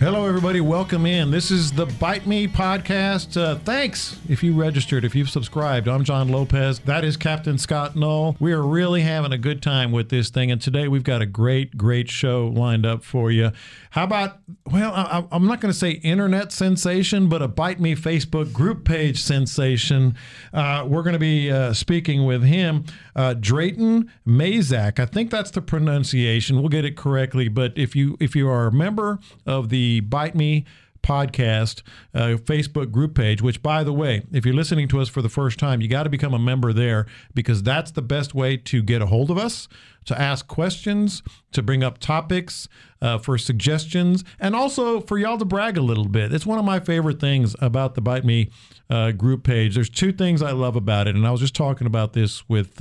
Hello, 0.00 0.24
everybody. 0.24 0.62
Welcome 0.62 1.04
in. 1.04 1.30
This 1.30 1.50
is 1.50 1.72
the 1.72 1.84
Bite 1.84 2.26
Me 2.26 2.48
podcast. 2.48 3.38
Uh, 3.38 3.56
thanks 3.56 4.18
if 4.30 4.42
you 4.42 4.58
registered, 4.58 5.04
if 5.04 5.14
you've 5.14 5.28
subscribed. 5.28 5.88
I'm 5.88 6.04
John 6.04 6.30
Lopez. 6.30 6.78
That 6.78 7.04
is 7.04 7.18
Captain 7.18 7.58
Scott 7.58 7.96
Knoll. 7.96 8.34
We 8.40 8.54
are 8.54 8.62
really 8.62 9.02
having 9.02 9.30
a 9.30 9.36
good 9.36 9.60
time 9.60 9.92
with 9.92 10.08
this 10.08 10.30
thing. 10.30 10.50
And 10.50 10.58
today 10.58 10.88
we've 10.88 11.04
got 11.04 11.20
a 11.20 11.26
great, 11.26 11.76
great 11.76 12.08
show 12.08 12.46
lined 12.46 12.86
up 12.86 13.04
for 13.04 13.30
you. 13.30 13.52
How 13.90 14.04
about, 14.04 14.38
well, 14.72 14.90
I, 14.94 15.22
I'm 15.30 15.46
not 15.46 15.60
going 15.60 15.70
to 15.70 15.78
say 15.78 15.90
internet 15.90 16.50
sensation, 16.50 17.28
but 17.28 17.42
a 17.42 17.48
Bite 17.48 17.78
Me 17.78 17.94
Facebook 17.94 18.54
group 18.54 18.86
page 18.86 19.20
sensation. 19.20 20.16
Uh, 20.54 20.86
we're 20.88 21.02
going 21.02 21.12
to 21.12 21.18
be 21.18 21.52
uh, 21.52 21.74
speaking 21.74 22.24
with 22.24 22.42
him, 22.42 22.86
uh, 23.20 23.34
Drayton 23.34 24.10
Mazak. 24.26 24.98
I 24.98 25.04
think 25.04 25.30
that's 25.30 25.50
the 25.50 25.60
pronunciation. 25.60 26.58
We'll 26.58 26.70
get 26.70 26.86
it 26.86 26.96
correctly. 26.96 27.48
But 27.48 27.74
if 27.76 27.94
you 27.94 28.16
if 28.18 28.34
you 28.34 28.48
are 28.48 28.68
a 28.68 28.72
member 28.72 29.18
of 29.44 29.68
the 29.68 30.00
Bite 30.00 30.34
Me 30.34 30.64
podcast 31.02 31.82
uh, 32.14 32.36
Facebook 32.36 32.90
group 32.90 33.14
page, 33.14 33.42
which, 33.42 33.62
by 33.62 33.84
the 33.84 33.92
way, 33.92 34.22
if 34.32 34.44
you're 34.44 34.54
listening 34.54 34.88
to 34.88 35.00
us 35.00 35.08
for 35.08 35.20
the 35.20 35.28
first 35.28 35.58
time, 35.58 35.80
you 35.80 35.88
got 35.88 36.04
to 36.04 36.10
become 36.10 36.32
a 36.32 36.38
member 36.38 36.72
there 36.72 37.06
because 37.34 37.62
that's 37.62 37.90
the 37.90 38.02
best 38.02 38.34
way 38.34 38.56
to 38.56 38.82
get 38.82 39.02
a 39.02 39.06
hold 39.06 39.30
of 39.30 39.38
us, 39.38 39.68
to 40.06 40.18
ask 40.18 40.46
questions, 40.46 41.22
to 41.52 41.62
bring 41.62 41.82
up 41.82 41.98
topics, 41.98 42.68
uh, 43.02 43.18
for 43.18 43.38
suggestions, 43.38 44.24
and 44.38 44.54
also 44.54 45.00
for 45.00 45.18
y'all 45.18 45.38
to 45.38 45.44
brag 45.44 45.76
a 45.76 45.82
little 45.82 46.08
bit. 46.08 46.32
It's 46.32 46.46
one 46.46 46.58
of 46.58 46.64
my 46.64 46.80
favorite 46.80 47.20
things 47.20 47.54
about 47.60 47.94
the 47.94 48.00
Bite 48.00 48.24
Me 48.24 48.50
uh, 48.88 49.12
group 49.12 49.42
page. 49.42 49.74
There's 49.74 49.90
two 49.90 50.12
things 50.12 50.42
I 50.42 50.52
love 50.52 50.76
about 50.76 51.06
it, 51.06 51.14
and 51.14 51.26
I 51.26 51.30
was 51.30 51.40
just 51.40 51.54
talking 51.54 51.86
about 51.86 52.12
this 52.12 52.48
with. 52.48 52.80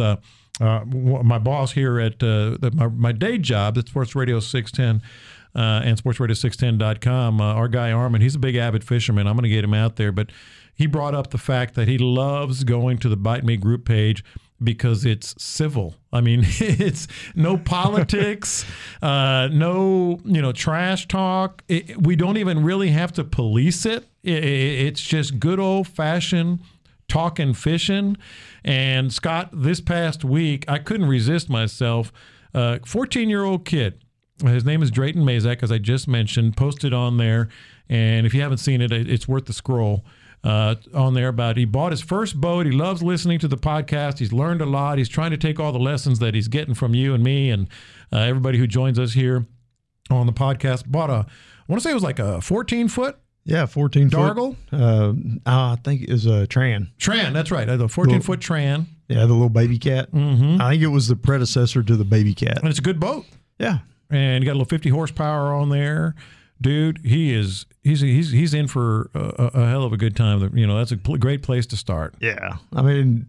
Uh, 0.59 0.83
my 0.85 1.39
boss 1.39 1.71
here 1.71 1.99
at 1.99 2.21
uh, 2.21 2.57
my, 2.73 2.87
my 2.87 3.11
day 3.11 3.37
job 3.37 3.77
at 3.77 3.87
Sports 3.87 4.13
Radio 4.13 4.39
610 4.39 5.01
uh, 5.55 5.81
and 5.83 6.01
sportsradio610.com. 6.01 7.41
Uh, 7.41 7.53
our 7.53 7.67
guy 7.67 7.91
Armin, 7.91 8.21
he's 8.21 8.35
a 8.35 8.39
big 8.39 8.55
avid 8.55 8.83
fisherman. 8.83 9.27
I'm 9.27 9.35
going 9.35 9.43
to 9.43 9.49
get 9.49 9.63
him 9.63 9.73
out 9.73 9.95
there, 9.95 10.11
but 10.11 10.31
he 10.75 10.85
brought 10.85 11.15
up 11.15 11.31
the 11.31 11.37
fact 11.37 11.75
that 11.75 11.87
he 11.87 11.97
loves 11.97 12.63
going 12.63 12.97
to 12.99 13.09
the 13.09 13.17
Bite 13.17 13.43
Me 13.43 13.57
group 13.57 13.85
page 13.85 14.23
because 14.61 15.05
it's 15.05 15.35
civil. 15.41 15.95
I 16.11 16.21
mean, 16.21 16.41
it's 16.45 17.07
no 17.35 17.57
politics, 17.57 18.65
uh, 19.01 19.49
no 19.51 20.19
you 20.23 20.41
know 20.41 20.51
trash 20.51 21.07
talk. 21.07 21.63
It, 21.67 22.01
we 22.05 22.15
don't 22.15 22.37
even 22.37 22.63
really 22.63 22.89
have 22.89 23.11
to 23.13 23.23
police 23.23 23.85
it. 23.85 24.05
it 24.23 24.43
it's 24.43 25.01
just 25.01 25.39
good 25.39 25.59
old 25.59 25.87
fashioned 25.87 26.59
talking 27.09 27.53
fishing. 27.53 28.15
And 28.63 29.11
Scott, 29.11 29.49
this 29.51 29.81
past 29.81 30.23
week, 30.23 30.63
I 30.67 30.79
couldn't 30.79 31.07
resist 31.07 31.49
myself. 31.49 32.13
14 32.53 33.27
uh, 33.27 33.29
year 33.29 33.43
old 33.43 33.65
kid 33.65 33.99
his 34.47 34.63
name 34.63 34.81
is 34.81 34.91
Drayton 34.91 35.23
Mazak, 35.23 35.63
as 35.63 35.71
I 35.71 35.77
just 35.77 36.07
mentioned, 36.07 36.55
posted 36.55 36.93
on 36.93 37.17
there. 37.17 37.49
And 37.89 38.25
if 38.25 38.33
you 38.33 38.41
haven't 38.41 38.59
seen 38.59 38.81
it, 38.81 38.91
it's 38.91 39.27
worth 39.27 39.45
the 39.45 39.53
scroll 39.53 40.05
uh, 40.43 40.75
on 40.93 41.13
there 41.13 41.27
about 41.27 41.57
he 41.57 41.65
bought 41.65 41.91
his 41.91 42.01
first 42.01 42.39
boat. 42.39 42.65
He 42.65 42.71
loves 42.71 43.03
listening 43.03 43.39
to 43.39 43.47
the 43.47 43.57
podcast. 43.57 44.19
He's 44.19 44.31
learned 44.31 44.61
a 44.61 44.65
lot. 44.65 44.97
He's 44.97 45.09
trying 45.09 45.31
to 45.31 45.37
take 45.37 45.59
all 45.59 45.71
the 45.71 45.79
lessons 45.79 46.19
that 46.19 46.35
he's 46.35 46.47
getting 46.47 46.73
from 46.73 46.93
you 46.93 47.13
and 47.13 47.23
me 47.23 47.49
and 47.49 47.67
uh, 48.13 48.19
everybody 48.19 48.57
who 48.57 48.67
joins 48.67 48.97
us 48.97 49.13
here 49.13 49.45
on 50.09 50.25
the 50.25 50.33
podcast. 50.33 50.89
Bought 50.89 51.09
a, 51.09 51.13
I 51.13 51.25
want 51.67 51.81
to 51.81 51.81
say 51.81 51.91
it 51.91 51.95
was 51.95 52.03
like 52.03 52.19
a 52.19 52.39
14 52.41 52.87
foot. 52.87 53.17
Yeah, 53.49 53.65
14 53.65 54.09
Dargle? 54.09 54.55
foot. 54.69 54.79
Uh, 54.79 55.13
I 55.45 55.77
think 55.83 56.03
it 56.03 56.11
was 56.11 56.25
a 56.25 56.47
Tran. 56.47 56.89
Tran, 56.97 57.33
that's 57.33 57.51
right. 57.51 57.65
The 57.65 57.87
14 57.87 58.13
little, 58.13 58.25
foot 58.25 58.39
Tran. 58.39 58.85
Yeah, 59.07 59.25
the 59.25 59.33
little 59.33 59.49
baby 59.49 59.79
cat. 59.79 60.11
Mm-hmm. 60.11 60.61
I 60.61 60.71
think 60.71 60.83
it 60.83 60.87
was 60.87 61.07
the 61.07 61.15
predecessor 61.15 61.83
to 61.83 61.95
the 61.95 62.05
baby 62.05 62.33
cat. 62.33 62.59
And 62.59 62.67
it's 62.69 62.79
a 62.79 62.83
good 62.83 62.99
boat. 62.99 63.25
Yeah 63.57 63.79
and 64.09 64.43
you 64.43 64.47
got 64.47 64.53
a 64.53 64.59
little 64.59 64.65
50 64.65 64.89
horsepower 64.89 65.53
on 65.53 65.69
there. 65.69 66.15
Dude, 66.61 66.99
he 67.05 67.33
is 67.33 67.65
he's 67.83 68.01
he's 68.01 68.31
he's 68.31 68.53
in 68.53 68.67
for 68.67 69.09
a, 69.13 69.51
a 69.53 69.69
hell 69.69 69.83
of 69.83 69.93
a 69.93 69.97
good 69.97 70.15
time. 70.15 70.57
You 70.57 70.67
know, 70.67 70.77
that's 70.77 70.91
a 70.91 70.97
pl- 70.97 71.17
great 71.17 71.41
place 71.41 71.65
to 71.67 71.77
start. 71.77 72.15
Yeah, 72.19 72.57
I 72.73 72.81
mean, 72.81 73.27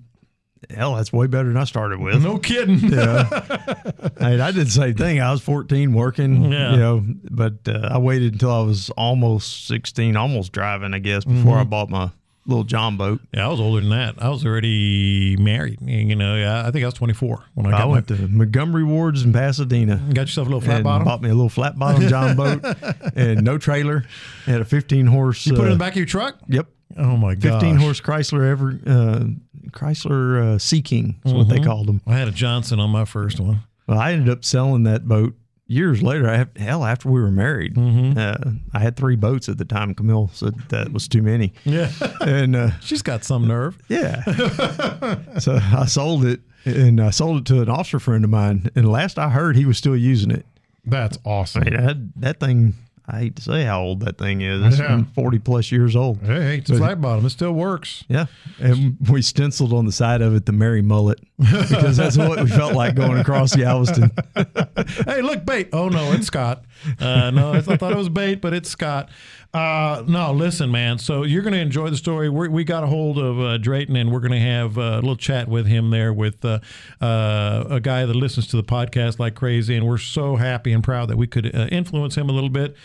hell, 0.69 0.97
that's 0.97 1.13
way 1.13 1.27
better 1.27 1.49
than 1.49 1.57
I 1.57 1.65
started 1.65 2.01
with. 2.01 2.23
No 2.23 2.39
kidding. 2.39 2.79
yeah, 2.93 3.29
I, 4.21 4.31
mean, 4.31 4.41
I 4.41 4.51
did 4.51 4.67
the 4.67 4.71
same 4.71 4.95
thing. 4.95 5.21
I 5.21 5.31
was 5.31 5.41
14 5.41 5.93
working, 5.93 6.53
yeah. 6.53 6.73
you 6.73 6.77
know, 6.77 7.05
but 7.31 7.55
uh, 7.67 7.89
I 7.93 7.99
waited 7.99 8.35
until 8.35 8.53
I 8.53 8.63
was 8.63 8.91
almost 8.91 9.67
16, 9.67 10.17
almost 10.17 10.53
driving, 10.53 10.95
I 10.95 10.99
guess, 10.99 11.25
before 11.25 11.53
mm-hmm. 11.53 11.61
I 11.61 11.65
bought 11.65 11.91
my 11.91 12.11
little 12.47 12.65
John 12.65 12.97
boat. 12.97 13.21
Yeah, 13.33 13.47
I 13.47 13.49
was 13.49 13.61
older 13.61 13.81
than 13.81 13.91
that. 13.91 14.23
I 14.23 14.29
was 14.29 14.45
already 14.45 15.37
married. 15.37 15.79
You 15.81 16.17
know, 16.17 16.37
yeah, 16.37 16.67
I 16.67 16.71
think 16.71 16.85
I 16.85 16.87
was 16.87 16.95
24 16.95 17.45
when 17.55 17.73
I, 17.73 17.83
I 17.83 17.85
went 17.87 18.11
my, 18.11 18.17
to 18.17 18.29
Montgomery 18.29 18.85
Wards 18.85 19.23
in 19.23 19.33
Pasadena. 19.33 19.97
Got 20.13 20.23
yourself 20.23 20.47
a 20.47 20.51
little 20.51 20.61
flat 20.61 20.83
bottom. 20.83 21.05
Bought 21.05 21.23
me 21.23 21.31
a 21.31 21.35
little 21.35 21.49
flat 21.49 21.79
bottom 21.79 22.09
John 22.09 22.37
boat 22.37 22.65
and 23.17 23.43
no 23.43 23.59
trailer. 23.59 24.05
Had 24.47 24.61
a 24.61 24.65
15 24.65 25.07
horse. 25.07 25.47
You 25.47 25.53
put 25.53 25.61
uh, 25.61 25.65
it 25.65 25.67
in 25.67 25.73
the 25.73 25.79
back 25.79 25.93
of 25.93 25.97
your 25.97 26.07
truck. 26.07 26.39
Yep. 26.49 26.67
Oh 26.97 27.17
my 27.17 27.35
god. 27.35 27.61
15 27.61 27.77
horse 27.77 28.01
Chrysler 28.01 28.49
ever 28.49 28.79
uh, 28.87 29.25
Chrysler 29.71 30.55
uh, 30.55 30.59
Sea 30.59 30.83
King 30.83 31.21
is 31.25 31.31
mm-hmm. 31.31 31.39
what 31.39 31.49
they 31.49 31.57
mm-hmm. 31.57 31.65
called 31.65 31.87
them. 31.87 32.01
I 32.07 32.15
had 32.15 32.29
a 32.29 32.33
Johnson 32.33 32.81
on 32.81 32.91
my 32.91 33.05
first 33.05 33.41
one. 33.41 33.61
Well, 33.87 33.99
I 33.99 34.13
ended 34.13 34.29
up 34.29 34.45
selling 34.45 34.85
that 34.85 35.07
boat 35.07 35.35
years 35.71 36.03
later, 36.03 36.29
I 36.29 36.37
have, 36.37 36.57
hell, 36.57 36.85
after 36.85 37.09
we 37.09 37.21
were 37.21 37.31
married, 37.31 37.75
mm-hmm. 37.75 38.19
uh, 38.19 38.53
I 38.75 38.81
had 38.81 38.97
three 38.97 39.17
boats 39.17 39.49
at 39.49 39.57
the 39.57 39.65
time. 39.65 39.95
Camille 39.95 40.29
said 40.35 40.59
that 40.69 40.93
was 40.93 41.09
too 41.09 41.23
many. 41.23 41.53
Yeah, 41.65 41.91
and 42.21 42.57
uh, 42.57 42.71
she's 42.81 43.03
got 43.03 43.25
some 43.25 43.47
nerve. 43.47 43.79
Yeah, 43.89 44.25
so 45.39 45.59
I 45.63 45.87
sold 45.87 46.25
it, 46.25 46.41
and 46.65 47.01
I 47.01 47.11
sold 47.11 47.39
it 47.39 47.45
to 47.47 47.63
an 47.63 47.71
officer 47.71 48.01
friend 48.01 48.25
of 48.25 48.31
mine. 48.31 48.71
And 48.75 48.91
last 48.91 49.19
I 49.19 49.31
heard, 49.31 49.57
he 49.57 49.65
was 49.65 49.79
still 49.79 49.97
using 49.97 50.31
it. 50.31 50.45
That's 50.85 51.19
awesome. 51.25 51.63
I 51.63 51.71
mean, 51.71 51.87
that, 51.87 51.97
that 52.17 52.41
thing 52.41 52.75
I 53.13 53.19
hate 53.19 53.37
to 53.37 53.43
say 53.43 53.65
how 53.65 53.83
old 53.83 54.01
that 54.01 54.19
thing 54.19 54.41
is. 54.41 54.65
It's 54.65 54.79
yeah. 54.79 55.03
40 55.15 55.39
plus 55.41 55.73
years 55.73 55.97
old. 55.97 56.21
Hey, 56.21 56.59
it's 56.59 56.71
a 56.71 56.77
flat 56.77 57.01
bottom. 57.01 57.27
It 57.27 57.31
still 57.31 57.53
works. 57.53 58.05
Yeah. 58.09 58.27
And 58.61 58.97
we 59.11 59.21
stenciled 59.21 59.73
on 59.73 59.85
the 59.85 59.93
side 59.93 60.23
of 60.23 60.35
it 60.37 60.47
the 60.47 60.53
Mary 60.53 60.81
Mullet 60.81 61.19
because 61.37 61.97
that's 61.97 62.17
what 62.17 62.41
we 62.41 62.49
felt 62.49 62.75
like 62.75 62.95
going 62.95 63.19
across 63.19 63.57
Galveston. 63.57 64.13
hey, 65.07 65.23
look, 65.23 65.45
bait. 65.45 65.71
Oh, 65.73 65.89
no, 65.89 66.13
it's 66.13 66.29
Scott. 66.29 66.65
Uh, 67.01 67.31
no, 67.31 67.53
I 67.55 67.61
thought 67.61 67.93
it 67.93 67.99
was 67.99 68.09
bait, 68.09 68.37
but 68.37 68.55
it's 68.55 68.71
Scott. 68.71 69.11
Uh, 69.53 70.05
no, 70.07 70.33
listen, 70.33 70.71
man. 70.71 70.99
So 70.99 71.25
you're 71.25 71.43
going 71.43 71.55
to 71.55 71.61
enjoy 71.61 71.91
the 71.91 71.97
story. 71.97 72.29
We're, 72.29 72.49
we 72.49 72.63
got 72.63 72.85
a 72.85 72.87
hold 72.87 73.19
of 73.19 73.41
uh, 73.41 73.59
Drayton, 73.59 73.97
and 73.97 74.13
we're 74.13 74.21
going 74.21 74.33
to 74.33 74.41
have 74.41 74.79
uh, 74.79 74.83
a 74.83 74.95
little 74.97 75.17
chat 75.17 75.49
with 75.49 75.67
him 75.67 75.91
there 75.91 76.13
with 76.13 76.45
uh, 76.45 76.61
uh, 77.01 77.65
a 77.69 77.81
guy 77.81 78.07
that 78.07 78.15
listens 78.15 78.47
to 78.49 78.57
the 78.57 78.63
podcast 78.63 79.19
like 79.19 79.35
crazy. 79.35 79.77
And 79.77 79.89
we're 79.89 79.99
so 79.99 80.37
happy 80.37 80.73
and 80.73 80.85
proud 80.85 81.09
that 81.09 81.17
we 81.17 81.27
could 81.27 81.53
uh, 81.53 81.67
influence 81.73 82.15
him 82.15 82.29
a 82.29 82.33
little 82.33 82.49
bit 82.49 82.77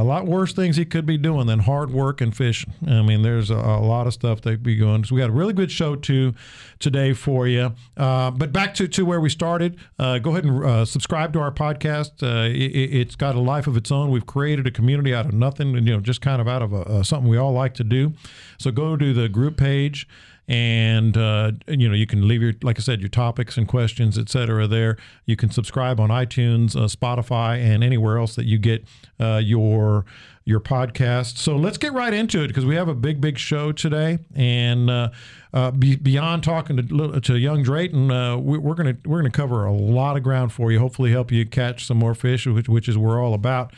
a 0.00 0.04
lot 0.04 0.26
worse 0.26 0.52
things 0.52 0.76
he 0.76 0.84
could 0.84 1.06
be 1.06 1.16
doing 1.16 1.46
than 1.46 1.60
hard 1.60 1.90
work 1.90 2.20
and 2.20 2.36
fishing. 2.36 2.72
I 2.86 3.02
mean, 3.02 3.22
there's 3.22 3.50
a, 3.50 3.56
a 3.56 3.80
lot 3.80 4.06
of 4.06 4.12
stuff 4.12 4.40
they'd 4.40 4.62
be 4.62 4.76
going. 4.76 5.04
So 5.04 5.14
we 5.14 5.20
got 5.20 5.30
a 5.30 5.32
really 5.32 5.52
good 5.52 5.70
show 5.70 5.96
too 5.96 6.34
today 6.78 7.12
for 7.12 7.46
you. 7.46 7.72
Uh, 7.96 8.30
but 8.30 8.52
back 8.52 8.74
to, 8.74 8.88
to 8.88 9.04
where 9.04 9.20
we 9.20 9.30
started. 9.30 9.78
Uh, 9.98 10.18
go 10.18 10.30
ahead 10.30 10.44
and 10.44 10.64
uh, 10.64 10.84
subscribe 10.84 11.32
to 11.32 11.40
our 11.40 11.52
podcast. 11.52 12.22
Uh, 12.22 12.48
it, 12.52 13.06
has 13.06 13.16
got 13.16 13.34
a 13.34 13.40
life 13.40 13.66
of 13.66 13.76
its 13.76 13.90
own. 13.90 14.10
We've 14.10 14.26
created 14.26 14.66
a 14.66 14.70
community 14.70 15.14
out 15.14 15.26
of 15.26 15.32
nothing, 15.32 15.74
you 15.74 15.80
know, 15.80 16.00
just 16.00 16.20
kind 16.20 16.40
of 16.40 16.48
out 16.48 16.62
of 16.62 16.72
a, 16.72 17.04
something 17.04 17.28
we 17.28 17.38
all 17.38 17.52
like 17.52 17.74
to 17.74 17.84
do. 17.84 18.12
So 18.58 18.70
go 18.70 18.96
to 18.96 19.12
the 19.12 19.28
group 19.28 19.56
page 19.56 20.06
and 20.48 21.16
uh, 21.16 21.50
you 21.66 21.88
know 21.88 21.94
you 21.94 22.06
can 22.06 22.26
leave 22.28 22.40
your 22.40 22.52
like 22.62 22.78
i 22.78 22.82
said 22.82 23.00
your 23.00 23.08
topics 23.08 23.56
and 23.56 23.66
questions 23.66 24.16
etc 24.16 24.66
there 24.66 24.96
you 25.24 25.34
can 25.34 25.50
subscribe 25.50 25.98
on 25.98 26.08
itunes 26.10 26.76
uh, 26.76 26.86
spotify 26.86 27.58
and 27.58 27.82
anywhere 27.82 28.18
else 28.18 28.36
that 28.36 28.46
you 28.46 28.58
get 28.58 28.84
uh, 29.18 29.40
your 29.42 30.04
your 30.44 30.60
podcast 30.60 31.36
so 31.36 31.56
let's 31.56 31.78
get 31.78 31.92
right 31.92 32.14
into 32.14 32.44
it 32.44 32.48
because 32.48 32.64
we 32.64 32.76
have 32.76 32.86
a 32.86 32.94
big 32.94 33.20
big 33.20 33.36
show 33.36 33.72
today 33.72 34.20
and 34.36 34.88
uh, 34.88 35.08
uh, 35.52 35.72
be, 35.72 35.96
beyond 35.96 36.44
talking 36.44 36.76
to, 36.76 37.20
to 37.20 37.38
young 37.38 37.62
Drayton, 37.62 38.10
uh, 38.10 38.36
we, 38.36 38.58
are 38.58 38.74
gonna 38.74 38.96
we're 39.06 39.20
gonna 39.20 39.30
cover 39.30 39.64
a 39.64 39.72
lot 39.72 40.18
of 40.18 40.22
ground 40.22 40.52
for 40.52 40.70
you. 40.70 40.78
Hopefully, 40.78 41.10
help 41.10 41.32
you 41.32 41.46
catch 41.46 41.86
some 41.86 41.96
more 41.96 42.14
fish, 42.14 42.46
which, 42.46 42.68
which 42.68 42.90
is 42.90 42.98
we're 42.98 43.22
all 43.22 43.32
about 43.32 43.72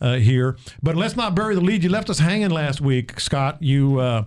here. 0.00 0.56
But 0.80 0.94
let's 0.94 1.16
not 1.16 1.34
bury 1.34 1.56
the 1.56 1.60
lead. 1.60 1.82
You 1.82 1.90
left 1.90 2.08
us 2.08 2.20
hanging 2.20 2.50
last 2.50 2.80
week, 2.80 3.18
Scott. 3.18 3.60
You 3.60 4.24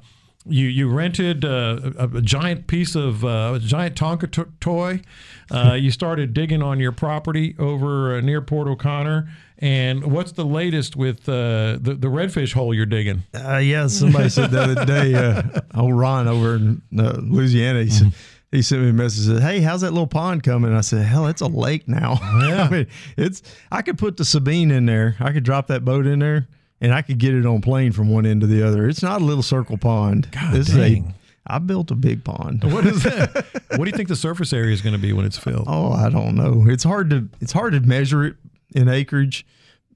you 0.50 0.68
you 0.68 0.90
rented 0.90 1.46
uh, 1.46 1.80
a, 1.98 2.18
a, 2.18 2.22
giant 2.22 2.68
piece 2.68 2.96
of 2.96 3.24
uh, 3.24 3.54
a 3.56 3.60
giant 3.60 3.96
Tonka 3.96 4.32
t- 4.32 4.52
toy. 4.60 5.02
Uh, 5.50 5.74
you 5.74 5.92
started 5.92 6.34
digging 6.34 6.62
on 6.62 6.80
your 6.80 6.92
property 6.92 7.56
over 7.58 8.16
uh, 8.16 8.22
near 8.22 8.42
Port 8.42 8.68
O'Connor. 8.68 9.30
And 9.60 10.12
what's 10.12 10.34
the 10.34 10.46
latest 10.46 10.96
with 10.96 11.28
uh, 11.28 11.78
the 11.82 11.98
the 12.00 12.08
redfish 12.08 12.54
hole 12.54 12.74
you're 12.74 12.86
digging? 12.86 13.24
Uh, 13.34 13.58
yeah, 13.58 13.88
somebody 13.88 14.30
said 14.30 14.52
the 14.52 14.62
other 14.62 14.86
day, 14.86 15.62
old 15.76 15.98
Ron 15.98 16.28
over 16.28 16.56
in 16.56 16.82
Louisiana, 16.92 17.84
he 17.84 17.90
mm-hmm. 17.90 18.10
he 18.52 18.62
sent 18.62 18.84
me 18.84 18.90
a 18.90 18.94
message 18.94 19.26
said, 19.26 19.42
"Hey, 19.42 19.62
how's 19.62 19.82
that 19.82 19.92
little 19.92 20.08
pond 20.08 20.44
coming?" 20.44 20.74
I 20.74 20.82
said, 20.82 21.06
"Hell, 21.06 21.26
it's 21.28 21.42
a 21.42 21.48
lake 21.48 21.88
now. 21.88 22.20
Yeah. 22.48 22.64
I 22.64 22.70
mean, 22.70 22.88
it's 23.18 23.42
I 23.72 23.82
could 23.82 23.98
put 23.98 24.18
the 24.18 24.26
Sabine 24.26 24.70
in 24.70 24.86
there. 24.86 25.16
I 25.20 25.32
could 25.32 25.44
drop 25.44 25.68
that 25.68 25.84
boat 25.84 26.06
in 26.06 26.20
there, 26.20 26.48
and 26.82 26.94
I 26.94 27.02
could 27.02 27.18
get 27.18 27.34
it 27.34 27.46
on 27.46 27.62
plane 27.62 27.92
from 27.92 28.10
one 28.10 28.26
end 28.26 28.42
to 28.42 28.48
the 28.48 28.62
other. 28.68 28.88
It's 28.88 29.04
not 29.04 29.22
a 29.22 29.24
little 29.26 29.44
circle 29.44 29.78
pond. 29.78 30.30
God 30.32 30.54
this 30.54 30.68
dang. 30.68 31.06
Is 31.06 31.10
a, 31.12 31.14
I 31.54 31.60
built 31.60 31.92
a 31.92 31.96
big 31.96 32.24
pond. 32.24 32.64
What 32.72 32.86
is 32.86 33.04
that? 33.04 33.46
what 33.70 33.86
do 33.86 33.86
you 33.86 33.96
think 33.96 34.10
the 34.10 34.16
surface 34.16 34.52
area 34.54 34.74
is 34.74 34.82
going 34.82 34.94
to 34.96 35.00
be 35.02 35.14
when 35.14 35.26
it's 35.26 35.38
filled? 35.38 35.66
Oh, 35.68 35.92
I 35.92 36.10
don't 36.10 36.36
know. 36.36 36.66
It's 36.68 36.84
hard 36.84 37.10
to 37.12 37.28
it's 37.42 37.54
hard 37.54 37.74
to 37.74 37.80
measure 37.80 38.26
it 38.26 38.36
in 38.76 38.90
acreage, 38.90 39.46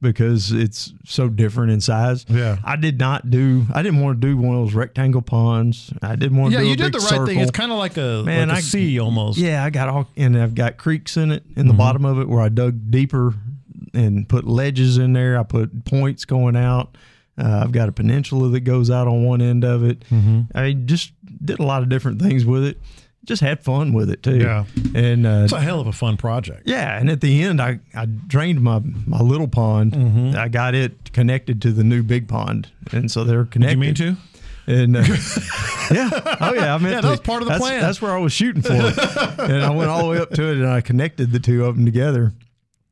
because 0.01 0.51
it's 0.51 0.93
so 1.05 1.27
different 1.29 1.71
in 1.71 1.79
size. 1.81 2.25
Yeah. 2.27 2.57
I 2.63 2.75
did 2.75 2.97
not 2.99 3.29
do. 3.29 3.65
I 3.73 3.83
didn't 3.83 3.99
want 4.01 4.19
to 4.19 4.27
do 4.27 4.35
one 4.37 4.55
of 4.55 4.65
those 4.65 4.73
rectangle 4.73 5.21
ponds. 5.21 5.93
I 6.01 6.15
didn't 6.15 6.37
want 6.37 6.53
to. 6.53 6.57
Yeah, 6.57 6.63
do 6.63 6.69
you 6.69 6.75
did 6.77 6.93
the 6.93 6.97
right 6.99 7.07
circle. 7.09 7.25
thing. 7.27 7.39
It's 7.39 7.51
kind 7.51 7.71
of 7.71 7.77
like 7.77 7.97
a, 7.97 8.23
Man, 8.25 8.47
like 8.47 8.55
a 8.55 8.59
I- 8.59 8.61
sea 8.61 8.99
almost. 8.99 9.37
Yeah, 9.37 9.63
I 9.63 9.69
got 9.69 9.89
all, 9.89 10.07
and 10.17 10.35
I've 10.37 10.55
got 10.55 10.77
creeks 10.77 11.17
in 11.17 11.31
it 11.31 11.43
in 11.49 11.53
Mm-hmm. 11.53 11.67
the 11.67 11.73
bottom 11.75 12.05
of 12.05 12.17
it 12.19 12.27
where 12.29 12.41
I 12.41 12.49
dug 12.49 12.89
deeper 12.89 13.35
and 13.93 14.27
put 14.27 14.45
ledges 14.45 14.97
in 14.97 15.13
there. 15.13 15.37
I 15.37 15.43
put 15.43 15.85
points 15.85 16.25
going 16.25 16.55
out. 16.55 16.97
Uh, 17.37 17.61
I've 17.63 17.71
got 17.71 17.89
a 17.89 17.91
peninsula 17.91 18.49
that 18.49 18.59
goes 18.61 18.89
out 18.91 19.07
on 19.07 19.23
one 19.23 19.41
end 19.41 19.63
of 19.63 19.83
it. 19.83 20.01
Mm-hmm. 20.09 20.41
I 20.53 20.73
just 20.73 21.13
did 21.43 21.59
a 21.59 21.63
lot 21.63 21.81
of 21.81 21.89
different 21.89 22.21
things 22.21 22.45
with 22.45 22.63
it. 22.65 22.77
Just 23.23 23.41
had 23.41 23.63
fun 23.63 23.93
with 23.93 24.09
it 24.09 24.23
too. 24.23 24.37
Yeah. 24.39 24.65
and 24.95 25.25
uh, 25.27 25.41
It's 25.43 25.53
a 25.53 25.61
hell 25.61 25.79
of 25.79 25.85
a 25.87 25.91
fun 25.93 26.17
project. 26.17 26.63
yeah, 26.65 26.97
and 26.99 27.09
at 27.09 27.21
the 27.21 27.43
end, 27.43 27.61
I, 27.61 27.79
I 27.93 28.05
drained 28.05 28.61
my 28.61 28.79
my 29.05 29.19
little 29.21 29.47
pond. 29.47 29.93
Mm-hmm. 29.93 30.35
I 30.37 30.47
got 30.47 30.73
it 30.75 31.13
connected 31.13 31.61
to 31.61 31.71
the 31.71 31.83
new 31.83 32.01
big 32.03 32.27
pond, 32.27 32.69
and 32.91 33.11
so 33.11 33.23
they're 33.23 33.43
Did 33.43 33.51
connected. 33.51 33.73
you 33.75 33.79
mean 33.79 33.95
to? 33.95 34.17
And 34.67 34.97
uh, 34.97 34.99
yeah, 35.91 36.37
oh 36.41 36.53
yeah, 36.53 36.73
I 36.73 36.77
meant 36.79 36.95
Yeah, 36.95 37.01
that 37.01 37.09
was 37.11 37.19
part 37.19 37.41
of 37.43 37.47
the 37.47 37.53
that's, 37.53 37.63
plan. 37.63 37.81
That's 37.81 38.01
where 38.01 38.11
I 38.11 38.19
was 38.19 38.33
shooting 38.33 38.61
for, 38.63 38.73
and 39.43 39.63
I 39.63 39.69
went 39.69 39.89
all 39.89 40.01
the 40.03 40.09
way 40.09 40.17
up 40.17 40.31
to 40.31 40.43
it, 40.49 40.57
and 40.57 40.67
I 40.67 40.81
connected 40.81 41.31
the 41.31 41.39
two 41.39 41.65
of 41.65 41.75
them 41.75 41.85
together, 41.85 42.33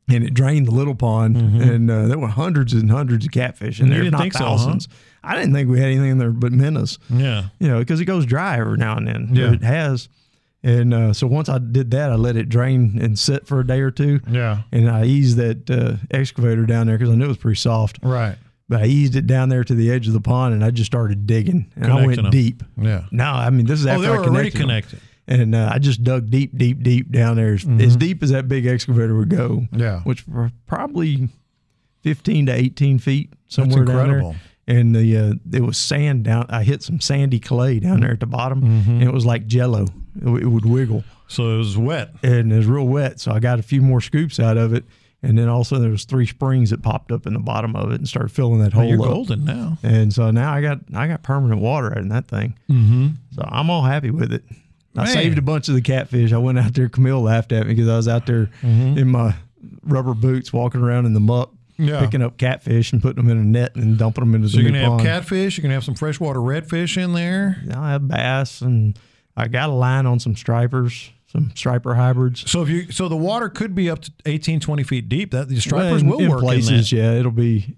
and 0.10 0.24
it 0.24 0.34
drained 0.34 0.68
the 0.68 0.72
little 0.72 0.96
pond, 0.96 1.38
and 1.38 1.90
uh, 1.90 2.08
there 2.08 2.18
were 2.20 2.28
hundreds 2.28 2.74
and 2.74 2.90
hundreds 2.92 3.26
of 3.26 3.32
catfish 3.32 3.80
in 3.80 3.86
Mm-hmm. 3.88 3.92
You 3.92 3.96
there, 3.96 4.04
didn't 4.06 4.12
not 4.14 4.22
think 4.22 4.34
so, 4.34 4.44
huh? 4.46 4.50
thousands. 4.58 4.88
I 5.24 5.36
didn't 5.36 5.54
think 5.54 5.70
we 5.70 5.80
had 5.80 5.90
anything 5.90 6.12
in 6.12 6.18
there 6.18 6.32
but 6.32 6.52
minnows, 6.52 6.98
Yeah. 7.10 7.46
you 7.60 7.68
know, 7.68 7.80
because 7.80 8.00
it 8.00 8.06
goes 8.06 8.26
dry 8.26 8.58
every 8.60 8.78
now 8.78 8.96
and 8.98 9.08
then. 9.08 9.30
Yeah. 9.34 9.48
but 9.48 9.56
it 9.56 9.64
has, 9.64 10.08
and 10.64 10.94
uh, 10.94 11.14
so 11.14 11.28
once 11.28 11.50
I 11.50 11.58
did 11.58 11.92
that, 11.92 12.12
I 12.12 12.16
let 12.16 12.36
it 12.38 12.50
drain 12.50 12.98
and 13.02 13.18
sit 13.20 13.46
for 13.48 13.60
a 13.60 13.68
day 13.68 13.82
or 13.82 13.92
two. 13.92 14.20
Yeah. 14.30 14.62
And 14.72 14.90
I 14.90 15.06
eased 15.06 15.38
that 15.38 15.70
uh, 15.70 15.96
excavator 16.12 16.66
down 16.66 16.88
there 16.88 16.98
because 16.98 17.12
I 17.12 17.16
knew 17.16 17.26
it 17.26 17.30
was 17.30 17.38
pretty 17.38 17.58
soft. 17.60 18.00
Right. 18.02 18.38
But 18.70 18.82
I 18.84 18.86
eased 18.86 19.16
it 19.16 19.26
down 19.26 19.50
there 19.50 19.64
to 19.64 19.74
the 19.74 19.90
edge 19.92 20.08
of 20.08 20.14
the 20.14 20.22
pond, 20.22 20.54
and 20.54 20.64
I 20.64 20.70
just 20.72 20.86
started 20.92 21.26
digging, 21.26 21.72
and 21.76 21.92
I 21.92 22.06
went 22.06 22.22
them. 22.22 22.30
deep. 22.30 22.62
Yeah. 22.78 23.06
No, 23.12 23.26
I 23.26 23.50
mean 23.50 23.66
this 23.66 23.80
is 23.80 23.88
Oh, 23.88 23.90
after 23.90 24.02
they 24.04 24.08
I 24.08 24.12
were 24.12 24.26
already 24.28 24.52
connected 24.52 25.00
them. 25.00 25.08
And 25.30 25.56
uh, 25.56 25.70
I 25.74 25.80
just 25.80 26.04
dug 26.04 26.30
deep, 26.30 26.58
deep, 26.58 26.84
deep 26.84 27.10
down 27.12 27.38
there, 27.38 27.54
as, 27.54 27.66
as 27.80 27.96
deep 27.96 28.22
as 28.24 28.32
that 28.32 28.48
big 28.50 28.66
excavator 28.66 29.16
would 29.16 29.30
go. 29.30 29.50
Mm-hmm. 29.50 29.80
Yeah. 29.80 30.00
which 30.02 30.28
were 30.28 30.52
probably 30.68 31.30
fifteen 32.02 32.46
to 32.48 32.54
eighteen 32.54 33.00
feet 33.00 33.32
somewhere 33.48 33.86
down 33.86 34.00
incredible. 34.00 34.32
there. 34.32 34.42
And 34.78 34.96
the 34.96 35.18
uh, 35.18 35.34
it 35.52 35.62
was 35.62 35.78
sand 35.78 36.26
down. 36.26 36.46
I 36.50 36.64
hit 36.64 36.84
some 36.84 37.00
sandy 37.02 37.40
clay 37.40 37.80
down 37.80 38.02
there 38.02 38.12
at 38.12 38.20
the 38.20 38.28
bottom, 38.28 38.62
Mm-hmm. 38.62 38.92
and 38.92 39.04
it 39.04 39.14
was 39.14 39.26
like 39.26 39.48
Jello. 39.48 39.86
It, 40.22 40.44
it 40.44 40.48
would 40.48 40.66
wiggle, 40.66 41.04
So 41.28 41.56
it 41.56 41.58
was 41.58 41.78
wet. 41.78 42.12
and 42.24 42.52
it 42.52 42.56
was 42.58 42.68
real 42.68 42.86
wet. 42.88 43.20
So 43.20 43.32
I 43.32 43.40
got 43.40 43.58
a 43.60 43.64
few 43.64 43.82
more 43.82 44.00
scoops 44.02 44.40
out 44.40 44.58
of 44.58 44.74
it, 44.74 44.84
and 45.24 45.38
then 45.40 45.50
also 45.50 45.80
there 45.80 45.90
was 45.90 46.06
three 46.06 46.28
springs 46.28 46.70
that 46.70 46.84
popped 46.84 47.12
up 47.12 47.26
in 47.26 47.34
the 47.34 47.40
bottom 47.40 47.76
of 47.76 47.92
it 47.92 47.96
and 47.96 48.08
started 48.08 48.30
filling 48.32 48.60
that 48.60 48.74
hole 48.74 48.86
you're 48.86 49.02
up. 49.02 49.06
golden 49.08 49.44
now. 49.46 49.78
And 49.82 50.14
so 50.14 50.30
now 50.30 50.54
I 50.54 50.62
got 50.62 50.80
I 50.94 51.08
got 51.08 51.24
permanent 51.24 51.62
water 51.62 51.92
in 51.98 52.10
that 52.10 52.28
thing. 52.28 52.56
Mm-hmm. 52.70 53.08
So 53.32 53.42
I'm 53.48 53.70
all 53.72 53.82
happy 53.84 54.12
with 54.12 54.32
it. 54.32 54.44
I 54.96 55.06
saved 55.06 55.38
a 55.38 55.42
bunch 55.42 55.70
of 55.70 55.76
the 55.76 55.82
catfish. 55.82 56.34
I 56.34 56.38
went 56.38 56.60
out 56.60 56.74
there. 56.74 56.90
Camille 56.90 57.22
laughed 57.22 57.52
at 57.52 57.68
me 57.68 57.74
because 57.74 57.88
I 57.88 57.96
was 57.96 58.08
out 58.08 58.26
there 58.26 58.50
mm-hmm. 58.62 58.98
in 58.98 59.08
my 59.08 59.36
rubber 59.84 60.14
boots, 60.14 60.52
walking 60.52 60.82
around 60.82 61.06
in 61.06 61.14
the 61.14 61.20
muck, 61.20 61.52
Yeah. 61.78 62.00
picking 62.00 62.22
up 62.22 62.38
catfish 62.38 62.92
and 62.92 63.02
putting 63.02 63.24
them 63.24 63.30
in 63.30 63.38
a 63.38 63.44
net 63.46 63.76
and 63.76 63.98
dumping 63.98 64.24
them 64.24 64.36
into 64.36 64.50
So 64.50 64.58
the 64.58 64.64
you're 64.64 64.72
gonna 64.72 64.98
have 64.98 65.02
catfish. 65.02 65.58
You're 65.58 65.64
gonna 65.64 65.76
have 65.76 65.84
some 65.84 65.96
freshwater 65.96 66.40
redfish 66.40 67.02
in 67.02 67.14
there. 67.14 67.62
I 67.74 67.92
have 67.92 68.08
bass 68.08 68.62
and 68.62 68.98
I 69.38 69.48
got 69.48 69.70
a 69.70 69.74
line 69.74 70.06
on 70.06 70.20
some 70.20 70.36
stripers, 70.36 71.12
some 71.32 71.52
striper 71.56 71.94
hybrids. 71.96 72.50
So 72.50 72.64
if 72.64 72.70
you, 72.70 72.92
so 72.92 73.08
the 73.08 73.16
water 73.16 73.50
could 73.50 73.76
be 73.76 73.90
up 73.90 74.02
to 74.02 74.12
18, 74.26 74.60
20 74.60 74.84
feet 74.84 75.08
deep. 75.10 75.32
That 75.32 75.48
the 75.48 75.56
Well, 75.56 75.62
stripers 75.62 76.02
in, 76.02 76.08
will 76.10 76.20
in 76.20 76.30
work 76.30 76.40
places. 76.42 76.92
in. 76.92 76.98
Yeah, 76.98 77.12
it'll 77.14 77.32
be. 77.32 77.76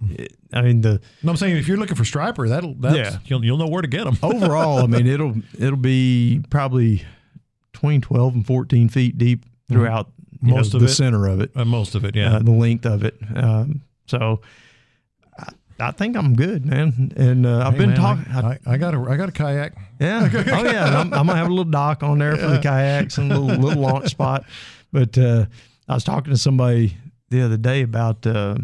I 0.53 0.62
mean 0.62 0.81
the 0.81 1.01
No, 1.21 1.31
I'm 1.31 1.38
saying 1.38 1.57
if 1.57 1.68
you're 1.68 1.77
looking 1.77 1.95
for 1.98 2.06
striper, 2.06 2.48
that'll 2.48 2.75
that's 2.75 2.95
Yeah. 2.95 3.18
you'll, 3.25 3.44
you'll 3.44 3.57
know 3.57 3.68
where 3.68 3.81
to 3.81 3.88
get 3.88 4.06
them. 4.06 4.18
overall. 4.24 4.80
I 4.83 4.88
mean 4.88 5.06
it'll 5.07 5.36
it'll 5.59 5.75
be 5.77 6.42
probably 6.50 7.03
between 7.74 8.00
twelve 8.01 8.33
and 8.36 8.45
fourteen 8.45 8.88
feet 8.89 9.18
deep 9.18 9.45
throughout 9.69 10.09
you 10.42 10.54
Most 10.54 10.74
know, 10.74 10.77
of 10.77 10.81
the 10.83 10.88
it. 10.89 10.94
center 10.94 11.27
of 11.27 11.39
it. 11.42 11.51
Uh, 11.56 11.65
most 11.65 11.94
of 11.94 12.04
it, 12.06 12.15
yeah. 12.15 12.38
uh, 12.38 12.39
the 12.39 12.51
length 12.51 12.86
of 12.86 13.04
it. 13.04 13.15
Um, 13.36 13.81
so 14.07 14.42
I, 15.81 15.92
think 15.92 16.16
I'm 16.16 16.36
good, 16.36 16.66
man. 16.66 17.12
And 17.16 17.45
uh, 17.45 17.66
I've 17.68 17.74
Hey, 17.74 17.80
been 17.86 17.95
talking. 17.95 18.25
I, 18.31 18.60
I, 18.66 18.78
got 18.78 18.94
a 18.94 19.00
I 19.10 19.18
got 19.18 19.30
a 19.30 19.31
kayak. 19.31 19.74
yeah. 20.00 20.30
Oh 20.54 20.63
yeah. 20.63 20.86
I'm, 21.01 21.13
I'm 21.13 21.28
gonna 21.28 21.36
have 21.36 21.48
a 21.48 21.50
little 21.50 21.63
dock 21.72 22.04
on 22.04 22.19
there 22.19 22.36
for 22.36 22.48
the 22.48 22.60
kayaks 22.60 23.18
and 23.18 23.31
a 23.31 23.38
little, 23.39 23.62
little 23.62 23.81
launch 23.81 24.10
spot. 24.12 24.45
But 24.92 25.18
uh, 25.18 25.45
I 25.88 25.94
was 25.94 26.04
talking 26.04 26.31
to 26.33 26.38
somebody 26.39 26.95
the 27.30 27.42
other 27.42 27.57
day 27.57 27.81
about. 27.81 28.25
Uh, 28.25 28.57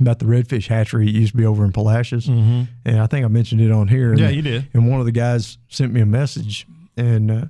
about 0.00 0.18
the 0.18 0.24
redfish 0.24 0.66
hatchery, 0.66 1.06
it 1.08 1.14
used 1.14 1.32
to 1.32 1.36
be 1.36 1.44
over 1.44 1.62
in 1.62 1.72
Palacios, 1.72 2.24
Mm-hmm. 2.26 2.62
and 2.86 3.00
I 3.00 3.06
think 3.06 3.22
I 3.22 3.28
mentioned 3.28 3.60
it 3.60 3.70
on 3.70 3.86
here. 3.86 4.14
Yeah, 4.14 4.28
and, 4.28 4.34
you 4.36 4.40
did. 4.40 4.66
and 4.72 4.88
one 4.90 4.98
of 4.98 5.04
the 5.04 5.12
guys 5.12 5.58
sent 5.68 5.92
me 5.92 6.00
a 6.00 6.06
message, 6.06 6.66
and 6.96 7.30
uh, 7.30 7.44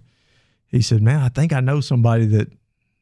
he 0.66 0.82
said, 0.82 1.00
"Man, 1.00 1.20
I 1.20 1.28
think 1.28 1.52
I 1.52 1.60
know 1.60 1.80
somebody 1.80 2.26
that 2.26 2.48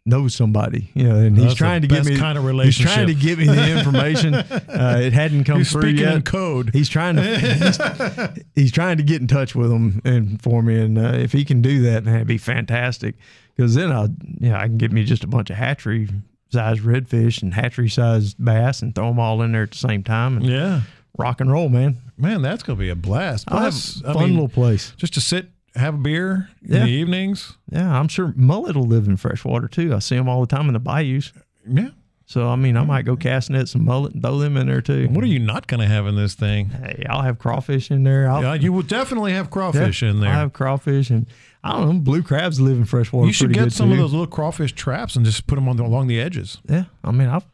knows 0.08 0.34
somebody." 0.34 0.90
You 0.94 1.04
know, 1.08 1.16
and 1.16 1.36
he's 1.38 1.54
trying 1.54 1.82
to 1.82 1.88
get 1.88 2.04
me 2.04 2.16
kind 2.16 2.36
of 2.38 2.44
relationship. 2.44 2.86
He's 2.88 2.94
trying 2.94 3.06
to 3.08 3.14
get 3.14 3.38
me 3.38 3.46
the 3.46 3.70
information. 3.78 4.34
uh, 4.34 4.98
it 5.02 5.12
hadn't 5.12 5.44
come 5.44 5.58
He's 5.58 5.70
through 5.70 5.82
speaking 5.82 5.98
yet. 6.00 6.24
code. 6.24 6.70
He's 6.72 6.88
trying 6.88 7.16
to 7.16 7.22
he's, 7.38 8.44
he's 8.54 8.72
trying 8.72 8.96
to 8.96 9.02
get 9.02 9.20
in 9.20 9.26
touch 9.28 9.54
with 9.54 9.70
them 9.70 10.00
and 10.04 10.40
for 10.42 10.62
me, 10.62 10.80
and 10.80 10.98
uh, 10.98 11.12
if 11.14 11.32
he 11.32 11.44
can 11.44 11.62
do 11.62 11.82
that, 11.82 12.04
man, 12.04 12.16
it'd 12.16 12.26
be 12.28 12.38
fantastic. 12.38 13.14
Because 13.56 13.74
then 13.74 13.90
I, 13.92 14.04
you 14.40 14.50
know, 14.50 14.56
I 14.56 14.66
can 14.66 14.78
get 14.78 14.92
me 14.92 15.04
just 15.04 15.24
a 15.24 15.26
bunch 15.26 15.50
of 15.50 15.56
hatchery 15.56 16.08
sized 16.50 16.80
redfish 16.82 17.42
and 17.42 17.52
hatchery 17.52 17.88
sized 17.88 18.42
bass 18.42 18.80
and 18.82 18.94
throw 18.94 19.08
them 19.08 19.18
all 19.18 19.42
in 19.42 19.52
there 19.52 19.64
at 19.64 19.72
the 19.72 19.76
same 19.78 20.02
time 20.04 20.36
and 20.38 20.46
Yeah, 20.46 20.80
rock 21.18 21.40
and 21.40 21.50
roll, 21.52 21.68
man. 21.68 21.98
man, 22.16 22.40
that's 22.40 22.62
gonna 22.62 22.78
be 22.78 22.88
a 22.88 22.94
blast. 22.94 23.46
Plus, 23.48 24.00
a 24.02 24.10
I 24.10 24.12
fun 24.14 24.22
mean, 24.24 24.32
little 24.34 24.48
place. 24.48 24.92
just 24.96 25.14
to 25.14 25.20
sit, 25.20 25.48
have 25.78 25.94
a 25.94 25.98
beer 25.98 26.48
in 26.62 26.70
the 26.80 26.86
evenings. 26.86 27.56
Yeah, 27.70 27.98
I'm 27.98 28.08
sure 28.08 28.32
mullet 28.36 28.76
will 28.76 28.86
live 28.86 29.06
in 29.06 29.16
freshwater 29.16 29.68
too. 29.68 29.94
I 29.94 29.98
see 30.00 30.16
them 30.16 30.28
all 30.28 30.40
the 30.40 30.46
time 30.46 30.66
in 30.68 30.72
the 30.74 30.78
bayous. 30.80 31.32
Yeah. 31.68 31.88
So 32.26 32.46
I 32.48 32.56
mean, 32.56 32.76
I 32.76 32.84
might 32.84 33.06
go 33.06 33.16
cast 33.16 33.48
nets 33.48 33.74
and 33.74 33.84
mullet 33.86 34.12
and 34.12 34.22
throw 34.22 34.38
them 34.38 34.56
in 34.58 34.66
there 34.66 34.82
too. 34.82 35.08
What 35.08 35.24
are 35.24 35.28
you 35.28 35.38
not 35.38 35.66
gonna 35.66 35.86
have 35.86 36.06
in 36.06 36.14
this 36.14 36.34
thing? 36.34 36.68
Hey, 36.68 37.06
I'll 37.08 37.22
have 37.22 37.38
crawfish 37.38 37.90
in 37.90 38.04
there. 38.04 38.30
I'll, 38.30 38.42
Yeah, 38.42 38.54
you 38.54 38.70
will 38.72 38.82
definitely 38.82 39.32
have 39.32 39.46
yeah, 39.46 39.50
crawfish 39.50 40.02
in 40.02 40.20
there. 40.20 40.30
I'll 40.30 40.40
have 40.40 40.52
crawfish 40.52 41.08
and 41.08 41.26
I 41.64 41.72
don't 41.72 41.88
know. 41.88 42.00
Blue 42.00 42.22
crabs 42.22 42.60
live 42.60 42.76
in 42.76 42.84
freshwater. 42.84 43.26
you 43.26 43.32
should 43.32 43.52
get 43.54 43.72
some 43.72 43.90
of 43.90 43.96
those 43.98 44.12
little 44.12 44.26
crawfish 44.26 44.72
traps 44.74 45.16
and 45.16 45.24
just 45.24 45.46
put 45.46 45.54
them 45.54 45.68
on 45.68 45.76
the, 45.78 45.84
along 45.84 46.06
the 46.08 46.20
edges. 46.20 46.58
Yeah, 46.68 46.84
I 47.02 47.10
mean, 47.12 47.28
I've 47.28 47.46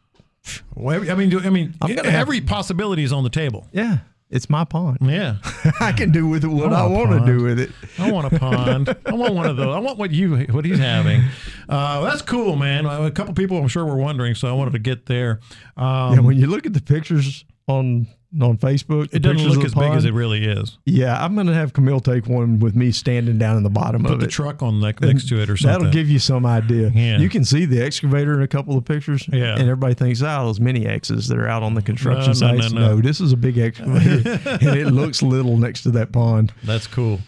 Well, 0.75 1.09
I 1.11 1.15
mean, 1.15 1.31
do- 1.31 1.41
I 1.41 1.51
mean, 1.51 1.75
I'm 1.81 1.91
have- 1.91 2.05
every 2.07 2.41
possibility 2.41 3.03
is 3.05 3.13
on 3.13 3.23
the 3.23 3.31
table. 3.31 3.69
yeah, 3.73 3.99
it's 4.31 4.51
my 4.51 4.65
pond. 4.65 4.99
Yeah, 5.01 5.37
I 5.81 5.93
can 5.93 6.11
do 6.11 6.29
with 6.29 6.45
it 6.45 6.49
what 6.49 6.73
I 6.73 6.81
I, 6.81 6.87
want 6.87 7.13
a 7.13 7.17
want 7.17 7.27
to 7.27 7.33
do 7.39 7.45
with 7.45 7.61
it. 7.61 7.71
I 7.99 8.11
want 8.11 8.33
a 8.33 8.39
pond. 8.39 8.97
I 9.07 9.13
want 9.13 9.35
one 9.35 9.47
of 9.47 9.57
those. 9.57 9.75
I 9.75 9.79
want 9.79 9.99
what 9.99 10.11
you 10.11 10.37
what 10.51 10.65
he's 10.65 10.79
having. 10.79 11.23
Uh, 11.69 12.01
that's 12.03 12.23
cool, 12.23 12.57
man. 12.57 12.87
A 12.87 13.11
couple 13.11 13.35
people 13.35 13.59
I'm 13.59 13.69
sure 13.69 13.85
were 13.85 13.97
wondering, 13.97 14.35
so 14.35 14.49
I 14.49 14.53
wanted 14.53 14.73
to 14.73 14.79
get 14.79 15.07
there. 15.07 15.41
Um, 15.77 16.15
yeah, 16.15 16.21
when 16.21 16.37
you 16.37 16.47
look 16.47 16.67
at 16.67 16.73
the 16.73 16.83
pictures 16.83 17.45
on 17.69 18.07
on 18.41 18.59
Facebook, 18.59 19.09
it 19.15 19.21
doesn't 19.21 19.47
look 19.49 19.65
as 19.65 19.73
the 19.75 19.81
big 19.81 19.93
as 19.93 20.05
it 20.05 20.13
really 20.13 20.45
is. 20.45 20.77
Yeah, 20.85 21.23
I'm 21.25 21.37
gonna 21.37 21.55
have 21.55 21.73
Camille 21.73 22.01
take 22.01 22.27
one 22.27 22.59
with 22.59 22.75
me 22.75 22.91
standing 22.93 23.39
down 23.39 23.57
in 23.57 23.63
the 23.63 23.71
bottom 23.71 24.03
Put 24.03 24.13
of 24.15 24.21
the 24.21 24.27
it. 24.27 24.31
truck 24.31 24.63
on 24.63 24.81
like 24.81 25.01
next 25.01 25.29
to 25.29 25.41
it 25.41 25.49
or 25.51 25.57
something. 25.57 25.79
That'll 25.85 25.93
give 25.93 26.09
you 26.09 26.19
some 26.19 26.45
idea. 26.47 26.91
Yeah. 26.95 27.19
You 27.19 27.29
can 27.29 27.45
see 27.45 27.65
the 27.65 27.83
excavator 27.83 28.35
in 28.35 28.43
a 28.43 28.49
couple 28.49 28.77
of 28.77 28.85
pictures. 28.85 29.29
Yeah. 29.33 29.53
And 29.55 29.63
everybody 29.63 29.95
thinks, 29.95 30.23
oh, 30.23 30.47
those 30.47 30.61
mini 30.61 30.87
X's 30.87 31.29
that 31.29 31.39
are 31.39 31.49
out 31.49 31.63
on 31.63 31.75
the 31.75 31.83
construction 31.83 32.33
No, 32.41 32.53
no, 32.55 32.61
sites. 32.61 32.73
no, 32.73 32.81
No, 32.81 32.95
no. 32.97 33.01
this 33.01 33.21
is 33.21 33.33
a 33.33 33.37
big 33.37 33.59
excavator. 33.59 34.41
and 34.49 34.79
it 34.79 34.87
looks 34.93 35.23
little 35.23 35.57
next 35.57 35.83
to 35.85 35.91
that 35.93 36.13
pond. 36.13 36.53
That's 36.65 36.87
cool. 36.87 37.21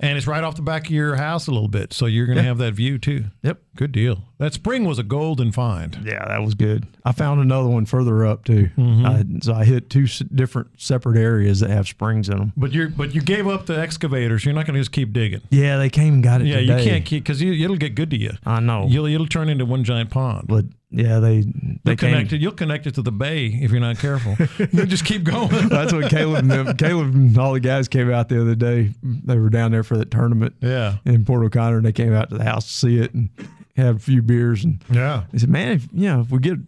And 0.00 0.18
it's 0.18 0.26
right 0.26 0.42
off 0.42 0.56
the 0.56 0.62
back 0.62 0.86
of 0.86 0.90
your 0.90 1.14
house 1.14 1.46
a 1.46 1.52
little 1.52 1.68
bit, 1.68 1.92
so 1.92 2.06
you're 2.06 2.26
going 2.26 2.36
to 2.36 2.42
Yeah. 2.42 2.48
have 2.48 2.58
that 2.58 2.74
view 2.74 2.98
too. 2.98 3.26
Yep. 3.44 3.60
Good 3.74 3.92
deal. 3.92 4.24
That 4.38 4.52
spring 4.52 4.84
was 4.84 4.98
a 4.98 5.02
golden 5.02 5.50
find. 5.50 5.96
Yeah, 6.04 6.26
that 6.28 6.42
was 6.42 6.54
good. 6.54 6.86
I 7.06 7.12
found 7.12 7.40
another 7.40 7.68
one 7.70 7.86
further 7.86 8.26
up 8.26 8.44
too. 8.44 8.68
Mm-hmm. 8.76 9.06
I, 9.06 9.24
so 9.40 9.54
I 9.54 9.64
hit 9.64 9.88
two 9.88 10.04
s- 10.04 10.18
different 10.18 10.78
separate 10.78 11.16
areas 11.16 11.60
that 11.60 11.70
have 11.70 11.88
springs 11.88 12.28
in 12.28 12.36
them. 12.36 12.52
But 12.56 12.72
you're 12.72 12.90
but 12.90 13.14
you 13.14 13.22
gave 13.22 13.46
up 13.48 13.64
the 13.64 13.78
excavators. 13.80 14.44
You're 14.44 14.54
not 14.54 14.66
going 14.66 14.74
to 14.74 14.80
just 14.80 14.92
keep 14.92 15.12
digging. 15.14 15.40
Yeah, 15.50 15.78
they 15.78 15.88
came 15.88 16.14
and 16.14 16.22
got 16.22 16.42
it 16.42 16.48
Yeah, 16.48 16.56
today. 16.60 16.82
you 16.84 16.90
can't 16.90 17.04
keep 17.06 17.24
because 17.24 17.40
you, 17.40 17.52
it'll 17.64 17.76
get 17.76 17.94
good 17.94 18.10
to 18.10 18.18
you. 18.18 18.32
I 18.44 18.60
know. 18.60 18.86
You'll 18.88 19.06
it'll 19.06 19.26
turn 19.26 19.48
into 19.48 19.64
one 19.64 19.84
giant 19.84 20.10
pond. 20.10 20.48
but 20.48 20.66
yeah, 20.90 21.20
they 21.20 21.40
they 21.40 21.92
You'll 21.92 21.96
connect 21.96 22.32
it. 22.34 22.40
You'll 22.42 22.52
connect 22.52 22.86
it 22.86 22.94
to 22.96 23.02
the 23.02 23.12
bay 23.12 23.46
if 23.46 23.70
you're 23.70 23.80
not 23.80 23.96
careful. 23.98 24.36
you 24.58 24.84
just 24.84 25.06
keep 25.06 25.24
going. 25.24 25.48
That's 25.70 25.94
what 25.94 26.10
Caleb 26.10 26.50
and 26.50 26.76
Caleb 26.78 27.14
and 27.14 27.38
all 27.38 27.54
the 27.54 27.60
guys 27.60 27.88
came 27.88 28.10
out 28.10 28.28
the 28.28 28.38
other 28.42 28.54
day. 28.54 28.92
They 29.02 29.38
were 29.38 29.48
down 29.48 29.70
there 29.72 29.82
for 29.84 29.96
the 29.96 30.04
tournament 30.04 30.56
Yeah, 30.60 30.96
in 31.06 31.24
Port 31.24 31.42
O'Connor, 31.42 31.78
and 31.78 31.86
they 31.86 31.92
came 31.92 32.12
out 32.12 32.28
to 32.28 32.36
the 32.36 32.44
house 32.44 32.66
to 32.66 32.72
see 32.72 32.98
it 32.98 33.14
and 33.14 33.30
have 33.76 33.96
a 33.96 33.98
few 33.98 34.22
beers. 34.22 34.64
And 34.64 34.82
yeah. 34.90 35.24
they 35.32 35.38
said, 35.38 35.48
"Man, 35.48 35.72
if 35.72 35.88
you 35.92 36.08
know, 36.08 36.20
if 36.20 36.30
we 36.30 36.38
get 36.38 36.58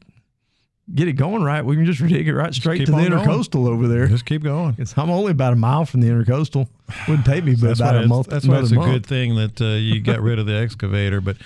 get 0.94 1.08
it 1.08 1.14
going 1.14 1.42
right, 1.42 1.64
we 1.64 1.76
can 1.76 1.84
just 1.84 2.06
dig 2.06 2.28
it 2.28 2.34
right 2.34 2.54
straight 2.54 2.84
to 2.86 2.92
the 2.92 2.96
on 2.96 3.08
going. 3.08 3.26
intercoastal 3.26 3.68
over 3.68 3.88
there." 3.88 4.06
Just 4.06 4.26
keep 4.26 4.42
going. 4.42 4.74
It's, 4.78 4.96
I'm 4.96 5.10
only 5.10 5.32
about 5.32 5.52
a 5.52 5.56
mile 5.56 5.84
from 5.84 6.00
the 6.00 6.08
intercoastal. 6.08 6.68
Wouldn't 7.08 7.26
take 7.26 7.44
me 7.44 7.54
but 7.54 7.68
That's 7.68 7.80
about 7.80 8.04
a 8.04 8.06
month. 8.06 8.26
that's 8.28 8.46
why 8.46 8.58
it's 8.60 8.70
a 8.70 8.74
another 8.74 8.92
good 8.92 9.06
thing 9.06 9.36
that 9.36 9.60
uh, 9.60 9.76
you 9.76 10.00
got 10.00 10.20
rid 10.20 10.38
of 10.38 10.46
the 10.46 10.54
excavator. 10.54 11.20
But 11.20 11.36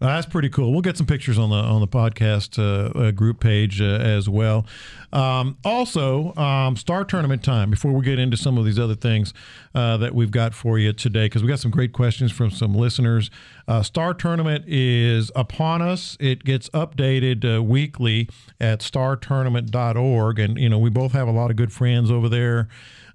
uh, 0.00 0.06
that's 0.06 0.26
pretty 0.26 0.48
cool. 0.48 0.72
We'll 0.72 0.80
get 0.80 0.96
some 0.96 1.06
pictures 1.06 1.38
on 1.38 1.50
the 1.50 1.56
on 1.56 1.80
the 1.80 1.88
podcast 1.88 2.58
uh, 2.58 2.98
uh, 2.98 3.10
group 3.12 3.40
page 3.40 3.80
uh, 3.80 3.84
as 3.84 4.28
well. 4.28 4.66
Um, 5.12 5.56
also, 5.64 6.34
um, 6.34 6.76
star 6.76 7.04
tournament 7.04 7.42
time. 7.42 7.70
Before 7.70 7.92
we 7.92 8.04
get 8.04 8.18
into 8.18 8.36
some 8.36 8.58
of 8.58 8.64
these 8.64 8.78
other 8.78 8.94
things 8.94 9.32
uh, 9.74 9.96
that 9.98 10.14
we've 10.14 10.30
got 10.30 10.52
for 10.52 10.78
you 10.78 10.92
today, 10.92 11.26
because 11.26 11.42
we 11.42 11.48
got 11.48 11.60
some 11.60 11.70
great 11.70 11.92
questions 11.92 12.32
from 12.32 12.50
some 12.50 12.74
listeners. 12.74 13.30
Uh, 13.66 13.82
star 13.82 14.14
tournament 14.14 14.64
is 14.66 15.30
upon 15.36 15.80
us. 15.80 16.16
It 16.20 16.44
gets 16.44 16.68
updated 16.70 17.56
uh, 17.56 17.62
weekly 17.62 18.28
at 18.60 18.80
startournament.org, 18.80 20.38
and 20.38 20.58
you 20.58 20.68
know 20.68 20.78
we 20.78 20.90
both 20.90 21.12
have 21.12 21.28
a 21.28 21.32
lot 21.32 21.50
of 21.50 21.56
good 21.56 21.72
friends 21.72 22.10
over 22.10 22.28
there. 22.28 22.68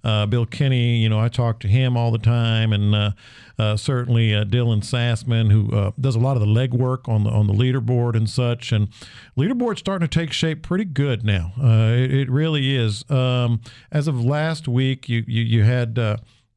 Uh, 0.04 0.26
Bill 0.26 0.46
Kinney, 0.46 0.98
you 0.98 1.08
know, 1.08 1.20
I 1.20 1.30
talk 1.30 1.60
to 1.62 1.68
him 1.68 1.96
all 1.96 2.12
the 2.12 2.18
time, 2.18 2.74
and 2.74 2.94
uh, 2.94 3.12
uh, 3.58 3.78
certainly 3.78 4.36
uh, 4.36 4.44
Dylan 4.44 4.82
Sassman, 4.84 5.50
who 5.50 5.72
uh, 5.72 5.92
does 6.00 6.16
a 6.16 6.20
lot 6.20 6.36
of 6.36 6.42
the 6.42 6.48
legwork 6.48 7.08
on 7.08 7.24
the 7.24 7.30
on 7.30 7.48
the 7.48 7.54
leaderboard 7.54 8.16
and 8.16 8.30
such. 8.30 8.74
And 8.74 8.90
leaderboard's 9.38 9.80
starting 9.80 10.06
to 10.08 10.20
take 10.20 10.34
shape 10.34 10.62
pretty 10.62 10.84
good 10.86 11.24
now. 11.24 11.54
Uh, 11.58 11.94
it, 11.94 12.14
it 12.14 12.30
really 12.30 12.76
is. 12.76 13.10
Um, 13.10 13.62
as 13.92 14.10
of 14.10 14.24
last 14.24 14.68
week, 14.68 15.08
you 15.08 15.24
you, 15.28 15.44
you 15.44 15.64
had. 15.64 15.98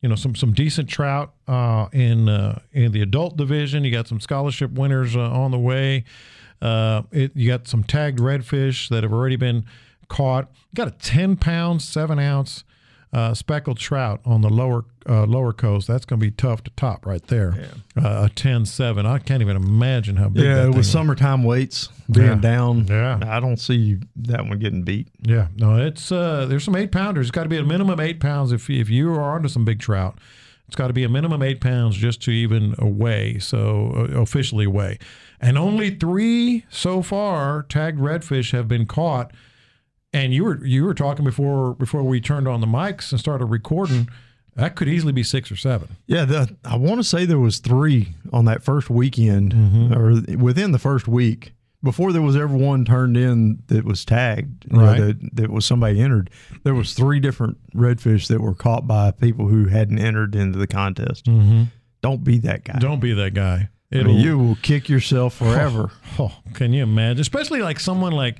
You 0.02 0.10
know 0.10 0.14
some 0.14 0.36
some 0.36 0.52
decent 0.52 0.88
trout 0.88 1.34
uh, 1.48 1.86
in 1.92 2.28
uh, 2.28 2.60
in 2.70 2.92
the 2.92 3.00
adult 3.00 3.36
division. 3.36 3.82
You 3.82 3.90
got 3.90 4.06
some 4.06 4.20
scholarship 4.20 4.70
winners 4.70 5.16
uh, 5.16 5.20
on 5.20 5.50
the 5.50 5.58
way. 5.58 6.04
It, 6.62 7.32
you 7.34 7.48
got 7.48 7.66
some 7.66 7.82
tagged 7.82 8.20
redfish 8.20 8.88
that 8.90 9.02
have 9.02 9.12
already 9.12 9.36
been 9.36 9.64
caught. 10.08 10.50
You 10.70 10.76
got 10.76 10.88
a 10.88 10.92
ten 10.92 11.36
pound, 11.36 11.82
seven 11.82 12.20
ounce 12.20 12.62
uh, 13.16 13.32
speckled 13.34 13.78
trout 13.78 14.20
on 14.26 14.42
the 14.42 14.50
lower 14.50 14.84
uh, 15.08 15.24
lower 15.24 15.52
coast. 15.52 15.86
That's 15.88 16.04
going 16.04 16.20
to 16.20 16.26
be 16.26 16.30
tough 16.32 16.62
to 16.64 16.70
top 16.72 17.06
right 17.06 17.24
there. 17.28 17.68
Uh, 17.96 18.26
a 18.26 18.28
10-7. 18.34 19.06
I 19.06 19.18
can't 19.20 19.40
even 19.40 19.56
imagine 19.56 20.16
how 20.16 20.28
big. 20.28 20.42
Yeah, 20.44 20.54
that 20.56 20.60
it 20.62 20.64
thing 20.70 20.76
was 20.76 20.86
is. 20.86 20.92
summertime 20.92 21.42
weights 21.44 21.88
being 22.10 22.26
Yeah. 22.26 22.34
down. 22.34 22.86
Yeah. 22.88 23.20
I 23.24 23.38
don't 23.40 23.58
see 23.58 23.98
that 24.16 24.44
one 24.46 24.58
getting 24.58 24.82
beat. 24.82 25.08
Yeah, 25.22 25.46
no, 25.56 25.76
it's 25.78 26.10
uh, 26.12 26.46
there's 26.46 26.64
some 26.64 26.76
eight 26.76 26.92
pounders. 26.92 27.26
It's 27.28 27.30
got 27.30 27.44
to 27.44 27.48
be 27.48 27.56
a 27.56 27.64
minimum 27.64 28.00
eight 28.00 28.20
pounds 28.20 28.52
if 28.52 28.68
if 28.68 28.90
you 28.90 29.12
are 29.14 29.34
onto 29.34 29.48
some 29.48 29.64
big 29.64 29.78
trout. 29.80 30.18
It's 30.66 30.74
got 30.76 30.88
to 30.88 30.92
be 30.92 31.04
a 31.04 31.08
minimum 31.08 31.42
eight 31.42 31.60
pounds 31.60 31.96
just 31.96 32.20
to 32.22 32.32
even 32.32 32.74
weigh. 32.80 33.38
So 33.38 33.92
uh, 34.12 34.20
officially 34.20 34.66
weigh, 34.66 34.98
and 35.40 35.56
only 35.56 35.90
three 35.94 36.64
so 36.68 37.00
far 37.02 37.62
tagged 37.62 38.00
redfish 38.00 38.50
have 38.52 38.66
been 38.68 38.84
caught. 38.86 39.30
And 40.16 40.32
you 40.32 40.44
were 40.44 40.64
you 40.64 40.84
were 40.84 40.94
talking 40.94 41.24
before 41.24 41.74
before 41.74 42.02
we 42.02 42.20
turned 42.20 42.48
on 42.48 42.60
the 42.60 42.66
mics 42.66 43.10
and 43.12 43.20
started 43.20 43.46
recording. 43.46 44.08
That 44.54 44.74
could 44.74 44.88
easily 44.88 45.12
be 45.12 45.22
six 45.22 45.52
or 45.52 45.56
seven. 45.56 45.88
Yeah, 46.06 46.24
the, 46.24 46.56
I 46.64 46.76
want 46.76 46.98
to 47.00 47.04
say 47.04 47.26
there 47.26 47.38
was 47.38 47.58
three 47.58 48.14
on 48.32 48.46
that 48.46 48.62
first 48.62 48.88
weekend, 48.88 49.52
Mm-hmm. 49.52 49.92
or 49.92 50.38
within 50.42 50.72
the 50.72 50.78
first 50.78 51.06
week, 51.06 51.52
before 51.82 52.10
there 52.10 52.22
was 52.22 52.36
ever 52.36 52.56
one 52.56 52.86
turned 52.86 53.18
in 53.18 53.62
that 53.66 53.84
was 53.84 54.06
tagged. 54.06 54.64
you 54.70 54.78
know, 54.78 54.84
Right. 54.84 54.98
that, 54.98 55.36
that 55.36 55.50
was 55.50 55.66
somebody 55.66 56.00
entered. 56.00 56.30
There 56.64 56.74
was 56.74 56.94
three 56.94 57.20
different 57.20 57.58
redfish 57.74 58.28
that 58.28 58.40
were 58.40 58.54
caught 58.54 58.86
by 58.86 59.10
people 59.10 59.48
who 59.48 59.66
hadn't 59.66 59.98
entered 59.98 60.34
into 60.34 60.58
the 60.58 60.66
contest. 60.66 61.26
Don't 62.00 62.24
be 62.24 62.38
that 62.38 62.64
guy. 62.64 62.72
Mm-hmm. 62.74 62.80
Don't 62.80 63.00
be 63.00 63.12
that 63.12 63.34
guy. 63.34 63.68
I 63.92 64.02
mean, 64.04 64.18
you 64.20 64.38
will 64.38 64.56
kick 64.62 64.88
yourself 64.88 65.34
forever. 65.36 65.90
Oh, 66.18 66.32
can 66.54 66.72
you 66.72 66.82
imagine? 66.82 67.20
Especially 67.20 67.60
like 67.60 67.78
someone 67.78 68.12
like, 68.12 68.38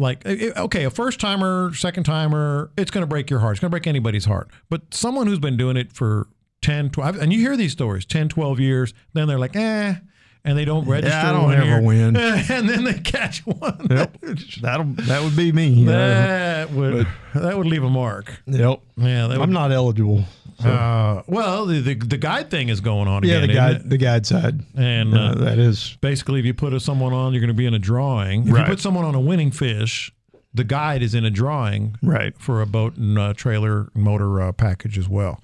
like 0.00 0.22
eh, 0.24 0.50
eh, 0.56 0.60
okay, 0.60 0.84
a 0.84 0.90
first 0.90 1.20
timer, 1.20 1.72
second 1.74 2.04
timer, 2.04 2.72
it's 2.76 2.90
going 2.90 3.02
to 3.02 3.06
break 3.06 3.30
your 3.30 3.40
heart. 3.40 3.52
It's 3.52 3.60
going 3.60 3.68
to 3.68 3.74
break 3.74 3.86
anybody's 3.86 4.24
heart. 4.24 4.50
But 4.68 4.92
someone 4.94 5.26
who's 5.26 5.38
been 5.38 5.56
doing 5.56 5.76
it 5.76 5.92
for 5.92 6.28
10, 6.62 6.90
12, 6.90 7.16
and 7.18 7.32
you 7.32 7.38
hear 7.38 7.56
these 7.56 7.72
stories, 7.72 8.04
10, 8.06 8.30
12 8.30 8.58
years, 8.58 8.94
then 9.12 9.28
they're 9.28 9.38
like, 9.38 9.54
eh, 9.54 9.96
and 10.44 10.56
they 10.58 10.64
don't 10.64 10.86
register. 10.88 11.16
I 11.16 11.32
don't 11.32 11.52
ever 11.52 11.64
year. 11.66 11.82
win. 11.82 12.16
And 12.50 12.68
then 12.68 12.84
they 12.84 12.94
catch 13.00 13.44
one. 13.46 13.86
Yep. 13.90 14.16
That'll 14.62 14.84
that 14.84 15.22
would 15.22 15.36
be 15.36 15.52
me. 15.52 15.84
That 15.84 16.70
would 16.70 17.06
that 17.34 17.56
would 17.56 17.66
leave 17.66 17.84
a 17.84 17.90
mark. 17.90 18.42
yep. 18.46 18.80
Yeah, 18.96 19.26
would, 19.28 19.38
I'm 19.40 19.52
not 19.52 19.72
eligible. 19.72 20.24
Uh, 20.62 21.22
well, 21.26 21.64
the, 21.64 21.80
the 21.80 21.94
the 21.94 22.18
guide 22.18 22.50
thing 22.50 22.68
is 22.68 22.80
going 22.82 23.08
on 23.08 23.22
Yeah, 23.24 23.36
again. 23.36 23.48
the 23.48 23.54
guide 23.54 23.90
the 23.90 23.96
guide 23.96 24.26
side. 24.26 24.60
and 24.76 25.14
Uh, 25.16 25.20
uh, 25.20 25.34
that 25.36 25.58
is 25.58 25.96
basically, 26.02 26.38
if 26.40 26.44
you 26.46 26.52
put 26.52 26.74
a, 26.74 26.80
someone 26.80 27.14
on, 27.14 27.32
you're 27.32 27.40
going 27.40 27.48
to 27.48 27.54
be 27.54 27.64
in 27.66 27.72
a 27.72 27.78
drawing. 27.78 28.46
If 28.46 28.52
Right. 28.52 28.60
you 28.60 28.66
put 28.74 28.80
someone 28.80 29.04
on 29.06 29.14
a 29.14 29.20
winning 29.20 29.50
fish, 29.52 30.12
the 30.52 30.64
guide 30.64 31.02
is 31.02 31.14
in 31.14 31.24
a 31.24 31.30
drawing 31.30 31.96
right. 32.02 32.36
for 32.36 32.60
a 32.60 32.66
boat 32.66 32.96
and 32.96 33.18
uh, 33.18 33.32
trailer 33.34 33.88
motor 33.94 34.42
uh, 34.42 34.52
package 34.52 34.98
as 34.98 35.08
well. 35.08 35.40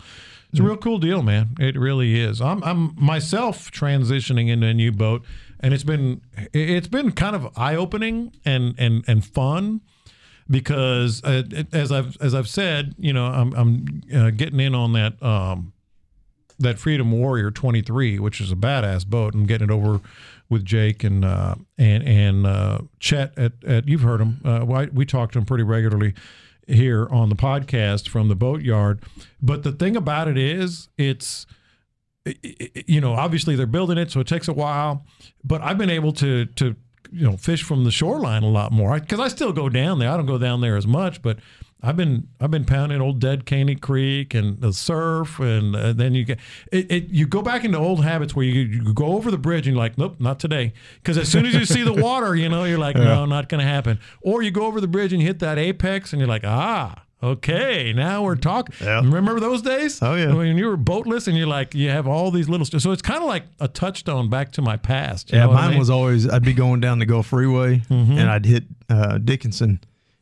It's 0.51 0.61
a 0.61 0.63
real 0.63 0.77
cool 0.77 0.99
deal, 0.99 1.23
man. 1.23 1.51
It 1.59 1.77
really 1.77 2.21
is. 2.21 2.41
I'm, 2.41 2.63
I'm 2.65 2.95
myself 2.97 3.71
transitioning 3.71 4.49
into 4.49 4.67
a 4.67 4.75
new 4.75 4.93
boat, 4.93 5.25
and 5.61 5.75
it's 5.75 5.85
been 5.85 6.23
it's 6.53 6.89
been 6.89 7.13
kind 7.13 7.37
of 7.37 7.57
eye 7.59 7.77
opening 7.77 8.33
and 8.45 8.75
and 8.79 9.05
and 9.07 9.25
fun 9.25 9.81
because 10.49 11.23
uh, 11.25 11.43
as 11.73 11.93
I've 11.93 12.17
as 12.21 12.35
I've 12.35 12.49
said, 12.49 12.95
you 12.99 13.13
know, 13.13 13.27
I'm 13.27 13.53
I'm 13.55 14.03
uh, 14.15 14.31
getting 14.31 14.61
in 14.61 14.75
on 14.75 14.93
that 14.93 15.23
um, 15.23 15.73
that 16.59 16.79
Freedom 16.79 17.11
Warrior 17.13 17.51
23, 17.51 18.19
which 18.19 18.41
is 18.41 18.51
a 18.51 18.57
badass 18.57 19.07
boat. 19.07 19.35
I'm 19.35 19.47
getting 19.47 19.69
it 19.69 19.73
over 19.73 20.01
with 20.49 20.65
Jake 20.65 21.05
and 21.05 21.25
uh, 21.25 21.57
and 21.77 22.03
and 22.05 22.47
uh, 22.47 22.79
Chet 23.01 23.37
at, 23.39 23.53
at 23.65 23.89
you've 23.89 24.03
heard 24.03 24.21
him. 24.21 24.41
Uh, 24.45 24.65
we, 24.65 24.87
we 24.87 25.07
talk 25.07 25.33
to 25.33 25.39
him 25.39 25.45
pretty 25.45 25.65
regularly 25.65 26.15
here 26.67 27.07
on 27.11 27.29
the 27.29 27.37
podcast 27.37 28.09
from 28.09 28.29
the 28.29 28.35
boatyard. 28.37 29.03
But 29.41 29.63
the 29.63 29.73
thing 29.73 29.97
about 29.97 30.29
it 30.29 30.37
is, 30.39 30.89
it's 30.99 31.47
i- 32.27 32.35
i- 32.45 32.85
you 32.87 33.01
know 33.01 33.13
obviously 33.15 33.55
they're 33.57 33.67
building 33.67 33.99
it, 33.99 34.11
so 34.11 34.21
it 34.21 34.27
takes 34.27 34.49
a 34.49 34.53
while. 34.53 35.05
But 35.45 35.63
I've 35.63 35.79
been 35.79 35.91
able 35.91 36.13
to 36.15 36.47
to 36.47 36.75
you 37.13 37.25
know 37.25 37.37
fish 37.37 37.63
from 37.63 37.85
the 37.85 37.91
shoreline 37.93 38.43
a 38.43 38.49
lot 38.49 38.73
more 38.73 38.99
because 38.99 39.21
I 39.21 39.29
still 39.29 39.53
go 39.53 39.69
down 39.69 39.99
there. 40.01 40.11
I 40.11 40.17
don't 40.17 40.27
go 40.27 40.39
down 40.39 40.61
there 40.61 40.77
as 40.77 40.87
much, 40.87 41.23
but 41.23 41.39
I've 41.83 41.97
been 41.97 42.29
I've 42.41 42.51
been 42.51 42.65
pounding 42.65 43.01
old 43.01 43.21
Dead 43.21 43.45
Caney 43.47 43.77
Creek 43.77 44.35
and 44.35 44.61
the 44.61 44.73
surf, 44.73 45.39
and 45.39 45.77
uh, 45.77 45.93
then 45.93 46.15
you 46.15 46.25
get 46.25 46.39
it, 46.73 46.91
it. 46.91 47.09
You 47.11 47.27
go 47.27 47.43
back 47.43 47.65
into 47.65 47.79
old 47.79 48.03
habits 48.03 48.35
where 48.35 48.45
you, 48.47 48.63
you 48.63 48.93
go 48.95 49.09
over 49.15 49.31
the 49.31 49.39
bridge 49.39 49.67
and 49.67 49.77
you're 49.77 49.85
like, 49.85 49.97
nope, 49.99 50.17
not 50.19 50.41
today. 50.41 50.73
Because 50.97 51.19
as 51.19 51.29
soon 51.29 51.45
as 51.47 51.55
you 51.55 51.65
see 51.67 51.83
the 51.83 51.93
water, 51.93 52.35
you 52.35 52.49
know, 52.49 52.65
you're 52.65 52.79
like, 52.79 52.97
no, 52.97 53.27
not 53.27 53.49
going 53.49 53.61
to 53.61 53.67
happen. 53.71 53.99
Or 54.23 54.43
you 54.43 54.51
go 54.51 54.65
over 54.67 54.81
the 54.81 54.89
bridge 54.89 55.13
and 55.13 55.21
you 55.21 55.29
hit 55.29 55.39
that 55.41 55.59
apex, 55.59 56.13
and 56.13 56.21
you're 56.21 56.29
like, 56.29 56.45
ah. 56.45 57.03
Okay, 57.23 57.95
now 57.95 58.23
we're 58.23 58.37
talking. 58.37 58.75
Yeah. 58.81 58.97
Remember 59.01 59.41
those 59.41 59.63
days? 59.63 60.03
Oh, 60.03 60.15
yeah. 60.15 60.35
When 60.35 60.59
you 60.59 60.67
were 60.67 60.77
boatless 60.77 61.27
and 61.27 61.37
you're 61.37 61.47
like, 61.47 61.75
you 61.75 61.89
have 61.89 62.07
all 62.07 62.31
these 62.31 62.47
little. 62.49 62.67
St- 62.67 62.81
so 62.83 62.93
it's 62.93 63.01
kind 63.01 63.21
of 63.23 63.27
like 63.27 63.45
a 63.59 63.69
touchstone 63.69 64.29
back 64.29 64.53
to 64.53 64.63
my 64.63 64.77
past. 64.77 65.33
you 65.33 65.39
Yeah, 65.39 65.45
know 65.45 65.51
what 65.53 65.57
I 65.57 65.61
mine 65.63 65.71
mean? 65.71 65.79
was 65.79 65.89
always 65.91 66.29
I'd 66.29 66.45
be 66.45 66.53
going 66.53 66.81
down 66.81 66.99
the 66.99 67.07
Gulf 67.07 67.29
Freeway 67.29 67.79
Mm-hmm. 67.89 68.19
and 68.19 68.31
I'd 68.31 68.45
hit 68.45 68.65
uh, 68.91 69.17
Dickinson 69.17 69.81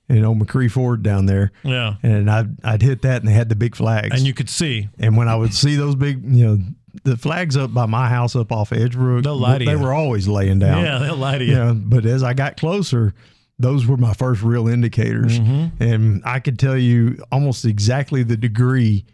and 0.09 0.25
old 0.25 0.39
McRee 0.39 0.71
Ford 0.71 1.03
down 1.03 1.27
there. 1.27 1.53
Yeah. 1.63 1.95
And 2.03 2.31
I'd 2.31 2.65
I'd 2.65 2.83
hit 2.83 3.03
that 3.03 3.21
and 3.23 3.29
they 3.29 3.33
had 3.33 3.49
the 3.49 3.57
big 3.57 3.75
flags. 3.77 4.11
And 4.17 4.27
you 4.27 4.35
could 4.35 4.49
see. 4.51 4.89
and 4.99 5.17
when 5.17 5.29
I 5.29 5.35
would 5.37 5.55
see 5.55 5.77
those 5.77 5.95
big, 5.95 6.23
you 6.25 6.47
know, 6.47 6.59
the 7.05 7.17
flags 7.17 7.57
up 7.57 7.73
by 7.75 7.87
my 7.87 8.09
house 8.09 8.37
up 8.37 8.53
off 8.53 8.71
Edgebrook, 8.71 9.25
They'll 9.25 9.37
lie 9.37 9.59
to 9.59 9.65
they 9.65 9.73
you. 9.73 9.79
were 9.79 9.93
always 9.93 10.29
laying 10.29 10.59
down. 10.61 10.83
Yeah, 10.85 10.99
they'll 10.99 11.17
lie 11.17 11.39
to 11.39 11.45
you. 11.45 11.57
Yeah, 11.57 11.73
but 11.75 12.05
as 12.07 12.23
I 12.23 12.35
got 12.35 12.57
closer, 12.57 13.15
those 13.59 13.87
were 13.87 13.97
my 13.97 14.15
first 14.15 14.43
real 14.43 14.69
indicators, 14.69 15.39
Mm-hmm. 15.39 15.83
and 15.83 16.23
I 16.25 16.39
could 16.41 16.59
tell 16.59 16.77
you 16.77 17.23
almost 17.33 17.65
exactly 17.65 18.23
the 18.23 18.37
degree 18.37 19.05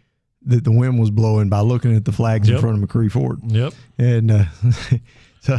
that 0.45 0.63
the 0.63 0.71
wind 0.71 0.99
was 0.99 1.09
blowing 1.11 1.49
by 1.49 1.59
looking 1.61 1.95
at 1.95 2.05
the 2.05 2.11
flags 2.11 2.47
Yep. 2.49 2.55
in 2.55 2.61
front 2.61 2.83
of 2.83 2.89
McRee 2.89 3.11
Ford, 3.11 3.39
Yep. 3.47 3.73
and 3.97 4.31
uh, 4.31 4.45
so 5.41 5.57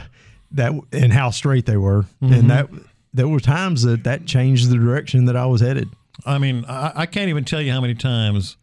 that 0.52 0.72
and 0.92 1.12
how 1.12 1.30
straight 1.30 1.66
they 1.66 1.76
were, 1.76 2.02
Mm-hmm. 2.22 2.32
and 2.34 2.50
that 2.50 2.68
there 3.14 3.28
were 3.28 3.40
times 3.40 3.82
that 3.82 4.04
that 4.04 4.26
changed 4.26 4.70
the 4.70 4.76
direction 4.76 5.26
that 5.26 5.36
I 5.36 5.46
was 5.46 5.60
headed. 5.60 5.88
I 6.24 6.38
mean, 6.38 6.64
I, 6.68 6.92
I 6.94 7.06
can't 7.06 7.28
even 7.30 7.44
tell 7.44 7.60
you 7.60 7.72
how 7.72 7.80
many 7.80 7.94
times 7.94 8.56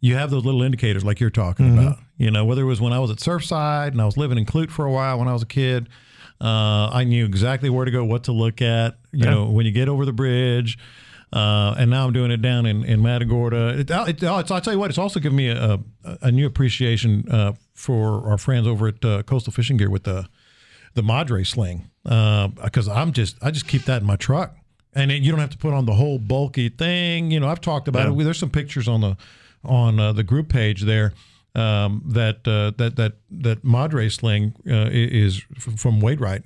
you 0.00 0.14
have 0.16 0.30
those 0.30 0.44
little 0.44 0.62
indicators 0.62 1.04
like 1.04 1.20
you're 1.20 1.30
talking 1.30 1.76
about. 1.78 1.98
You 2.18 2.30
know, 2.30 2.44
whether 2.44 2.62
it 2.62 2.66
was 2.66 2.80
when 2.80 2.92
I 2.92 2.98
was 2.98 3.10
at 3.10 3.18
Surfside 3.18 3.88
and 3.88 4.00
I 4.00 4.04
was 4.06 4.16
living 4.16 4.38
in 4.38 4.46
Clute 4.46 4.70
for 4.70 4.84
a 4.86 4.90
while 4.92 5.18
when 5.18 5.28
I 5.28 5.32
was 5.32 5.42
a 5.42 5.46
kid, 5.46 5.88
uh, 6.40 6.88
I 6.92 7.04
knew 7.04 7.24
exactly 7.24 7.70
where 7.70 7.84
to 7.84 7.90
go, 7.90 8.04
what 8.04 8.24
to 8.24 8.32
look 8.32 8.60
at. 8.62 8.96
You 9.12 9.24
Yeah. 9.24 9.30
know, 9.30 9.50
when 9.50 9.66
you 9.66 9.72
get 9.72 9.88
over 9.88 10.04
the 10.04 10.12
bridge. 10.12 10.78
Uh, 11.32 11.74
and 11.76 11.90
now 11.90 12.06
I'm 12.06 12.12
doing 12.12 12.30
it 12.30 12.40
down 12.40 12.66
in, 12.66 12.84
in 12.84 13.02
Matagorda. 13.02 13.80
It, 13.80 13.90
it, 13.90 14.22
it's, 14.22 14.50
I'll 14.50 14.60
tell 14.60 14.72
you 14.72 14.78
what, 14.78 14.90
it's 14.90 14.98
also 14.98 15.18
given 15.20 15.36
me 15.36 15.48
a, 15.48 15.74
a, 15.74 15.80
a 16.22 16.30
new 16.32 16.46
appreciation 16.46 17.28
uh, 17.30 17.52
for 17.74 18.30
our 18.30 18.38
friends 18.38 18.66
over 18.66 18.88
at 18.88 19.04
uh, 19.04 19.22
Coastal 19.24 19.52
Fishing 19.52 19.76
Gear 19.76 19.90
with 19.90 20.04
the 20.04 20.28
the 20.96 21.02
Madre 21.02 21.44
sling 21.44 21.88
because 22.02 22.88
I'm 22.88 23.12
just 23.12 23.36
I 23.40 23.50
just 23.52 23.68
keep 23.68 23.84
that 23.84 24.00
in 24.00 24.06
my 24.06 24.16
truck, 24.16 24.56
and 24.94 25.12
it, 25.12 25.22
you 25.22 25.30
don't 25.30 25.40
have 25.40 25.50
to 25.50 25.58
put 25.58 25.72
on 25.72 25.86
the 25.86 25.94
whole 25.94 26.18
bulky 26.18 26.68
thing. 26.68 27.30
You 27.30 27.38
know, 27.38 27.48
I've 27.48 27.60
talked 27.60 27.86
about 27.86 28.08
it. 28.08 28.24
There's 28.24 28.38
some 28.38 28.50
pictures 28.50 28.88
on 28.88 29.00
the 29.00 29.16
on 29.64 30.00
uh, 30.00 30.12
the 30.12 30.22
group 30.24 30.48
page 30.48 30.82
there 30.82 31.12
um, 31.54 32.02
that 32.06 32.46
uh, 32.48 32.72
that 32.78 32.96
that 32.96 33.14
that 33.30 33.64
Madre 33.64 34.08
sling 34.08 34.54
uh, 34.68 34.88
is 34.90 35.42
from 35.58 36.00
Wade 36.00 36.20
Right. 36.20 36.42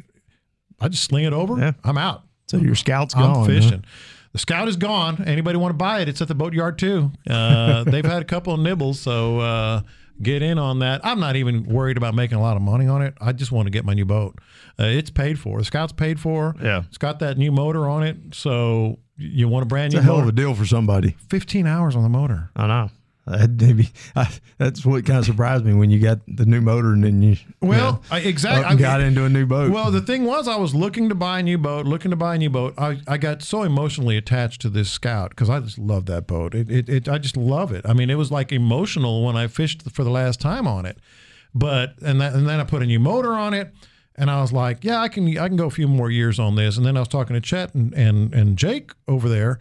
I 0.81 0.89
just 0.89 1.05
sling 1.05 1.25
it 1.25 1.33
over. 1.33 1.59
Yeah. 1.59 1.73
I'm 1.85 1.99
out. 1.99 2.23
So 2.47 2.57
your 2.57 2.75
scout's 2.75 3.15
I'm 3.15 3.23
gone. 3.23 3.35
huh? 3.41 3.45
fishing. 3.47 3.85
The 4.33 4.39
Scout 4.39 4.69
is 4.69 4.77
gone. 4.77 5.25
Anybody 5.27 5.59
want 5.59 5.71
to 5.71 5.77
buy 5.77 6.01
it? 6.01 6.09
It's 6.09 6.23
at 6.23 6.29
the 6.29 6.37
boatyard 6.37 6.79
too. 6.79 7.11
Uh, 7.29 7.83
they've 7.87 8.05
had 8.05 8.23
a 8.23 8.25
couple 8.25 8.55
of 8.55 8.61
nibbles, 8.61 9.01
so 9.01 9.41
uh, 9.41 9.83
get 10.23 10.43
in 10.43 10.59
on 10.59 10.81
that. 10.81 11.01
I'm 11.05 11.21
not 11.21 11.37
even 11.37 11.65
worried 11.65 11.97
about 11.97 12.15
making 12.15 12.39
a 12.39 12.41
lot 12.41 12.57
of 12.57 12.63
money 12.63 12.87
on 12.87 13.03
it. 13.03 13.15
I 13.21 13.33
just 13.33 13.53
want 13.53 13.67
to 13.67 13.71
get 13.71 13.85
my 13.85 13.95
new 13.95 14.05
boat. 14.05 14.39
Uh, 14.79 14.85
it's 14.85 15.11
paid 15.11 15.39
for. 15.39 15.59
The 15.59 15.65
Scout's 15.65 15.93
paid 15.93 16.21
for. 16.21 16.55
Yeah. 16.63 16.85
It's 16.89 16.99
got 16.99 17.19
that 17.21 17.39
new 17.39 17.53
motor 17.53 17.89
on 17.89 18.03
it. 18.03 18.17
So 18.33 18.99
you 19.17 19.49
want 19.49 19.63
a 19.65 19.67
brand 19.67 19.93
It's 19.93 19.95
new 19.95 20.01
a 20.01 20.03
hell 20.15 20.21
of 20.21 20.29
a 20.29 20.33
deal 20.33 20.55
for 20.55 20.67
somebody. 20.67 21.17
15 21.29 21.67
hours 21.67 21.97
on 21.97 22.03
the 22.03 22.09
motor. 22.09 22.51
I 22.57 22.67
know. 22.67 22.91
Maybe, 23.31 23.89
I, 24.17 24.29
that's 24.59 24.85
what 24.85 25.05
kind 25.07 25.19
of 25.19 25.25
surprised 25.25 25.65
me 25.65 25.75
when 25.75 25.91
you 25.91 26.01
got 26.01 26.19
the 26.27 26.45
new 26.47 26.61
motor 26.61 26.93
and 26.93 27.05
then 27.05 27.23
you 27.23 27.37
Well, 27.61 28.03
you 28.05 28.17
I, 28.17 28.21
know, 28.21 28.29
exactly. 28.29 28.65
and 28.71 28.79
got 28.79 29.01
into 29.01 29.25
a 29.25 29.29
new 29.29 29.47
boat. 29.47 29.71
Well, 29.71 29.91
the 29.91 30.01
thing 30.01 30.25
was, 30.25 30.49
I 30.49 30.57
was 30.57 30.75
looking 30.75 31.09
to 31.09 31.15
buy 31.15 31.41
a 31.41 31.43
new 31.43 31.59
boat, 31.59 31.87
looking 31.87 32.11
to 32.11 32.17
buy 32.17 32.35
a 32.35 32.39
new 32.39 32.51
boat. 32.51 32.75
I, 32.77 33.01
I 33.07 33.19
got 33.19 33.43
so 33.43 33.63
emotionally 33.63 34.17
attached 34.17 34.61
to 34.63 34.69
this 34.69 34.91
Scout 34.91 35.31
because 35.31 35.49
I 35.49 35.61
just 35.61 35.79
love 35.79 36.07
that 36.07 36.27
boat. 36.27 36.55
It, 36.55 36.71
it, 36.71 36.89
it, 36.89 37.09
I 37.09 37.19
just 37.19 37.37
love 37.37 37.73
it. 37.73 37.85
I 37.87 37.93
mean, 37.93 38.11
it 38.11 38.17
was 38.17 38.31
like 38.31 38.53
emotional 38.53 39.25
when 39.25 39.37
I 39.37 39.47
fished 39.47 39.91
for 39.93 40.05
the 40.05 40.11
last 40.11 40.41
time 40.41 40.67
on 40.67 40.87
it. 40.87 40.99
But 41.55 41.95
and 42.03 42.21
that, 42.21 42.35
and 42.35 42.49
then 42.49 42.61
I 42.61 42.65
put 42.65 42.83
a 42.83 42.87
new 42.87 43.01
motor 43.01 43.33
on 43.33 43.55
it, 43.55 43.75
and 44.15 44.31
I 44.31 44.41
was 44.41 44.53
like, 44.53 44.85
yeah, 44.85 45.01
I 45.01 45.09
can 45.09 45.37
I 45.37 45.49
can 45.49 45.57
go 45.57 45.67
a 45.67 45.71
few 45.71 45.89
more 45.89 46.11
years 46.11 46.39
on 46.39 46.55
this. 46.55 46.77
And 46.77 46.87
then 46.87 46.97
I 46.97 47.01
was 47.01 47.09
talking 47.09 47.35
to 47.35 47.41
Chet 47.41 47.75
and 47.75 47.93
and, 47.95 48.33
and 48.33 48.57
Jake 48.57 48.93
over 49.09 49.29
there. 49.29 49.59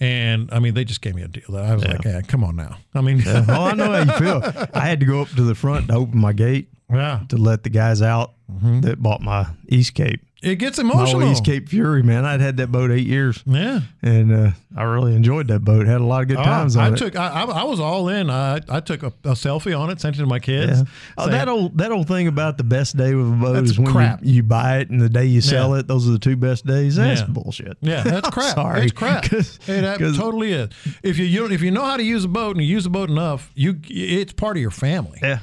And 0.00 0.48
I 0.52 0.58
mean, 0.58 0.74
they 0.74 0.84
just 0.84 1.00
gave 1.00 1.14
me 1.14 1.22
a 1.22 1.28
deal. 1.28 1.56
I 1.56 1.74
was 1.74 1.84
like, 1.84 2.04
"Yeah, 2.04 2.20
come 2.22 2.42
on 2.42 2.56
now." 2.56 2.78
I 2.94 3.00
mean, 3.02 3.22
oh, 3.26 3.44
I 3.48 3.74
know 3.74 3.92
how 3.92 3.98
you 4.02 4.12
feel. 4.18 4.68
I 4.74 4.80
had 4.80 4.98
to 5.00 5.06
go 5.06 5.20
up 5.22 5.28
to 5.28 5.42
the 5.42 5.54
front 5.54 5.88
to 5.88 5.94
open 5.94 6.18
my 6.18 6.32
gate 6.32 6.68
yeah, 6.92 7.20
to 7.28 7.36
let 7.36 7.62
the 7.64 7.70
guys 7.70 8.02
out 8.02 8.34
that 8.82 9.02
bought 9.02 9.20
my 9.22 9.46
East 9.68 9.94
Cape. 9.94 10.20
it 10.42 10.56
gets 10.56 10.76
My 10.78 10.84
emotional. 10.92 11.22
old 11.22 11.32
East 11.32 11.42
Cape 11.44 11.68
Fury, 11.70 12.02
man. 12.02 12.26
I'd 12.26 12.40
had 12.42 12.58
that 12.58 12.70
boat 12.70 12.90
eight 12.90 13.06
years, 13.06 13.42
Yeah. 13.46 13.80
and 14.02 14.30
uh, 14.32 14.50
I 14.76 14.82
really 14.82 15.14
enjoyed 15.14 15.48
that 15.48 15.60
boat. 15.60 15.86
Had 15.86 16.02
a 16.02 16.04
lot 16.04 16.20
of 16.22 16.28
good 16.28 16.36
times 16.36 16.76
Oh, 16.76 16.80
I 16.80 16.86
on 16.88 16.94
it. 16.94 16.96
took. 16.98 17.16
I, 17.16 17.28
I 17.28 17.44
I 17.44 17.62
was 17.64 17.80
all 17.80 18.08
in. 18.10 18.28
I 18.28 18.60
I 18.68 18.80
took 18.80 19.02
a, 19.04 19.06
a 19.24 19.32
selfie 19.32 19.78
on 19.78 19.88
it, 19.88 20.00
sent 20.02 20.16
it 20.16 20.18
to 20.18 20.26
my 20.26 20.38
kids. 20.38 20.80
Yeah. 20.80 20.84
Oh, 21.16 21.28
that 21.30 21.48
old 21.48 21.78
that 21.78 21.92
old 21.92 22.08
thing 22.08 22.26
about 22.28 22.58
the 22.58 22.64
best 22.64 22.94
day 22.96 23.14
with 23.14 23.26
a 23.26 23.36
boat 23.36 23.64
is 23.64 23.78
when 23.78 23.90
crap. 23.90 24.22
You, 24.22 24.34
you 24.34 24.42
buy 24.42 24.78
it 24.78 24.90
and 24.90 25.00
the 25.00 25.08
day 25.08 25.24
you 25.24 25.40
sell 25.40 25.70
Yeah. 25.72 25.80
it. 25.80 25.88
Those 25.88 26.06
are 26.06 26.12
the 26.12 26.18
two 26.18 26.36
best 26.36 26.66
days. 26.66 26.96
That's 26.96 27.20
Yeah. 27.22 27.26
bullshit. 27.28 27.78
Yeah, 27.80 28.02
that's 28.02 28.28
crap. 28.36 28.54
Sorry. 28.54 28.82
It's 28.82 28.92
crap. 28.92 29.24
'Cause- 29.30 29.58
Hey, 29.64 29.80
that 29.80 29.98
'cause- 29.98 30.18
totally 30.18 30.52
is. 30.52 30.68
If 31.02 31.18
you, 31.18 31.24
you 31.24 31.40
don't, 31.40 31.52
if 31.52 31.62
you 31.62 31.70
know 31.70 31.84
how 31.84 31.96
to 31.96 32.02
use 32.04 32.24
a 32.24 32.28
boat 32.28 32.56
and 32.56 32.64
you 32.64 32.70
use 32.70 32.84
a 32.84 32.90
boat 32.90 33.08
enough, 33.08 33.50
you 33.54 33.80
it's 33.88 34.32
part 34.34 34.58
of 34.58 34.60
your 34.60 34.70
family. 34.72 35.18
Yeah. 35.22 35.38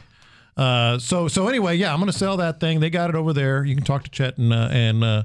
Uh, 0.60 1.00
so 1.00 1.28
so 1.30 1.48
anyway, 1.48 1.78
yeah, 1.78 1.94
I'm 1.94 2.00
going 2.00 2.12
to 2.12 2.18
sell 2.18 2.38
that 2.38 2.60
thing. 2.60 2.80
They 2.82 2.89
got 2.89 3.10
it 3.10 3.16
over 3.16 3.32
there. 3.34 3.63
You 3.63 3.75
can 3.75 3.84
talk 3.86 4.04
to 4.04 4.10
Chet 4.10 4.38
and 4.38 4.51
uh, 4.51 4.68
and 4.72 5.04
uh, 5.04 5.24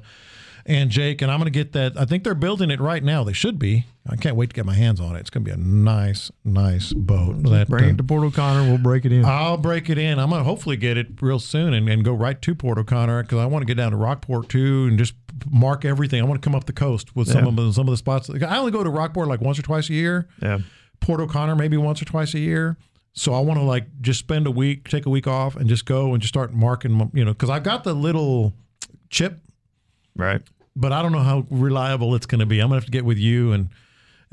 and 0.65 0.89
Jake, 0.89 1.21
and 1.21 1.29
I'm 1.29 1.39
going 1.39 1.51
to 1.51 1.57
get 1.59 1.73
that. 1.73 1.97
I 1.97 2.05
think 2.05 2.23
they're 2.23 2.33
building 2.35 2.71
it 2.71 2.79
right 2.79 3.03
now. 3.03 3.23
They 3.23 3.33
should 3.33 3.59
be. 3.59 3.85
I 4.09 4.15
can't 4.15 4.35
wait 4.35 4.49
to 4.51 4.55
get 4.55 4.65
my 4.65 4.75
hands 4.75 5.01
on 5.01 5.15
it. 5.15 5.19
It's 5.19 5.29
going 5.31 5.43
to 5.43 5.49
be 5.49 5.53
a 5.53 5.57
nice, 5.61 6.31
nice 6.43 6.93
boat. 6.93 7.41
That, 7.43 7.67
Bring 7.67 7.85
uh, 7.85 7.87
it 7.89 7.97
to 7.97 8.03
Port 8.03 8.23
O'Connor. 8.23 8.69
We'll 8.69 8.77
break 8.77 9.03
it 9.03 9.11
in. 9.11 9.25
I'll 9.25 9.57
break 9.57 9.89
it 9.89 9.97
in. 9.97 10.19
I'm 10.19 10.29
gonna 10.29 10.43
hopefully 10.43 10.77
get 10.77 10.97
it 10.97 11.21
real 11.21 11.39
soon 11.39 11.73
and, 11.73 11.89
and 11.89 12.05
go 12.05 12.13
right 12.13 12.41
to 12.41 12.55
Port 12.55 12.77
O'Connor 12.77 13.23
because 13.23 13.39
I 13.39 13.45
want 13.45 13.63
to 13.63 13.65
get 13.65 13.75
down 13.77 13.91
to 13.91 13.97
Rockport 13.97 14.47
too 14.49 14.85
and 14.89 14.97
just 14.97 15.15
mark 15.51 15.83
everything. 15.85 16.21
I 16.21 16.25
want 16.25 16.41
to 16.41 16.45
come 16.45 16.55
up 16.55 16.63
the 16.65 16.71
coast 16.73 17.13
with 17.15 17.27
some 17.27 17.43
Yeah. 17.43 17.49
of 17.49 17.55
the, 17.57 17.73
some 17.73 17.87
of 17.87 17.91
the 17.91 17.97
spots. 17.97 18.29
I 18.29 18.57
only 18.57 18.71
go 18.71 18.83
to 18.83 18.89
Rockport 18.89 19.27
like 19.27 19.41
once 19.41 19.59
or 19.59 19.63
twice 19.63 19.89
a 19.89 19.93
year. 19.93 20.27
yeah. 20.41 20.59
Port 21.01 21.19
O'Connor 21.19 21.55
maybe 21.55 21.75
once 21.75 22.01
or 22.01 22.05
twice 22.05 22.33
a 22.35 22.39
year. 22.39 22.77
So 23.17 23.33
I 23.33 23.39
want 23.39 23.59
to 23.59 23.63
like 23.65 23.85
just 24.01 24.19
spend 24.19 24.45
a 24.45 24.51
week, 24.51 24.89
take 24.89 25.05
a 25.05 25.09
week 25.09 25.25
off, 25.25 25.55
and 25.55 25.67
just 25.69 25.85
go 25.85 26.13
and 26.13 26.21
just 26.21 26.33
start 26.33 26.53
marking. 26.53 27.09
You 27.13 27.23
know, 27.25 27.31
because 27.33 27.49
I 27.49 27.59
got 27.59 27.83
the 27.85 27.93
little 27.93 28.53
chip, 29.09 29.39
Right. 30.15 30.41
but 30.75 30.91
I 30.91 31.01
don't 31.01 31.13
know 31.13 31.19
how 31.23 31.47
reliable 31.49 32.13
it's 32.15 32.25
going 32.25 32.39
to 32.39 32.45
be. 32.45 32.59
I'm 32.59 32.67
gonna 32.67 32.75
have 32.75 32.85
to 32.85 32.91
get 32.91 33.05
with 33.05 33.17
you 33.17 33.53
and 33.53 33.69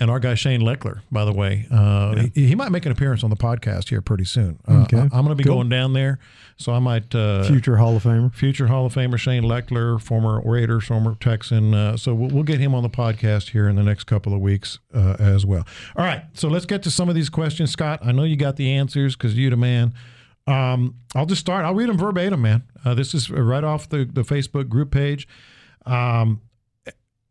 and 0.02 0.10
our 0.10 0.18
guy 0.18 0.34
Shane 0.34 0.60
Lechler, 0.60 1.00
by 1.12 1.24
the 1.24 1.32
way. 1.32 1.66
Uh, 1.70 2.26
he, 2.34 2.48
he 2.48 2.54
might 2.56 2.70
make 2.72 2.84
an 2.86 2.92
appearance 2.92 3.22
on 3.22 3.30
the 3.30 3.36
podcast 3.36 3.88
here 3.88 4.00
pretty 4.02 4.24
soon. 4.24 4.58
Uh, 4.66 4.82
Okay. 4.82 4.96
I, 4.98 5.02
am 5.02 5.08
going 5.10 5.28
to 5.28 5.34
be 5.36 5.44
Cool. 5.44 5.54
going 5.54 5.68
down 5.68 5.92
there, 5.92 6.18
so 6.56 6.72
I 6.72 6.80
might. 6.80 7.14
Uh, 7.14 7.44
Future 7.44 7.76
Hall 7.76 7.96
of 7.96 8.02
Famer. 8.02 8.34
future 8.34 8.66
Hall 8.66 8.84
of 8.84 8.92
Famer 8.94 9.16
Shane 9.16 9.44
Lechler, 9.44 10.00
former 10.00 10.42
Raider, 10.44 10.80
former 10.80 11.14
Texan. 11.14 11.72
Uh, 11.72 11.96
so 11.96 12.14
we'll, 12.14 12.30
we'll 12.30 12.42
get 12.42 12.58
him 12.58 12.74
on 12.74 12.82
the 12.82 12.90
podcast 12.90 13.50
here 13.50 13.68
in 13.68 13.76
the 13.76 13.82
next 13.84 14.04
couple 14.04 14.34
of 14.34 14.40
weeks 14.40 14.80
uh, 14.92 15.14
as 15.20 15.46
well. 15.46 15.64
All 15.96 16.04
right, 16.04 16.24
so 16.34 16.48
let's 16.48 16.66
get 16.66 16.82
to 16.82 16.90
some 16.90 17.08
of 17.08 17.14
these 17.14 17.30
questions, 17.30 17.70
Scott. 17.70 18.00
I 18.04 18.10
know 18.10 18.24
you 18.24 18.36
got 18.36 18.56
the 18.56 18.72
answers 18.72 19.14
because 19.16 19.36
you 19.38 19.48
the 19.50 19.56
man. 19.56 19.94
Um, 20.48 20.96
I'll 21.14 21.26
just 21.26 21.40
start. 21.40 21.64
I'll 21.64 21.74
read 21.74 21.88
them 21.88 21.96
verbatim, 21.96 22.42
man. 22.42 22.64
Uh, 22.84 22.94
this 22.94 23.14
is 23.14 23.30
right 23.30 23.62
off 23.62 23.88
the, 23.88 24.04
the 24.04 24.22
Facebook 24.22 24.68
group 24.68 24.90
page. 24.90 25.28
Um, 25.86 26.40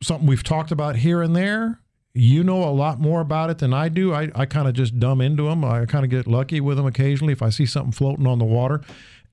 something 0.02 0.26
we've 0.28 0.44
talked 0.44 0.72
about 0.72 0.96
here 0.96 1.22
and 1.22 1.36
there. 1.36 1.81
You 2.14 2.44
know 2.44 2.64
a 2.64 2.72
lot 2.72 3.00
more 3.00 3.22
about 3.22 3.50
it 3.50 3.60
than 3.60 3.74
I 3.74 3.88
do. 3.88 4.14
I, 4.14 4.30
I 4.36 4.46
kind 4.46 4.68
of 4.68 4.74
just 4.74 5.00
dumb 5.00 5.22
into 5.22 5.44
them. 5.44 5.64
I 5.64 5.86
kind 5.86 6.04
of 6.04 6.12
get 6.12 6.28
lucky 6.28 6.60
with 6.60 6.78
them 6.78 6.86
occasionally 6.86 7.34
if 7.34 7.42
I 7.42 7.50
see 7.50 7.66
something 7.66 7.94
floating 7.94 8.28
on 8.28 8.40
the 8.40 8.46
water. 8.46 8.82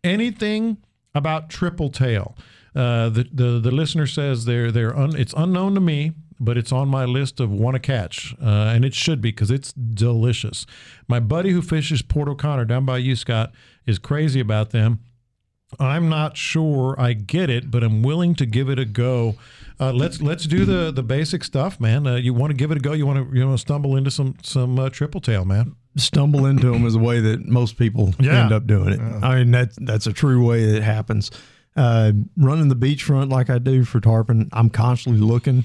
Anything 0.04 0.78
about 1.14 1.50
triple 1.50 1.90
tail. 1.90 2.36
Uh, 2.74 3.08
the, 3.08 3.28
the 3.32 3.58
the 3.58 3.70
listener 3.70 4.06
says 4.06 4.44
they're 4.44 4.70
they're 4.70 4.96
un, 4.96 5.16
it's 5.16 5.34
unknown 5.36 5.74
to 5.74 5.80
me, 5.80 6.12
but 6.38 6.56
it's 6.56 6.70
on 6.70 6.88
my 6.88 7.04
list 7.04 7.40
of 7.40 7.50
want 7.50 7.74
to 7.74 7.80
catch, 7.80 8.34
uh, 8.40 8.72
and 8.72 8.84
it 8.84 8.94
should 8.94 9.20
be 9.20 9.30
because 9.30 9.50
it's 9.50 9.72
delicious. 9.72 10.66
My 11.08 11.18
buddy 11.18 11.50
who 11.50 11.62
fishes 11.62 12.02
Port 12.02 12.28
O'Connor 12.28 12.66
down 12.66 12.84
by 12.84 12.98
you, 12.98 13.16
Scott, 13.16 13.52
is 13.86 13.98
crazy 13.98 14.38
about 14.38 14.70
them. 14.70 15.00
I'm 15.80 16.08
not 16.08 16.36
sure 16.36 16.94
I 16.98 17.12
get 17.12 17.50
it, 17.50 17.70
but 17.70 17.82
I'm 17.82 18.02
willing 18.02 18.34
to 18.36 18.46
give 18.46 18.70
it 18.70 18.78
a 18.78 18.84
go. 18.84 19.34
Uh, 19.80 19.92
let's 19.92 20.20
let's 20.20 20.44
do 20.44 20.64
the 20.64 20.90
the 20.90 21.02
basic 21.02 21.44
stuff, 21.44 21.78
man. 21.80 22.06
Uh, 22.06 22.16
you 22.16 22.34
want 22.34 22.50
to 22.50 22.56
give 22.56 22.70
it 22.72 22.78
a 22.78 22.80
go? 22.80 22.92
You 22.94 23.06
want 23.06 23.30
to 23.30 23.36
you 23.36 23.46
want 23.46 23.56
to 23.58 23.60
stumble 23.60 23.96
into 23.96 24.10
some 24.10 24.34
some 24.42 24.78
uh, 24.78 24.90
triple 24.90 25.20
tail, 25.20 25.44
man? 25.44 25.76
Stumble 25.96 26.46
into 26.46 26.70
them 26.72 26.84
is 26.86 26.94
a 26.94 26.98
way 26.98 27.20
that 27.20 27.46
most 27.46 27.76
people 27.76 28.14
Yeah. 28.20 28.42
end 28.42 28.52
up 28.52 28.66
doing 28.66 28.94
it. 28.94 29.00
I 29.00 29.36
mean, 29.38 29.50
that's 29.52 29.76
that's 29.80 30.06
a 30.06 30.12
true 30.12 30.44
way 30.44 30.66
that 30.66 30.76
it 30.76 30.82
happens. 30.82 31.30
Uh, 31.76 32.10
running 32.36 32.68
the 32.68 32.76
beachfront 32.76 33.30
like 33.30 33.50
I 33.50 33.58
do 33.58 33.84
for 33.84 34.00
tarpon, 34.00 34.48
I'm 34.52 34.68
constantly 34.70 35.20
looking. 35.20 35.64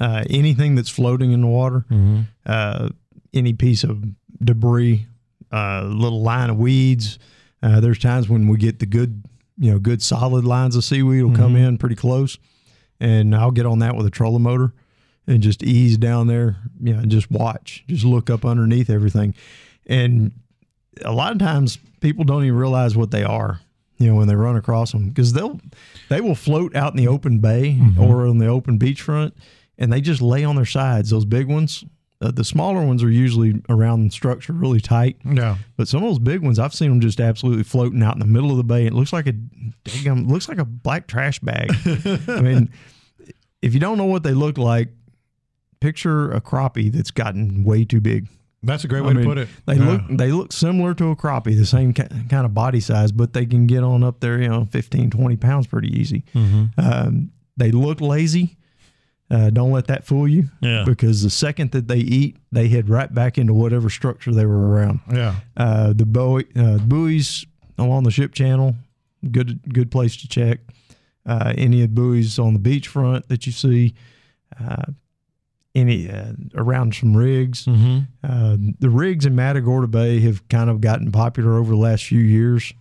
Uh, 0.00 0.24
anything 0.30 0.74
that's 0.74 0.88
floating 0.88 1.32
in 1.32 1.42
the 1.42 1.46
water, 1.46 1.84
uh, 2.46 2.88
any 3.34 3.52
piece 3.52 3.84
of 3.84 4.02
debris, 4.42 5.06
uh, 5.52 5.82
little 5.84 6.22
line 6.22 6.48
of 6.48 6.56
weeds. 6.56 7.18
Uh, 7.62 7.80
there's 7.80 7.98
times 7.98 8.26
when 8.28 8.48
we 8.48 8.56
get 8.56 8.78
the 8.78 8.86
good, 8.86 9.22
you 9.58 9.70
know, 9.70 9.78
good 9.78 10.00
solid 10.00 10.44
lines 10.46 10.76
of 10.76 10.84
seaweed 10.84 11.22
will 11.24 11.36
come 11.36 11.56
in 11.56 11.76
pretty 11.76 11.96
close, 11.96 12.38
and 13.00 13.34
I'll 13.34 13.50
get 13.50 13.66
on 13.66 13.78
that 13.80 13.96
with 13.96 14.06
a 14.06 14.10
trolling 14.10 14.42
motor 14.42 14.72
and 15.26 15.42
just 15.42 15.62
ease 15.62 15.96
down 15.96 16.26
there, 16.26 16.56
you 16.80 16.92
know, 16.92 17.00
and 17.00 17.10
just 17.10 17.30
watch, 17.30 17.84
just 17.86 18.04
look 18.04 18.30
up 18.30 18.44
underneath 18.44 18.90
everything. 18.90 19.34
And 19.86 20.32
a 21.04 21.12
lot 21.12 21.32
of 21.32 21.38
times 21.38 21.78
people 22.00 22.24
don't 22.24 22.44
even 22.44 22.58
realize 22.58 22.96
what 22.96 23.10
they 23.10 23.22
are, 23.22 23.60
you 23.98 24.06
know, 24.06 24.16
when 24.16 24.28
they 24.28 24.34
run 24.34 24.56
across 24.56 24.92
them 24.92 25.08
because 25.08 25.32
they'll 25.32 25.60
they 26.08 26.20
will 26.20 26.34
float 26.34 26.74
out 26.74 26.92
in 26.92 26.98
the 26.98 27.08
open 27.08 27.38
bay 27.38 27.78
mm-hmm. 27.80 28.00
or 28.00 28.26
on 28.26 28.38
the 28.38 28.46
open 28.46 28.78
beachfront, 28.78 29.32
and 29.78 29.92
they 29.92 30.00
just 30.00 30.20
lay 30.20 30.44
on 30.44 30.56
their 30.56 30.64
sides. 30.64 31.10
Those 31.10 31.24
big 31.24 31.46
ones, 31.46 31.84
uh, 32.22 32.30
the 32.30 32.44
smaller 32.44 32.84
ones 32.84 33.02
are 33.02 33.10
usually 33.10 33.62
around 33.68 34.04
the 34.04 34.10
structure 34.10 34.52
really 34.52 34.80
tight, 34.80 35.16
Yeah. 35.24 35.56
but 35.76 35.88
some 35.88 36.02
of 36.02 36.08
those 36.10 36.18
big 36.18 36.42
ones 36.42 36.58
I've 36.58 36.74
seen 36.74 36.90
them 36.90 37.00
just 37.00 37.20
absolutely 37.20 37.62
floating 37.64 38.02
out 38.02 38.14
in 38.14 38.20
the 38.20 38.26
middle 38.26 38.50
of 38.50 38.56
the 38.58 38.64
bay. 38.64 38.86
It 38.86 38.92
looks 38.92 39.12
like 39.12 39.26
a 39.26 39.32
daggum- 39.84 40.28
looks 40.30 40.48
like 40.48 40.58
a 40.58 40.64
black 40.64 41.06
trash 41.06 41.38
bag. 41.40 41.70
I 42.28 42.40
mean, 42.40 42.70
if 43.62 43.72
you 43.74 43.80
don't 43.80 43.96
know 43.98 44.04
what 44.04 44.22
they 44.22 44.32
look 44.34 44.58
like, 44.58 44.88
picture 45.80 46.30
a 46.32 46.40
crappie 46.40 46.92
that's 46.92 47.10
gotten 47.10 47.64
way 47.64 47.84
too 47.84 48.00
big. 48.00 48.28
That's 48.62 48.84
a 48.84 48.88
great 48.88 49.02
way 49.02 49.12
I 49.12 49.14
to 49.14 49.22
put 49.24 49.38
it. 49.38 49.48
They 49.64 49.76
Yeah. 49.76 49.84
look 49.88 50.02
they 50.10 50.32
look 50.32 50.52
similar 50.52 50.92
to 50.94 51.06
a 51.10 51.16
crappie, 51.16 51.56
the 51.56 51.64
same 51.64 51.94
ki- 51.94 52.02
kind 52.28 52.44
of 52.44 52.52
body 52.52 52.80
size, 52.80 53.10
but 53.12 53.32
they 53.32 53.46
can 53.46 53.66
get 53.66 53.82
on 53.82 54.04
up 54.04 54.20
there, 54.20 54.38
you 54.40 54.48
know, 54.48 54.66
15, 54.70 55.08
20 55.10 55.36
pounds 55.36 55.66
pretty 55.66 55.88
easy. 55.98 56.24
Mm-hmm. 56.34 56.64
Um, 56.78 57.30
they 57.56 57.70
look 57.70 58.02
lazy. 58.02 58.58
Uh, 59.30 59.48
don't 59.50 59.70
let 59.70 59.86
that 59.86 60.04
fool 60.04 60.26
you. 60.26 60.48
Yeah. 60.60 60.82
Because 60.84 61.22
the 61.22 61.30
second 61.30 61.70
that 61.70 61.86
they 61.86 61.98
eat, 61.98 62.36
they 62.50 62.66
head 62.68 62.88
right 62.88 63.12
back 63.14 63.38
into 63.38 63.54
whatever 63.54 63.88
structure 63.88 64.32
they 64.32 64.44
were 64.44 64.68
around. 64.70 65.00
Yeah. 65.12 65.36
Uh, 65.56 65.92
the 65.92 66.04
buoy, 66.04 66.46
uh, 66.56 66.78
buoys 66.78 67.46
along 67.78 68.02
the 68.02 68.10
ship 68.10 68.34
channel, 68.34 68.74
good 69.30 69.60
good 69.72 69.90
place 69.90 70.16
to 70.16 70.28
check. 70.28 70.58
Uh, 71.24 71.52
any 71.56 71.82
of 71.82 71.90
the 71.90 71.94
buoys 71.94 72.38
on 72.38 72.54
the 72.54 72.58
beachfront 72.60 73.28
that 73.28 73.46
you 73.46 73.52
see, 73.52 73.94
uh, 74.60 74.86
any 75.76 76.10
uh, 76.10 76.32
around 76.56 76.94
some 76.94 77.16
rigs. 77.16 77.66
Mm-hmm. 77.66 77.98
Uh, 78.24 78.56
the 78.80 78.90
rigs 78.90 79.26
in 79.26 79.36
Matagorda 79.36 79.86
Bay 79.86 80.18
have 80.20 80.48
kind 80.48 80.68
of 80.68 80.80
gotten 80.80 81.12
popular 81.12 81.56
over 81.56 81.70
the 81.70 81.76
last 81.76 82.04
few 82.04 82.18
years, 82.20 82.72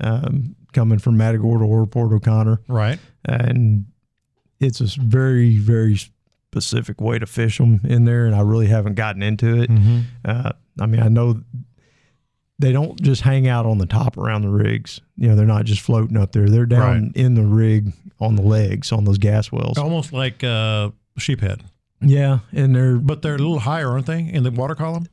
um, 0.00 0.54
coming 0.72 1.00
from 1.00 1.16
Matagorda 1.16 1.64
or 1.64 1.84
Port 1.86 2.12
O'Connor, 2.12 2.60
Right. 2.68 3.00
and 3.24 3.86
it's 4.60 4.80
a 4.80 4.86
very 5.00 5.56
very 5.56 5.98
specific 6.52 7.00
way 7.00 7.18
to 7.18 7.26
fish 7.26 7.58
them 7.58 7.80
in 7.84 8.04
there. 8.04 8.24
And 8.26 8.34
I 8.34 8.40
really 8.40 8.66
haven't 8.68 8.94
gotten 8.94 9.22
into 9.22 9.60
it. 9.62 9.70
Mm-hmm. 9.70 10.00
Uh, 10.24 10.52
I 10.80 10.86
mean, 10.86 11.02
I 11.02 11.08
know 11.08 11.42
they 12.58 12.72
don't 12.72 12.98
just 13.02 13.20
hang 13.22 13.46
out 13.46 13.66
on 13.66 13.76
the 13.78 13.84
top 13.86 14.16
around 14.16 14.42
the 14.42 14.48
rigs. 14.48 15.00
You 15.18 15.28
know, 15.28 15.36
they're 15.36 15.44
not 15.44 15.66
just 15.66 15.82
floating 15.82 16.16
up 16.16 16.32
there. 16.32 16.48
They're 16.48 16.64
down 16.64 17.12
in 17.14 17.34
the 17.34 17.42
rig 17.42 17.92
on 18.18 18.36
the 18.36 18.42
legs 18.42 18.92
on 18.92 19.04
those 19.04 19.18
gas 19.18 19.52
wells. 19.52 19.76
Almost 19.76 20.12
like 20.14 20.42
uh, 20.42 20.90
sheephead, 21.18 21.60
Yeah, 22.00 22.38
and 22.52 22.74
they're 22.74 22.96
but 22.96 23.20
they're 23.20 23.34
a 23.34 23.38
little 23.38 23.58
higher, 23.58 23.90
aren't 23.90 24.06
they, 24.06 24.20
in 24.20 24.42
the 24.42 24.50
water 24.50 24.74
column? 24.74 25.06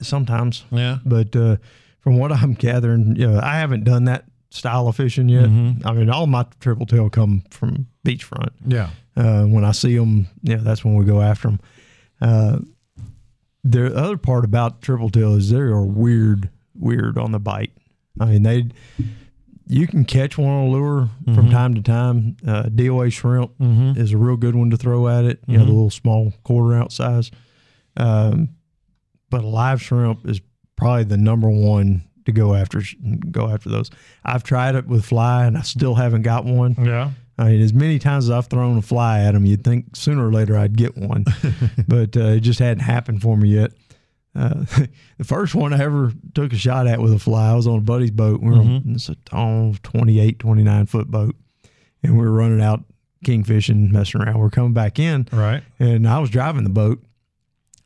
sometimes, 0.00 0.64
Yeah. 0.70 0.98
but 1.04 1.34
uh, 1.36 1.56
from 2.00 2.18
what 2.18 2.30
I'm 2.32 2.54
gathering, 2.54 3.16
you 3.16 3.26
know, 3.26 3.40
I 3.42 3.56
haven't 3.58 3.84
done 3.84 4.04
that 4.04 4.24
style 4.50 4.88
of 4.88 4.96
fishing 4.96 5.28
yet. 5.28 5.44
Mm-hmm. 5.46 5.86
I 5.86 5.92
mean, 5.92 6.10
all 6.10 6.26
my 6.26 6.46
triple 6.60 6.86
tail 6.86 7.10
come 7.10 7.42
from 7.50 7.86
beachfront. 8.06 8.50
Yeah. 8.66 8.90
Uh, 9.16 9.44
when 9.44 9.64
I 9.64 9.72
see 9.72 9.96
them, 9.96 10.26
yeah, 10.42 10.56
that's 10.60 10.84
when 10.84 10.94
we 10.94 11.04
go 11.04 11.20
after 11.20 11.48
them. 11.48 11.60
Uh, 12.20 12.58
the 13.64 13.94
other 13.94 14.16
part 14.16 14.44
about 14.44 14.80
triple 14.82 15.10
tail 15.10 15.34
is 15.34 15.50
they 15.50 15.58
are 15.58 15.84
weird, 15.84 16.48
weird 16.74 17.18
on 17.18 17.32
the 17.32 17.38
bite. 17.40 17.72
I 18.20 18.26
mean, 18.26 18.42
they 18.42 18.66
you 19.70 19.86
can 19.86 20.04
catch 20.06 20.38
one 20.38 20.48
on 20.48 20.68
a 20.68 20.70
lure 20.70 21.08
from 21.34 21.50
time 21.50 21.74
to 21.74 21.82
time. 21.82 22.36
Uh, 22.46 22.62
DOA 22.64 23.12
shrimp 23.12 23.50
Mm-hmm. 23.58 24.00
is 24.00 24.12
a 24.12 24.16
real 24.16 24.36
good 24.38 24.54
one 24.54 24.70
to 24.70 24.76
throw 24.78 25.08
at 25.08 25.24
it. 25.24 25.40
You 25.46 25.58
know, 25.58 25.64
the 25.66 25.70
little 25.72 25.90
small 25.90 26.32
quarter 26.42 26.74
ounce 26.76 26.94
size. 26.94 27.30
Um, 27.96 28.50
but 29.30 29.44
a 29.44 29.46
live 29.46 29.82
shrimp 29.82 30.26
is 30.26 30.40
probably 30.76 31.04
the 31.04 31.18
number 31.18 31.50
one 31.50 32.07
to 32.28 32.32
go 32.32 32.54
after. 32.54 32.82
Go 33.30 33.48
after 33.48 33.68
those. 33.68 33.90
I've 34.24 34.44
tried 34.44 34.74
it 34.76 34.86
with 34.86 35.04
fly, 35.04 35.44
and 35.46 35.56
I 35.58 35.62
still 35.62 35.94
haven't 35.96 36.22
got 36.22 36.44
one. 36.44 36.76
Yeah. 36.78 37.10
I 37.38 37.44
mean, 37.50 37.60
as 37.60 37.72
many 37.72 37.98
times 37.98 38.24
as 38.26 38.30
I've 38.30 38.46
thrown 38.48 38.78
a 38.78 38.82
fly 38.82 39.20
at 39.20 39.32
them, 39.32 39.46
you'd 39.46 39.64
think 39.64 39.94
sooner 39.96 40.26
or 40.28 40.32
later 40.32 40.56
I'd 40.56 40.76
get 40.76 40.96
one, 40.96 41.24
but 41.88 42.16
uh, 42.16 42.34
it 42.36 42.40
just 42.40 42.58
hadn't 42.58 42.82
happened 42.82 43.22
for 43.22 43.36
me 43.36 43.50
yet. 43.50 43.72
Uh, 44.34 44.64
the 45.18 45.24
first 45.24 45.54
one 45.54 45.72
I 45.72 45.82
ever 45.82 46.12
took 46.34 46.52
a 46.52 46.56
shot 46.56 46.86
at 46.86 47.00
with 47.00 47.12
a 47.12 47.18
fly, 47.18 47.50
I 47.50 47.54
was 47.54 47.66
on 47.66 47.78
a 47.78 47.80
buddy's 47.80 48.10
boat. 48.10 48.40
We 48.40 48.50
were 48.50 48.56
on 48.56 48.82
it's 48.88 49.08
a 49.08 49.16
oh, 49.32 49.74
28, 49.82 50.38
29 50.40 50.86
foot 50.86 51.08
boat, 51.10 51.36
and 52.02 52.18
we 52.18 52.24
were 52.24 52.32
running 52.32 52.60
out 52.60 52.82
kingfishing, 53.24 53.90
messing 53.90 54.20
around. 54.20 54.38
We 54.38 54.46
are 54.46 54.50
coming 54.50 54.72
back 54.74 54.98
in, 54.98 55.28
Right. 55.32 55.62
and 55.78 56.08
I 56.08 56.18
was 56.18 56.30
driving 56.30 56.64
the 56.64 56.70
boat. 56.70 57.02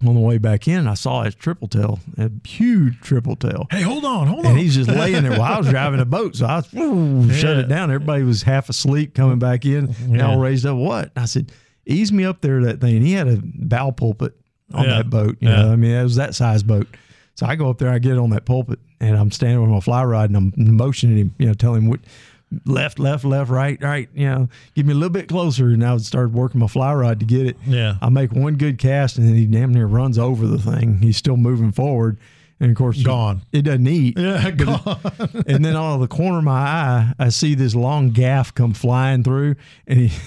On 0.06 0.14
the 0.14 0.20
way 0.20 0.38
back 0.38 0.66
in, 0.66 0.86
I 0.88 0.94
saw 0.94 1.22
his 1.22 1.34
triple 1.34 1.68
tail, 1.68 2.00
a 2.18 2.30
huge 2.46 3.00
triple 3.00 3.36
tail. 3.36 3.66
Hey, 3.70 3.82
hold 3.82 4.04
on, 4.04 4.26
hold 4.26 4.44
on. 4.46 4.52
And 4.52 4.58
he's 4.60 4.74
just 4.74 4.90
laying 5.00 5.22
there 5.22 5.38
while 5.38 5.54
I 5.54 5.58
was 5.58 5.68
driving 5.68 6.00
a 6.00 6.04
boat. 6.04 6.36
So 6.36 6.46
I 6.46 6.62
woo, 6.72 7.30
shut 7.32 7.56
it 7.56 7.68
down. 7.68 7.90
Everybody 7.90 8.24
was 8.24 8.42
half 8.42 8.68
asleep 8.68 9.14
coming 9.14 9.38
back 9.38 9.64
in, 9.64 9.94
Yeah. 10.08 10.28
all 10.28 10.38
raised 10.38 10.66
up. 10.66 10.76
What? 10.76 11.12
I 11.16 11.26
said, 11.26 11.52
ease 11.86 12.10
me 12.12 12.24
up 12.24 12.40
there 12.40 12.58
to 12.60 12.66
that 12.66 12.80
thing. 12.80 12.96
And 12.96 13.06
he 13.06 13.12
had 13.12 13.28
a 13.28 13.38
bow 13.42 13.92
pulpit 13.92 14.34
on 14.74 14.84
Yeah. 14.84 14.96
that 14.96 15.10
boat. 15.10 15.36
You 15.40 15.48
Yeah. 15.48 15.62
know, 15.62 15.72
I 15.72 15.76
mean, 15.76 15.92
it 15.92 16.02
was 16.02 16.16
that 16.16 16.34
size 16.34 16.62
boat. 16.64 16.88
So 17.34 17.46
I 17.46 17.54
go 17.56 17.70
up 17.70 17.78
there, 17.78 17.90
I 17.90 17.98
get 17.98 18.18
on 18.18 18.30
that 18.30 18.44
pulpit, 18.44 18.78
and 19.00 19.16
I'm 19.16 19.30
standing 19.30 19.60
with 19.62 19.70
my 19.70 19.80
fly 19.80 20.04
rod, 20.04 20.30
and 20.30 20.36
I'm 20.36 20.52
motioning 20.76 21.16
him, 21.16 21.34
you 21.38 21.46
know, 21.46 21.54
telling 21.54 21.82
him 21.82 21.88
what 21.88 22.00
left, 22.64 22.98
left, 22.98 23.24
left, 23.24 23.50
right, 23.50 23.80
right. 23.82 24.08
You 24.14 24.26
know, 24.26 24.48
give 24.74 24.86
me 24.86 24.92
a 24.92 24.96
little 24.96 25.10
bit 25.10 25.28
closer, 25.28 25.68
and 25.68 25.84
I 25.84 25.92
would 25.92 26.04
start 26.04 26.32
working 26.32 26.60
my 26.60 26.66
fly 26.66 26.92
rod 26.94 27.20
to 27.20 27.26
get 27.26 27.46
it. 27.46 27.56
Yeah. 27.66 27.96
I 28.00 28.08
make 28.08 28.32
one 28.32 28.56
good 28.56 28.78
cast, 28.78 29.18
and 29.18 29.28
then 29.28 29.34
he 29.34 29.46
damn 29.46 29.72
near 29.72 29.86
runs 29.86 30.18
over 30.18 30.46
the 30.46 30.58
thing. 30.58 30.98
He's 30.98 31.16
still 31.16 31.36
moving 31.36 31.72
forward, 31.72 32.18
and 32.60 32.70
of 32.70 32.76
course, 32.76 33.02
Gone. 33.02 33.42
It 33.52 33.62
doesn't 33.62 33.86
eat. 33.86 34.18
Yeah, 34.18 34.50
gone. 34.50 35.00
And 35.46 35.64
then 35.64 35.76
out 35.76 35.94
of 35.94 36.00
the 36.00 36.08
corner 36.08 36.38
of 36.38 36.44
my 36.44 36.52
eye, 36.60 37.12
I 37.18 37.28
see 37.30 37.54
this 37.54 37.74
long 37.74 38.10
gaff 38.10 38.54
come 38.54 38.74
flying 38.74 39.22
through, 39.22 39.56
and 39.86 39.98
he, 39.98 40.18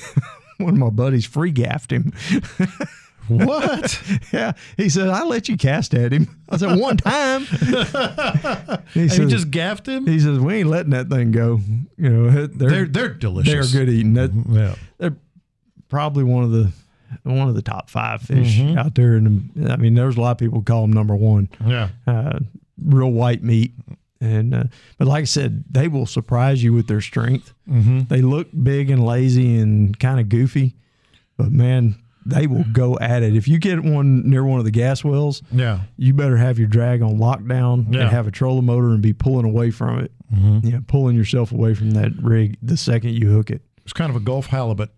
one 0.64 0.74
of 0.74 0.80
my 0.80 0.90
buddies 0.90 1.26
free 1.26 1.52
gaffed 1.52 1.92
him. 1.92 2.14
what? 3.28 4.02
yeah, 4.34 4.54
he 4.78 4.90
said, 4.90 5.10
"I 5.10 5.24
let 5.24 5.48
you 5.50 5.58
cast 5.58 5.94
at 5.94 6.12
him." 6.12 6.28
I 6.50 6.58
said, 6.58 6.80
"One 6.80 6.98
time." 6.98 7.42
he, 8.94 9.10
says, 9.10 9.30
just 9.32 9.52
gaffed 9.52 9.88
him? 9.88 10.06
he 10.08 10.20
says, 10.20 10.40
"We 10.40 10.56
ain't 10.56 10.70
letting 10.70 10.92
that 10.92 11.10
thing 11.10 11.32
go." 11.32 11.60
You 11.98 12.10
know, 12.10 12.30
they're 12.32 12.48
They're 12.48 12.70
they're, 12.70 12.86
they're 12.88 13.14
delicious. 13.14 13.72
good 13.74 13.90
eating. 13.90 14.14
That, 14.14 14.32
Yeah. 14.50 14.76
they're 14.98 15.16
probably 15.90 16.24
one 16.24 16.44
of 16.44 16.52
the 16.52 16.72
one 17.24 17.48
of 17.48 17.56
the 17.56 17.62
top 17.62 17.90
five 17.90 18.22
fish 18.22 18.58
Mm-hmm. 18.58 18.78
out 18.78 18.96
there. 18.96 19.14
And 19.16 19.70
I 19.72 19.76
mean, 19.78 19.94
there's 19.96 20.18
a 20.18 20.22
lot 20.22 20.32
of 20.32 20.38
people 20.38 20.62
call 20.62 20.82
them 20.82 20.94
number 20.94 21.16
one. 21.16 21.50
Yeah. 21.66 21.90
uh, 22.08 22.40
real 22.84 23.12
white 23.12 23.44
meat. 23.44 23.74
And 24.22 24.54
uh, 24.56 24.64
but 24.98 25.08
like 25.08 25.22
I 25.22 25.26
said, 25.26 25.66
they 25.70 25.88
will 25.88 26.06
surprise 26.06 26.64
you 26.64 26.74
with 26.74 26.88
their 26.88 27.02
strength. 27.02 27.54
Mm-hmm. 27.70 28.02
They 28.08 28.22
look 28.22 28.48
big 28.64 28.90
and 28.90 29.06
lazy 29.06 29.58
and 29.60 29.98
kind 30.00 30.20
of 30.20 30.30
goofy, 30.30 30.76
but 31.38 31.52
man, 31.52 31.96
they 32.26 32.48
will 32.48 32.66
go 32.72 32.98
at 33.00 33.22
it. 33.24 33.36
If 33.36 33.48
you 33.48 33.60
get 33.60 33.84
one 33.84 34.28
near 34.30 34.44
one 34.44 34.60
of 34.60 34.66
the 34.66 34.72
gas 34.72 35.04
wells, 35.04 35.42
Yeah. 35.52 35.82
you 35.98 36.14
better 36.14 36.38
have 36.38 36.58
your 36.58 36.68
drag 36.68 37.02
on 37.02 37.18
lockdown 37.18 37.94
Yeah. 37.94 38.02
and 38.02 38.10
have 38.10 38.28
a 38.28 38.32
trolling 38.32 38.66
motor 38.66 38.90
and 38.90 39.02
be 39.02 39.14
pulling 39.14 39.46
away 39.46 39.70
from 39.72 40.00
it. 40.00 40.12
Mm-hmm. 40.34 40.70
Know, 40.70 40.82
pulling 40.88 41.16
yourself 41.16 41.52
away 41.52 41.76
from 41.76 41.92
that 41.92 42.12
rig 42.22 42.58
the 42.64 42.78
second 42.78 43.12
you 43.12 43.30
hook 43.30 43.52
it. 43.52 43.62
It's 43.84 43.94
kind 43.94 44.10
of 44.10 44.16
a 44.16 44.20
Gulf 44.20 44.48
halibut. 44.48 44.90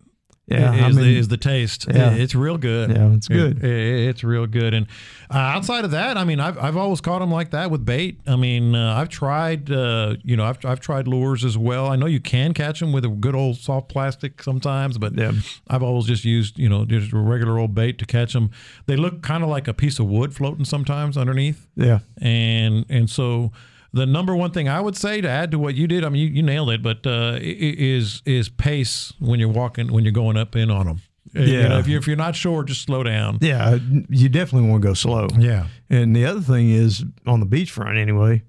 Yeah, 0.50 0.72
is, 0.74 0.82
I 0.96 1.00
the, 1.00 1.06
mean, 1.06 1.16
is 1.16 1.28
the 1.28 1.36
taste. 1.36 1.86
Yeah. 1.92 2.12
It's 2.14 2.34
real 2.34 2.56
good. 2.56 2.90
Yeah, 2.90 3.12
it's 3.12 3.28
good. 3.28 3.62
It- 3.62 3.70
it- 3.70 4.08
it's 4.08 4.24
real 4.24 4.46
good. 4.46 4.72
And 4.72 4.86
uh, 5.30 5.36
outside 5.36 5.84
of 5.84 5.90
that, 5.90 6.16
I 6.16 6.24
mean, 6.24 6.40
I've, 6.40 6.56
I've 6.56 6.76
always 6.76 7.02
caught 7.02 7.18
them 7.18 7.30
like 7.30 7.50
that 7.50 7.70
with 7.70 7.84
bait. 7.84 8.18
I 8.26 8.36
mean, 8.36 8.74
uh, 8.74 8.94
I've 8.96 9.10
tried, 9.10 9.70
uh, 9.70 10.14
you 10.24 10.36
know, 10.36 10.44
I've, 10.44 10.64
I've 10.64 10.80
tried 10.80 11.06
lures 11.06 11.44
as 11.44 11.58
well. 11.58 11.86
I 11.88 11.96
know 11.96 12.06
you 12.06 12.20
can 12.20 12.54
catch 12.54 12.80
them 12.80 12.92
with 12.92 13.04
a 13.04 13.08
good 13.10 13.34
old 13.34 13.58
soft 13.58 13.90
plastic 13.90 14.42
sometimes, 14.42 14.96
but 14.96 15.14
Yeah. 15.18 15.32
I've 15.68 15.82
always 15.82 16.06
just 16.06 16.24
used, 16.24 16.58
you 16.58 16.68
know, 16.70 16.86
just 16.86 17.12
a 17.12 17.18
regular 17.18 17.58
old 17.58 17.74
bait 17.74 17.98
to 17.98 18.06
catch 18.06 18.32
them. 18.32 18.50
They 18.86 18.96
look 18.96 19.22
kind 19.22 19.42
of 19.44 19.50
like 19.50 19.68
a 19.68 19.74
piece 19.74 19.98
of 19.98 20.06
wood 20.06 20.34
floating 20.34 20.64
sometimes 20.64 21.16
underneath 21.18 21.66
yeah, 21.76 21.98
and 22.20 22.86
and 22.88 23.10
so 23.10 23.52
the 23.98 24.06
number 24.06 24.34
one 24.34 24.50
thing 24.52 24.68
I 24.68 24.80
would 24.80 24.96
say 24.96 25.20
to 25.20 25.28
add 25.28 25.50
to 25.50 25.58
what 25.58 25.74
you 25.74 25.86
did, 25.86 26.04
I 26.04 26.08
mean, 26.08 26.22
you, 26.22 26.28
you 26.28 26.42
nailed 26.42 26.70
it, 26.70 26.82
but 26.82 27.06
uh, 27.06 27.38
is 27.40 28.22
is 28.24 28.48
pace 28.48 29.12
when 29.18 29.38
you're 29.40 29.48
walking 29.50 29.92
when 29.92 30.04
you're 30.04 30.12
going 30.12 30.36
up 30.36 30.56
in 30.56 30.70
on 30.70 30.86
them. 30.86 31.00
You 31.34 31.42
Yeah. 31.42 31.68
know, 31.68 31.78
if 31.78 31.86
you're 31.86 31.98
if 31.98 32.06
you're 32.06 32.16
not 32.16 32.34
sure, 32.36 32.64
just 32.64 32.82
slow 32.82 33.02
down. 33.02 33.38
yeah. 33.42 33.78
You 34.08 34.28
definitely 34.30 34.68
want 34.70 34.82
to 34.82 34.88
go 34.88 34.94
slow. 34.94 35.28
Yeah, 35.38 35.66
And 35.90 36.16
the 36.16 36.24
other 36.24 36.40
thing 36.40 36.70
is 36.70 37.04
on 37.26 37.40
the 37.40 37.46
beachfront 37.46 37.98
anyway, 38.00 38.42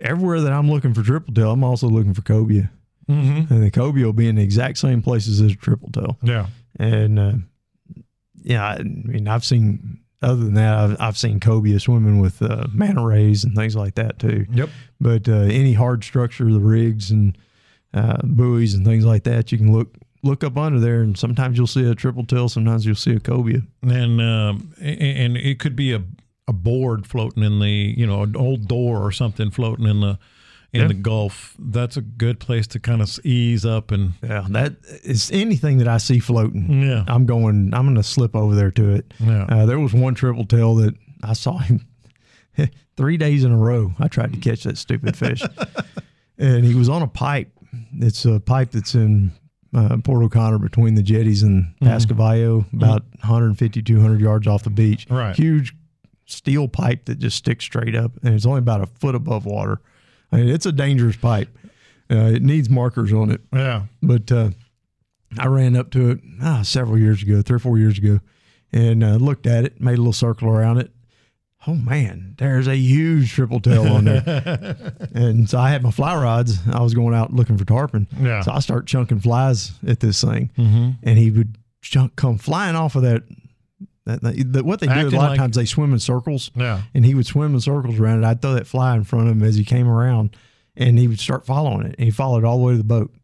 everywhere 0.00 0.40
that 0.42 0.52
I'm 0.52 0.70
looking 0.70 0.94
for 0.94 1.02
triple 1.02 1.34
tail, 1.34 1.50
I'm 1.50 1.64
also 1.64 1.88
looking 1.88 2.14
for 2.14 2.22
cobia. 2.22 2.70
mm-hmm. 3.10 3.52
And 3.52 3.62
the 3.64 3.70
cobia 3.72 4.04
will 4.04 4.12
be 4.12 4.28
in 4.28 4.36
the 4.36 4.42
exact 4.42 4.78
same 4.78 5.02
places 5.02 5.40
as 5.40 5.56
triple 5.56 5.90
tail. 5.90 6.16
yeah, 6.22 6.46
And 6.78 7.18
uh, 7.18 7.32
yeah, 8.44 8.64
I 8.78 8.82
mean, 8.84 9.26
I've 9.28 9.44
seen 9.44 10.01
other 10.22 10.44
than 10.44 10.54
that, 10.54 10.76
I've, 10.76 10.96
I've 11.00 11.18
seen 11.18 11.40
cobia 11.40 11.80
swimming 11.80 12.20
with 12.20 12.42
uh, 12.42 12.66
manta 12.72 13.04
rays 13.04 13.44
and 13.44 13.54
things 13.54 13.76
like 13.76 13.94
that 13.96 14.18
too. 14.18 14.46
yep, 14.52 14.68
But 15.00 15.28
uh, 15.28 15.32
any 15.32 15.72
hard 15.72 16.04
structure, 16.04 16.50
the 16.52 16.60
rigs 16.60 17.10
and 17.10 17.36
uh, 17.94 18.18
buoys 18.22 18.74
and 18.74 18.84
things 18.86 19.04
like 19.04 19.24
that, 19.24 19.52
you 19.52 19.58
can 19.58 19.72
look 19.72 19.94
look 20.24 20.44
up 20.44 20.56
under 20.56 20.78
there, 20.78 21.00
and 21.02 21.18
sometimes 21.18 21.58
you'll 21.58 21.66
see 21.66 21.84
a 21.84 21.94
triple 21.94 22.24
tail, 22.24 22.48
sometimes 22.48 22.86
you'll 22.86 22.94
see 22.94 23.12
a 23.14 23.20
cobia. 23.20 23.66
and 23.82 24.20
um, 24.20 24.72
and 24.80 25.36
it 25.36 25.58
could 25.58 25.76
be 25.76 25.92
a 25.92 26.02
a 26.48 26.52
board 26.52 27.06
floating 27.06 27.42
in 27.44 27.60
the 27.60 27.94
you 27.96 28.06
know 28.06 28.22
an 28.22 28.36
old 28.36 28.66
door 28.68 29.04
or 29.04 29.12
something 29.12 29.50
floating 29.50 29.86
in 29.86 30.00
the 30.00 30.18
in 30.72 30.80
Yeah. 30.82 30.86
the 30.88 30.94
Gulf. 30.94 31.54
That's 31.58 31.96
a 31.96 32.00
good 32.00 32.40
place 32.40 32.66
to 32.68 32.80
kind 32.80 33.02
of 33.02 33.18
ease 33.24 33.64
up 33.66 33.90
and 33.90 34.14
Yeah, 34.22 34.46
that 34.50 34.76
is 35.04 35.30
anything 35.32 35.78
that 35.78 35.88
I 35.88 35.98
see 35.98 36.18
floating. 36.18 36.82
yeah, 36.82 37.04
I'm 37.08 37.26
going. 37.26 37.72
I'm 37.74 37.84
going 37.84 37.96
to 37.96 38.02
slip 38.02 38.34
over 38.34 38.54
there 38.54 38.70
to 38.72 38.90
it. 38.90 39.12
yeah. 39.20 39.44
Uh, 39.48 39.66
there 39.66 39.78
was 39.78 39.92
one 39.92 40.14
triple 40.14 40.44
tail 40.46 40.74
that 40.76 40.94
I 41.22 41.34
saw 41.34 41.58
him 41.58 41.86
three 42.96 43.16
days 43.16 43.44
in 43.44 43.52
a 43.52 43.56
row. 43.56 43.92
I 43.98 44.08
tried 44.08 44.32
to 44.32 44.38
catch 44.38 44.64
that 44.64 44.78
stupid 44.78 45.16
fish, 45.16 45.42
and 46.38 46.64
he 46.64 46.74
was 46.74 46.88
on 46.88 47.02
a 47.02 47.06
pipe. 47.08 47.50
It's 47.98 48.24
a 48.24 48.40
pipe 48.40 48.70
that's 48.72 48.94
in 48.94 49.32
uh, 49.74 49.96
Port 50.04 50.22
O'Connor 50.22 50.58
between 50.58 50.94
the 50.94 51.02
jetties 51.02 51.42
and 51.42 51.74
Pass 51.80 52.04
Cavallo, 52.04 52.66
about 52.72 53.02
150, 53.20 53.82
200 53.82 54.20
yards 54.20 54.46
off 54.46 54.62
the 54.64 54.70
beach. 54.70 55.06
Right. 55.08 55.34
Huge 55.36 55.74
steel 56.26 56.68
pipe 56.68 57.06
that 57.06 57.18
just 57.18 57.36
sticks 57.38 57.64
straight 57.64 57.94
up, 57.94 58.12
and 58.22 58.34
it's 58.34 58.44
only 58.46 58.58
about 58.58 58.80
a 58.82 58.86
foot 58.86 59.14
above 59.14 59.44
water. 59.46 59.80
I 60.32 60.36
mean, 60.36 60.48
it's 60.48 60.66
a 60.66 60.72
dangerous 60.72 61.16
pipe. 61.16 61.48
Uh, 62.10 62.30
it 62.34 62.42
needs 62.42 62.68
markers 62.70 63.12
on 63.12 63.30
it. 63.30 63.40
yeah. 63.52 63.82
But 64.02 64.30
uh, 64.32 64.50
I 65.38 65.46
ran 65.46 65.76
up 65.76 65.90
to 65.92 66.10
it 66.10 66.20
ah, 66.42 66.62
several 66.62 66.98
years 66.98 67.22
ago, 67.22 67.42
three 67.42 67.56
or 67.56 67.60
four 67.60 67.78
years 67.78 67.98
ago, 67.98 68.20
and 68.72 69.02
uh, 69.04 69.16
looked 69.16 69.46
at 69.46 69.64
it, 69.64 69.80
made 69.80 69.94
a 69.94 69.98
little 69.98 70.12
circle 70.12 70.48
around 70.48 70.78
it. 70.78 70.90
Oh 71.66 71.74
man, 71.74 72.34
there's 72.38 72.66
a 72.66 72.74
huge 72.76 73.30
triple 73.32 73.60
tail 73.60 73.86
on 73.86 74.04
there. 74.04 74.76
and 75.14 75.48
so 75.48 75.58
I 75.60 75.70
had 75.70 75.82
my 75.84 75.92
fly 75.92 76.14
rods. 76.20 76.58
I 76.70 76.80
was 76.82 76.92
going 76.92 77.14
out 77.14 77.32
looking 77.32 77.56
for 77.56 77.64
tarpon. 77.64 78.08
Yeah. 78.20 78.40
So 78.42 78.50
I 78.52 78.58
start 78.58 78.86
chunking 78.86 79.20
flies 79.20 79.72
at 79.86 80.00
this 80.00 80.20
thing, 80.22 80.50
Mm-hmm. 80.58 80.90
and 81.04 81.18
he 81.18 81.30
would 81.30 81.56
chunk 81.80 82.16
come 82.16 82.36
flying 82.38 82.74
off 82.74 82.96
of 82.96 83.02
that. 83.02 83.22
That, 84.04 84.20
that 84.52 84.64
what 84.64 84.80
they 84.80 84.86
do 84.86 84.92
a 84.92 85.10
lot 85.10 85.12
like- 85.12 85.30
of 85.32 85.36
times 85.38 85.56
they 85.56 85.64
swim 85.64 85.92
in 85.92 85.98
circles 85.98 86.50
Yeah. 86.56 86.82
and 86.94 87.04
he 87.06 87.14
would 87.14 87.26
swim 87.26 87.54
in 87.54 87.60
circles 87.60 87.98
around 88.00 88.24
it. 88.24 88.26
I'd 88.26 88.42
throw 88.42 88.54
that 88.54 88.66
fly 88.66 88.94
in 88.96 89.04
front 89.04 89.28
of 89.28 89.36
him 89.36 89.42
as 89.42 89.56
he 89.56 89.64
came 89.64 89.88
around, 89.88 90.36
and 90.76 90.98
he 90.98 91.06
would 91.08 91.20
start 91.20 91.46
following 91.46 91.86
it. 91.86 91.94
And 91.98 92.04
he 92.04 92.10
followed 92.10 92.44
all 92.44 92.58
the 92.58 92.64
way 92.64 92.72
to 92.72 92.78
the 92.78 92.84
boat, 92.84 93.14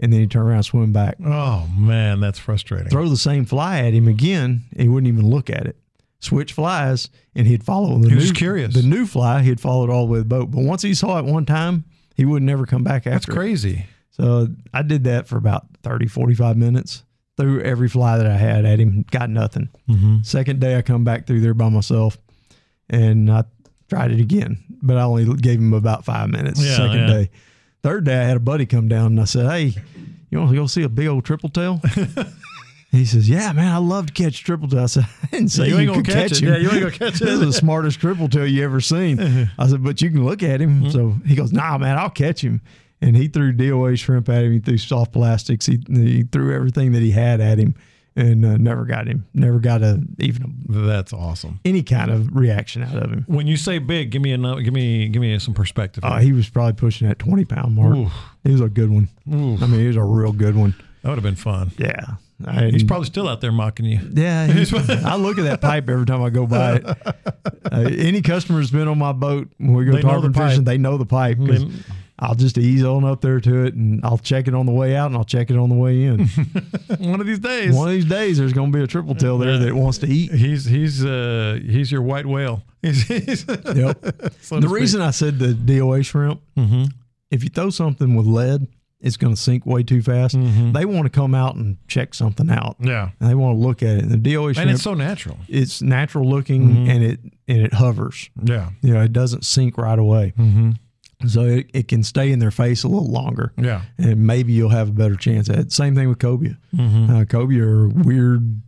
and 0.00 0.12
then 0.12 0.20
he'd 0.20 0.30
turn 0.30 0.46
around, 0.46 0.56
and 0.56 0.64
swim 0.64 0.92
back, 0.92 1.16
Oh 1.24 1.68
man, 1.76 2.20
that's 2.20 2.38
frustrating. 2.38 2.88
throw 2.88 3.08
the 3.08 3.16
same 3.16 3.44
fly 3.44 3.80
at 3.80 3.92
him 3.92 4.08
again. 4.08 4.62
He 4.76 4.88
wouldn't 4.88 5.12
even 5.12 5.28
look 5.28 5.50
at 5.50 5.66
it. 5.66 5.76
Switch 6.20 6.52
flies, 6.52 7.10
and 7.34 7.46
he'd 7.48 7.64
follow 7.64 7.98
the 7.98 8.08
He 8.08 8.14
new, 8.14 8.20
was 8.20 8.30
curious. 8.32 8.72
The 8.74 8.82
new 8.82 9.06
fly, 9.06 9.42
he'd 9.42 9.60
follow 9.60 9.84
it 9.84 9.90
all 9.90 10.06
the 10.06 10.12
way 10.12 10.18
to 10.20 10.22
the 10.22 10.28
boat. 10.28 10.50
But 10.52 10.62
once 10.62 10.82
he 10.82 10.94
saw 10.94 11.18
it 11.18 11.24
one 11.24 11.44
time, 11.44 11.84
he 12.14 12.24
would 12.24 12.42
never 12.44 12.64
come 12.64 12.84
back 12.84 13.04
That's 13.04 13.16
after. 13.24 13.32
it. 13.32 13.34
crazy. 13.34 13.86
So 14.12 14.48
I 14.72 14.82
did 14.82 15.04
that 15.04 15.26
for 15.26 15.36
about 15.36 15.66
30, 15.82 16.06
45 16.06 16.56
minutes. 16.56 17.02
Threw 17.38 17.60
every 17.62 17.88
fly 17.88 18.18
that 18.18 18.26
I 18.26 18.36
had 18.36 18.64
at 18.66 18.78
him, 18.78 19.04
got 19.10 19.30
nothing. 19.30 19.70
Mm-hmm. 19.88 20.18
Second 20.22 20.60
day, 20.60 20.76
I 20.76 20.82
come 20.82 21.02
back 21.02 21.26
through 21.26 21.40
there 21.40 21.54
by 21.54 21.70
myself, 21.70 22.18
and 22.90 23.30
I 23.32 23.44
tried 23.88 24.10
it 24.12 24.20
again, 24.20 24.62
but 24.82 24.98
I 24.98 25.02
only 25.02 25.24
gave 25.36 25.58
him 25.58 25.72
about 25.72 26.04
five 26.04 26.28
minutes. 26.28 26.62
Yeah, 26.62 26.76
second 26.76 26.98
yeah. 26.98 27.06
day, 27.06 27.30
third 27.82 28.04
day, 28.04 28.20
I 28.20 28.24
had 28.24 28.36
a 28.36 28.40
buddy 28.40 28.66
come 28.66 28.86
down 28.86 29.06
and 29.06 29.20
I 29.20 29.24
said, 29.24 29.46
"Hey, 29.50 29.74
you 30.30 30.38
want 30.38 30.50
to 30.50 30.56
go 30.56 30.66
see 30.66 30.82
a 30.82 30.90
big 30.90 31.06
old 31.06 31.24
triple 31.24 31.48
tail?" 31.48 31.80
he 32.90 33.06
says, 33.06 33.28
"Yeah, 33.30 33.50
man, 33.52 33.72
I 33.72 33.78
love 33.78 34.08
to 34.08 34.12
catch 34.12 34.44
triple 34.44 34.68
tail." 34.68 34.80
I 34.82 34.86
said, 34.86 35.06
"I 35.22 35.26
didn't 35.28 35.48
say 35.48 35.68
You 35.68 35.74
you, 35.76 35.80
ain't 35.80 35.88
gonna 35.90 36.02
catch 36.02 36.14
catch 36.14 36.32
it. 36.32 36.40
him. 36.42 36.48
Yeah, 36.48 36.58
you 36.58 36.70
ain't 36.70 36.80
gonna 36.80 36.90
catch 36.90 37.14
it. 37.22 37.24
this 37.24 37.34
is 37.34 37.40
the 37.40 37.52
smartest 37.54 37.98
triple 37.98 38.28
tail 38.28 38.46
you 38.46 38.62
ever 38.62 38.82
seen." 38.82 39.18
I 39.58 39.66
said, 39.68 39.82
"But 39.82 40.02
you 40.02 40.10
can 40.10 40.22
look 40.24 40.42
at 40.42 40.60
him." 40.60 40.90
So 40.90 41.16
he 41.26 41.34
goes, 41.34 41.50
"Nah, 41.50 41.78
man, 41.78 41.96
I'll 41.98 42.10
catch 42.10 42.42
him." 42.42 42.60
And 43.02 43.16
he 43.16 43.26
threw 43.28 43.52
DOA 43.52 43.98
shrimp 43.98 44.28
at 44.28 44.44
him. 44.44 44.52
He 44.52 44.60
threw 44.60 44.78
soft 44.78 45.12
plastics. 45.12 45.66
He, 45.66 45.80
he 45.88 46.22
threw 46.22 46.54
everything 46.54 46.92
that 46.92 47.02
he 47.02 47.10
had 47.10 47.40
at 47.40 47.58
him, 47.58 47.74
and 48.14 48.44
uh, 48.44 48.56
never 48.56 48.84
got 48.84 49.08
him. 49.08 49.26
Never 49.34 49.58
got 49.58 49.82
a 49.82 50.00
even 50.18 50.64
a 50.68 50.72
That's 50.72 51.12
awesome. 51.12 51.58
any 51.64 51.82
kind 51.82 52.10
of 52.12 52.34
reaction 52.34 52.82
out 52.84 52.94
of 52.96 53.10
him. 53.10 53.24
When 53.26 53.46
you 53.48 53.56
say 53.56 53.78
big, 53.78 54.10
give 54.10 54.22
me 54.22 54.32
a 54.32 54.38
give 54.62 54.72
me 54.72 55.08
give 55.08 55.20
me 55.20 55.36
some 55.40 55.52
perspective. 55.52 56.04
Uh, 56.04 56.18
he 56.18 56.32
was 56.32 56.48
probably 56.48 56.74
pushing 56.74 57.08
that 57.08 57.18
20 57.18 57.44
pound 57.44 57.74
mark. 57.74 57.96
Oof. 57.96 58.12
He 58.44 58.52
was 58.52 58.60
a 58.60 58.68
good 58.68 58.90
one. 58.90 59.08
Oof. 59.32 59.62
I 59.62 59.66
mean, 59.66 59.80
he 59.80 59.86
was 59.88 59.96
a 59.96 60.02
real 60.04 60.32
good 60.32 60.54
one. 60.54 60.74
that 61.02 61.08
would 61.08 61.16
have 61.18 61.24
been 61.24 61.34
fun. 61.34 61.72
Yeah. 61.78 62.04
I, 62.46 62.70
He's 62.70 62.82
probably 62.84 63.06
still 63.06 63.28
out 63.28 63.40
there 63.40 63.52
mocking 63.52 63.86
you. 63.86 64.00
yeah. 64.14 64.46
I 65.04 65.16
look 65.16 65.38
at 65.38 65.44
that 65.44 65.60
pipe 65.60 65.88
every 65.88 66.06
time 66.06 66.22
I 66.22 66.30
go 66.30 66.44
by 66.46 66.74
it. 66.74 66.84
Uh, 66.84 67.88
any 67.96 68.20
customer 68.20 68.58
that's 68.58 68.72
been 68.72 68.88
on 68.88 68.98
my 68.98 69.12
boat 69.12 69.48
when 69.58 69.74
we 69.74 69.84
go 69.84 69.92
know 69.92 70.00
tarpon 70.00 70.32
the 70.32 70.38
fishing, 70.38 70.64
they 70.64 70.76
know 70.78 70.98
the 70.98 71.06
pipe. 71.06 71.38
They- 71.40 71.68
I'll 72.18 72.34
just 72.34 72.56
ease 72.58 72.84
on 72.84 73.04
up 73.04 73.20
there 73.20 73.40
to 73.40 73.64
it 73.64 73.74
and 73.74 74.00
I'll 74.04 74.18
check 74.18 74.46
it 74.46 74.54
on 74.54 74.66
the 74.66 74.72
way 74.72 74.94
out 74.94 75.06
and 75.06 75.16
I'll 75.16 75.24
check 75.24 75.50
it 75.50 75.56
on 75.56 75.68
the 75.70 75.74
way 75.74 76.04
in. 76.04 76.26
One 76.98 77.20
of 77.20 77.26
these 77.26 77.40
days, 77.40 77.74
One 77.74 77.88
of 77.88 77.94
these 77.94 78.04
days, 78.04 78.38
there's 78.38 78.52
going 78.52 78.70
to 78.70 78.78
be 78.78 78.84
a 78.84 78.86
triple 78.86 79.14
tail 79.14 79.38
there 79.38 79.58
that 79.58 79.74
wants 79.74 79.98
to 79.98 80.06
eat. 80.06 80.30
he's 80.32 80.64
he's 80.64 81.04
uh 81.04 81.58
he's 81.64 81.90
your 81.90 82.02
white 82.02 82.26
whale. 82.26 82.62
He's, 82.82 83.02
he's 83.06 83.44
Yep. 83.48 84.34
so 84.40 84.58
the 84.58 84.68
reason 84.68 85.00
I 85.00 85.12
said 85.12 85.38
the 85.38 85.52
DOA 85.54 86.04
shrimp, 86.04 86.40
Mhm. 86.56 86.90
if 87.30 87.44
you 87.44 87.48
throw 87.48 87.70
something 87.70 88.14
with 88.16 88.26
lead, 88.26 88.66
it's 89.00 89.16
going 89.16 89.32
to 89.34 89.40
sink 89.40 89.64
way 89.66 89.82
too 89.84 90.02
fast. 90.02 90.36
Mm-hmm. 90.36 90.72
They 90.72 90.84
want 90.84 91.04
to 91.04 91.10
come 91.10 91.32
out 91.34 91.54
and 91.56 91.76
check 91.88 92.12
something 92.14 92.50
out. 92.50 92.76
yeah, 92.80 93.10
And 93.20 93.28
they 93.30 93.34
want 93.34 93.56
to 93.56 93.60
look 93.60 93.82
at 93.82 93.96
it. 93.98 94.02
And 94.04 94.10
the 94.12 94.16
DOA 94.16 94.54
shrimp, 94.54 94.58
and 94.58 94.70
it's 94.70 94.82
so 94.82 94.94
natural. 94.94 95.38
it's 95.48 95.80
natural 95.82 96.28
looking 96.28 96.88
and 96.88 97.02
it 97.04 97.20
and 97.48 97.58
it 97.62 97.72
hovers. 97.74 98.30
Yeah, 98.42 98.70
You 98.80 98.94
know, 98.94 99.02
it 99.02 99.12
doesn't 99.12 99.44
sink 99.44 99.76
right 99.78 99.98
away. 99.98 100.34
mm-hmm. 100.38 100.72
So 101.26 101.42
it, 101.42 101.70
it 101.74 101.88
can 101.88 102.02
stay 102.02 102.32
in 102.32 102.38
their 102.38 102.50
face 102.50 102.84
a 102.84 102.88
little 102.88 103.10
longer. 103.10 103.52
yeah. 103.56 103.82
And 103.98 104.26
maybe 104.26 104.52
you'll 104.52 104.68
have 104.70 104.88
a 104.88 104.92
better 104.92 105.16
chance 105.16 105.48
at 105.50 105.58
it. 105.58 105.72
Same 105.72 105.94
thing 105.94 106.08
with 106.08 106.18
cobia. 106.18 106.56
Mm-hmm. 106.74 107.14
Uh, 107.14 107.24
cobia 107.24 107.62
are 107.62 107.88
weird, 107.88 108.60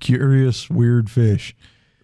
curious, 0.00 0.68
weird 0.70 1.10
fish. 1.10 1.54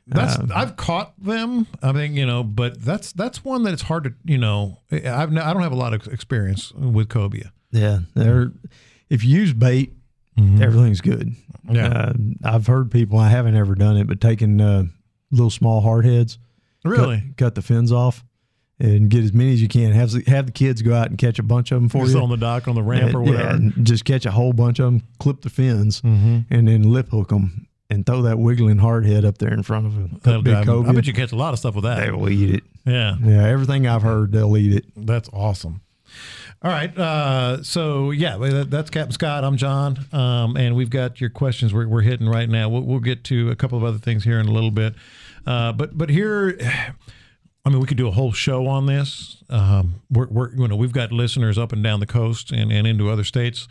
That's 0.06 0.38
Um, 0.38 0.52
I've 0.54 0.76
caught 0.76 1.14
them. 1.20 1.66
I 1.82 1.90
mean, 1.92 2.14
you 2.14 2.26
know, 2.26 2.44
but 2.44 2.80
that's 2.80 3.12
that's 3.12 3.44
one 3.44 3.64
that 3.64 3.72
it's 3.72 3.82
hard 3.82 4.04
to 4.04 4.14
you 4.24 4.38
know. 4.38 4.78
I've 4.92 5.36
I 5.36 5.52
don't 5.52 5.62
have 5.62 5.72
a 5.72 5.76
lot 5.76 5.94
of 5.94 6.06
experience 6.06 6.72
with 6.74 7.08
cobia. 7.08 7.50
Yeah, 7.72 8.00
they're 8.14 8.52
if 9.10 9.24
you 9.24 9.36
use 9.40 9.52
bait, 9.52 9.94
everything's 10.38 11.00
good. 11.00 11.34
Yeah, 11.68 11.88
Uh, 11.88 12.12
I've 12.44 12.68
heard 12.68 12.92
people. 12.92 13.18
I 13.18 13.28
haven't 13.30 13.56
ever 13.56 13.74
done 13.74 13.96
it, 13.96 14.06
but 14.06 14.20
taking 14.20 14.60
uh, 14.60 14.84
little 15.32 15.50
small 15.50 15.80
hard 15.80 16.04
heads, 16.04 16.38
really. 16.84 17.22
cut, 17.30 17.36
cut 17.36 17.54
the 17.56 17.62
fins 17.62 17.90
off, 17.90 18.24
and 18.78 19.08
get 19.08 19.24
as 19.24 19.32
many 19.32 19.52
as 19.52 19.62
you 19.62 19.68
can. 19.68 19.92
Have 19.92 20.10
the, 20.12 20.22
have 20.30 20.46
the 20.46 20.52
kids 20.52 20.82
go 20.82 20.94
out 20.94 21.08
and 21.08 21.16
catch 21.18 21.38
a 21.38 21.42
bunch 21.42 21.72
of 21.72 21.80
them 21.80 21.88
for 21.88 22.04
Just 22.04 22.14
you. 22.16 22.22
on 22.22 22.28
the 22.30 22.36
dock 22.36 22.68
on 22.68 22.74
the 22.74 22.82
ramp 22.82 23.14
or 23.14 23.22
whatever. 23.22 23.42
Yeah, 23.44 23.54
and 23.54 23.86
just 23.86 24.04
catch 24.04 24.26
a 24.26 24.30
whole 24.30 24.52
bunch 24.52 24.78
of 24.78 24.86
them, 24.86 25.02
clip 25.18 25.42
the 25.42 25.50
fins, 25.50 26.00
Mm-hmm. 26.02 26.38
and 26.54 26.68
then 26.68 26.82
lip 26.90 27.08
hook 27.10 27.28
them, 27.28 27.66
and 27.88 28.04
throw 28.04 28.22
that 28.22 28.38
wiggling 28.38 28.78
hard 28.78 29.06
head 29.06 29.24
up 29.24 29.38
there 29.38 29.52
in 29.54 29.62
front 29.62 29.86
of 29.86 29.94
them. 29.94 30.20
Big 30.42 30.44
drive 30.44 30.68
'em. 30.68 30.88
I 30.88 30.92
bet 30.92 31.06
you 31.06 31.12
catch 31.12 31.32
a 31.32 31.36
lot 31.36 31.52
of 31.52 31.58
stuff 31.58 31.74
with 31.74 31.84
that. 31.84 32.00
they 32.04 32.10
will 32.10 32.28
eat 32.28 32.50
it. 32.56 32.64
Yeah, 32.84 33.16
Yeah, 33.22 33.44
everything 33.46 33.86
I've 33.86 34.02
heard, 34.02 34.32
they'll 34.32 34.56
eat 34.56 34.72
it. 34.74 34.84
that's 34.96 35.28
awesome. 35.32 35.80
All 36.62 36.70
right, 36.70 36.96
uh, 36.96 37.62
so 37.62 38.10
yeah, 38.10 38.36
that, 38.38 38.70
that's 38.70 38.90
Captain 38.90 39.12
Scott. 39.12 39.44
I'm 39.44 39.56
John, 39.56 39.98
um, 40.12 40.56
and 40.56 40.74
we've 40.74 40.88
got 40.90 41.20
your 41.20 41.28
questions 41.30 41.74
we're, 41.74 41.86
we're 41.86 42.00
hitting 42.00 42.28
right 42.28 42.48
now. 42.48 42.68
We'll, 42.68 42.82
we'll 42.82 43.00
get 43.00 43.24
to 43.24 43.50
a 43.50 43.56
couple 43.56 43.76
of 43.76 43.84
other 43.84 43.98
things 43.98 44.24
here 44.24 44.40
in 44.40 44.46
a 44.46 44.52
little 44.52 44.70
bit, 44.70 44.94
uh, 45.46 45.72
but 45.72 45.96
but 45.98 46.08
here, 46.08 46.58
I 47.66 47.68
mean, 47.68 47.81
we 47.81 47.87
could 47.88 47.96
do 47.96 48.07
a 48.07 48.12
whole 48.12 48.31
show 48.31 48.68
on 48.68 48.87
this. 48.87 49.42
Um, 49.50 49.96
we're, 50.09 50.29
we're 50.29 50.55
you 50.55 50.68
know 50.68 50.76
we've 50.76 50.92
got 50.92 51.11
listeners 51.11 51.59
up 51.59 51.72
and 51.72 51.83
down 51.83 51.98
the 51.98 52.07
coast 52.07 52.52
and, 52.52 52.70
and 52.70 52.87
into 52.87 53.11
other 53.11 53.24
states. 53.24 53.66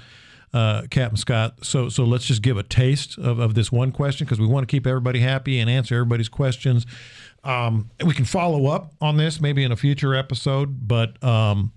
Uh, 0.53 0.84
Captain 0.89 1.17
Scott. 1.17 1.63
So 1.63 1.88
so 1.88 2.03
let's 2.03 2.25
just 2.25 2.41
give 2.41 2.58
a 2.58 2.63
taste 2.63 3.17
of, 3.17 3.39
of 3.39 3.55
this 3.55 3.71
one 3.71 3.93
question 3.93 4.25
because 4.25 4.39
we 4.39 4.47
want 4.47 4.67
to 4.67 4.71
keep 4.71 4.86
everybody 4.86 5.19
happy 5.19 5.60
and 5.60 5.69
answer 5.69 5.95
everybody's 5.95 6.27
questions. 6.27 6.86
Um, 7.45 7.89
we 8.05 8.13
can 8.13 8.25
follow 8.25 8.67
up 8.67 8.93
on 8.99 9.15
this 9.15 9.39
maybe 9.39 9.63
in 9.63 9.71
a 9.71 9.77
future 9.77 10.13
episode, 10.13 10.88
but 10.88 11.21
um, 11.23 11.71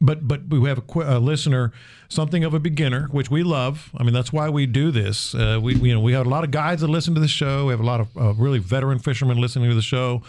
but 0.00 0.28
but 0.28 0.48
we 0.48 0.68
have 0.68 0.78
a, 0.78 0.82
qu- 0.82 1.02
a 1.02 1.18
listener, 1.18 1.72
something 2.08 2.44
of 2.44 2.54
a 2.54 2.60
beginner, 2.60 3.08
which 3.10 3.32
we 3.32 3.42
love. 3.42 3.90
I 3.96 4.04
mean, 4.04 4.14
that's 4.14 4.32
why 4.32 4.48
we 4.48 4.66
do 4.66 4.92
this. 4.92 5.34
Uh, 5.34 5.58
we, 5.60 5.74
we 5.74 5.88
you 5.88 5.94
know 5.94 6.00
we 6.00 6.12
have 6.12 6.26
a 6.26 6.30
lot 6.30 6.44
of 6.44 6.52
guides 6.52 6.82
that 6.82 6.88
listen 6.88 7.14
to 7.14 7.20
the 7.20 7.28
show. 7.28 7.66
We 7.66 7.72
have 7.72 7.80
a 7.80 7.86
lot 7.86 8.00
of 8.00 8.16
uh, 8.16 8.34
really 8.34 8.60
veteran 8.60 9.00
fishermen 9.00 9.38
listening 9.38 9.68
to 9.70 9.74
the 9.74 9.82
show, 9.82 10.22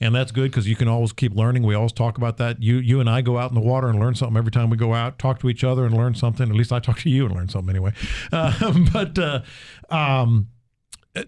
and 0.00 0.14
that's 0.14 0.32
good 0.32 0.50
because 0.50 0.68
you 0.68 0.76
can 0.76 0.88
always 0.88 1.12
keep 1.12 1.34
learning. 1.34 1.62
We 1.62 1.74
always 1.74 1.92
talk 1.92 2.18
about 2.18 2.36
that. 2.38 2.62
You 2.62 2.76
you 2.76 3.00
and 3.00 3.08
I 3.08 3.20
go 3.22 3.38
out 3.38 3.50
in 3.50 3.54
the 3.54 3.60
water 3.60 3.88
and 3.88 3.98
learn 4.00 4.14
something 4.14 4.36
every 4.36 4.50
time 4.52 4.70
we 4.70 4.76
go 4.76 4.94
out. 4.94 5.18
Talk 5.18 5.40
to 5.40 5.48
each 5.48 5.64
other 5.64 5.84
and 5.86 5.96
learn 5.96 6.14
something. 6.14 6.48
At 6.48 6.54
least 6.54 6.72
I 6.72 6.80
talk 6.80 6.98
to 7.00 7.10
you 7.10 7.26
and 7.26 7.34
learn 7.34 7.48
something 7.48 7.70
anyway. 7.70 7.92
Uh, 8.32 8.72
but 8.92 9.18
uh, 9.18 9.40
um, 9.90 10.48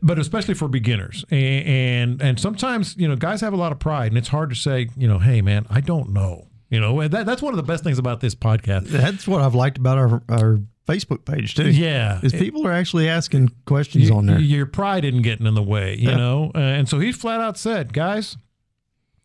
but 0.02 0.18
especially 0.18 0.54
for 0.54 0.66
beginners 0.68 1.24
and, 1.30 1.66
and 1.66 2.22
and 2.22 2.40
sometimes 2.40 2.96
you 2.96 3.06
know 3.06 3.14
guys 3.16 3.40
have 3.40 3.52
a 3.52 3.56
lot 3.56 3.70
of 3.70 3.78
pride 3.78 4.08
and 4.10 4.18
it's 4.18 4.28
hard 4.28 4.50
to 4.50 4.56
say 4.56 4.88
you 4.96 5.06
know 5.06 5.18
hey 5.20 5.40
man 5.42 5.64
I 5.70 5.80
don't 5.80 6.10
know 6.12 6.48
you 6.70 6.80
know 6.80 7.06
that, 7.06 7.24
that's 7.26 7.40
one 7.40 7.52
of 7.52 7.56
the 7.56 7.62
best 7.62 7.84
things 7.84 7.98
about 7.98 8.20
this 8.20 8.34
podcast 8.34 8.88
That's 8.88 9.28
what 9.28 9.42
I've 9.42 9.54
liked 9.54 9.78
about 9.78 9.98
our 9.98 10.22
our 10.28 10.58
Facebook 10.88 11.24
page 11.24 11.54
too. 11.54 11.70
yeah 11.70 12.18
is 12.24 12.32
people 12.32 12.66
are 12.66 12.72
actually 12.72 13.08
asking 13.08 13.52
questions 13.64 14.10
Y- 14.10 14.16
on 14.16 14.26
there. 14.26 14.40
your 14.40 14.66
pride 14.66 15.04
isn't 15.04 15.22
getting 15.22 15.46
in 15.46 15.54
the 15.54 15.62
way 15.62 15.94
you 15.96 16.08
Yeah. 16.10 16.16
know 16.16 16.50
uh, 16.54 16.58
and 16.58 16.88
so 16.88 16.98
he 16.98 17.12
flat 17.12 17.40
out 17.40 17.56
said 17.56 17.92
guys 17.92 18.36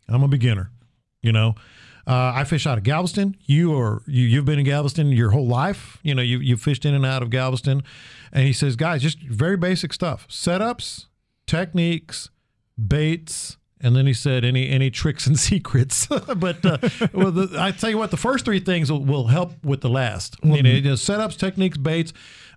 I'm 0.08 0.22
a 0.22 0.28
beginner 0.28 0.70
you 1.22 1.32
know 1.32 1.54
uh, 2.06 2.32
I 2.34 2.44
fish 2.44 2.66
out 2.66 2.78
of 2.78 2.84
Galveston. 2.84 3.36
You 3.44 3.78
are 3.78 4.02
you, 4.06 4.24
you've 4.24 4.44
been 4.44 4.58
in 4.58 4.64
Galveston 4.64 5.12
your 5.12 5.30
whole 5.30 5.46
life. 5.46 5.98
You 6.02 6.14
know 6.14 6.22
you 6.22 6.38
you 6.38 6.56
fished 6.56 6.84
in 6.84 6.94
and 6.94 7.06
out 7.06 7.22
of 7.22 7.30
Galveston, 7.30 7.82
and 8.32 8.44
he 8.44 8.52
says, 8.52 8.76
guys, 8.76 9.02
just 9.02 9.20
very 9.20 9.56
basic 9.56 9.92
stuff: 9.92 10.26
setups, 10.28 11.06
techniques, 11.46 12.30
baits, 12.88 13.56
and 13.80 13.94
then 13.94 14.06
he 14.06 14.14
said, 14.14 14.44
any 14.44 14.68
any 14.68 14.90
tricks 14.90 15.28
and 15.28 15.38
secrets. 15.38 16.06
but 16.36 16.64
uh, 16.66 16.78
well, 17.12 17.30
the, 17.30 17.54
I 17.58 17.70
tell 17.70 17.90
you 17.90 17.98
what, 17.98 18.10
the 18.10 18.16
first 18.16 18.44
three 18.44 18.60
things 18.60 18.90
will, 18.90 19.04
will 19.04 19.28
help 19.28 19.64
with 19.64 19.80
the 19.80 19.90
last. 19.90 20.36
You 20.42 20.62
know, 20.62 20.70
you 20.70 20.82
know, 20.82 20.94
setups, 20.94 21.36
techniques, 21.36 21.78
baits, 21.78 22.12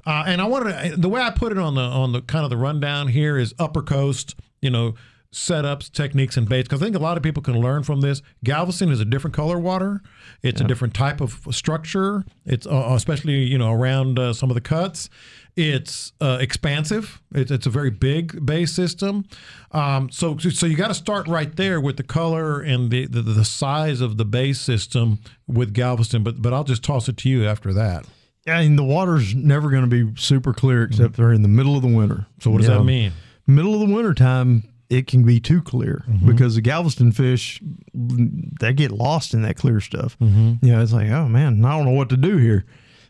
uh, 0.07 0.23
and 0.25 0.41
I 0.41 0.45
wanted 0.45 0.91
to, 0.91 0.97
the 0.97 1.09
way 1.09 1.21
I 1.21 1.29
put 1.29 1.51
it 1.51 1.59
on 1.59 1.75
the 1.75 1.81
on 1.81 2.13
the 2.13 2.21
kind 2.21 2.45
of 2.45 2.49
the 2.49 2.57
rundown 2.57 3.09
here 3.09 3.37
is 3.37 3.53
upper 3.59 3.83
coast. 3.83 4.35
You 4.59 4.71
know 4.71 4.95
setups, 5.35 5.91
techniques, 5.91 6.37
and 6.37 6.47
baits. 6.47 6.67
Because 6.67 6.81
I 6.81 6.85
think 6.85 6.95
a 6.95 6.99
lot 6.99 7.17
of 7.17 7.23
people 7.23 7.43
can 7.43 7.59
learn 7.59 7.83
from 7.83 8.01
this. 8.01 8.21
Galveston 8.43 8.89
is 8.89 8.99
a 9.01 9.05
different 9.05 9.35
color 9.35 9.59
water. 9.59 10.01
It's 10.41 10.61
a 10.61 10.63
different 10.63 10.93
type 10.93 11.19
of 11.21 11.45
structure. 11.51 12.23
It's 12.45 12.65
uh, 12.65 12.91
especially 12.95 13.43
you 13.43 13.57
know 13.57 13.71
around 13.71 14.17
uh, 14.17 14.33
some 14.33 14.49
of 14.49 14.55
the 14.55 14.61
cuts. 14.61 15.09
It's 15.57 16.11
uh, 16.19 16.37
expansive. 16.41 17.21
It's, 17.33 17.49
it's 17.49 17.65
a 17.65 17.69
very 17.69 17.89
big 17.89 18.45
bay 18.45 18.65
system. 18.65 19.25
Um, 19.71 20.09
so 20.09 20.37
so 20.37 20.65
you 20.65 20.75
got 20.75 20.87
to 20.89 20.93
start 20.93 21.27
right 21.27 21.53
there 21.55 21.79
with 21.79 21.97
the 21.97 22.03
color 22.03 22.61
and 22.61 22.89
the, 22.89 23.05
the 23.05 23.21
the 23.21 23.45
size 23.45 24.01
of 24.01 24.17
the 24.17 24.25
bay 24.25 24.53
system 24.53 25.19
with 25.47 25.73
Galveston. 25.73 26.23
But 26.23 26.41
but 26.41 26.53
I'll 26.53 26.63
just 26.63 26.83
toss 26.83 27.09
it 27.09 27.17
to 27.17 27.29
you 27.29 27.45
after 27.45 27.73
that. 27.73 28.05
Yeah, 28.45 28.59
and 28.59 28.77
the 28.77 28.83
water's 28.83 29.33
never 29.33 29.69
going 29.69 29.89
to 29.89 30.05
be 30.05 30.19
super 30.21 30.53
clear 30.53 30.83
except 30.83 31.15
they're 31.15 31.33
in 31.33 31.41
the 31.41 31.47
middle 31.47 31.75
of 31.75 31.81
the 31.81 31.87
winter. 31.87 32.27
So 32.39 32.51
what 32.51 32.59
does 32.59 32.69
You 32.69 32.75
that 32.75 32.83
mean? 32.83 33.11
Middle 33.47 33.73
of 33.73 33.87
the 33.87 33.93
winter 33.93 34.13
time, 34.13 34.63
it 34.89 35.07
can 35.07 35.23
be 35.23 35.39
too 35.39 35.61
clear 35.61 36.03
Mm-hmm. 36.09 36.27
because 36.27 36.55
the 36.55 36.61
Galveston 36.61 37.11
fish 37.11 37.61
they 37.93 38.73
get 38.73 38.91
lost 38.91 39.33
in 39.33 39.41
that 39.43 39.55
clear 39.57 39.79
stuff. 39.79 40.17
Mm-hmm. 40.19 40.65
You 40.65 40.71
know, 40.73 40.81
it's 40.81 40.93
like, 40.93 41.09
oh 41.09 41.27
man, 41.27 41.63
I 41.65 41.75
don't 41.77 41.85
know 41.85 41.91
what 41.91 42.09
to 42.09 42.17
do 42.17 42.37
here. 42.37 42.65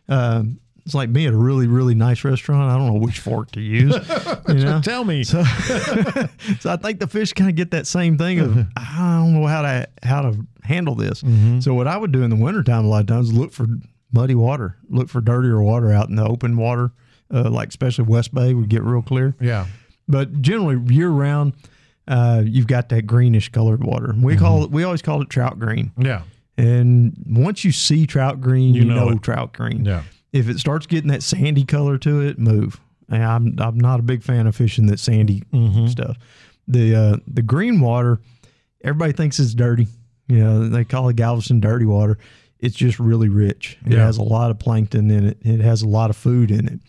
Um, 0.07 0.59
it's 0.85 0.93
like 0.93 1.11
being 1.11 1.25
at 1.27 1.33
a 1.33 1.37
really, 1.37 1.65
really 1.67 1.95
nice 1.95 2.23
restaurant. 2.23 2.69
I 2.71 2.77
don't 2.77 2.93
know 2.93 2.99
which 2.99 3.17
fork 3.19 3.49
to 3.53 3.59
use. 3.61 3.95
you 4.47 4.53
know? 4.55 4.81
Tell 4.81 5.03
me. 5.03 5.23
So, 5.23 5.43
so 6.59 6.71
I 6.71 6.75
think 6.77 6.99
the 6.99 7.07
fish 7.09 7.33
kind 7.33 7.49
of 7.49 7.55
get 7.55 7.71
that 7.71 7.87
same 7.87 8.17
thing 8.17 8.39
of 8.39 8.55
I 8.77 9.17
don't 9.19 9.33
know 9.33 9.47
how 9.47 9.63
to 9.63 9.87
how 10.03 10.21
to 10.21 10.45
handle 10.63 10.95
this. 10.95 11.23
So 11.63 11.73
what 11.73 11.87
I 11.87 11.97
would 11.97 12.11
do 12.11 12.21
in 12.23 12.29
the 12.29 12.35
wintertime 12.35 12.85
a 12.85 12.87
lot 12.87 13.01
of 13.01 13.07
times 13.07 13.29
is 13.29 13.33
look 13.33 13.51
for 13.51 13.65
muddy 14.11 14.35
water, 14.35 14.77
look 14.89 15.09
for 15.09 15.21
dirtier 15.21 15.61
water 15.61 15.91
out 15.91 16.09
in 16.09 16.15
the 16.15 16.23
open 16.25 16.55
water, 16.55 16.91
uh, 17.33 17.49
like 17.49 17.69
especially 17.69 18.05
West 18.05 18.33
Bay 18.33 18.53
would 18.53 18.69
get 18.69 18.83
real 18.83 19.01
clear. 19.01 19.35
yeah. 19.41 19.65
But 20.07 20.41
generally 20.41 20.77
year 20.93 21.09
round, 21.09 21.53
uh, 22.07 22.43
you've 22.45 22.67
got 22.67 22.89
that 22.89 23.03
greenish 23.03 23.49
colored 23.49 23.83
water. 23.83 24.13
We 24.19 24.35
call 24.37 24.63
it 24.63 24.71
we 24.71 24.83
always 24.83 25.01
call 25.01 25.21
it 25.21 25.29
trout 25.29 25.57
green. 25.59 25.91
Yeah. 25.97 26.21
And 26.57 27.15
once 27.27 27.63
you 27.65 27.71
see 27.71 28.05
trout 28.07 28.39
green, 28.41 28.73
you, 28.75 28.85
know 28.85 29.09
know, 29.09 29.17
trout 29.17 29.53
green. 29.53 29.83
Yeah. 29.85 30.03
If 30.31 30.47
it 30.49 30.59
starts 30.59 30.85
getting 30.85 31.09
that 31.09 31.23
sandy 31.23 31.63
color 31.65 31.97
to 31.99 32.21
it, 32.21 32.37
move. 32.39 32.79
And 33.09 33.23
I'm 33.23 33.55
I'm 33.59 33.79
not 33.79 33.99
a 33.99 34.03
big 34.03 34.23
fan 34.23 34.47
of 34.47 34.55
fishing 34.55 34.85
that 34.87 34.99
sandy 34.99 35.43
Mm-hmm. 35.53 35.87
stuff. 35.87 36.17
The 36.67 36.95
uh, 36.95 37.17
the 37.27 37.41
green 37.41 37.79
water, 37.81 38.19
everybody 38.83 39.13
thinks 39.13 39.39
it's 39.39 39.53
dirty. 39.53 39.87
You 40.27 40.39
know, 40.39 40.67
they 40.69 40.83
call 40.83 41.09
it 41.09 41.15
Galveston 41.15 41.59
dirty 41.59 41.85
water. 41.85 42.17
It's 42.59 42.75
just 42.75 42.99
really 42.99 43.29
rich. 43.29 43.77
It 43.85 43.93
Yeah. 43.93 44.05
has 44.05 44.17
a 44.17 44.23
lot 44.23 44.49
of 44.49 44.57
plankton 44.59 45.11
in 45.11 45.25
it. 45.27 45.37
It 45.41 45.59
has 45.59 45.81
a 45.83 45.87
lot 45.87 46.09
of 46.09 46.15
food 46.15 46.49
in 46.51 46.67
it. 46.67 46.79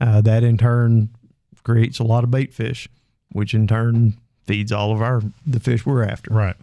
Uh, 0.00 0.20
that 0.22 0.42
in 0.42 0.56
turn 0.58 1.10
creates 1.62 1.98
a 1.98 2.04
lot 2.04 2.24
of 2.24 2.30
bait 2.30 2.52
fish, 2.52 2.88
which 3.32 3.54
in 3.54 3.66
turn 3.66 4.14
feeds 4.46 4.72
all 4.72 4.92
of 4.92 5.00
our 5.00 5.22
the 5.46 5.60
fish 5.60 5.86
we're 5.86 6.04
after. 6.04 6.32
Right. 6.32 6.56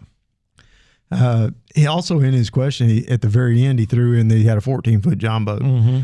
Uh, 1.10 1.50
he 1.74 1.86
also 1.86 2.20
in 2.20 2.34
his 2.34 2.50
question 2.50 2.88
he, 2.88 3.08
at 3.08 3.22
the 3.22 3.28
very 3.28 3.64
end 3.64 3.78
he 3.78 3.86
threw 3.86 4.12
in 4.12 4.28
that 4.28 4.36
he 4.36 4.44
had 4.44 4.58
a 4.58 4.60
14 4.60 5.00
foot 5.00 5.18
john 5.18 5.44
boat. 5.44 5.62
Mm-hmm. 5.62 6.00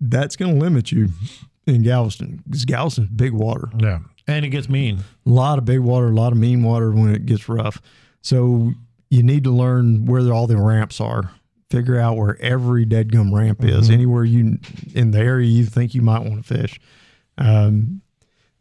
That's 0.00 0.36
going 0.36 0.54
to 0.54 0.60
limit 0.60 0.92
you 0.92 1.08
in 1.66 1.82
Galveston 1.82 2.42
because 2.44 2.64
Galveston's 2.64 3.08
big 3.10 3.32
water. 3.32 3.68
Yeah. 3.78 4.00
And 4.26 4.44
it 4.44 4.50
gets 4.50 4.68
mean. 4.68 4.98
A 5.26 5.30
lot 5.30 5.58
of 5.58 5.64
big 5.64 5.80
water, 5.80 6.08
a 6.08 6.14
lot 6.14 6.32
of 6.32 6.38
mean 6.38 6.62
water 6.62 6.90
when 6.90 7.14
it 7.14 7.26
gets 7.26 7.48
rough. 7.48 7.80
So 8.22 8.72
you 9.10 9.22
need 9.22 9.44
to 9.44 9.50
learn 9.50 10.06
where 10.06 10.30
all 10.32 10.46
the 10.46 10.56
ramps 10.56 11.00
are. 11.00 11.30
Figure 11.70 11.98
out 11.98 12.16
where 12.16 12.40
every 12.40 12.84
dead 12.84 13.12
gum 13.12 13.34
ramp 13.34 13.64
is. 13.64 13.90
Anywhere 13.90 14.24
you 14.24 14.58
in 14.94 15.10
the 15.10 15.18
area 15.18 15.48
you 15.48 15.64
think 15.64 15.94
you 15.94 16.02
might 16.02 16.20
want 16.20 16.44
to 16.44 16.54
fish. 16.54 16.78
Um, 17.38 18.02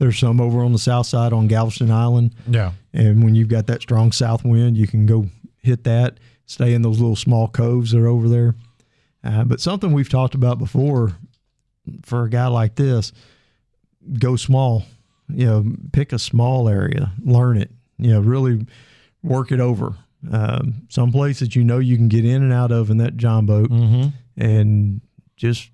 there's 0.03 0.19
some 0.19 0.41
over 0.41 0.63
on 0.65 0.73
the 0.73 0.77
south 0.79 1.05
side 1.07 1.31
on 1.31 1.47
Galveston 1.47 1.89
Island. 1.89 2.35
Yeah. 2.47 2.73
And 2.91 3.23
when 3.23 3.35
you've 3.35 3.47
got 3.47 3.67
that 3.67 3.81
strong 3.81 4.11
south 4.11 4.43
wind, 4.43 4.75
you 4.77 4.85
can 4.85 5.05
go 5.05 5.27
hit 5.61 5.85
that, 5.85 6.19
stay 6.45 6.73
in 6.73 6.81
those 6.81 6.99
little 6.99 7.15
small 7.15 7.47
coves 7.47 7.91
that 7.91 7.99
are 7.99 8.07
over 8.07 8.27
there. 8.27 8.55
Uh, 9.23 9.45
but 9.45 9.61
something 9.61 9.93
we've 9.93 10.09
talked 10.09 10.35
about 10.35 10.59
before 10.59 11.13
for 12.03 12.23
a 12.25 12.29
guy 12.29 12.47
like 12.47 12.75
this, 12.75 13.13
go 14.19 14.35
small. 14.35 14.83
You 15.29 15.45
know, 15.45 15.65
pick 15.93 16.11
a 16.11 16.19
small 16.19 16.67
area, 16.67 17.13
learn 17.23 17.57
it. 17.57 17.71
You 17.97 18.11
know, 18.11 18.19
really 18.19 18.67
work 19.23 19.53
it 19.53 19.61
over. 19.61 19.95
Um, 20.29 20.85
some 20.89 21.11
places 21.13 21.55
you 21.55 21.63
know 21.63 21.79
you 21.79 21.95
can 21.95 22.09
get 22.09 22.25
in 22.25 22.43
and 22.43 22.51
out 22.51 22.71
of 22.73 22.89
in 22.89 22.97
that 22.97 23.15
John 23.15 23.45
boat, 23.45 23.69
Mm-hmm. 23.69 24.09
and 24.41 25.01
just 25.37 25.69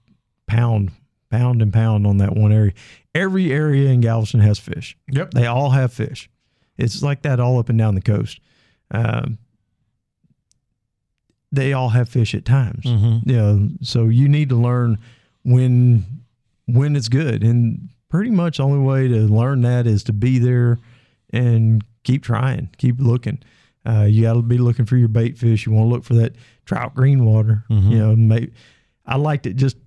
pound, 0.48 0.92
pound, 1.30 1.62
and 1.62 1.72
pound 1.72 2.08
on 2.08 2.18
that 2.18 2.36
one 2.36 2.52
area. 2.52 2.74
Every 3.14 3.52
area 3.52 3.90
in 3.90 4.02
Galveston 4.02 4.40
has 4.42 4.60
fish. 4.60 4.98
Yep. 5.12 5.32
They 5.32 5.46
all 5.46 5.72
have 5.72 5.94
fish. 5.94 6.30
It's 6.78 7.04
like 7.04 7.24
that 7.24 7.40
all 7.40 7.60
up 7.60 7.70
and 7.70 7.78
down 7.78 7.96
the 7.96 8.02
coast. 8.02 8.40
Um, 8.92 9.38
they 11.52 11.74
all 11.74 11.90
have 11.90 12.10
fish 12.10 12.34
at 12.36 12.46
times. 12.46 12.86
Mm-hmm. 12.86 13.30
You 13.30 13.36
know, 13.38 13.70
so 13.82 14.06
you 14.06 14.30
need 14.30 14.50
to 14.50 14.56
learn 14.56 14.98
when 15.44 16.06
when 16.68 16.96
it's 16.96 17.10
good, 17.10 17.44
and 17.44 17.90
pretty 18.10 18.30
much 18.32 18.58
the 18.58 18.64
only 18.64 18.80
way 18.80 19.08
to 19.08 19.22
learn 19.22 19.62
that 19.62 19.88
is 19.88 20.04
to 20.04 20.14
be 20.14 20.38
there 20.40 20.78
and 21.32 21.84
keep 22.04 22.24
trying, 22.24 22.70
keep 22.78 23.00
looking. 23.00 23.40
Uh, 23.86 24.04
you 24.04 24.24
got 24.24 24.34
to 24.34 24.42
be 24.42 24.58
looking 24.58 24.86
for 24.86 24.98
your 24.98 25.08
bait 25.08 25.38
fish. 25.38 25.66
You 25.66 25.72
want 25.72 25.86
to 25.86 25.90
look 25.90 26.04
for 26.04 26.14
that 26.16 26.34
trout 26.66 26.94
green 26.94 27.26
water. 27.26 27.64
Mhm. 27.70 27.90
You 27.92 27.98
know, 27.98 28.16
may, 28.16 28.50
I 29.06 29.16
liked 29.18 29.48
it 29.48 29.56
just 29.56 29.78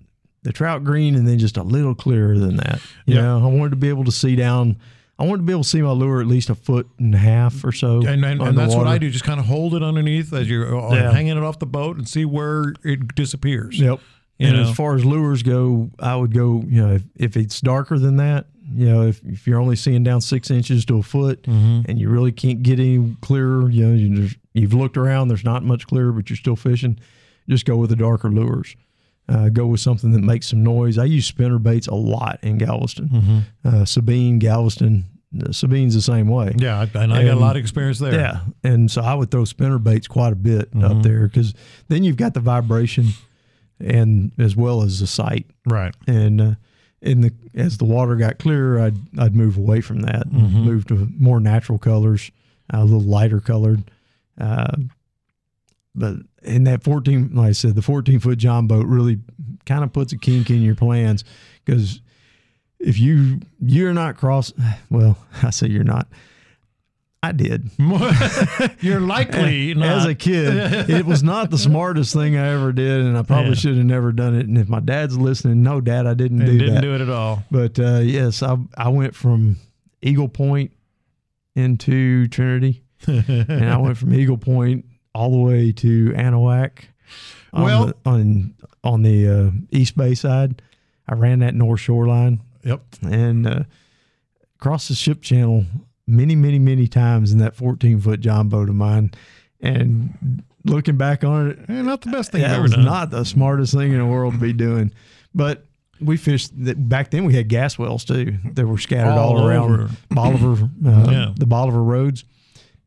the 0.42 0.52
trout 0.52 0.84
green 0.84 1.14
and 1.14 1.26
then 1.26 1.38
just 1.38 1.56
a 1.56 1.62
little 1.62 1.94
clearer 1.94 2.38
than 2.38 2.56
that. 2.56 2.80
You 3.06 3.14
Yeah. 3.16 3.22
know, 3.22 3.44
I 3.44 3.50
wanted 3.50 3.70
to 3.70 3.76
be 3.76 3.88
able 3.88 4.04
to 4.04 4.12
see 4.12 4.34
down. 4.36 4.76
I 5.18 5.24
wanted 5.24 5.38
to 5.38 5.42
be 5.44 5.52
able 5.52 5.62
to 5.62 5.68
see 5.68 5.82
my 5.82 5.90
lure 5.92 6.20
at 6.20 6.26
least 6.26 6.50
a 6.50 6.54
foot 6.56 6.88
and 6.98 7.14
a 7.14 7.18
half 7.18 7.64
or 7.64 7.70
so. 7.70 7.98
And, 8.04 8.24
and, 8.24 8.42
and 8.42 8.58
that's 8.58 8.74
what. 8.74 8.86
I 8.88 8.98
do. 8.98 9.08
Just 9.10 9.24
kind 9.24 9.38
of 9.38 9.46
hold 9.46 9.74
it 9.74 9.82
underneath 9.82 10.32
as 10.32 10.48
you're 10.50 10.76
uh, 10.76 10.94
Yeah. 10.94 11.12
hanging 11.12 11.36
it 11.36 11.42
off 11.44 11.58
the 11.60 11.66
boat 11.66 11.96
and 11.96 12.08
see 12.08 12.24
where 12.24 12.72
it 12.82 13.14
disappears. 13.14 13.78
Yep. 13.78 14.00
You 14.38 14.48
and 14.48 14.56
know? 14.56 14.62
as 14.70 14.74
far 14.74 14.96
as 14.96 15.04
lures 15.04 15.44
go, 15.44 15.90
I 16.00 16.16
would 16.16 16.34
go, 16.34 16.64
you 16.66 16.82
know, 16.84 16.94
if, 16.94 17.02
if 17.14 17.36
it's 17.36 17.60
darker 17.60 17.98
than 17.98 18.16
that, 18.16 18.46
you 18.74 18.86
know, 18.88 19.02
if, 19.02 19.22
if 19.24 19.46
you're 19.46 19.60
only 19.60 19.76
seeing 19.76 20.02
down 20.02 20.20
six 20.22 20.50
inches 20.50 20.84
to 20.86 20.98
a 20.98 21.02
foot 21.02 21.42
Mm-hmm. 21.42 21.88
and 21.88 22.00
you 22.00 22.08
really 22.08 22.32
can't 22.32 22.62
get 22.64 22.80
any 22.80 23.14
clearer, 23.20 23.70
you 23.70 23.86
know, 23.86 23.94
you 23.94 24.16
just, 24.26 24.36
you've 24.54 24.74
looked 24.74 24.96
around, 24.96 25.28
there's 25.28 25.44
not 25.44 25.62
much 25.62 25.86
clearer, 25.86 26.10
but 26.10 26.30
you're 26.30 26.36
still 26.38 26.56
fishing, 26.56 26.98
just 27.48 27.64
go 27.66 27.76
with 27.76 27.90
the 27.90 27.96
darker 27.96 28.30
lures. 28.30 28.74
Uh, 29.28 29.48
go 29.48 29.66
with 29.66 29.80
something 29.80 30.10
that 30.12 30.20
makes 30.22 30.48
some 30.48 30.62
noise. 30.62 30.98
I 30.98 31.04
use 31.04 31.26
spinner 31.26 31.58
baits 31.58 31.86
a 31.86 31.94
lot 31.94 32.40
in 32.42 32.58
Galveston. 32.58 33.08
Mm-hmm. 33.08 33.38
Uh, 33.64 33.84
Sabine, 33.84 34.38
Galveston, 34.40 35.04
uh, 35.40 35.52
Sabine's 35.52 35.94
the 35.94 36.02
same 36.02 36.26
way. 36.28 36.52
Yeah, 36.58 36.80
I, 36.80 36.98
and 36.98 37.14
I 37.14 37.24
got 37.24 37.34
a 37.34 37.40
lot 37.40 37.56
of 37.56 37.60
experience 37.62 37.98
there. 38.00 38.12
Yeah, 38.14 38.40
and 38.64 38.90
so 38.90 39.00
I 39.00 39.14
would 39.14 39.30
throw 39.30 39.44
spinner 39.44 39.78
baits 39.78 40.08
quite 40.08 40.32
a 40.32 40.36
bit 40.36 40.72
Mhm. 40.72 40.82
up 40.98 41.02
there 41.04 41.28
because 41.28 41.54
then 41.88 42.02
you've 42.04 42.16
got 42.16 42.34
the 42.34 42.40
vibration, 42.40 43.08
and 43.80 44.32
as 44.38 44.56
well 44.56 44.82
as 44.82 44.98
the 45.00 45.06
sight. 45.06 45.46
Right. 45.66 45.94
And 46.06 46.40
uh, 46.40 46.54
in 47.00 47.20
the 47.20 47.32
as 47.54 47.78
the 47.78 47.84
water 47.84 48.16
got 48.16 48.38
clearer, 48.38 48.80
I'd 48.80 48.96
I'd 49.18 49.36
move 49.36 49.56
away 49.56 49.80
from 49.80 50.00
that, 50.00 50.26
and 50.26 50.50
Mhm. 50.50 50.64
move 50.64 50.86
to 50.88 51.08
more 51.16 51.38
natural 51.40 51.78
colors, 51.78 52.30
uh, 52.74 52.78
a 52.78 52.84
little 52.84 53.00
lighter 53.00 53.40
colored. 53.40 53.84
Uh, 54.38 54.76
but 55.94 56.16
in 56.44 56.64
that 56.64 56.82
fourteen, 56.82 57.30
like 57.34 57.48
I 57.48 57.52
said, 57.52 57.74
the 57.74 57.82
fourteen 57.82 58.18
foot 58.20 58.38
John 58.38 58.66
boat 58.66 58.86
really 58.86 59.18
kind 59.66 59.84
of 59.84 59.92
puts 59.92 60.12
a 60.12 60.18
kink 60.18 60.50
in 60.50 60.62
your 60.62 60.74
plans 60.74 61.24
because 61.64 62.00
if 62.78 62.98
you 62.98 63.40
you're 63.60 63.94
not 63.94 64.16
cross, 64.16 64.52
well, 64.90 65.16
I 65.42 65.50
say 65.50 65.68
you're 65.68 65.84
not. 65.84 66.08
I 67.24 67.30
did. 67.30 67.70
you're 68.80 68.98
likely 69.00 69.74
not. 69.76 69.88
As 69.98 70.04
a 70.06 70.14
kid, 70.16 70.90
it 70.90 71.06
was 71.06 71.22
not 71.22 71.50
the 71.50 71.58
smartest 71.58 72.12
thing 72.12 72.36
I 72.36 72.48
ever 72.48 72.72
did, 72.72 73.00
and 73.00 73.16
I 73.16 73.22
probably 73.22 73.50
Yeah. 73.50 73.54
should 73.54 73.76
have 73.76 73.86
never 73.86 74.10
done 74.10 74.34
it. 74.34 74.46
And 74.48 74.58
if 74.58 74.68
my 74.68 74.80
dad's 74.80 75.16
listening, 75.16 75.62
no, 75.62 75.80
Dad, 75.80 76.08
I 76.08 76.14
didn't 76.14 76.40
and 76.42 76.50
do 76.50 76.58
didn't 76.58 76.74
that. 76.74 76.80
do 76.82 76.94
it 76.96 77.00
at 77.00 77.08
all. 77.08 77.44
But 77.48 77.78
uh, 77.78 78.00
yes, 78.00 78.42
I 78.42 78.56
I 78.76 78.88
went 78.88 79.14
from 79.14 79.54
Eagle 80.02 80.26
Point 80.28 80.72
into 81.54 82.26
Trinity, 82.26 82.82
and 83.06 83.68
I 83.68 83.76
went 83.76 83.98
from 83.98 84.12
Eagle 84.14 84.38
Point 84.38 84.84
all 85.14 85.30
the 85.30 85.38
way 85.38 85.72
to 85.72 86.10
Anahuac. 86.16 86.84
On 87.52 87.62
Well- 87.62 87.86
the, 87.86 87.94
on 88.06 88.54
on 88.84 89.02
the 89.02 89.28
uh, 89.28 89.50
East 89.70 89.96
Bay 89.96 90.14
side, 90.14 90.60
I 91.08 91.14
ran 91.14 91.38
that 91.40 91.54
North 91.54 91.78
Shoreline 91.80 92.40
Yep. 92.64 92.82
and 93.02 93.46
uh, 93.46 93.62
crossed 94.58 94.88
the 94.88 94.94
ship 94.96 95.22
channel 95.22 95.64
many, 96.06 96.34
many, 96.34 96.58
many 96.58 96.88
times 96.88 97.30
in 97.32 97.38
that 97.38 97.54
14 97.54 98.00
foot 98.00 98.20
John 98.20 98.48
boat 98.48 98.68
of 98.68 98.74
mine. 98.74 99.12
And 99.60 100.42
looking 100.64 100.96
back 100.96 101.22
on 101.22 101.50
it, 101.50 101.58
Eh, 101.68 101.82
not 101.82 102.00
the 102.00 102.10
best 102.10 102.32
thing 102.32 102.40
that 102.42 102.50
ever 102.50 102.62
was 102.62 102.72
done. 102.72 102.84
not 102.84 103.10
the 103.10 103.24
smartest 103.24 103.72
thing 103.72 103.92
in 103.92 103.98
the 103.98 104.06
world 104.06 104.34
to 104.34 104.40
be 104.40 104.52
doing. 104.52 104.92
But 105.32 105.64
we 106.00 106.16
fished 106.16 106.50
that 106.64 106.88
back 106.88 107.12
then. 107.12 107.24
We 107.24 107.34
had 107.34 107.48
gas 107.48 107.78
wells 107.78 108.04
too 108.04 108.36
that 108.54 108.66
were 108.66 108.78
scattered 108.78 109.12
all, 109.12 109.38
All 109.38 109.46
around. 109.48 109.96
Bolivar, 110.10 110.68
uh, 110.84 111.06
Yeah. 111.12 111.32
the 111.36 111.46
Bolivar 111.46 111.82
roads. 111.84 112.24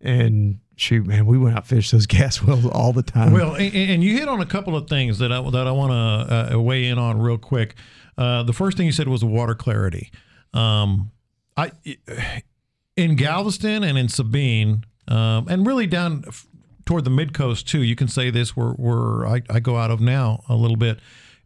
And 0.02 0.60
shoot, 0.76 1.06
man, 1.06 1.26
we 1.26 1.38
went 1.38 1.58
out 1.58 1.66
fish 1.66 1.92
those 1.92 2.06
gas 2.08 2.42
wells 2.42 2.66
all 2.66 2.94
the 2.94 3.04
time. 3.04 3.34
Well, 3.34 3.56
and, 3.56 3.74
and 3.74 4.04
you 4.04 4.18
hit 4.18 4.28
on 4.28 4.42
a 4.42 4.46
couple 4.46 4.76
of 4.76 4.88
things 4.88 5.20
that 5.20 5.32
I 5.32 5.42
that 5.52 5.68
I 5.68 5.72
want 5.72 5.92
to 5.92 6.56
uh, 6.56 6.60
weigh 6.60 6.86
in 6.88 6.98
on 6.98 7.20
real 7.20 7.38
quick. 7.38 7.76
Uh, 8.18 8.44
the 8.44 8.54
first 8.54 8.78
thing 8.78 8.86
you 8.86 8.92
said 8.92 9.08
was 9.08 9.24
water 9.24 9.56
clarity. 9.56 10.12
Um, 10.54 11.12
I 11.58 11.72
in 12.96 13.16
Galveston 13.16 13.84
and 13.84 13.98
in 13.98 14.10
Sabine, 14.10 14.86
um, 15.08 15.48
and 15.50 15.66
really 15.66 15.88
down 15.88 16.24
toward 16.86 17.04
the 17.04 17.10
mid 17.10 17.34
coast 17.34 17.68
too. 17.68 17.82
You 17.82 17.96
can 17.96 18.08
say 18.08 18.30
this 18.30 18.56
where 18.56 18.72
where 18.72 19.28
I, 19.28 19.42
I 19.50 19.60
go 19.60 19.78
out 19.78 19.92
of 19.92 20.00
now 20.00 20.44
a 20.48 20.56
little 20.56 20.78
bit. 20.78 21.00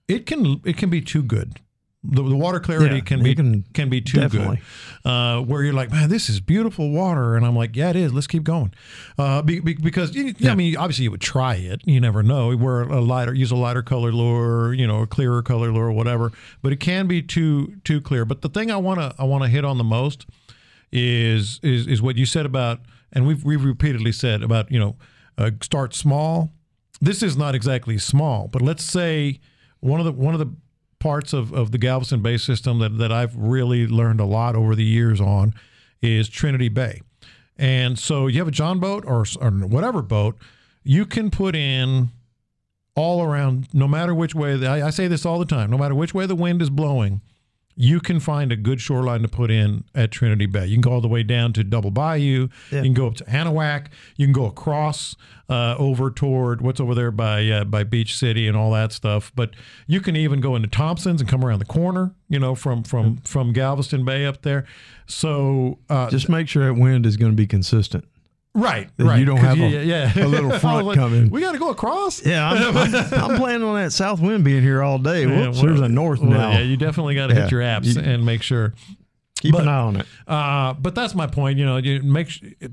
It 0.08 0.26
can 0.26 0.62
it 0.65 0.78
can 0.78 0.89
be 0.89 1.02
too 1.02 1.24
good. 1.24 1.60
The, 2.01 2.23
the 2.23 2.35
water 2.38 2.62
clarity 2.62 2.95
Yeah, 2.95 3.01
can 3.01 3.21
be 3.23 3.35
can- 3.35 3.65
can 3.73 3.89
be 3.89 3.99
too 3.99 4.21
definitely. 4.21 4.62
good. 5.03 5.09
Uh, 5.09 5.41
where 5.41 5.63
you're 5.63 5.73
like, 5.73 5.91
man, 5.91 6.07
this 6.09 6.29
is 6.29 6.39
beautiful 6.39 6.91
water, 6.91 7.35
and 7.35 7.45
I'm 7.45 7.57
like, 7.57 7.75
yeah, 7.75 7.89
it 7.89 7.97
is. 7.97 8.13
Let's 8.13 8.25
keep 8.27 8.43
going. 8.45 8.73
Uh, 9.17 9.41
be, 9.41 9.59
be, 9.59 9.73
because 9.73 10.15
you, 10.15 10.33
I 10.49 10.55
mean, 10.55 10.77
obviously 10.77 11.03
you 11.03 11.12
would 11.12 11.19
try 11.19 11.55
it. 11.55 11.81
You 11.85 11.99
never 11.99 12.23
know. 12.23 12.55
Wear 12.55 12.83
a 12.83 13.01
lighter, 13.01 13.33
use 13.33 13.51
a 13.51 13.57
lighter 13.57 13.81
color 13.81 14.13
lure, 14.13 14.73
you 14.73 14.88
know, 14.88 15.01
a 15.01 15.07
clearer 15.07 15.41
color 15.41 15.73
lure, 15.73 15.91
whatever. 15.91 16.31
But 16.62 16.71
it 16.71 16.77
can 16.79 17.05
be 17.07 17.21
too 17.21 17.75
too 17.83 17.99
clear. 17.99 18.23
But 18.23 18.43
the 18.43 18.49
thing 18.49 18.71
I 18.71 18.77
wanna 18.77 19.13
I 19.19 19.25
wanna 19.25 19.49
hit 19.49 19.65
on 19.65 19.77
the 19.77 19.83
most 19.83 20.25
is 20.93 21.59
is 21.63 21.85
is 21.85 22.01
what 22.01 22.15
you 22.17 22.25
said 22.25 22.45
about, 22.45 22.79
and 23.12 23.27
we've 23.27 23.43
we've 23.43 23.63
repeatedly 23.63 24.13
said 24.13 24.41
about 24.41 24.71
you 24.71 24.79
know, 24.79 24.95
uh, 25.38 25.51
start 25.62 25.93
small. 25.93 26.49
This 27.02 27.21
is 27.23 27.35
not 27.37 27.56
exactly 27.56 27.97
small, 27.97 28.47
but 28.47 28.62
let's 28.62 28.83
say 28.83 29.39
one 29.81 30.00
of 30.00 30.06
the 30.06 30.12
one 30.13 30.33
of 30.33 30.39
the 30.39 30.50
parts 31.00 31.33
of, 31.33 31.54
of 31.54 31.71
the 31.71 31.77
Galveston 31.77 32.21
Bay 32.21 32.37
system 32.37 32.79
that, 32.79 32.97
that 32.97 33.12
I've 33.12 33.35
really 33.35 33.87
learned 33.87 34.19
a 34.19 34.25
lot 34.25 34.56
over 34.56 34.75
the 34.75 34.83
years 34.83 35.21
on 35.21 35.54
is 36.02 36.29
Trinity 36.29 36.69
Bay. 36.69 37.02
And 37.58 37.97
so 38.00 38.27
you 38.27 38.39
have 38.39 38.47
a 38.47 38.52
John 38.52 38.79
boat 38.79 39.04
or, 39.06 39.25
or 39.41 39.52
whatever 39.52 40.02
boat, 40.02 40.37
you 40.83 41.06
can 41.06 41.29
put 41.29 41.56
in 41.56 42.10
all 42.95 43.21
around, 43.23 43.67
no 43.73 43.87
matter 43.87 44.13
which 44.13 44.35
way, 44.35 44.58
the, 44.58 44.67
I, 44.67 44.87
I 44.87 44.89
say 44.89 45.08
this 45.08 45.25
all 45.25 45.39
the 45.39 45.45
time, 45.45 45.69
no 45.69 45.77
matter 45.77 45.95
which 45.95 46.13
way 46.13 46.25
the 46.25 46.35
wind 46.35 46.62
is 46.62 46.69
blowing, 46.69 47.21
you 47.82 48.02
can 48.02 48.19
find 48.19 48.52
a 48.52 48.58
good 48.58 48.82
shoreline 48.82 49.21
to 49.21 49.30
put 49.30 49.50
in 49.50 49.86
at 49.96 50.12
Trinity 50.12 50.48
Bay. 50.48 50.65
You 50.65 50.75
can 50.75 50.82
go 50.82 50.92
all 50.92 51.00
the 51.00 51.08
way 51.08 51.23
down 51.23 51.54
to 51.54 51.63
Double 51.63 51.92
Bayou. 51.92 52.50
Yeah. 52.71 52.80
You 52.80 52.84
can 52.84 52.94
go 52.94 53.08
up 53.08 53.15
to 53.15 53.23
Anahuac. 53.23 53.86
You 54.17 54.25
can 54.25 54.34
go 54.34 54.48
across 54.48 55.15
uh, 55.48 55.77
over 55.80 56.12
toward 56.12 56.60
what's 56.60 56.82
over 56.82 56.94
there 56.94 57.10
by 57.10 57.48
uh, 57.48 57.63
by 57.63 57.86
Beach 57.86 58.17
City 58.17 58.50
and 58.50 58.58
all 58.58 58.71
that 58.71 58.92
stuff. 58.92 59.32
But 59.34 59.52
you 59.88 60.02
can 60.02 60.17
even 60.17 60.42
go 60.42 60.58
into 60.58 60.67
Thompson's 60.67 61.21
and 61.21 61.30
come 61.30 61.42
around 61.42 61.60
the 61.60 61.65
corner. 61.65 62.13
You 62.27 62.40
know, 62.40 62.54
from 62.54 62.84
from 62.84 63.15
from 63.19 63.54
Galveston 63.54 64.04
Bay 64.04 64.25
up 64.25 64.42
there. 64.42 64.65
So 65.06 65.80
uh, 65.90 66.10
just 66.10 66.27
make 66.27 66.50
sure 66.50 66.65
that 66.65 66.73
wind 66.73 67.06
is 67.06 67.15
going 67.15 67.32
to 67.32 67.38
be 67.38 67.48
consistent. 67.48 68.04
Right, 68.56 68.89
right. 68.97 69.19
you 69.19 69.25
don't 69.25 69.37
have 69.37 69.58
you- 69.58 69.65
a- 69.65 69.83
yeah, 69.83 70.12
a 70.25 70.27
little 70.27 70.50
front 70.60 70.85
like, 70.87 70.97
coming. 70.97 71.29
We 71.29 71.39
got 71.39 71.52
to 71.52 71.60
go 71.60 71.69
across. 71.69 72.25
Yeah, 72.25 72.50
I'm, 72.50 72.75
I'm, 72.77 72.95
I'm 73.13 73.37
planning 73.37 73.63
on 73.67 73.75
that 73.75 73.91
south 73.93 74.19
wind 74.19 74.43
being 74.43 74.63
here 74.63 74.81
all 74.81 74.97
day. 74.97 75.21
Yeah, 75.25 75.47
Whoops, 75.47 75.58
well, 75.58 75.67
there's 75.67 75.81
a 75.81 75.87
north 75.89 76.19
well, 76.19 76.31
now. 76.31 76.52
Yeah, 76.52 76.62
you 76.62 76.75
definitely 76.75 77.13
got 77.15 77.27
to 77.27 77.35
Yeah. 77.35 77.41
hit 77.43 77.52
your 77.52 77.62
apps 77.62 77.95
You- 77.95 78.02
and 78.02 78.25
make 78.25 78.41
sure. 78.41 78.73
Keep 79.39 79.54
but- 79.54 79.62
an 79.62 79.67
eye 79.69 79.79
on 79.79 79.95
it. 79.97 80.06
Uh, 80.27 80.73
but 80.73 80.95
that's 80.95 81.15
my 81.15 81.25
point. 81.27 81.58
You 81.60 81.65
know, 81.65 81.77
you 81.77 82.02
make 82.02 82.29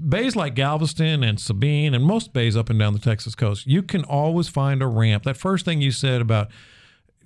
bays 0.09 0.35
like 0.35 0.55
Galveston 0.57 1.22
and 1.22 1.39
Sabine 1.39 1.95
and 1.95 2.03
most 2.03 2.33
bays 2.33 2.57
up 2.57 2.70
and 2.70 2.79
down 2.79 2.93
the 2.93 2.99
Texas 2.99 3.37
coast. 3.37 3.66
You 3.68 3.83
can 3.83 4.03
always 4.03 4.49
find 4.49 4.83
a 4.83 4.87
ramp. 4.89 5.22
That 5.24 5.37
first 5.37 5.64
thing 5.64 5.81
you 5.81 5.93
said 5.93 6.20
about 6.20 6.49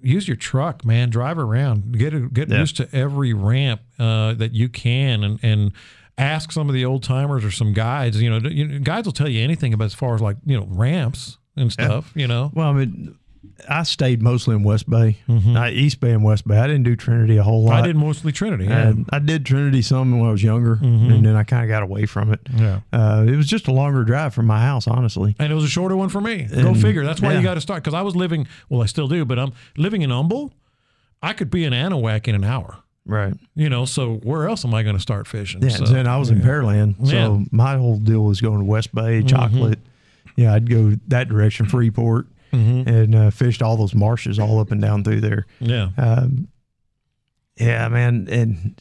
use 0.02 0.26
your 0.28 0.36
truck, 0.36 0.84
man, 0.84 1.08
drive 1.08 1.38
around, 1.38 1.96
get 1.98 2.34
get 2.34 2.50
Yeah. 2.50 2.58
used 2.58 2.76
to 2.78 2.94
every 2.94 3.32
ramp 3.32 3.80
uh, 3.98 4.34
that 4.34 4.52
you 4.52 4.68
can, 4.68 5.24
and 5.24 5.38
and 5.42 5.72
ask 6.18 6.52
some 6.52 6.68
of 6.68 6.74
the 6.74 6.84
old 6.84 7.02
timers 7.02 7.44
or 7.44 7.50
some 7.50 7.72
guides. 7.72 8.20
You 8.20 8.30
know, 8.30 8.48
you 8.48 8.66
know, 8.66 8.78
guides 8.80 9.06
will 9.06 9.12
tell 9.12 9.28
you 9.28 9.42
anything 9.42 9.72
about 9.74 9.84
as 9.86 9.94
far 9.94 10.14
as 10.14 10.20
like 10.20 10.36
you 10.44 10.58
know 10.58 10.66
ramps 10.70 11.38
and 11.56 11.72
stuff. 11.72 12.12
You 12.14 12.26
know, 12.26 12.50
Well, 12.54 12.68
I 12.68 12.72
mean, 12.72 13.16
I 13.68 13.82
stayed 13.82 14.22
mostly 14.22 14.54
in 14.54 14.62
West 14.62 14.88
Bay, 14.88 15.18
I, 15.28 15.70
East 15.70 16.00
Bay 16.00 16.12
and 16.12 16.22
West 16.22 16.46
Bay. 16.46 16.56
I 16.58 16.66
didn't 16.66 16.84
do 16.84 16.94
Trinity 16.96 17.36
a 17.36 17.42
whole 17.42 17.64
lot. 17.64 17.72
Mm-hmm. 17.74 17.82
I 17.82 17.86
did 17.86 17.96
mostly 17.96 18.32
Trinity. 18.32 18.64
Yeah, 18.66 18.88
And 18.88 19.06
I 19.12 19.18
did 19.18 19.44
Trinity 19.44 19.82
some 19.82 20.18
when 20.18 20.28
I 20.28 20.32
was 20.32 20.42
younger, 20.42 20.78
and 20.80 21.24
then 21.24 21.36
I 21.36 21.42
kind 21.44 21.64
of 21.64 21.68
got 21.68 21.82
away 21.82 22.06
from 22.06 22.32
it. 22.32 22.40
yeah. 22.54 22.80
Uh, 22.92 23.24
it 23.28 23.36
was 23.36 23.46
just 23.46 23.66
a 23.68 23.72
longer 23.72 24.04
drive 24.04 24.34
from 24.34 24.46
my 24.46 24.60
house, 24.60 24.86
honestly. 24.86 25.34
And 25.38 25.50
it 25.52 25.54
was 25.54 25.64
a 25.64 25.68
shorter 25.68 25.96
one 25.96 26.08
for 26.08 26.20
me. 26.20 26.44
Go 26.44 26.74
figure. 26.74 27.04
That's 27.04 27.20
why 27.20 27.34
you 27.34 27.42
got 27.42 27.54
to 27.54 27.60
start. 27.60 27.82
Because 27.82 27.94
I 27.94 28.02
was 28.02 28.14
living, 28.16 28.46
well, 28.68 28.82
I 28.82 28.86
still 28.86 29.08
do, 29.08 29.24
but 29.24 29.38
I'm 29.38 29.52
living 29.76 30.02
in 30.02 30.10
Humble. 30.10 30.52
I 31.22 31.32
could 31.34 31.50
be 31.50 31.64
in 31.64 31.72
Anahuac 31.74 32.28
in 32.28 32.34
an 32.34 32.44
hour. 32.44 32.78
Right. 33.10 33.34
You 33.56 33.68
know, 33.68 33.84
so 33.84 34.14
where 34.22 34.48
else 34.48 34.64
am 34.64 34.72
I 34.74 34.82
going 34.82 34.94
to 34.96 35.00
start 35.02 35.26
fishing? 35.26 35.62
Yeah. 35.62 35.70
So, 35.70 35.84
then 35.84 36.06
I 36.06 36.16
was 36.16 36.30
in 36.30 36.40
Pearland, 36.40 37.06
so 37.06 37.12
Yeah. 37.12 37.24
Mm-hmm. 37.26 37.56
my 37.56 37.76
whole 37.76 37.98
deal 37.98 38.24
was 38.24 38.40
going 38.40 38.58
to 38.60 38.64
West 38.64 38.94
Bay, 38.94 39.22
Chocolate. 39.22 39.78
Yeah, 40.36 40.54
I'd 40.54 40.70
go 40.70 40.96
that 41.08 41.28
direction, 41.28 41.66
Freeport, 41.66 42.26
Mhm. 42.52 42.86
and 42.86 43.14
uh, 43.14 43.30
fished 43.30 43.62
all 43.62 43.76
those 43.76 43.94
marshes 43.94 44.38
all 44.38 44.60
up 44.60 44.70
and 44.70 44.80
down 44.80 45.02
through 45.04 45.20
there. 45.20 45.46
yeah, 45.60 45.88
Um, 45.98 46.48
yeah, 47.58 47.88
man. 47.88 48.26
And 48.30 48.80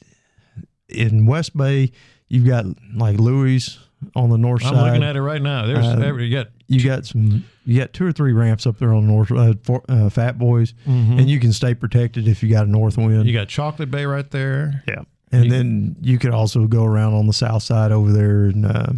in 0.88 1.26
West 1.26 1.56
Bay, 1.58 1.92
you've 2.28 2.46
got 2.48 2.66
like 2.96 3.18
Louis 3.20 3.78
on 4.16 4.30
the 4.30 4.38
north 4.38 4.62
side. 4.64 4.74
I'm 4.76 4.86
looking 4.88 5.04
at 5.04 5.16
it 5.16 5.22
right 5.22 5.42
now. 5.42 5.66
There's 5.66 5.86
Uh, 5.86 6.02
every, 6.06 6.28
you 6.28 6.32
got, 6.38 6.48
you 6.70 6.84
got 6.84 7.06
some, 7.06 7.44
you 7.66 7.80
got 7.80 7.92
two 7.94 8.06
or 8.06 8.12
three 8.12 8.32
ramps 8.32 8.66
up 8.66 8.78
there 8.78 8.94
on 8.94 9.08
north, 9.08 9.32
uh, 9.32 9.54
for, 9.64 9.84
uh, 9.90 10.10
Fat 10.10 10.38
Boys, 10.38 10.74
and 10.86 11.30
you 11.30 11.40
can 11.40 11.52
stay 11.52 11.74
protected 11.76 12.28
if 12.28 12.42
you 12.42 12.50
got 12.50 12.66
a 12.68 12.70
north 12.70 12.98
wind. 12.98 13.12
Mm-hmm. 13.12 13.28
you 13.28 13.34
got 13.34 13.48
Chocolate 13.50 13.92
Bay 13.92 14.06
right 14.06 14.30
there. 14.32 14.84
yeah. 14.88 15.02
And 15.32 15.46
You- 15.46 15.50
then 15.52 15.96
you 16.02 16.18
could 16.18 16.32
also 16.32 16.66
go 16.68 16.84
around 16.86 17.14
on 17.14 17.28
the 17.28 17.34
south 17.34 17.64
side 17.64 17.92
over 17.92 18.12
there, 18.12 18.46
and 18.46 18.66
uh, 18.66 18.94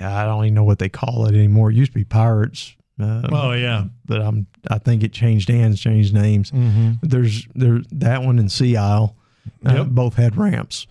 I 0.00 0.24
don't 0.24 0.44
even 0.44 0.54
know 0.54 0.64
what 0.64 0.78
they 0.78 0.88
call 0.88 1.26
it 1.26 1.34
anymore. 1.34 1.70
It 1.70 1.76
used 1.76 1.92
to 1.92 1.98
be 1.98 2.04
Pirates. 2.04 2.74
Uh, 2.98 3.28
Oh 3.30 3.52
yeah. 3.52 3.84
but 4.06 4.22
I'm 4.22 4.46
I 4.70 4.78
think 4.78 5.02
it 5.04 5.12
changed 5.12 5.48
hands, 5.50 5.78
changed 5.80 6.14
names. 6.14 6.50
Mm-hmm. 6.50 6.92
There's 7.02 7.46
there 7.54 7.80
that 7.92 8.22
one 8.22 8.38
and 8.38 8.50
Sea 8.50 8.76
Isle, 8.76 9.14
uh, 9.66 9.74
Yep. 9.74 9.86
both 9.88 10.14
had 10.14 10.36
ramps, 10.36 10.86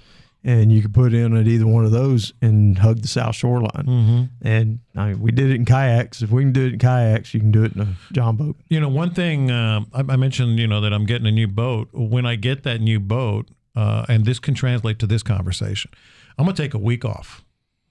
and 0.46 0.72
you 0.72 0.80
could 0.80 0.94
put 0.94 1.12
in 1.12 1.36
at 1.36 1.48
either 1.48 1.66
one 1.66 1.86
of 1.86 1.92
those 1.92 2.32
and 2.40 2.78
hug 2.78 3.02
the 3.02 3.08
south 3.08 3.36
shoreline. 3.36 3.86
Mm-hmm. 3.86 4.48
And 4.48 4.80
I 4.96 5.08
mean, 5.08 5.20
we 5.20 5.32
did 5.32 5.50
it 5.50 5.56
in 5.56 5.66
kayaks. 5.66 6.22
If 6.22 6.30
we 6.30 6.44
can 6.44 6.54
do 6.54 6.68
it 6.68 6.74
in 6.74 6.80
kayaks, 6.80 7.34
you 7.34 7.40
can 7.40 7.50
do 7.52 7.64
it 7.64 7.76
in 7.76 7.82
a 7.82 7.96
john 8.14 8.38
boat. 8.38 8.56
You 8.70 8.80
know, 8.80 8.88
one 8.88 9.12
thing 9.12 9.50
um, 9.50 9.88
I, 9.92 10.02
I 10.02 10.16
mentioned, 10.16 10.60
you 10.60 10.68
know, 10.68 10.82
that 10.82 10.94
I'm 10.94 11.08
getting 11.08 11.26
a 11.26 11.32
new 11.32 11.48
boat. 11.48 11.90
When 11.94 12.28
I 12.28 12.36
get 12.36 12.62
that 12.62 12.80
new 12.80 13.00
boat, 13.00 13.50
uh, 13.76 14.06
and 14.08 14.24
this 14.24 14.38
can 14.38 14.54
translate 14.54 15.00
to 15.00 15.08
this 15.08 15.24
conversation, 15.24 15.90
I'm 16.38 16.46
gonna 16.46 16.56
take 16.56 16.76
a 16.76 16.80
week 16.80 17.04
off. 17.04 17.44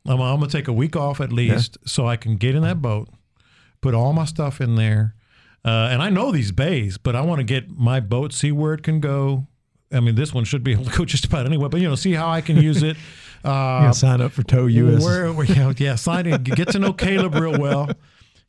I'm, 0.07 0.21
I'm 0.21 0.39
gonna 0.39 0.47
take 0.47 0.69
a 0.69 0.73
week 0.73 0.95
off 0.95 1.21
at 1.21 1.33
least, 1.33 1.77
so 1.85 2.07
I 2.07 2.17
can 2.17 2.37
get 2.37 2.55
in 2.55 2.63
that 2.63 2.81
boat, 2.81 3.09
put 3.81 3.95
all 3.95 4.13
my 4.13 4.27
stuff 4.27 4.61
in 4.61 4.77
there, 4.77 5.17
uh, 5.65 5.89
and 5.91 6.01
I 6.01 6.09
know 6.09 6.31
these 6.31 6.53
bays, 6.53 6.99
but 6.99 7.17
I 7.17 7.23
want 7.23 7.41
to 7.41 7.45
get 7.45 7.69
my 7.69 7.99
boat, 7.99 8.33
see 8.33 8.53
where 8.53 8.75
it 8.75 8.85
can 8.85 9.01
go. 9.01 9.49
I 9.95 10.01
mean, 10.01 10.15
this 10.17 10.35
one 10.35 10.45
should 10.45 10.65
be 10.65 10.73
able 10.73 10.85
to 10.87 10.97
go 10.99 11.05
just 11.15 11.25
about 11.25 11.47
anywhere, 11.47 11.69
but 11.69 11.81
you 11.81 11.89
know, 11.89 11.95
see 11.95 12.13
how 12.13 12.29
I 12.29 12.41
can 12.41 12.57
use 12.57 12.83
it. 12.83 12.97
Uh, 13.45 13.83
can 13.83 13.93
sign 13.93 14.23
up 14.23 14.33
for 14.33 14.43
Tow 14.43 14.65
US. 14.65 15.05
where, 15.05 15.31
where- 15.31 15.45
yeah, 15.45 15.71
yeah, 15.77 15.97
sign 15.97 16.25
in, 16.25 16.43
get 16.45 16.69
to 16.69 16.79
know 16.79 16.95
Caleb 16.95 17.35
real 17.35 17.59
well. 17.61 17.91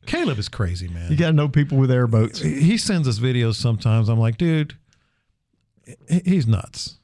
Caleb 0.06 0.38
is 0.38 0.48
crazy, 0.48 0.88
man 0.88 1.10
you 1.10 1.18
got 1.18 1.26
to 1.26 1.32
know 1.34 1.48
people 1.50 1.76
with 1.76 1.90
airboats. 1.90 2.40
he 2.40 2.78
sends 2.78 3.06
us 3.06 3.18
videos 3.18 3.56
sometimes. 3.56 4.08
I'm 4.08 4.18
like, 4.18 4.38
dude, 4.38 4.74
he's 6.24 6.46
nuts. 6.46 6.96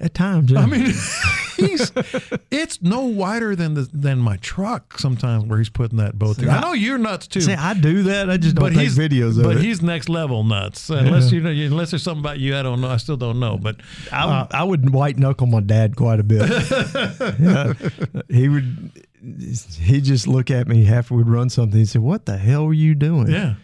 At 0.00 0.14
times, 0.14 0.52
yeah. 0.52 0.60
I 0.60 0.66
mean, 0.66 0.84
he's 1.56 1.90
it's 2.52 2.80
no 2.80 3.00
wider 3.02 3.56
than 3.56 3.74
the 3.74 3.88
than 3.92 4.18
my 4.20 4.36
truck 4.36 4.96
sometimes 4.96 5.44
where 5.46 5.58
he's 5.58 5.70
putting 5.70 5.98
that 5.98 6.16
boat 6.16 6.36
through. 6.36 6.50
I 6.50 6.60
know 6.60 6.72
you're 6.72 6.98
nuts 6.98 7.26
too. 7.26 7.40
See, 7.40 7.52
I 7.52 7.74
do 7.74 8.04
that. 8.04 8.30
I 8.30 8.36
just 8.36 8.54
don't 8.54 8.72
but 8.72 8.78
take 8.78 8.90
videos 8.90 9.38
of 9.38 9.42
but 9.42 9.56
it. 9.56 9.62
he's 9.64 9.82
next 9.82 10.08
level 10.08 10.44
nuts. 10.44 10.88
Unless 10.88 11.32
you 11.32 11.40
know, 11.40 11.50
unless 11.50 11.90
there's 11.90 12.04
something 12.04 12.20
about 12.24 12.38
you 12.38 12.56
I 12.56 12.62
don't 12.62 12.80
know. 12.80 12.88
I 12.88 12.96
still 12.98 13.16
don't 13.16 13.40
know. 13.40 13.58
But 13.58 13.76
I, 14.12 14.46
I 14.52 14.62
would 14.62 14.90
white 14.90 15.18
knuckle 15.18 15.48
my 15.48 15.60
dad 15.60 15.96
quite 15.96 16.20
a 16.20 16.24
bit. 16.24 16.48
Yeah. 17.38 17.72
He 18.28 18.48
would. 18.48 18.92
He'd 19.80 20.04
just 20.04 20.26
look 20.28 20.50
at 20.50 20.68
me 20.68 20.88
after 20.88 21.14
we'd 21.14 21.26
run 21.26 21.50
something. 21.50 21.78
He'd 21.78 21.88
say, 21.88 21.98
"What 21.98 22.26
the 22.26 22.36
hell 22.36 22.66
were 22.66 22.72
you 22.72 22.94
doing?" 22.94 23.28
yeah, 23.28 23.54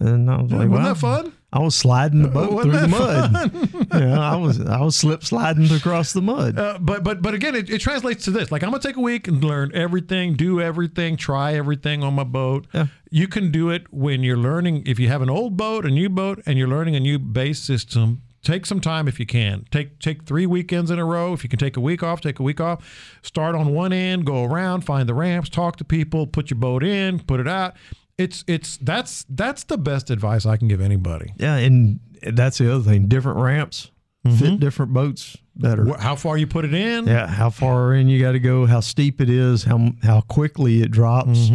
And 0.00 0.30
I 0.30 0.42
was 0.42 0.50
like, 0.50 0.68
wasn't 0.68 0.88
that 0.88 0.96
fun? 0.96 1.32
I 1.52 1.60
was 1.60 1.76
sliding 1.76 2.22
the 2.22 2.28
boat 2.28 2.52
Wasn't 2.52 2.72
through 2.72 2.80
the 2.80 2.88
mud. 2.88 3.86
yeah, 3.94 4.18
I 4.18 4.34
was 4.34 4.60
I 4.60 4.80
was 4.80 4.96
slip 4.96 5.22
sliding 5.22 5.70
across 5.70 6.12
the 6.12 6.20
mud. 6.20 6.58
Uh, 6.58 6.78
but 6.80 7.04
but 7.04 7.22
but 7.22 7.32
again, 7.32 7.54
it, 7.54 7.70
it 7.70 7.78
translates 7.80 8.24
to 8.24 8.32
this. 8.32 8.50
Like 8.50 8.64
I'm 8.64 8.70
gonna 8.70 8.82
take 8.82 8.96
a 8.96 9.00
week 9.00 9.28
and 9.28 9.42
learn 9.42 9.70
everything, 9.72 10.34
do 10.34 10.60
everything, 10.60 11.16
try 11.16 11.54
everything 11.54 12.02
on 12.02 12.14
my 12.14 12.24
boat. 12.24 12.66
Yeah. 12.74 12.86
You 13.08 13.28
can 13.28 13.52
do 13.52 13.70
it 13.70 13.84
when 13.92 14.24
you're 14.24 14.36
learning. 14.36 14.82
If 14.84 14.98
you 14.98 15.06
have 15.08 15.22
an 15.22 15.30
old 15.30 15.56
boat, 15.56 15.86
a 15.86 15.90
new 15.90 16.08
boat, 16.08 16.42
and 16.44 16.58
you're 16.58 16.66
learning 16.66 16.96
a 16.96 17.00
new 17.00 17.20
base 17.20 17.60
system, 17.60 18.22
take 18.42 18.66
some 18.66 18.80
time 18.80 19.06
if 19.06 19.20
you 19.20 19.26
can. 19.26 19.64
Take 19.70 20.00
take 20.00 20.24
three 20.24 20.46
weekends 20.46 20.90
in 20.90 20.98
a 20.98 21.04
row. 21.04 21.34
If 21.34 21.44
you 21.44 21.48
can 21.48 21.60
take 21.60 21.76
a 21.76 21.80
week 21.80 22.02
off, 22.02 22.20
take 22.20 22.40
a 22.40 22.42
week 22.42 22.60
off. 22.60 23.18
Start 23.22 23.54
on 23.54 23.72
one 23.72 23.92
end, 23.92 24.26
go 24.26 24.42
around, 24.42 24.80
find 24.80 25.08
the 25.08 25.14
ramps, 25.14 25.48
talk 25.48 25.76
to 25.76 25.84
people, 25.84 26.26
put 26.26 26.50
your 26.50 26.58
boat 26.58 26.82
in, 26.82 27.20
put 27.20 27.38
it 27.38 27.46
out. 27.46 27.74
It's 28.16 28.44
it's 28.46 28.76
that's 28.78 29.24
that's 29.28 29.64
the 29.64 29.78
best 29.78 30.10
advice 30.10 30.46
I 30.46 30.56
can 30.56 30.68
give 30.68 30.80
anybody. 30.80 31.32
Yeah, 31.36 31.56
and 31.56 32.00
that's 32.32 32.58
the 32.58 32.72
other 32.72 32.84
thing. 32.84 33.06
Different 33.08 33.38
ramps 33.38 33.90
fit 34.38 34.58
different 34.60 34.92
boats 34.92 35.36
better. 35.56 35.96
How 35.98 36.16
far 36.16 36.36
you 36.38 36.46
put 36.46 36.64
it 36.64 36.72
in? 36.74 37.06
Yeah, 37.06 37.26
how 37.26 37.50
far 37.50 37.94
in 37.94 38.08
you 38.08 38.20
got 38.20 38.32
to 38.32 38.40
go, 38.40 38.66
how 38.66 38.80
steep 38.80 39.20
it 39.20 39.28
is, 39.28 39.64
how 39.64 39.90
how 40.02 40.22
quickly 40.22 40.82
it 40.82 40.90
drops. 40.90 41.50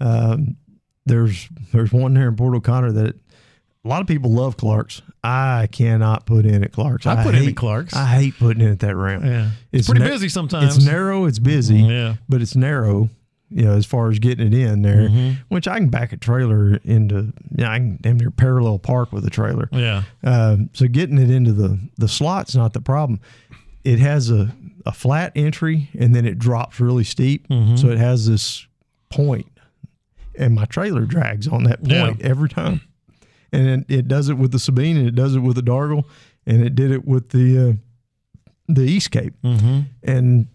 Um, 0.00 0.56
there's 1.06 1.48
there's 1.72 1.92
one 1.92 2.14
there 2.14 2.28
in 2.28 2.36
Port 2.36 2.54
O'Connor 2.54 2.92
that 2.92 3.16
a 3.84 3.88
lot 3.88 4.00
of 4.00 4.06
people 4.06 4.30
love 4.30 4.56
Clark's. 4.56 5.02
I 5.22 5.68
cannot 5.70 6.24
put 6.26 6.46
in 6.46 6.64
at 6.64 6.72
Clark's. 6.72 7.06
I 7.06 7.22
put 7.22 7.34
in 7.34 7.46
at 7.48 7.56
Clark's. 7.56 7.94
I 7.94 8.06
hate 8.06 8.38
putting 8.38 8.62
in 8.62 8.70
at 8.70 8.80
that 8.80 8.96
ramp. 8.96 9.24
Yeah. 9.24 9.50
It's, 9.72 9.88
pretty 9.88 10.04
na- 10.04 10.10
busy 10.10 10.28
sometimes. 10.30 10.76
It's 10.76 10.84
narrow, 10.84 11.26
it's 11.26 11.38
busy, 11.38 11.80
Yeah. 11.80 12.16
but 12.28 12.40
it's 12.40 12.56
narrow. 12.56 13.10
You 13.56 13.66
know, 13.66 13.72
as 13.76 13.86
far 13.86 14.10
as 14.10 14.18
getting 14.18 14.48
it 14.48 14.52
in 14.54 14.82
there, 14.82 15.08
Mm-hmm. 15.08 15.30
which 15.48 15.68
I 15.68 15.76
can 15.78 15.88
back 15.88 16.12
a 16.12 16.16
trailer 16.16 16.80
into. 16.82 17.32
Yeah, 17.54 17.70
I 17.70 17.78
can 17.78 17.98
damn 18.00 18.16
near 18.18 18.32
parallel 18.32 18.80
park 18.80 19.12
with 19.12 19.24
a 19.26 19.30
trailer. 19.30 19.68
Yeah. 19.70 20.02
Um, 20.24 20.70
so 20.72 20.88
getting 20.88 21.18
it 21.18 21.30
into 21.30 21.52
the 21.52 21.78
the 21.96 22.08
slot's 22.08 22.56
not 22.56 22.72
the 22.72 22.80
problem. 22.80 23.20
It 23.84 24.00
has 24.00 24.30
a 24.30 24.52
a 24.86 24.92
flat 24.92 25.32
entry 25.36 25.88
and 25.98 26.14
then 26.14 26.26
it 26.26 26.38
drops 26.38 26.80
really 26.80 27.04
steep, 27.04 27.46
Mm-hmm. 27.48 27.76
so 27.76 27.88
it 27.90 27.98
has 27.98 28.26
this 28.28 28.66
point, 29.08 29.46
and 30.36 30.54
my 30.54 30.64
trailer 30.64 31.02
drags 31.06 31.46
on 31.46 31.62
that 31.64 31.78
point 31.78 32.20
Yeah. 32.20 32.26
every 32.28 32.48
time. 32.48 32.80
And 33.52 33.84
it, 33.88 33.94
it 33.98 34.08
does 34.08 34.28
it 34.30 34.34
with 34.36 34.50
the 34.50 34.58
Sabine 34.58 34.96
and 34.96 35.06
it 35.06 35.14
does 35.14 35.36
it 35.36 35.40
with 35.40 35.54
the 35.54 35.62
Dargel 35.62 36.04
and 36.44 36.60
it 36.64 36.74
did 36.74 36.90
it 36.90 37.04
with 37.06 37.28
the 37.28 37.70
uh, 37.70 37.72
the 38.66 38.82
East 38.82 39.12
Cape 39.12 39.34
Mm-hmm. 39.44 39.80
and 40.02 40.48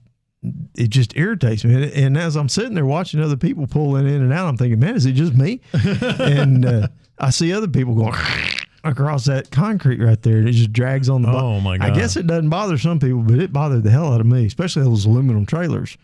it 0.75 0.87
just 0.89 1.15
irritates 1.17 1.65
me. 1.65 1.91
And, 1.93 2.17
as 2.17 2.35
I'm 2.35 2.49
sitting 2.49 2.73
there 2.73 2.85
watching 2.85 3.21
other 3.21 3.35
people 3.37 3.67
pulling 3.67 4.07
in 4.07 4.21
and 4.21 4.31
out, 4.33 4.47
I'm 4.47 4.57
thinking, 4.57 4.79
man, 4.79 4.95
is 4.95 5.05
it 5.05 5.13
just 5.13 5.33
me? 5.33 5.59
and 5.73 6.65
uh, 6.65 6.87
I 7.17 7.29
see 7.29 7.51
other 7.53 7.67
people 7.67 7.95
going 7.95 8.13
across 8.83 9.25
that 9.25 9.51
concrete 9.51 9.99
right 10.01 10.21
there, 10.21 10.37
and 10.37 10.47
it 10.47 10.53
just 10.53 10.71
drags 10.73 11.09
on 11.09 11.21
the. 11.23 11.27
bo- 11.29 11.37
Oh, 11.37 11.59
my 11.59 11.77
god! 11.77 11.89
I 11.91 11.95
guess 11.95 12.15
it 12.15 12.27
doesn't 12.27 12.49
bother 12.49 12.77
some 12.77 12.99
people, 12.99 13.21
but 13.21 13.39
it 13.39 13.51
bothered 13.51 13.83
the 13.83 13.91
hell 13.91 14.13
out 14.13 14.21
of 14.21 14.27
me, 14.27 14.45
especially 14.45 14.83
those 14.83 15.05
aluminum 15.05 15.45
trailers. 15.45 15.97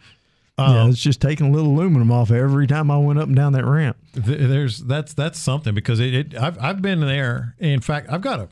Uh, 0.57 0.71
yeah, 0.85 0.89
it's 0.89 1.01
just 1.01 1.19
taking 1.19 1.47
a 1.47 1.51
little 1.51 1.71
aluminum 1.73 2.11
off 2.11 2.31
every 2.31 2.65
time 2.65 2.89
I 2.89 2.97
went 2.97 3.19
up 3.19 3.27
and 3.27 3.35
down 3.35 3.51
that 3.53 3.65
ramp. 3.65 3.97
Th- 4.13 4.39
There's 4.39 4.79
that's 4.79 5.13
that's 5.13 5.37
something 5.39 5.73
because 5.75 5.99
it, 5.99 6.13
it 6.13 6.35
I've 6.37 6.57
I've 6.61 6.81
been 6.81 7.01
there. 7.01 7.55
In 7.59 7.81
fact, 7.81 8.09
I've 8.09 8.21
got 8.21 8.39
a 8.39 8.47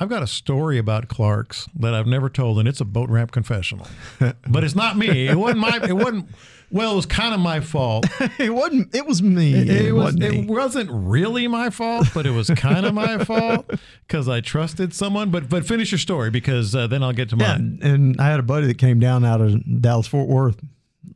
I've 0.00 0.08
got 0.08 0.22
a 0.22 0.26
story 0.28 0.78
about 0.78 1.08
Clark's 1.08 1.68
that 1.76 1.92
I've 1.94 2.06
never 2.06 2.28
told, 2.28 2.58
and 2.58 2.68
it's 2.68 2.80
a 2.80 2.84
boat 2.84 3.08
ramp 3.10 3.32
confessional. 3.32 3.86
but 4.48 4.62
it's 4.64 4.74
not 4.76 4.96
me. 4.96 5.26
It 5.28 5.36
wasn't 5.36 5.58
my. 5.60 5.80
It 5.82 5.92
wasn't. 5.94 6.28
Well, 6.70 6.92
it 6.92 6.96
was 6.96 7.06
kind 7.06 7.32
of 7.34 7.40
my 7.40 7.60
fault. 7.60 8.04
it 8.38 8.50
wasn't. 8.54 8.94
It 8.94 9.06
was 9.06 9.22
me. 9.22 9.54
It, 9.54 9.92
was. 9.92 10.14
wasn't 10.14 10.20
me. 10.30 10.38
It 10.40 10.46
wasn't 10.46 10.90
really 10.92 11.48
my 11.48 11.70
fault, 11.70 12.08
but 12.14 12.26
it 12.26 12.30
was 12.30 12.48
kind 12.50 12.84
of 12.86 12.92
my 12.94 13.24
fault 13.24 13.70
because 14.06 14.28
I 14.28 14.40
trusted 14.40 14.92
someone. 14.94 15.30
But 15.30 15.48
but 15.48 15.66
finish 15.66 15.90
your 15.90 15.98
story 15.98 16.30
because 16.30 16.74
uh, 16.76 16.86
then 16.86 17.02
I'll 17.02 17.12
get 17.14 17.30
to 17.30 17.36
Yeah, 17.36 17.52
mine. 17.56 17.78
and 17.82 18.20
I 18.20 18.28
had 18.30 18.38
a 18.38 18.42
buddy 18.44 18.66
that 18.66 18.78
came 18.78 19.00
down 19.00 19.24
out 19.24 19.40
of 19.40 19.80
Dallas 19.82 20.06
Fort 20.06 20.28
Worth 20.28 20.60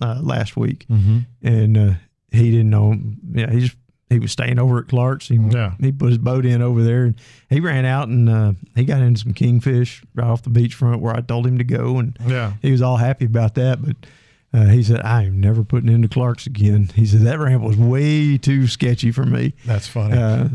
uh, 0.00 0.20
last 0.22 0.56
week, 0.56 0.86
Mm-hmm. 0.90 1.18
and 1.46 1.76
uh, 1.78 1.92
he 2.32 2.50
didn't 2.50 2.70
know. 2.70 2.96
Yeah, 3.32 3.50
he 3.50 3.60
just 3.60 3.76
he 4.12 4.18
was 4.18 4.30
staying 4.32 4.58
over 4.58 4.78
at 4.78 4.88
Clark's. 4.88 5.28
He, 5.28 5.36
Yeah. 5.36 5.74
he 5.80 5.90
put 5.92 6.10
his 6.10 6.18
boat 6.18 6.44
in 6.46 6.62
over 6.62 6.82
there, 6.84 7.04
and 7.04 7.14
he 7.50 7.60
ran 7.60 7.84
out 7.84 8.08
and 8.08 8.28
uh, 8.28 8.52
he 8.76 8.84
got 8.84 9.02
into 9.02 9.20
some 9.20 9.34
kingfish 9.34 10.02
right 10.14 10.26
off 10.26 10.42
the 10.42 10.50
beachfront 10.50 11.00
where 11.00 11.14
I 11.16 11.20
told 11.20 11.46
him 11.46 11.58
to 11.58 11.64
go, 11.64 11.98
and 11.98 12.16
Yeah. 12.26 12.52
he 12.62 12.70
was 12.70 12.82
all 12.82 12.96
happy 12.98 13.24
about 13.24 13.54
that. 13.56 13.82
But 13.84 13.96
uh, 14.54 14.66
he 14.66 14.82
said, 14.82 15.00
"I 15.02 15.24
am 15.24 15.40
never 15.40 15.64
putting 15.64 15.88
into 15.90 16.08
Clark's 16.08 16.46
again." 16.46 16.90
He 16.94 17.06
said 17.06 17.20
that 17.22 17.38
ramp 17.38 17.62
was 17.62 17.76
way 17.76 18.36
too 18.38 18.66
sketchy 18.66 19.10
for 19.10 19.24
me. 19.24 19.54
That's 19.64 19.88
funny. 19.88 20.16
Uh, 20.16 20.48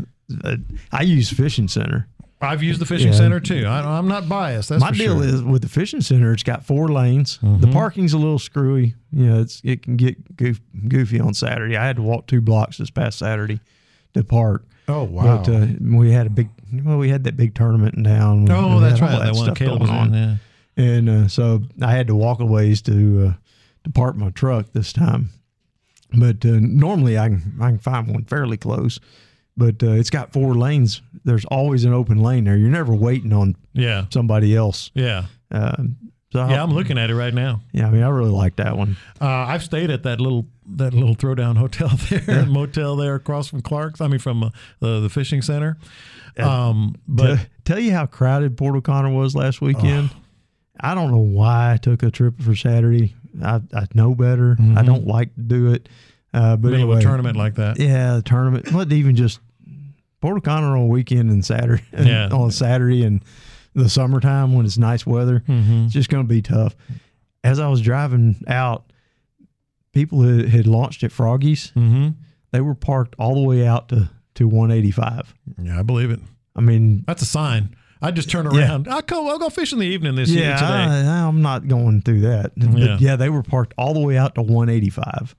I 0.92 1.02
use 1.02 1.30
Fishing 1.30 1.68
Center. 1.68 2.06
I've 2.40 2.62
used 2.62 2.80
the 2.80 2.86
fishing 2.86 3.08
Yeah. 3.08 3.18
center 3.18 3.40
too. 3.40 3.66
I, 3.66 3.98
I'm 3.98 4.06
not 4.06 4.28
biased. 4.28 4.68
That's 4.68 4.80
My 4.80 4.92
deal 4.92 5.20
sure. 5.20 5.24
is 5.28 5.42
with 5.42 5.62
the 5.62 5.68
fishing 5.68 6.00
center, 6.00 6.32
it's 6.32 6.44
got 6.44 6.64
four 6.64 6.88
lanes. 6.88 7.38
The 7.42 7.66
Mhm. 7.66 7.72
parking's 7.72 8.12
a 8.12 8.18
little 8.18 8.38
screwy. 8.38 8.94
You 9.12 9.26
know, 9.26 9.40
it's 9.40 9.60
it 9.64 9.82
can 9.82 9.96
get 9.96 10.36
goof, 10.36 10.60
goofy 10.86 11.18
on 11.18 11.34
Saturday. 11.34 11.76
I 11.76 11.84
had 11.84 11.96
to 11.96 12.02
walk 12.02 12.26
two 12.28 12.40
blocks 12.40 12.78
this 12.78 12.90
past 12.90 13.18
Saturday 13.18 13.58
to 14.14 14.22
park. 14.22 14.64
Oh 14.86 15.02
wow. 15.04 15.38
But 15.44 15.48
uh, 15.52 15.66
we 15.80 16.12
had 16.12 16.26
a 16.28 16.30
big, 16.30 16.48
well, 16.84 16.96
we 16.98 17.08
had 17.08 17.24
that 17.24 17.36
big 17.36 17.54
tournament 17.54 17.96
in 17.96 18.04
town. 18.04 18.48
Oh, 18.50 18.78
that's 18.80 19.00
right. 19.00 19.10
right. 19.18 19.24
That 19.24 19.34
one 19.34 19.44
stuff 19.46 19.56
Caleb 19.58 19.80
was 19.80 19.90
going 19.90 20.14
in. 20.14 20.38
Yeah. 20.76 20.84
and 20.84 21.08
uh, 21.10 21.28
so 21.28 21.62
I 21.82 21.92
had 21.92 22.06
to 22.06 22.14
walk 22.14 22.38
a 22.40 22.46
ways 22.46 22.80
to 22.82 23.26
uh, 23.30 23.32
to 23.84 23.90
park 23.90 24.16
my 24.16 24.30
truck 24.30 24.66
this 24.72 24.92
time. 24.92 25.30
But 26.16 26.44
uh, 26.46 26.58
normally 26.60 27.18
I 27.18 27.28
can 27.28 27.54
I 27.60 27.68
can 27.70 27.78
find 27.78 28.06
one 28.08 28.24
fairly 28.24 28.56
close, 28.56 28.98
but 29.58 29.82
uh, 29.82 29.90
it's 29.90 30.08
got 30.10 30.32
four 30.32 30.54
lanes. 30.54 31.02
There's 31.24 31.44
always 31.46 31.84
an 31.84 31.92
open 31.92 32.22
lane 32.22 32.44
there. 32.44 32.56
You're 32.56 32.70
never 32.70 32.94
waiting 32.94 33.32
on 33.34 33.56
Yeah. 33.74 34.06
somebody 34.10 34.56
else. 34.56 34.90
Yeah. 34.94 35.24
Um, 35.50 35.96
so 36.32 36.46
Yeah. 36.48 36.62
I'm 36.62 36.70
looking 36.70 36.96
at 36.96 37.10
it 37.10 37.14
right 37.16 37.34
now. 37.34 37.60
Yeah, 37.72 37.88
I 37.88 37.90
mean, 37.90 38.02
I 38.02 38.08
really 38.08 38.30
like 38.30 38.56
that 38.56 38.76
one. 38.78 38.96
Uh, 39.20 39.26
I've 39.26 39.62
stayed 39.64 39.90
at 39.90 40.04
that 40.04 40.20
little 40.20 40.46
that 40.76 40.92
little 40.94 41.16
throwdown 41.16 41.56
hotel 41.64 41.88
there, 42.08 42.46
motel 42.46 42.96
there 42.96 43.14
across 43.16 43.48
from 43.48 43.60
Clark's. 43.62 44.00
I 44.00 44.06
mean, 44.08 44.18
from 44.20 44.42
uh, 44.44 44.50
the 44.80 45.00
the 45.00 45.08
fishing 45.10 45.42
center. 45.42 45.76
Um, 46.38 46.94
but 47.08 47.26
Tell, 47.36 47.46
tell 47.64 47.78
you 47.80 47.92
how 47.92 48.06
crowded 48.06 48.56
Port 48.56 48.76
O'Connor 48.76 49.10
was 49.12 49.34
last 49.34 49.60
weekend. 49.60 50.10
I 50.80 50.94
don't 50.94 51.10
know 51.10 51.16
why 51.18 51.72
I 51.72 51.76
took 51.78 52.02
a 52.04 52.10
trip 52.12 52.40
for 52.40 52.54
Saturday. 52.54 53.16
I, 53.42 53.60
I 53.74 53.86
know 53.94 54.14
better. 54.14 54.56
I 54.76 54.82
don't 54.82 55.06
like 55.06 55.34
to 55.34 55.40
do 55.40 55.72
it. 55.72 55.88
Uh, 56.32 56.56
but 56.56 56.70
middle 56.70 56.84
anyway, 56.84 56.98
a 56.98 57.02
tournament 57.02 57.36
like 57.36 57.54
that. 57.56 57.78
Yeah, 57.80 58.16
the 58.16 58.22
tournament. 58.22 58.70
What 58.72 58.92
even 58.92 59.16
just 59.16 59.40
Port 60.20 60.36
O'Connor 60.38 60.76
on 60.76 60.88
weekend 60.88 61.30
and 61.30 61.44
Saturday, 61.44 61.82
Yeah. 61.98 62.28
on 62.32 62.50
Saturday 62.50 63.04
and 63.04 63.22
the 63.74 63.88
summertime 63.88 64.54
when 64.54 64.66
it's 64.66 64.78
nice 64.78 65.06
weather. 65.06 65.44
Mm-hmm. 65.46 65.84
It's 65.84 65.92
just 65.94 66.08
going 66.10 66.24
to 66.24 66.28
be 66.28 66.42
tough. 66.42 66.74
As 67.44 67.60
I 67.60 67.68
was 67.68 67.80
driving 67.80 68.36
out, 68.48 68.90
people 69.92 70.22
had, 70.22 70.48
had 70.48 70.66
launched 70.66 71.02
at 71.04 71.10
Froggies, 71.12 71.72
Mm-hmm. 71.72 72.08
They 72.50 72.62
were 72.62 72.74
parked 72.74 73.14
all 73.18 73.34
the 73.34 73.42
way 73.42 73.66
out 73.66 73.90
to 73.90 74.08
to 74.36 74.48
185. 74.48 75.34
Yeah, 75.62 75.78
I 75.78 75.82
believe 75.82 76.10
it. 76.10 76.20
I 76.56 76.60
mean, 76.62 77.04
That's 77.06 77.20
a 77.22 77.26
sign. 77.26 77.76
I 78.00 78.10
just 78.12 78.30
turn 78.30 78.48
Yeah. 78.52 78.60
around. 78.68 78.88
I'll 78.88 79.02
go. 79.02 79.28
I'll 79.28 79.38
go 79.38 79.50
fish 79.50 79.72
in 79.72 79.80
the 79.80 79.86
evening 79.86 80.14
this 80.14 80.30
year. 80.30 80.44
yeah, 80.44 80.56
today. 80.56 81.08
I, 81.08 81.26
I'm 81.26 81.42
not 81.42 81.66
going 81.68 82.00
through 82.02 82.20
that. 82.22 82.52
But 82.56 82.78
Yeah. 82.78 82.96
yeah. 83.00 83.16
they 83.16 83.28
were 83.28 83.42
parked 83.42 83.74
all 83.76 83.92
the 83.94 84.00
way 84.00 84.16
out 84.16 84.36
to 84.36 84.42
185. 84.42 85.34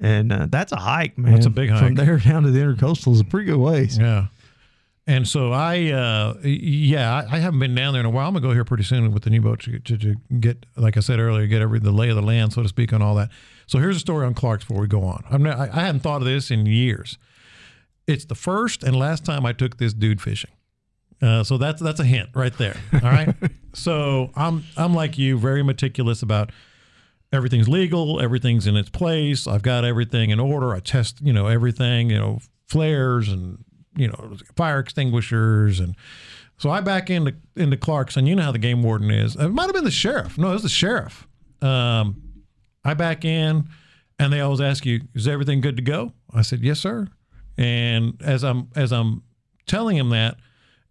And 0.00 0.32
uh, 0.32 0.46
that's 0.48 0.72
a 0.72 0.76
hike, 0.76 1.18
man. 1.18 1.34
That's 1.34 1.46
a 1.46 1.50
big 1.50 1.70
hike. 1.70 1.80
From 1.80 1.94
there 1.94 2.16
down 2.24 2.44
to 2.44 2.50
the 2.50 2.58
intercoastal 2.60 3.12
is 3.12 3.20
a 3.20 3.24
pretty 3.24 3.46
good 3.46 3.58
ways. 3.58 3.98
Yeah. 3.98 4.26
And 5.06 5.26
so 5.26 5.52
I, 5.52 5.90
uh, 5.90 6.34
yeah, 6.44 7.16
I, 7.16 7.36
I 7.36 7.38
haven't 7.38 7.58
been 7.58 7.74
down 7.74 7.94
there 7.94 8.00
in 8.00 8.06
a 8.06 8.10
while. 8.10 8.28
I'm 8.28 8.34
gonna 8.34 8.46
go 8.46 8.52
here 8.52 8.64
pretty 8.64 8.84
soon 8.84 9.12
with 9.12 9.24
the 9.24 9.30
new 9.30 9.40
boat 9.40 9.60
to, 9.60 9.78
to, 9.78 9.98
to 9.98 10.14
get, 10.38 10.66
like 10.76 10.96
I 10.96 11.00
said 11.00 11.18
earlier, 11.18 11.46
get 11.46 11.62
every 11.62 11.80
the 11.80 11.90
lay 11.90 12.10
of 12.10 12.16
the 12.16 12.22
land, 12.22 12.52
so 12.52 12.62
to 12.62 12.68
speak, 12.68 12.92
on 12.92 13.02
all 13.02 13.14
that. 13.16 13.30
So 13.66 13.78
here's 13.78 13.96
a 13.96 14.00
story 14.00 14.24
on 14.24 14.34
Clark's 14.34 14.64
before 14.64 14.82
we 14.82 14.86
go 14.86 15.02
on. 15.02 15.24
I'm 15.30 15.42
not, 15.42 15.58
I, 15.58 15.64
I 15.64 15.84
hadn't 15.86 16.00
thought 16.00 16.22
of 16.22 16.26
this 16.26 16.50
in 16.50 16.66
years. 16.66 17.18
It's 18.06 18.24
the 18.24 18.34
first 18.34 18.82
and 18.82 18.96
last 18.96 19.24
time 19.24 19.44
I 19.44 19.52
took 19.52 19.78
this 19.78 19.92
dude 19.92 20.20
fishing. 20.20 20.50
Uh, 21.20 21.44
so 21.44 21.58
that's 21.58 21.82
that's 21.82 22.00
a 22.00 22.04
hint 22.04 22.30
right 22.34 22.56
there. 22.56 22.76
All 22.94 23.00
right. 23.00 23.34
so 23.74 24.30
I'm 24.36 24.64
I'm 24.76 24.94
like 24.94 25.18
you, 25.18 25.38
very 25.38 25.62
meticulous 25.62 26.22
about 26.22 26.50
everything's 27.32 27.68
legal, 27.68 28.20
everything's 28.20 28.66
in 28.66 28.76
its 28.76 28.90
place. 28.90 29.46
I've 29.46 29.62
got 29.62 29.84
everything 29.84 30.30
in 30.30 30.40
order. 30.40 30.74
I 30.74 30.80
test, 30.80 31.20
you 31.20 31.32
know, 31.32 31.46
everything, 31.46 32.10
you 32.10 32.18
know, 32.18 32.40
flares 32.68 33.28
and 33.28 33.64
you 33.96 34.08
know, 34.08 34.36
fire 34.56 34.78
extinguishers 34.78 35.80
and 35.80 35.96
so 36.58 36.68
I 36.70 36.80
back 36.82 37.08
into 37.08 37.34
into 37.56 37.76
Clark's 37.76 38.16
and 38.16 38.28
you 38.28 38.36
know 38.36 38.42
how 38.42 38.52
the 38.52 38.58
game 38.58 38.82
warden 38.82 39.10
is. 39.10 39.34
It 39.34 39.48
might 39.48 39.64
have 39.64 39.74
been 39.74 39.84
the 39.84 39.90
sheriff. 39.90 40.36
No, 40.36 40.50
it 40.50 40.52
was 40.52 40.62
the 40.62 40.68
sheriff. 40.68 41.26
Um, 41.62 42.22
I 42.84 42.94
back 42.94 43.24
in 43.24 43.68
and 44.18 44.32
they 44.32 44.40
always 44.40 44.60
ask 44.60 44.84
you, 44.84 45.00
"Is 45.14 45.26
everything 45.26 45.62
good 45.62 45.76
to 45.76 45.82
go?" 45.82 46.12
I 46.34 46.42
said, 46.42 46.60
"Yes, 46.60 46.78
sir." 46.78 47.08
And 47.56 48.20
as 48.22 48.44
I'm 48.44 48.68
as 48.76 48.92
I'm 48.92 49.22
telling 49.66 49.96
him 49.96 50.10
that, 50.10 50.36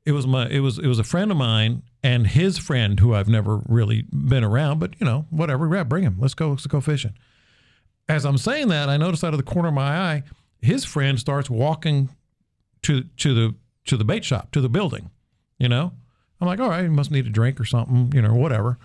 it 0.05 0.11
was 0.11 0.25
my 0.25 0.49
it 0.49 0.59
was 0.59 0.79
it 0.79 0.87
was 0.87 0.97
a 0.97 1.03
friend 1.03 1.29
of 1.29 1.37
mine 1.37 1.83
and 2.03 2.27
his 2.27 2.57
friend 2.57 2.99
who 2.99 3.13
I've 3.13 3.27
never 3.27 3.61
really 3.67 4.05
been 4.11 4.43
around, 4.43 4.79
but 4.79 4.99
you 4.99 5.05
know, 5.05 5.25
whatever. 5.29 5.73
Yeah, 5.73 5.83
bring 5.83 6.03
him. 6.03 6.17
Let's 6.19 6.33
go. 6.33 6.49
Let's 6.49 6.67
go 6.67 6.81
fishing. 6.81 7.13
As 8.07 8.25
I'm 8.25 8.37
saying 8.37 8.69
that, 8.69 8.89
I 8.89 8.97
notice 8.97 9.23
out 9.23 9.33
of 9.33 9.37
the 9.37 9.43
corner 9.43 9.69
of 9.69 9.73
my 9.73 9.97
eye, 9.97 10.23
his 10.61 10.85
friend 10.85 11.19
starts 11.19 11.49
walking 11.49 12.09
to 12.83 13.03
to 13.17 13.33
the 13.33 13.55
to 13.85 13.97
the 13.97 14.05
bait 14.05 14.23
shop 14.23 14.51
to 14.51 14.61
the 14.61 14.69
building. 14.69 15.11
You 15.57 15.67
know, 15.69 15.91
I'm 16.39 16.47
like, 16.47 16.59
all 16.59 16.69
right, 16.69 16.83
he 16.83 16.89
must 16.89 17.11
need 17.11 17.27
a 17.27 17.29
drink 17.29 17.59
or 17.59 17.65
something, 17.65 18.11
you 18.13 18.21
know, 18.21 18.33
whatever. 18.33 18.77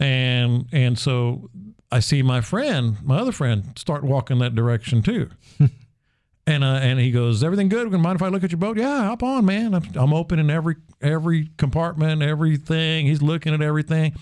And 0.00 0.66
and 0.72 0.98
so 0.98 1.50
I 1.92 2.00
see 2.00 2.22
my 2.22 2.40
friend, 2.40 2.96
my 3.02 3.18
other 3.18 3.32
friend, 3.32 3.78
start 3.78 4.02
walking 4.02 4.38
that 4.40 4.54
direction 4.54 5.02
too. 5.02 5.30
And 6.48 6.62
uh, 6.62 6.78
and 6.80 7.00
he 7.00 7.10
goes, 7.10 7.42
everything 7.42 7.68
good? 7.68 7.90
Mind 7.90 8.14
if 8.14 8.22
I 8.22 8.28
look 8.28 8.44
at 8.44 8.52
your 8.52 8.58
boat?" 8.58 8.78
Yeah, 8.78 9.06
hop 9.06 9.24
on, 9.24 9.44
man. 9.44 9.74
I'm, 9.74 9.82
I'm 9.96 10.14
opening 10.14 10.48
every 10.48 10.76
every 11.00 11.50
compartment, 11.56 12.22
everything. 12.22 13.06
He's 13.06 13.22
looking 13.22 13.54
at 13.54 13.62
everything. 13.62 14.14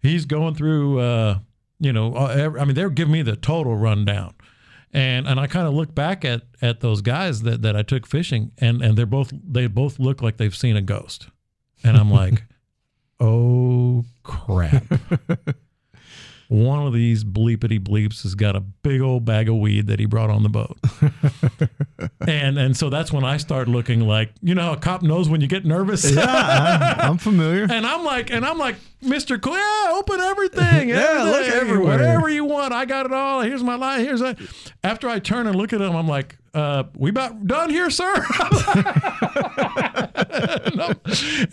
He's 0.00 0.24
going 0.24 0.54
through, 0.54 0.98
uh, 1.00 1.38
you 1.78 1.92
know, 1.92 2.14
uh, 2.14 2.34
every, 2.38 2.60
I 2.60 2.64
mean, 2.64 2.74
they're 2.74 2.90
giving 2.90 3.12
me 3.12 3.22
the 3.22 3.36
total 3.36 3.76
rundown, 3.76 4.34
and 4.92 5.26
and 5.26 5.38
I 5.38 5.46
kind 5.46 5.66
of 5.66 5.74
look 5.74 5.94
back 5.94 6.24
at 6.24 6.42
at 6.60 6.80
those 6.80 7.02
guys 7.02 7.42
that 7.42 7.62
that 7.62 7.76
I 7.76 7.82
took 7.82 8.06
fishing, 8.06 8.52
and 8.58 8.82
and 8.82 8.96
they're 8.96 9.06
both 9.06 9.32
they 9.44 9.66
both 9.66 9.98
look 9.98 10.22
like 10.22 10.36
they've 10.36 10.56
seen 10.56 10.76
a 10.76 10.82
ghost, 10.82 11.28
and 11.84 11.96
I'm 11.96 12.10
like, 12.10 12.44
oh 13.20 14.04
crap. 14.22 14.84
One 16.48 16.86
of 16.86 16.92
these 16.92 17.24
bleepity 17.24 17.80
bleeps 17.80 18.22
has 18.24 18.34
got 18.34 18.56
a 18.56 18.60
big 18.60 19.00
old 19.00 19.24
bag 19.24 19.48
of 19.48 19.56
weed 19.56 19.86
that 19.86 19.98
he 19.98 20.06
brought 20.06 20.30
on 20.30 20.42
the 20.42 20.48
boat. 20.48 20.78
and 22.26 22.58
and 22.58 22.76
so 22.76 22.90
that's 22.90 23.12
when 23.12 23.24
I 23.24 23.36
start 23.38 23.68
looking 23.68 24.00
like, 24.00 24.32
you 24.42 24.54
know 24.54 24.62
how 24.62 24.72
a 24.72 24.76
cop 24.76 25.02
knows 25.02 25.28
when 25.28 25.40
you 25.40 25.46
get 25.46 25.64
nervous? 25.64 26.10
Yeah, 26.10 26.24
I, 26.26 26.96
I'm 27.06 27.18
familiar. 27.18 27.66
And 27.70 27.86
I'm 27.86 28.04
like, 28.04 28.30
and 28.30 28.44
I'm 28.44 28.58
like, 28.58 28.76
Mr. 29.02 29.40
Cool, 29.40 29.54
yeah, 29.56 29.92
open 29.94 30.20
everything. 30.20 30.62
Yeah, 30.92 31.22
look 31.24 31.48
everywhere. 31.48 31.98
Whatever 31.98 32.28
you 32.28 32.44
want. 32.44 32.72
I 32.72 32.84
got 32.84 33.06
it 33.06 33.12
all. 33.12 33.40
Here's 33.40 33.62
my 33.62 33.76
line. 33.76 34.00
Here's 34.00 34.20
that. 34.20 34.38
After 34.84 35.08
I 35.08 35.18
turn 35.18 35.46
and 35.46 35.56
look 35.56 35.72
at 35.72 35.80
him, 35.80 35.94
I'm 35.96 36.08
like, 36.08 36.36
uh, 36.54 36.84
we 36.96 37.10
about 37.10 37.46
done 37.46 37.70
here, 37.70 37.90
sir? 37.90 38.12
No. 40.74 40.90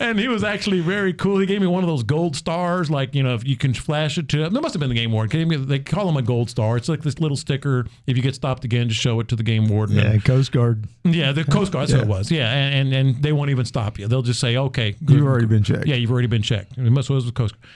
And 0.00 0.18
he 0.18 0.28
was 0.28 0.42
actually 0.42 0.80
very 0.80 1.12
cool. 1.12 1.38
He 1.38 1.46
gave 1.46 1.60
me 1.60 1.66
one 1.66 1.82
of 1.84 1.88
those 1.88 2.02
gold 2.02 2.34
stars, 2.36 2.90
like, 2.90 3.14
you 3.14 3.22
know, 3.22 3.34
if 3.34 3.46
you 3.46 3.56
can 3.56 3.74
flash 3.74 4.16
it 4.18 4.28
to. 4.30 4.48
There 4.48 4.62
must 4.62 4.72
have 4.74 4.80
been 4.80 4.88
the 4.88 4.94
game 4.94 5.12
warden. 5.12 5.66
They 5.68 5.78
call 5.80 6.08
him 6.08 6.16
a 6.16 6.22
gold 6.22 6.48
star. 6.48 6.76
It's 6.76 6.88
like 6.88 7.02
this 7.02 7.18
little 7.20 7.36
sticker. 7.36 7.86
If 8.06 8.16
you 8.16 8.22
get 8.22 8.34
stopped 8.34 8.64
again, 8.64 8.88
just 8.88 9.00
show 9.00 9.20
it 9.20 9.28
to 9.28 9.36
the 9.36 9.42
game 9.42 9.68
warden. 9.68 9.96
Yeah, 9.96 10.12
And- 10.12 10.24
Coast 10.24 10.52
Guard. 10.52 10.86
yeah, 11.04 11.32
the 11.32 11.44
Coast 11.44 11.72
Guard. 11.72 11.88
That's 11.88 11.92
what 11.98 12.02
it 12.04 12.08
Yeah. 12.08 12.16
was. 12.18 12.30
Yeah, 12.30 12.50
and, 12.52 12.94
and 12.94 13.08
and 13.14 13.22
they 13.22 13.32
won't 13.32 13.50
even 13.50 13.64
stop 13.66 13.98
you. 13.98 14.08
They'll 14.08 14.22
just 14.22 14.40
say, 14.40 14.56
"Okay, 14.56 14.96
good. 15.04 15.16
You've 15.18 15.26
already 15.26 15.46
been 15.46 15.62
checked. 15.62 15.86
Yeah, 15.86 15.96
you've 15.96 16.10
already 16.10 16.28
been 16.28 16.42
checked. 16.42 16.78
It 16.78 16.90
must 16.90 17.10
was 17.10 17.26
the 17.26 17.32
Coast 17.32 17.54
Guard. 17.60 17.66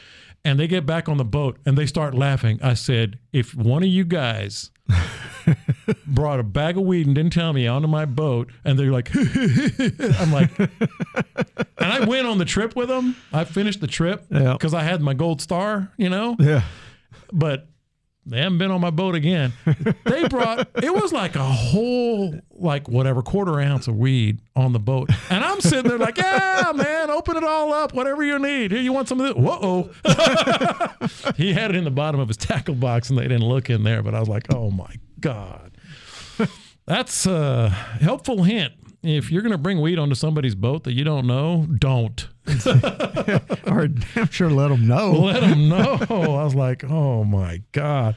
And 0.47 0.59
they 0.59 0.67
get 0.67 0.85
back 0.87 1.09
on 1.09 1.17
the 1.19 1.25
boat 1.25 1.59
and 1.67 1.77
they 1.77 1.87
start 1.87 2.15
laughing. 2.15 2.59
I 2.63 2.75
said, 2.75 3.19
"If 3.33 3.55
one 3.55 3.83
of 3.83 3.89
you 3.89 4.05
guys 4.05 4.71
brought 6.07 6.41
a 6.41 6.43
bag 6.43 6.77
of 6.77 6.85
weed 6.85 7.07
and 7.07 7.15
didn't 7.15 7.33
tell 7.33 7.53
me 7.53 7.67
onto 7.67 7.89
my 7.89 8.05
boat," 8.05 8.51
and 8.65 8.79
they're 8.79 8.91
like, 8.93 9.11
"I'm 10.21 10.33
like," 10.33 10.51
and 10.59 10.71
I 11.79 12.05
went 12.07 12.27
on 12.27 12.39
the 12.39 12.45
trip 12.45 12.75
with 12.77 12.89
them. 12.89 13.17
I 13.33 13.45
finished 13.45 13.81
the 13.81 13.87
trip 13.87 14.25
Yeah. 14.31 14.53
because 14.53 14.75
I 14.75 14.83
had 14.83 15.01
my 15.03 15.15
gold 15.15 15.41
star, 15.41 15.93
you 15.97 16.09
know, 16.09 16.37
Yeah. 16.39 16.63
but 17.33 17.67
they 18.27 18.39
haven't 18.39 18.59
been 18.59 18.71
on 18.71 18.81
my 18.81 18.91
boat 18.91 19.15
again. 19.15 19.53
They 20.05 20.29
brought 20.29 20.69
it 20.83 20.95
was 20.95 21.13
like 21.13 21.35
a 21.35 21.43
whole 21.43 22.39
like 22.53 22.89
whatever 22.89 23.23
quarter 23.23 23.61
ounce 23.61 23.89
of 23.89 23.97
weed 23.97 24.41
on 24.55 24.73
the 24.73 24.79
boat, 24.79 25.11
and 25.31 25.43
I'm 25.43 25.61
sitting 25.61 25.89
there 25.89 25.99
like, 25.99 26.19
yeah, 26.19 26.73
man, 26.75 27.11
open 27.11 27.37
it 27.37 27.43
all 27.43 27.73
up, 27.73 27.95
whatever 27.95 28.23
you 28.23 28.39
need. 28.39 28.71
Here, 28.71 28.81
you 28.81 28.93
want 28.93 29.09
some 29.09 29.21
of 29.21 29.27
this? 29.27 29.37
Whoa! 29.37 29.91
he 31.37 31.53
had 31.53 31.71
it 31.71 31.77
in 31.77 31.85
the 31.85 31.91
bottom 31.91 32.21
of 32.21 32.29
his 32.29 32.37
tackle 32.37 32.75
box, 32.75 33.11
and 33.11 33.19
they 33.19 33.25
didn't 33.25 33.47
look 33.47 33.71
in 33.71 33.83
there. 33.83 34.03
But 34.03 34.15
I 34.15 34.21
was 34.21 34.29
like, 34.29 34.53
oh 34.55 34.71
my 34.71 34.95
god, 35.21 35.73
that's 36.87 37.27
a 37.27 37.71
helpful 37.71 38.45
hint. 38.45 38.75
If 39.05 39.31
you're 39.31 39.43
going 39.43 39.53
to 39.53 39.59
bring 39.59 39.81
weed 39.81 39.99
onto 39.99 40.15
somebody's 40.15 40.55
boat 40.55 40.85
that 40.85 40.93
you 40.93 41.05
don't 41.05 41.27
know, 41.27 41.67
don't. 41.79 42.29
or 43.67 43.89
I'm 44.17 44.31
sure 44.31 44.51
let 44.51 44.69
them 44.69 44.87
know. 44.87 45.13
Let 45.25 45.41
them 45.41 45.69
know. 45.69 45.99
I 46.11 46.45
was 46.45 46.55
like, 46.55 46.85
oh 46.85 47.25
my 47.25 47.63
god. 47.73 48.17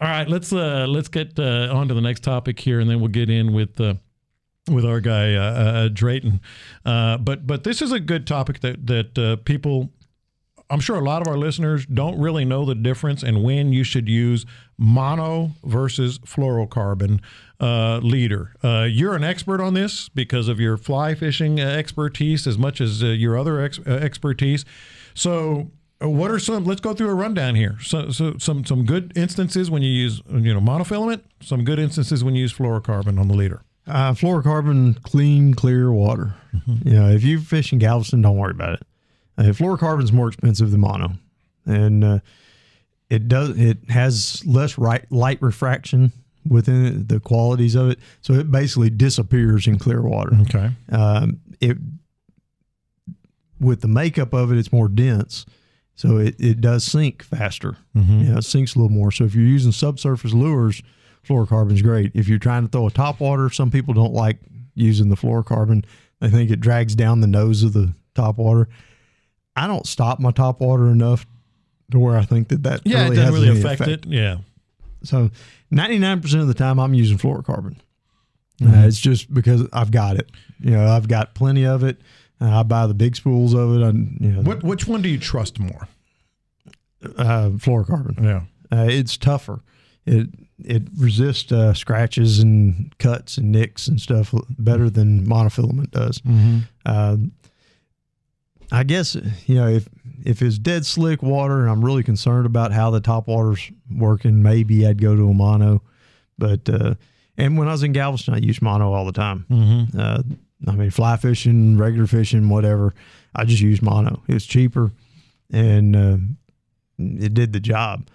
All 0.00 0.08
right, 0.08 0.28
let's 0.28 0.52
uh, 0.52 0.86
let's 0.88 1.08
get 1.08 1.38
uh, 1.38 1.68
on 1.72 1.88
to 1.88 1.94
the 1.94 2.00
next 2.00 2.22
topic 2.22 2.58
here, 2.58 2.80
and 2.80 2.88
then 2.88 3.00
we'll 3.00 3.08
get 3.08 3.30
in 3.30 3.52
with. 3.52 3.80
Uh, 3.80 3.94
with 4.68 4.84
our 4.84 5.00
guy 5.00 5.32
uh, 5.34 5.40
uh, 5.40 5.88
Drayton, 5.92 6.40
uh, 6.84 7.18
but 7.18 7.46
but 7.46 7.62
this 7.62 7.80
is 7.80 7.92
a 7.92 8.00
good 8.00 8.26
topic 8.26 8.62
that 8.62 8.84
that 8.88 9.16
uh, 9.16 9.36
people 9.44 9.92
I'm 10.68 10.80
sure 10.80 10.96
a 10.96 11.04
lot 11.04 11.22
of 11.22 11.28
our 11.28 11.38
listeners 11.38 11.86
don't 11.86 12.18
really 12.18 12.44
know 12.44 12.64
the 12.64 12.74
difference 12.74 13.22
and 13.22 13.42
when 13.42 13.72
you 13.72 13.84
should 13.84 14.08
use 14.08 14.44
mono 14.78 15.52
versus 15.64 16.18
fluorocarbon 16.20 17.20
uh, 17.60 17.98
leader. 17.98 18.54
Uh, 18.62 18.86
you're 18.88 19.14
an 19.14 19.24
expert 19.24 19.60
on 19.60 19.74
this 19.74 20.08
because 20.10 20.48
of 20.48 20.60
your 20.60 20.76
fly 20.76 21.14
fishing 21.14 21.58
expertise 21.60 22.46
as 22.46 22.58
much 22.58 22.80
as 22.80 23.02
uh, 23.02 23.06
your 23.06 23.38
other 23.38 23.60
ex- 23.60 23.80
uh, 23.86 23.92
expertise. 23.92 24.64
So, 25.14 25.70
uh, 26.02 26.10
what 26.10 26.30
are 26.30 26.38
some? 26.38 26.64
Let's 26.64 26.82
go 26.82 26.92
through 26.92 27.08
a 27.08 27.14
rundown 27.14 27.54
here. 27.54 27.78
So, 27.80 28.10
so, 28.10 28.36
some 28.38 28.64
some 28.66 28.84
good 28.84 29.12
instances 29.16 29.70
when 29.70 29.82
you 29.82 29.90
use 29.90 30.20
you 30.28 30.52
know 30.52 30.60
monofilament. 30.60 31.22
Some 31.40 31.64
good 31.64 31.78
instances 31.78 32.22
when 32.22 32.34
you 32.34 32.42
use 32.42 32.52
fluorocarbon 32.52 33.18
on 33.18 33.28
the 33.28 33.34
leader. 33.34 33.62
Uh, 33.86 34.12
fluorocarbon, 34.12 35.00
clean, 35.04 35.54
clear 35.54 35.92
water. 35.92 36.34
Mm-hmm. 36.54 36.88
You 36.88 36.94
know, 36.94 37.08
if 37.08 37.22
you 37.22 37.40
fish 37.40 37.72
in 37.72 37.78
Galveston, 37.78 38.20
don't 38.20 38.36
worry 38.36 38.50
about 38.50 38.74
it. 38.74 38.82
Uh, 39.38 39.42
fluorocarbon 39.52 40.02
is 40.02 40.12
more 40.12 40.28
expensive 40.28 40.70
than 40.70 40.80
mono, 40.80 41.12
and 41.64 42.04
uh, 42.04 42.18
it 43.10 43.28
does 43.28 43.58
it 43.58 43.90
has 43.90 44.44
less 44.46 44.78
right, 44.78 45.10
light 45.10 45.40
refraction 45.40 46.12
within 46.48 46.86
it, 46.86 47.08
the 47.08 47.20
qualities 47.20 47.74
of 47.74 47.90
it, 47.90 47.98
so 48.20 48.34
it 48.34 48.50
basically 48.50 48.90
disappears 48.90 49.66
in 49.66 49.78
clear 49.78 50.02
water. 50.02 50.32
Okay. 50.42 50.70
Um, 50.90 51.40
it 51.60 51.76
with 53.60 53.80
the 53.80 53.88
makeup 53.88 54.34
of 54.34 54.52
it, 54.52 54.58
it's 54.58 54.72
more 54.72 54.88
dense, 54.88 55.46
so 55.94 56.18
it, 56.18 56.36
it 56.38 56.60
does 56.60 56.84
sink 56.84 57.22
faster. 57.22 57.76
Mm-hmm. 57.96 58.20
You 58.20 58.24
know, 58.30 58.38
it 58.38 58.44
sinks 58.44 58.74
a 58.74 58.78
little 58.78 58.94
more. 58.94 59.10
So 59.10 59.24
if 59.24 59.34
you're 59.34 59.44
using 59.44 59.72
subsurface 59.72 60.34
lures, 60.34 60.82
fluorocarbon 61.26 61.72
is 61.72 61.82
great. 61.82 62.12
If 62.14 62.28
you're 62.28 62.38
trying 62.38 62.64
to 62.64 62.68
throw 62.68 62.86
a 62.86 62.90
top 62.90 63.20
water, 63.20 63.50
some 63.50 63.70
people 63.70 63.94
don't 63.94 64.12
like 64.12 64.38
using 64.74 65.08
the 65.08 65.16
fluorocarbon. 65.16 65.84
They 66.20 66.28
think 66.28 66.50
it 66.50 66.60
drags 66.60 66.94
down 66.94 67.20
the 67.20 67.26
nose 67.26 67.62
of 67.62 67.72
the 67.72 67.94
top 68.14 68.36
water. 68.38 68.68
I 69.54 69.66
don't 69.66 69.86
stop 69.86 70.20
my 70.20 70.32
top 70.32 70.60
water 70.60 70.88
enough 70.88 71.26
to 71.90 71.98
where 71.98 72.16
I 72.16 72.24
think 72.24 72.48
that 72.48 72.62
that 72.64 72.80
yeah, 72.84 73.04
really 73.04 73.16
it 73.16 73.20
doesn't 73.20 73.34
has 73.34 73.44
really 73.46 73.60
affect 73.60 73.80
effect. 73.80 74.06
it. 74.06 74.10
Yeah. 74.12 74.38
So 75.02 75.30
99% 75.72 76.40
of 76.40 76.48
the 76.48 76.54
time 76.54 76.78
I'm 76.78 76.94
using 76.94 77.18
fluorocarbon. 77.18 77.76
Mm-hmm. 78.60 78.74
Uh, 78.74 78.86
it's 78.86 78.98
just 79.00 79.32
because 79.32 79.62
I've 79.72 79.90
got 79.90 80.16
it. 80.16 80.30
You 80.60 80.70
know, 80.72 80.86
I've 80.88 81.08
got 81.08 81.34
plenty 81.34 81.64
of 81.66 81.84
it. 81.84 82.00
Uh, 82.40 82.60
I 82.60 82.62
buy 82.62 82.86
the 82.86 82.94
big 82.94 83.14
spools 83.16 83.54
of 83.54 83.76
it. 83.76 83.82
I, 83.84 83.88
you 83.90 84.32
know, 84.32 84.42
What 84.42 84.62
which 84.62 84.86
one 84.86 85.02
do 85.02 85.08
you 85.08 85.18
trust 85.18 85.58
more? 85.58 85.88
uh, 87.16 87.50
fluorocarbon. 87.56 88.22
Yeah. 88.22 88.40
Uh, 88.76 88.86
it's 88.88 89.16
tougher. 89.16 89.60
It 90.06 90.28
it 90.58 90.82
resists 90.96 91.52
uh, 91.52 91.74
scratches 91.74 92.38
and 92.40 92.96
cuts 92.98 93.36
and 93.38 93.52
nicks 93.52 93.86
and 93.88 94.00
stuff 94.00 94.34
better 94.58 94.88
than 94.88 95.26
monofilament 95.26 95.90
does. 95.90 96.20
Mm-hmm. 96.20 96.58
Uh, 96.84 97.16
I 98.72 98.82
guess 98.82 99.14
you 99.46 99.54
know 99.56 99.68
if 99.68 99.88
if 100.26 100.42
it's 100.42 100.58
dead 100.58 100.84
slick 100.84 101.22
water 101.22 101.60
and 101.60 101.70
I'm 101.70 101.84
really 101.84 102.02
concerned 102.02 102.46
about 102.46 102.72
how 102.72 102.90
the 102.90 103.00
top 103.00 103.28
water's 103.28 103.70
working, 103.90 104.42
maybe 104.42 104.86
I'd 104.86 105.00
go 105.00 105.14
to 105.16 105.28
a 105.28 105.34
mono. 105.34 105.82
But 106.36 106.68
uh, 106.68 106.94
and 107.38 107.56
when 107.56 107.68
I 107.68 107.72
was 107.72 107.82
in 107.82 107.92
Galveston, 107.92 108.34
I 108.34 108.38
used 108.38 108.60
mono 108.60 108.92
all 108.92 109.04
the 109.06 109.12
time. 109.12 109.46
Mm-hmm. 109.50 109.98
Uh, 109.98 110.22
I 110.68 110.72
mean, 110.74 110.90
fly 110.90 111.16
fishing, 111.16 111.78
regular 111.78 112.06
fishing, 112.06 112.48
whatever. 112.48 112.94
I 113.34 113.44
just 113.44 113.62
used 113.62 113.82
mono. 113.82 114.22
It 114.26 114.34
was 114.34 114.46
cheaper, 114.46 114.90
and 115.52 115.94
uh, 115.96 116.16
it 116.98 117.34
did 117.34 117.52
the 117.52 117.60
job. 117.60 118.08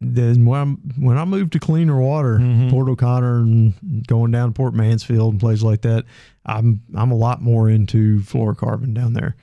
Then 0.00 0.44
when 0.44 0.60
I, 0.60 1.00
when 1.00 1.16
I 1.18 1.24
moved 1.24 1.52
to 1.52 1.58
cleaner 1.60 1.98
water, 1.98 2.38
Mhm. 2.38 2.68
Port 2.70 2.88
O'Connor 2.88 3.38
and 3.40 4.06
going 4.06 4.32
down 4.32 4.48
to 4.48 4.52
Port 4.52 4.74
Mansfield 4.74 5.32
and 5.32 5.40
places 5.40 5.62
like 5.62 5.80
that, 5.82 6.04
I'm 6.44 6.82
I'm 6.94 7.10
a 7.10 7.16
lot 7.16 7.40
more 7.40 7.70
into 7.70 8.18
fluorocarbon 8.20 8.92
down 8.92 9.14
there. 9.14 9.36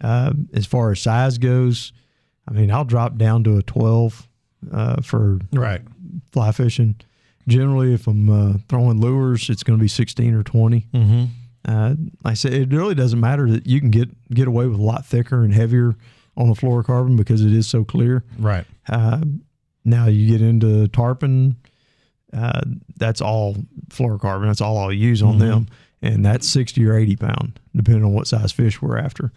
Uh, 0.00 0.32
as 0.52 0.66
far 0.66 0.92
as 0.92 1.00
size 1.00 1.38
goes, 1.38 1.92
I 2.48 2.52
mean, 2.52 2.70
I'll 2.70 2.84
drop 2.84 3.16
down 3.16 3.44
to 3.44 3.56
a 3.58 3.62
12 3.62 4.28
uh, 4.72 5.02
for 5.02 5.40
Right. 5.52 5.82
fly 6.32 6.52
fishing. 6.52 6.96
Generally, 7.46 7.94
if 7.94 8.06
I'm 8.06 8.28
uh, 8.30 8.58
throwing 8.68 9.00
lures, 9.00 9.48
it's 9.50 9.62
going 9.62 9.78
to 9.78 9.82
be 9.82 9.88
16 9.88 10.34
or 10.34 10.42
20. 10.42 10.86
Mm-hmm. 10.92 11.24
Uh, 11.64 11.94
like 12.24 12.32
I 12.32 12.34
said 12.34 12.52
it 12.54 12.70
really 12.72 12.94
doesn't 12.94 13.18
matter 13.20 13.50
that 13.50 13.66
you 13.66 13.80
can 13.80 13.90
get 13.90 14.08
get 14.30 14.46
away 14.48 14.66
with 14.66 14.78
a 14.78 14.82
lot 14.82 15.04
thicker 15.04 15.42
and 15.42 15.52
heavier 15.52 15.96
on 16.36 16.48
the 16.48 16.54
fluorocarbon 16.54 17.16
because 17.16 17.44
it 17.44 17.52
is 17.52 17.66
so 17.66 17.84
clear. 17.84 18.22
Right. 18.38 18.64
Uh, 18.88 19.20
now 19.84 20.06
you 20.06 20.26
get 20.28 20.40
into 20.40 20.86
tarpon, 20.88 21.56
uh, 22.32 22.60
that's 22.96 23.20
all 23.20 23.56
fluorocarbon. 23.88 24.46
That's 24.46 24.60
all 24.60 24.78
I'll 24.78 24.92
use 24.92 25.20
on 25.22 25.36
Mhm. 25.36 25.38
them, 25.40 25.66
and 26.00 26.24
that's 26.24 26.46
60 26.48 26.84
or 26.86 26.94
80 26.96 27.16
pound, 27.16 27.58
depending 27.74 28.04
on 28.04 28.12
what 28.12 28.26
size 28.28 28.52
fish 28.52 28.80
we're 28.80 28.98
after. 28.98 29.32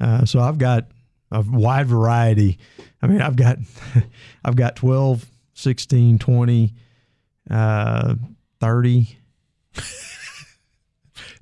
Uh, 0.00 0.24
so 0.24 0.40
I've 0.40 0.58
got 0.58 0.86
a 1.30 1.42
wide 1.42 1.86
variety. 1.86 2.58
I 3.02 3.06
mean, 3.06 3.20
I've 3.22 3.36
got 3.36 3.58
I've 4.44 4.56
got 4.56 4.76
12, 4.76 5.24
16, 5.54 6.18
20, 6.18 6.74
uh, 7.50 8.14
30, 8.60 9.18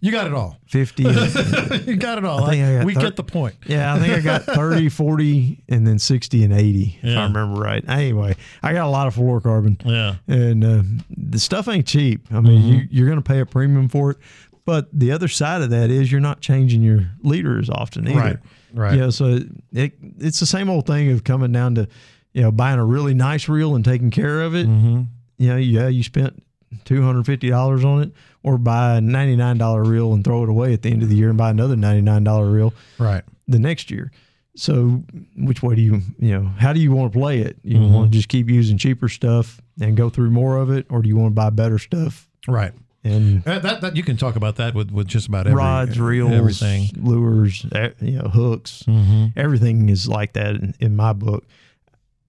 You 0.00 0.10
got 0.12 0.26
it 0.26 0.34
all. 0.34 0.58
50. 0.68 1.02
you 1.86 1.96
got 1.96 2.18
it 2.18 2.24
all. 2.26 2.44
I 2.44 2.52
I 2.52 2.76
got 2.78 2.84
we 2.84 2.94
thir- 2.94 3.00
get 3.00 3.16
the 3.16 3.24
point. 3.24 3.54
Yeah, 3.66 3.94
I 3.94 3.98
think 3.98 4.12
I 4.12 4.20
got 4.20 4.42
30, 4.44 4.90
40, 4.90 5.62
and 5.70 5.86
then 5.86 5.98
60 5.98 6.44
and 6.44 6.52
80, 6.52 6.98
if 7.02 7.16
I 7.16 7.22
remember 7.22 7.58
right. 7.60 7.82
Anyway, 7.88 8.36
I 8.62 8.74
got 8.74 8.84
a 8.86 8.90
lot 8.90 9.06
of 9.06 9.14
fluorocarbon, 9.16 9.80
Yeah. 9.84 10.16
and 10.28 10.62
uh, 10.64 10.82
the 11.16 11.38
stuff 11.38 11.68
ain't 11.68 11.86
cheap. 11.86 12.26
I 12.30 12.40
mean, 12.40 12.60
Mm-hmm. 12.60 12.72
you, 12.72 12.88
you're 12.90 13.06
going 13.06 13.22
to 13.22 13.26
pay 13.26 13.40
a 13.40 13.46
premium 13.46 13.88
for 13.88 14.10
it. 14.10 14.18
But 14.64 14.88
the 14.98 15.12
other 15.12 15.28
side 15.28 15.60
of 15.62 15.70
that 15.70 15.90
is 15.90 16.10
you're 16.10 16.20
not 16.20 16.40
changing 16.40 16.82
your 16.82 17.10
leader 17.22 17.58
as 17.58 17.68
often 17.68 18.08
either. 18.08 18.18
Right. 18.20 18.38
Right. 18.72 18.98
Yeah, 18.98 19.10
so 19.10 19.40
it, 19.72 19.92
it's 20.18 20.40
the 20.40 20.46
same 20.46 20.68
old 20.68 20.86
thing 20.86 21.10
of 21.12 21.22
coming 21.22 21.52
down 21.52 21.74
to, 21.76 21.86
you 22.32 22.42
know, 22.42 22.50
buying 22.50 22.78
a 22.80 22.84
really 22.84 23.14
nice 23.14 23.48
reel 23.48 23.76
and 23.76 23.84
taking 23.84 24.10
care 24.10 24.40
of 24.42 24.54
it. 24.56 24.66
Mm-hmm. 24.66 25.02
You 25.38 25.48
know, 25.48 25.56
yeah, 25.56 25.86
you 25.88 26.02
spent 26.02 26.42
two 26.84 27.02
hundred 27.02 27.24
fifty 27.26 27.50
dollars 27.50 27.84
on 27.84 28.02
it, 28.02 28.12
or 28.42 28.58
buy 28.58 28.96
a 28.96 29.00
ninety 29.00 29.36
nine 29.36 29.58
dollar 29.58 29.84
reel 29.84 30.12
and 30.12 30.24
throw 30.24 30.42
it 30.42 30.48
away 30.48 30.72
at 30.72 30.82
the 30.82 30.90
end 30.90 31.02
of 31.04 31.08
the 31.08 31.14
year 31.14 31.28
and 31.28 31.38
buy 31.38 31.50
another 31.50 31.76
ninety 31.76 32.00
nine 32.02 32.24
dollar 32.24 32.50
reel 32.50 32.74
Right. 32.98 33.22
the 33.46 33.58
next 33.60 33.90
year. 33.92 34.10
So, 34.56 35.02
which 35.36 35.62
way 35.62 35.74
do 35.76 35.82
you, 35.82 36.00
you 36.18 36.32
know, 36.32 36.44
how 36.58 36.72
do 36.72 36.80
you 36.80 36.90
want 36.92 37.12
to 37.12 37.18
play 37.18 37.40
it? 37.40 37.58
You 37.62 37.78
Mhm. 37.78 37.90
want 37.92 38.12
to 38.12 38.18
just 38.18 38.28
keep 38.28 38.48
using 38.48 38.78
cheaper 38.78 39.08
stuff 39.08 39.60
and 39.80 39.96
go 39.96 40.08
through 40.10 40.30
more 40.30 40.56
of 40.58 40.70
it, 40.70 40.86
or 40.90 41.02
do 41.02 41.08
you 41.08 41.16
want 41.16 41.30
to 41.32 41.34
buy 41.34 41.50
better 41.50 41.78
stuff 41.78 42.28
Right. 42.48 42.72
And 43.04 43.46
Uh, 43.46 43.58
that, 43.58 43.80
that 43.82 43.96
you 43.96 44.02
can 44.02 44.16
talk 44.16 44.34
about 44.36 44.56
that 44.56 44.74
with, 44.74 44.90
with 44.90 45.06
just 45.06 45.28
about 45.28 45.46
every 45.46 45.56
rods, 45.58 46.00
reels, 46.00 46.32
everything. 46.32 46.88
lures, 46.96 47.64
you 48.00 48.12
know, 48.18 48.28
hooks? 48.28 48.82
Mm-hmm. 48.86 49.26
Everything 49.38 49.88
is 49.90 50.08
like 50.08 50.32
that 50.32 50.54
in, 50.56 50.74
in 50.80 50.96
my 50.96 51.12
book. 51.12 51.44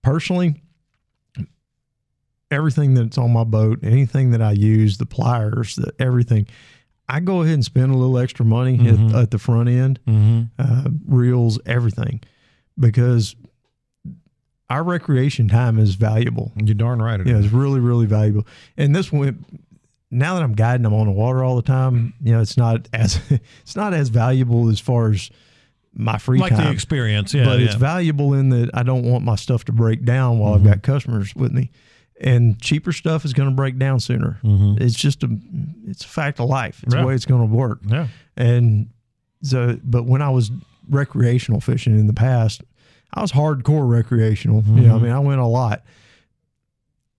Personally, 0.03 0.61
everything 2.51 2.93
that's 2.93 3.17
on 3.17 3.31
my 3.33 3.43
boat, 3.43 3.79
anything 3.83 4.31
that 4.31 4.41
I 4.41 4.51
use, 4.51 4.97
the 4.97 5.05
pliers, 5.05 5.75
the 5.75 5.93
everything, 5.99 6.47
I 7.07 7.19
go 7.19 7.41
ahead 7.41 7.53
and 7.55 7.65
spend 7.65 7.91
a 7.91 7.97
little 7.97 8.17
extra 8.17 8.45
money 8.45 8.77
Mhm. 8.77 9.09
at, 9.09 9.15
at 9.23 9.31
the 9.31 9.39
front 9.39 9.69
end. 9.69 9.99
Mm-hmm. 10.07 10.43
uh, 10.59 10.89
reels, 11.07 11.59
everything, 11.65 12.21
because 12.79 13.35
our 14.69 14.83
recreation 14.83 15.47
time 15.47 15.77
is 15.77 15.93
valuable. 15.95 16.51
You're 16.55 16.73
darn 16.73 16.99
right. 17.01 17.19
it 17.19 17.27
know, 17.27 17.37
is. 17.37 17.45
it's 17.45 17.53
really, 17.53 17.79
really 17.79 18.07
valuable. 18.07 18.47
And 18.77 18.95
this 18.95 19.11
one, 19.11 19.45
now 20.15 20.35
that 20.35 20.43
I'm 20.43 20.53
guiding 20.53 20.83
them 20.83 20.93
on 20.93 21.05
the 21.07 21.11
water 21.11 21.43
all 21.43 21.55
the 21.55 21.61
time, 21.61 22.13
you 22.23 22.31
know, 22.33 22.41
it's 22.41 22.57
not 22.57 22.87
as 22.93 23.19
it's 23.61 23.75
not 23.75 23.93
as 23.93 24.09
valuable 24.09 24.69
as 24.69 24.79
far 24.79 25.11
as 25.11 25.29
my 25.93 26.17
free 26.17 26.39
like 26.39 26.55
the 26.55 26.69
experience. 26.71 27.33
Yeah. 27.33 27.45
but 27.45 27.59
yeah. 27.59 27.65
it's 27.65 27.75
valuable 27.75 28.33
in 28.33 28.49
that 28.49 28.69
I 28.73 28.83
don't 28.83 29.03
want 29.03 29.23
my 29.23 29.35
stuff 29.35 29.63
to 29.65 29.71
break 29.71 30.03
down 30.03 30.39
while 30.39 30.53
Mhm. 30.53 30.57
I've 30.57 30.63
got 30.63 30.81
customers 30.83 31.35
with 31.35 31.51
me. 31.53 31.71
And 32.21 32.61
cheaper 32.61 32.91
stuff 32.93 33.25
is 33.25 33.33
going 33.33 33.49
to 33.49 33.55
break 33.55 33.77
down 33.77 33.99
sooner. 33.99 34.39
Mhm. 34.43 34.79
It's 34.81 34.95
just 34.95 35.23
a 35.23 35.29
it's 35.85 36.03
a 36.03 36.07
fact 36.07 36.39
of 36.39 36.49
life. 36.49 36.81
It's 36.83 36.93
Yeah. 36.95 37.01
the 37.01 37.07
way 37.07 37.13
it's 37.15 37.25
going 37.25 37.41
to 37.47 37.53
work. 37.53 37.79
Yeah. 37.85 38.07
And 38.37 38.89
so, 39.41 39.77
but 39.83 40.05
when 40.05 40.21
I 40.21 40.29
was 40.29 40.51
recreational 40.89 41.59
fishing 41.61 41.97
in 41.99 42.07
the 42.07 42.13
past, 42.13 42.63
I 43.13 43.21
was 43.21 43.31
hardcore 43.31 43.87
recreational. 43.89 44.63
You 44.63 44.87
know, 44.87 44.95
I 44.95 44.99
Mhm. 44.99 45.01
mean, 45.03 45.11
I 45.11 45.19
went 45.19 45.39
a 45.41 45.45
lot. 45.45 45.83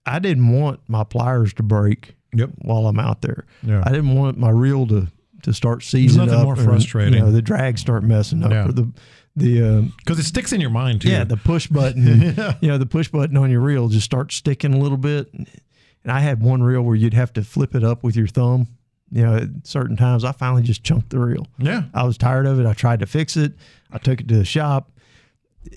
I 0.05 0.19
didn't 0.19 0.49
want 0.53 0.81
my 0.89 1.05
pliers 1.05 1.53
to 1.55 1.63
break 1.63 2.16
Yep. 2.35 2.51
while 2.59 2.87
I'm 2.87 2.99
out 2.99 3.23
there. 3.23 3.45
Yeah. 3.63 3.83
I 3.85 3.91
didn't 3.91 4.15
want 4.15 4.39
my 4.39 4.51
reel 4.51 4.87
to 4.89 5.09
to 5.43 5.53
start 5.53 5.83
seizing 5.83 6.19
nothing 6.25 6.35
up. 6.35 6.45
more 6.45 6.55
or, 6.55 6.65
frustrating. 6.65 7.15
You 7.15 7.21
know, 7.21 7.31
the 7.31 7.43
drag 7.43 7.79
start 7.79 8.03
messing 8.03 8.43
up, 8.43 8.51
Yeah. 8.51 8.69
or 8.69 8.73
the 8.73 8.93
the 9.37 9.63
um, 9.63 9.93
Because 9.99 10.19
it 10.19 10.25
sticks 10.25 10.53
in 10.53 10.61
your 10.61 10.71
mind 10.71 11.03
too. 11.03 11.11
yeah 11.11 11.25
the 11.25 11.37
push 11.37 11.67
button. 11.69 12.35
yeah. 12.37 12.55
you 12.61 12.69
know, 12.69 12.79
the 12.79 12.87
push 12.87 13.09
button 13.09 13.37
on 13.37 13.51
your 13.51 13.61
reel 13.61 13.89
just 13.89 14.05
starts 14.05 14.35
sticking 14.37 14.75
a 14.75 14.79
little 14.79 14.99
bit. 14.99 15.33
And 15.35 16.13
I 16.13 16.21
had 16.21 16.41
one 16.41 16.63
reel 16.63 16.83
where 16.83 16.95
you'd 16.97 17.15
have 17.15 17.33
to 17.35 17.43
flip 17.45 17.75
it 17.75 17.85
up 17.85 18.03
with 18.03 18.17
your 18.17 18.27
thumb 18.29 18.69
you 19.13 19.25
know, 19.25 19.37
at 19.37 19.49
certain 19.63 19.97
times 19.97 20.25
I 20.25 20.33
finally 20.33 20.63
just 20.65 20.83
chunked 20.83 21.11
the 21.11 21.21
reel. 21.21 21.47
Yeah. 21.59 21.85
I 21.95 22.03
was 22.03 22.19
tired 22.19 22.45
of 22.45 22.59
it. 22.59 22.67
I 22.67 22.73
tried 22.73 22.99
to 23.01 23.07
fix 23.07 23.37
it. 23.37 23.53
I 23.93 23.99
took 23.99 24.21
it 24.21 24.27
to 24.27 24.37
the 24.37 24.45
shop. 24.45 24.91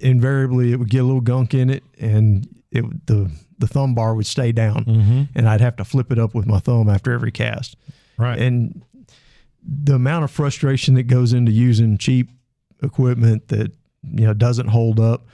Invariably, 0.02 0.72
it 0.72 0.78
would 0.78 0.90
get 0.90 1.00
a 1.00 1.04
little 1.04 1.22
gunk 1.22 1.54
in 1.54 1.70
it, 1.70 1.84
and 2.00 2.48
it 2.72 2.84
the 3.08 3.30
the 3.58 3.68
thumb 3.68 3.94
bar 3.96 4.16
would 4.16 4.26
stay 4.26 4.52
down, 4.52 4.86
Mm-hmm. 4.86 5.24
and 5.36 5.50
I'd 5.50 5.62
have 5.62 5.76
to 5.78 5.84
flip 5.86 6.12
it 6.12 6.20
up 6.20 6.34
with 6.34 6.46
my 6.46 6.60
thumb 6.60 6.90
after 6.90 7.12
every 7.12 7.32
cast. 7.32 7.76
Right. 8.18 8.40
And 8.40 8.82
the 9.62 9.96
amount 9.96 10.24
of 10.24 10.32
frustration 10.32 10.94
that 10.96 11.04
goes 11.04 11.34
into 11.34 11.52
using 11.52 11.98
cheap 11.98 12.30
equipment 12.82 13.48
that 13.50 13.72
you 14.04 14.26
know 14.26 14.34
doesn't 14.34 14.68
hold 14.68 15.00
up, 15.00 15.28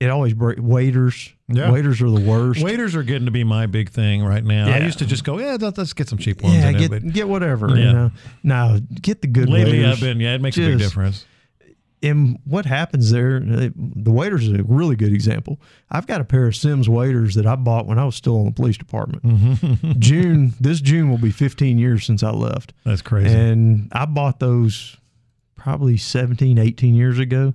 it 0.00 0.08
always 0.10 0.34
break 0.34 0.58
waders. 0.60 1.32
Yeah. 1.48 1.70
Waders 1.70 2.00
are 2.00 2.08
the 2.10 2.20
worst. 2.20 2.62
Waders 2.62 2.94
are 2.94 3.02
getting 3.02 3.26
to 3.26 3.30
be 3.32 3.44
my 3.44 3.66
big 3.66 3.90
thing 3.90 4.22
right 4.24 4.44
now. 4.44 4.72
I 4.72 4.78
used 4.78 4.98
to 5.00 5.06
just 5.06 5.24
go, 5.24 5.38
yeah, 5.38 5.56
let- 5.60 5.76
let's 5.76 5.92
get 5.92 6.08
some 6.08 6.18
cheap 6.18 6.42
ones. 6.42 6.54
yeah, 6.54 6.68
in 6.70 6.76
it, 6.76 6.88
get 6.88 7.12
get 7.12 7.28
whatever. 7.28 7.68
Yeah. 7.70 7.76
You 7.76 7.92
know, 7.92 8.10
now 8.42 8.78
get 9.00 9.20
the 9.20 9.26
good. 9.28 9.48
Ones. 9.48 9.64
Lately 9.64 9.78
waders. 9.80 9.94
I've 9.94 10.00
been, 10.00 10.20
yeah, 10.20 10.34
it 10.34 10.40
makes 10.40 10.56
a 10.56 10.60
big 10.60 10.78
difference. 10.78 11.24
And 12.04 12.38
what 12.44 12.66
happens 12.66 13.10
there, 13.10 13.40
the 13.40 13.72
waders 14.12 14.46
is 14.46 14.58
a 14.60 14.62
really 14.64 14.94
good 14.94 15.12
example. 15.12 15.60
I've 15.90 16.06
got 16.06 16.20
a 16.20 16.24
pair 16.24 16.46
of 16.46 16.54
Simms 16.54 16.88
waders 16.88 17.34
that 17.34 17.46
I 17.46 17.56
bought 17.56 17.86
when 17.86 17.98
I 17.98 18.04
was 18.04 18.14
still 18.14 18.38
in 18.40 18.44
the 18.46 18.52
police 18.52 18.76
department. 18.76 19.22
Mm-hmm. 19.22 19.92
June, 19.98 20.52
this 20.60 20.80
June 20.80 21.08
will 21.10 21.18
be 21.18 21.30
15 21.30 21.78
years 21.78 22.04
since 22.04 22.22
I 22.22 22.30
left. 22.30 22.72
That's 22.84 23.02
crazy. 23.02 23.34
And 23.34 23.88
I 23.92 24.04
bought 24.04 24.38
those 24.38 24.96
probably 25.56 25.96
17, 25.96 26.58
18 26.58 26.94
years 26.94 27.18
ago, 27.18 27.54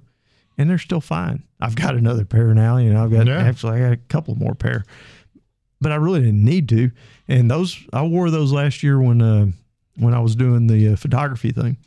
and 0.58 0.70
they're 0.70 0.78
still 0.80 1.02
fine. 1.02 1.44
I've 1.62 1.76
got 1.76 1.96
another 1.96 2.26
pair 2.26 2.54
now. 2.56 2.78
You 2.78 2.92
know, 2.92 3.04
I've 3.04 3.12
got 3.12 3.28
Yeah. 3.28 3.38
actually 3.44 3.78
I 3.78 3.90
got 3.90 3.92
a 3.94 3.98
couple 3.98 4.34
more 4.36 4.56
pair, 4.56 4.84
but 5.80 5.92
I 5.92 5.96
really 5.96 6.22
didn't 6.22 6.44
need 6.44 6.68
to. 6.70 6.90
And 7.28 7.52
those 7.52 7.78
I 7.94 8.02
wore 8.04 8.30
those 8.32 8.52
last 8.52 8.82
year 8.82 9.00
when 9.00 9.22
uh, 9.22 9.48
when 9.98 10.14
I 10.16 10.20
was 10.20 10.36
doing 10.36 10.68
the 10.68 10.94
uh, 10.94 10.96
photography 10.96 11.52
thing 11.52 11.78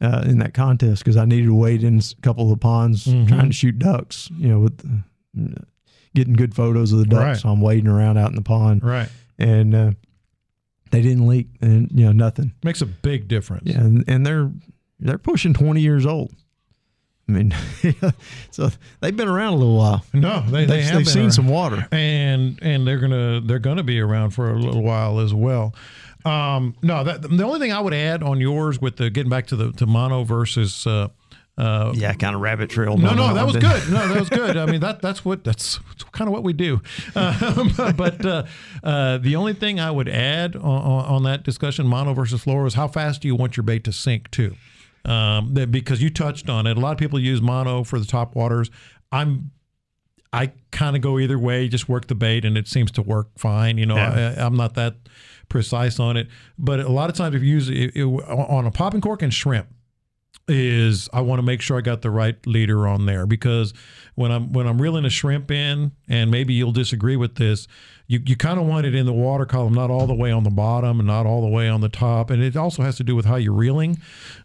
uh, 0.00 0.22
in 0.26 0.38
that 0.38 0.54
contest 0.54 1.02
because 1.02 1.16
I 1.16 1.24
needed 1.24 1.46
to 1.46 1.54
wade 1.54 1.82
in 1.82 1.98
a 1.98 2.20
couple 2.22 2.44
of 2.44 2.50
the 2.50 2.56
ponds 2.60 3.06
Mhm. 3.06 3.28
trying 3.28 3.46
to 3.48 3.52
shoot 3.52 3.78
ducks. 3.78 4.30
You 4.36 4.48
know, 4.48 4.60
with 4.60 4.78
the, 4.78 5.64
getting 6.14 6.34
good 6.34 6.54
photos 6.54 6.92
of 6.92 6.98
the 6.98 7.04
ducks. 7.06 7.24
Right. 7.24 7.36
So 7.36 7.48
I'm 7.50 7.60
wading 7.60 7.88
around 7.88 8.16
out 8.18 8.30
in 8.30 8.36
the 8.36 8.42
pond, 8.42 8.82
right. 8.82 9.08
and 9.38 9.74
uh, 9.74 9.90
they 10.90 11.02
didn't 11.02 11.26
leak, 11.26 11.48
and 11.60 11.90
you 11.92 12.04
know 12.06 12.12
nothing. 12.12 12.52
Makes 12.62 12.80
a 12.82 12.86
big 12.86 13.28
difference. 13.28 13.64
Yeah, 13.66 13.80
and, 13.80 14.04
and 14.08 14.24
they're 14.26 14.50
they're 15.00 15.18
pushing 15.18 15.52
twenty 15.54 15.80
years 15.80 16.06
old. 16.06 16.32
I 17.28 17.32
mean, 17.32 17.54
so 18.50 18.70
they've 19.00 19.14
been 19.14 19.28
around 19.28 19.52
a 19.52 19.56
little 19.56 19.76
while. 19.76 20.02
No, 20.14 20.40
they, 20.48 20.64
they 20.64 20.76
They've, 20.76 20.84
have 20.84 20.94
they've 20.98 21.08
seen 21.08 21.22
around. 21.24 21.32
some 21.32 21.48
water. 21.48 21.86
and 21.92 22.58
and 22.62 22.86
they're 22.86 22.98
gonna 22.98 23.42
they're 23.42 23.58
gonna 23.58 23.82
be 23.82 24.00
around 24.00 24.30
for 24.30 24.50
a 24.50 24.58
little 24.58 24.82
while 24.82 25.20
as 25.20 25.34
well. 25.34 25.74
Um, 26.24 26.74
no, 26.82 27.04
that 27.04 27.22
the 27.22 27.44
only 27.44 27.60
thing 27.60 27.72
I 27.72 27.80
would 27.80 27.94
add 27.94 28.22
on 28.22 28.40
yours 28.40 28.80
with 28.80 28.96
the 28.96 29.10
getting 29.10 29.30
back 29.30 29.46
to 29.48 29.56
the 29.56 29.72
to 29.72 29.86
mono 29.86 30.24
versus 30.24 30.86
uh, 30.86 31.08
uh, 31.56 31.92
Yeah, 31.94 32.12
kind 32.14 32.34
of 32.34 32.40
rabbit 32.40 32.70
trail. 32.70 32.96
no, 32.96 33.14
no, 33.14 33.34
that 33.34 33.44
was 33.46 33.54
but- 33.54 33.62
good. 33.62 33.92
No, 33.92 34.06
that 34.08 34.18
was 34.18 34.28
good. 34.28 34.56
I 34.56 34.66
mean, 34.70 34.80
that 34.80 35.00
that's 35.00 35.24
what 35.24 35.44
that's, 35.44 35.78
kind 36.12 36.28
of 36.28 36.32
what 36.32 36.42
we 36.42 36.52
do. 36.52 36.80
Um, 37.14 37.72
but 37.96 38.24
uh, 38.24 38.44
uh, 38.82 39.18
the 39.18 39.36
only 39.36 39.54
thing 39.54 39.78
I 39.80 39.90
would 39.90 40.08
add 40.08 40.56
on, 40.56 40.62
on, 40.62 41.22
that 41.24 41.44
discussion, 41.44 41.86
mono 41.86 42.14
versus 42.14 42.44
fluoro, 42.44 42.66
is 42.66 42.74
how 42.74 42.88
fast 42.88 43.22
do 43.22 43.28
you 43.28 43.34
want 43.36 43.56
your 43.56 43.64
bait 43.64 43.84
to 43.84 43.92
sink 43.92 44.30
too? 44.30 44.54
Um, 45.04 45.54
that, 45.54 45.70
because 45.70 46.02
you 46.02 46.10
touched 46.10 46.48
on 46.50 46.66
it. 46.66 46.76
A 46.76 46.80
lot 46.80 46.92
of 46.92 46.98
people 46.98 47.18
use 47.18 47.40
mono 47.40 47.84
for 47.84 47.98
the 47.98 48.04
top 48.06 48.34
waters. 48.34 48.70
I'm 49.12 49.52
I 50.32 50.52
kind 50.70 50.94
of 50.94 51.00
go 51.00 51.18
either 51.18 51.38
way, 51.38 51.68
just 51.68 51.88
work 51.88 52.06
the 52.08 52.14
bait, 52.14 52.44
and 52.44 52.58
it 52.58 52.68
seems 52.68 52.90
to 52.92 53.02
work 53.02 53.28
fine. 53.38 53.78
You 53.78 53.86
know, 53.86 53.96
Yeah. 53.96 54.34
I, 54.36 54.44
I'm 54.44 54.56
not 54.56 54.74
that 54.74 54.96
precise 55.48 55.98
on 55.98 56.16
it, 56.16 56.28
but 56.58 56.80
a 56.80 56.88
lot 56.88 57.10
of 57.10 57.16
times 57.16 57.34
if 57.34 57.42
you 57.42 57.48
use 57.48 57.68
it, 57.68 57.96
it 57.96 58.04
on 58.04 58.66
a 58.66 58.70
popping 58.70 59.00
cork 59.00 59.22
and 59.22 59.32
shrimp, 59.32 59.68
is 60.48 61.08
I 61.12 61.20
want 61.20 61.38
to 61.38 61.42
make 61.42 61.60
sure 61.60 61.76
I 61.76 61.82
got 61.82 62.00
the 62.02 62.10
right 62.10 62.34
leader 62.46 62.88
on 62.88 63.06
there 63.06 63.26
because 63.26 63.74
when 64.14 64.32
I'm 64.32 64.52
when 64.52 64.66
I'm 64.66 64.80
reeling 64.80 65.04
a 65.04 65.10
shrimp 65.10 65.50
in, 65.50 65.92
and 66.08 66.30
maybe 66.30 66.54
you'll 66.54 66.72
disagree 66.72 67.16
with 67.16 67.34
this, 67.34 67.68
you, 68.06 68.20
you 68.24 68.34
kind 68.34 68.58
of 68.58 68.66
want 68.66 68.86
it 68.86 68.94
in 68.94 69.04
the 69.04 69.12
water 69.12 69.44
column, 69.44 69.74
not 69.74 69.90
all 69.90 70.06
the 70.06 70.14
way 70.14 70.32
on 70.32 70.44
the 70.44 70.50
bottom 70.50 71.00
and 71.00 71.06
not 71.06 71.26
all 71.26 71.42
the 71.42 71.48
way 71.48 71.68
on 71.68 71.82
the 71.82 71.88
top, 71.90 72.30
and 72.30 72.42
it 72.42 72.56
also 72.56 72.82
has 72.82 72.96
to 72.96 73.04
do 73.04 73.14
with 73.14 73.26
how 73.26 73.36
you're 73.36 73.52
reeling. 73.52 73.98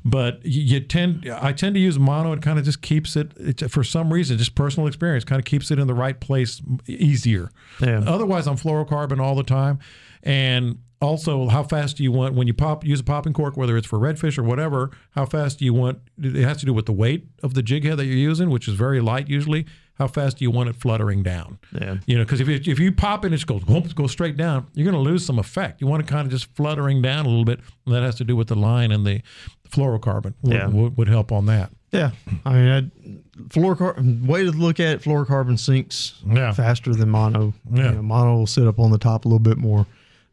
But 0.03 0.45
you, 0.45 0.61
you 0.61 0.79
tend 0.81 1.29
I 1.41 1.53
tend 1.53 1.75
to 1.75 1.81
use 1.81 1.97
mono. 1.97 2.33
It 2.33 2.41
kind 2.41 2.59
of 2.59 2.65
just 2.65 2.81
keeps 2.81 3.15
it, 3.15 3.31
it 3.37 3.71
for 3.71 3.83
some 3.83 4.11
reason, 4.11 4.37
just 4.37 4.55
personal 4.55 4.87
experience, 4.87 5.23
kind 5.23 5.39
of 5.39 5.45
keeps 5.45 5.71
it 5.71 5.79
in 5.79 5.87
the 5.87 5.93
right 5.93 6.19
place 6.19 6.61
easier. 6.85 7.49
Yeah. 7.79 8.03
Otherwise, 8.05 8.47
I'm 8.47 8.57
fluorocarbon 8.57 9.21
all 9.21 9.35
the 9.35 9.43
time, 9.43 9.79
and 10.21 10.79
also 11.03 11.47
how 11.49 11.63
fast 11.63 11.97
do 11.97 12.03
you 12.03 12.11
want 12.11 12.33
when 12.33 12.47
you 12.47 12.53
pop 12.53 12.83
use 12.85 12.99
a 12.99 13.03
popping 13.03 13.33
cork, 13.33 13.55
whether 13.57 13.77
it's 13.77 13.87
for 13.87 13.99
redfish 13.99 14.37
or 14.37 14.43
whatever? 14.43 14.91
How 15.11 15.25
fast 15.25 15.59
do 15.59 15.65
you 15.65 15.73
want? 15.73 15.99
It 16.21 16.35
has 16.43 16.57
to 16.57 16.65
do 16.65 16.73
with 16.73 16.85
the 16.85 16.93
weight 16.93 17.27
of 17.43 17.53
the 17.53 17.61
jig 17.61 17.83
head 17.83 17.97
that 17.97 18.05
you're 18.05 18.15
using, 18.15 18.49
which 18.49 18.67
is 18.67 18.73
very 18.75 18.99
light 19.01 19.27
usually. 19.29 19.65
How 19.99 20.07
fast 20.07 20.37
do 20.37 20.45
you 20.45 20.49
want 20.49 20.69
it 20.69 20.75
fluttering 20.75 21.21
down? 21.21 21.59
Yeah. 21.71 21.97
You 22.07 22.17
know, 22.17 22.23
because 22.23 22.41
if 22.41 22.47
you, 22.47 22.59
if 22.71 22.79
you 22.79 22.91
pop 22.91 23.23
it 23.23 23.27
and 23.27 23.35
it 23.35 23.37
just 23.37 23.47
goes 23.47 23.63
whoop, 23.65 23.93
goes 23.93 24.11
straight 24.11 24.35
down, 24.37 24.65
you're 24.73 24.89
going 24.91 24.95
to 25.03 25.09
lose 25.11 25.23
some 25.23 25.37
effect. 25.37 25.81
You 25.81 25.87
want 25.87 26.01
it 26.01 26.07
kind 26.07 26.25
of 26.25 26.31
just 26.31 26.47
fluttering 26.55 26.99
down 27.03 27.27
a 27.27 27.29
little 27.29 27.45
bit. 27.45 27.59
And 27.85 27.93
that 27.93 28.01
has 28.01 28.15
to 28.15 28.23
do 28.23 28.35
with 28.35 28.47
the 28.47 28.55
line 28.55 28.91
and 28.91 29.05
the 29.05 29.21
fluorocarbon. 29.69 30.33
Would, 30.41 30.53
Yeah. 30.53 30.67
would, 30.67 30.97
would 30.97 31.07
help 31.07 31.31
on 31.31 31.45
that. 31.45 31.71
Yeah, 31.91 32.09
I 32.43 32.53
mean, 32.53 32.69
I, 32.69 33.43
fluorocarbon. 33.49 34.25
Way 34.25 34.45
to 34.45 34.51
look 34.51 34.79
at 34.79 34.95
it, 34.95 35.01
fluorocarbon 35.03 35.59
sinks 35.59 36.21
Yeah. 36.27 36.51
faster 36.53 36.93
than 36.95 37.09
mono. 37.09 37.53
Yeah. 37.71 37.89
You 37.89 37.95
know, 37.97 38.01
mono 38.01 38.37
will 38.37 38.47
sit 38.47 38.65
up 38.67 38.79
on 38.79 38.89
the 38.91 38.97
top 38.97 39.25
a 39.25 39.27
little 39.27 39.37
bit 39.39 39.57
more. 39.59 39.85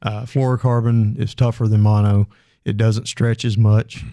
Uh, 0.02 0.22
fluorocarbon 0.22 1.18
is 1.18 1.34
tougher 1.34 1.68
than 1.68 1.80
mono. 1.80 2.26
It 2.64 2.76
doesn't 2.76 3.06
stretch 3.08 3.44
as 3.44 3.56
much. 3.58 4.04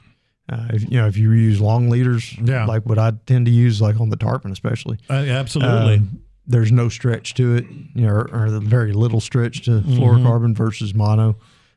Uh, 0.49 0.67
if, 0.73 0.83
you 0.89 0.97
know, 0.97 1.07
if 1.07 1.17
you 1.17 1.31
use 1.31 1.59
long 1.59 1.89
leaders, 1.89 2.37
Yeah. 2.41 2.65
like 2.65 2.85
what 2.85 2.97
I 2.97 3.11
tend 3.25 3.45
to 3.47 3.51
use, 3.51 3.81
like 3.81 3.99
on 3.99 4.09
the 4.09 4.15
tarpon 4.15 4.51
especially, 4.51 4.97
Uh, 5.09 5.13
absolutely. 5.13 5.95
um, 5.97 6.21
there's 6.45 6.71
no 6.71 6.87
stretch 6.87 7.33
to 7.35 7.55
it, 7.55 7.65
you 7.93 8.05
know, 8.05 8.13
or, 8.13 8.29
or 8.33 8.59
very 8.61 8.93
little 8.93 9.19
stretch 9.19 9.63
to 9.65 9.71
Mm-hmm. 9.71 9.97
fluorocarbon 9.97 10.55
versus 10.55 10.93
mono. 10.93 11.35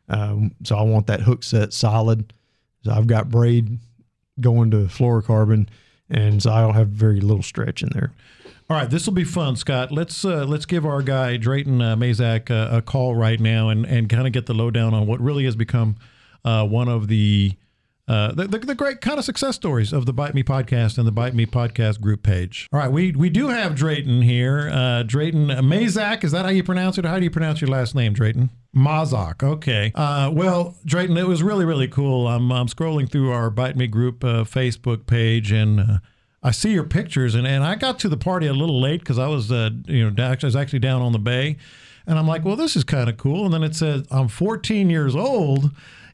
Um, 0.08 0.52
so 0.64 0.76
I 0.76 0.82
want 0.82 1.06
that 1.08 1.20
hook 1.22 1.42
set 1.42 1.72
solid. 1.72 2.32
So 2.84 2.92
I've 2.92 3.06
got 3.08 3.28
braid 3.28 3.78
going 4.40 4.70
to 4.70 4.78
fluorocarbon, 4.86 5.66
and 6.10 6.42
don't 6.42 6.74
have 6.74 6.88
very 6.88 7.20
little 7.20 7.42
stretch 7.42 7.82
in 7.82 7.90
there. 7.92 8.12
All 8.68 8.76
right, 8.76 8.88
this 8.88 9.06
will 9.06 9.14
be 9.14 9.24
fun, 9.24 9.56
Scott. 9.56 9.90
Let's 9.90 10.24
uh, 10.24 10.44
let's 10.44 10.64
give 10.64 10.86
our 10.86 11.02
guy 11.02 11.36
Drayton 11.36 11.82
uh, 11.82 11.96
Mazak 11.96 12.50
uh, 12.50 12.76
a 12.76 12.82
call 12.82 13.14
right 13.14 13.40
now 13.40 13.68
and 13.68 13.84
and 13.84 14.08
kind 14.08 14.26
of 14.26 14.32
get 14.32 14.46
the 14.46 14.54
lowdown 14.54 14.94
on 14.94 15.06
what 15.06 15.20
really 15.20 15.44
has 15.44 15.56
become 15.56 15.96
uh, 16.44 16.66
one 16.66 16.88
of 16.88 17.08
the, 17.08 17.54
uh, 18.10 18.32
the, 18.32 18.48
the 18.48 18.58
the 18.58 18.74
great 18.74 19.00
kind 19.00 19.20
of 19.20 19.24
success 19.24 19.54
stories 19.54 19.92
of 19.92 20.04
the 20.04 20.12
Bite 20.12 20.34
Me 20.34 20.42
podcast 20.42 20.98
and 20.98 21.06
the 21.06 21.12
Bite 21.12 21.32
Me 21.32 21.46
podcast 21.46 22.00
group 22.00 22.24
page. 22.24 22.66
All 22.72 22.80
right, 22.80 22.90
we 22.90 23.12
we 23.12 23.30
do 23.30 23.46
have 23.48 23.76
Drayton 23.76 24.22
here. 24.22 24.68
Uh, 24.72 25.04
Drayton 25.04 25.46
Mazak, 25.46 26.24
is 26.24 26.32
that 26.32 26.44
how 26.44 26.50
you 26.50 26.64
pronounce 26.64 26.98
it, 26.98 27.06
or 27.06 27.08
how 27.08 27.18
do 27.18 27.24
you 27.24 27.30
pronounce 27.30 27.60
your 27.60 27.70
last 27.70 27.94
name, 27.94 28.12
Drayton? 28.12 28.50
Mazak. 28.74 29.44
Okay. 29.44 29.92
Uh, 29.94 30.28
well, 30.32 30.76
Drayton, 30.84 31.16
it 31.16 31.28
was 31.28 31.40
really 31.44 31.64
really 31.64 31.86
cool. 31.86 32.26
I'm 32.26 32.50
I'm 32.50 32.66
scrolling 32.66 33.08
through 33.08 33.30
our 33.30 33.48
Bite 33.48 33.76
Me 33.76 33.86
group 33.86 34.24
uh, 34.24 34.42
Facebook 34.44 35.06
page 35.06 35.52
and. 35.52 35.80
Uh, 35.80 35.98
I 36.42 36.52
see 36.52 36.72
your 36.72 36.84
pictures, 36.84 37.34
and, 37.34 37.46
and 37.46 37.62
I 37.62 37.74
got 37.74 37.98
to 37.98 38.08
the 38.08 38.16
party 38.16 38.46
a 38.46 38.54
little 38.54 38.80
late 38.80 39.00
because 39.00 39.18
I 39.18 39.26
was, 39.26 39.52
uh, 39.52 39.68
you 39.86 40.10
know, 40.10 40.24
I 40.24 40.38
was 40.42 40.56
actually 40.56 40.78
down 40.78 41.02
on 41.02 41.12
the 41.12 41.18
bay, 41.18 41.58
and 42.06 42.18
I'm 42.18 42.26
like, 42.26 42.46
well, 42.46 42.56
this 42.56 42.76
is 42.76 42.82
kind 42.82 43.10
of 43.10 43.18
cool. 43.18 43.44
And 43.44 43.52
then 43.52 43.62
it 43.62 43.74
says 43.74 44.06
I'm 44.10 44.28
14 44.28 44.88
years 44.88 45.14
old, 45.14 45.70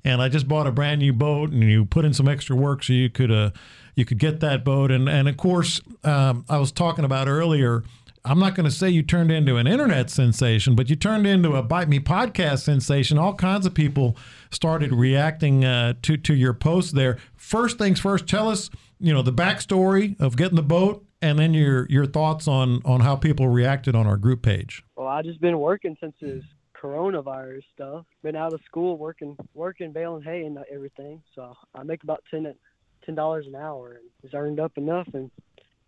and 0.06 0.22
I 0.22 0.28
just 0.28 0.46
bought 0.46 0.68
a 0.68 0.72
brand 0.72 1.00
new 1.00 1.12
boat, 1.12 1.50
and 1.50 1.64
you 1.64 1.84
put 1.84 2.04
in 2.04 2.14
some 2.14 2.28
extra 2.28 2.54
work 2.54 2.84
so 2.84 2.92
you 2.92 3.10
could, 3.10 3.32
uh, 3.32 3.50
you 3.96 4.04
could 4.04 4.18
get 4.18 4.38
that 4.38 4.64
boat. 4.64 4.92
And 4.92 5.08
and 5.08 5.28
of 5.28 5.36
course, 5.36 5.80
um, 6.04 6.44
I 6.48 6.58
was 6.58 6.70
talking 6.70 7.04
about 7.04 7.28
earlier. 7.28 7.82
I'm 8.24 8.38
not 8.38 8.54
going 8.56 8.64
to 8.64 8.72
say 8.72 8.88
you 8.88 9.02
turned 9.02 9.30
into 9.30 9.56
an 9.56 9.68
internet 9.68 10.10
sensation, 10.10 10.74
but 10.74 10.90
you 10.90 10.96
turned 10.96 11.28
into 11.28 11.54
a 11.54 11.62
Bite 11.62 11.88
Me 11.88 12.00
podcast 12.00 12.60
sensation. 12.60 13.18
All 13.18 13.34
kinds 13.34 13.66
of 13.66 13.74
people 13.74 14.16
started 14.50 14.92
reacting 14.92 15.64
uh, 15.64 15.94
to 16.02 16.16
to 16.16 16.34
your 16.34 16.54
post 16.54 16.94
there. 16.94 17.18
First 17.34 17.76
things 17.76 17.98
first, 17.98 18.28
tell 18.28 18.48
us 18.48 18.70
you 19.00 19.12
know 19.12 19.22
the 19.22 19.32
backstory 19.32 20.18
of 20.20 20.36
getting 20.36 20.56
the 20.56 20.62
boat, 20.62 21.04
and 21.20 21.36
then 21.36 21.52
your 21.52 21.86
your 21.90 22.06
thoughts 22.06 22.46
on 22.46 22.80
on 22.84 23.00
how 23.00 23.16
people 23.16 23.48
reacted 23.48 23.96
on 23.96 24.06
our 24.06 24.16
group 24.16 24.42
page. 24.42 24.84
Well, 24.96 25.08
I've 25.08 25.24
just 25.24 25.40
been 25.40 25.58
working 25.58 25.96
since 26.00 26.14
this 26.20 26.44
coronavirus 26.80 27.62
stuff. 27.74 28.04
Been 28.22 28.36
out 28.36 28.52
of 28.52 28.60
school 28.66 28.96
working, 28.96 29.36
working 29.54 29.92
baling 29.92 30.22
hay 30.22 30.44
and 30.44 30.58
everything. 30.72 31.22
So 31.34 31.56
I 31.74 31.82
make 31.82 32.02
about 32.02 32.22
ten 32.30 32.54
ten 33.04 33.14
dollars 33.14 33.46
an 33.46 33.54
hour, 33.54 33.92
and 33.92 34.04
it's 34.22 34.34
earned 34.34 34.60
up 34.60 34.76
enough. 34.76 35.08
And 35.12 35.30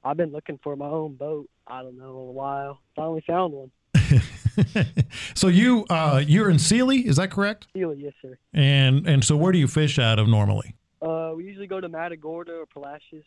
I've 0.04 0.16
been 0.16 0.32
looking 0.32 0.58
for 0.62 0.76
my 0.76 0.86
own 0.86 1.14
boat. 1.14 1.48
I 1.66 1.82
don't 1.82 1.98
know 1.98 2.16
a 2.16 2.32
while. 2.32 2.80
Finally 2.96 3.24
found 3.26 3.52
one. 3.52 3.70
so 5.34 5.48
you 5.48 5.84
uh, 5.90 6.22
you're 6.24 6.50
in 6.50 6.58
Sealy, 6.58 7.06
is 7.06 7.16
that 7.16 7.30
correct? 7.30 7.66
Sealy, 7.72 7.98
yes 7.98 8.14
sir. 8.22 8.38
And 8.52 9.06
and 9.06 9.24
so 9.24 9.36
where 9.36 9.52
do 9.52 9.58
you 9.58 9.68
fish 9.68 9.98
out 9.98 10.18
of 10.18 10.28
normally? 10.28 10.74
Uh, 11.00 11.32
we 11.36 11.44
usually 11.44 11.66
go 11.66 11.80
to 11.80 11.88
Matagorda 11.88 12.52
or 12.52 12.66
Palacios. 12.66 13.24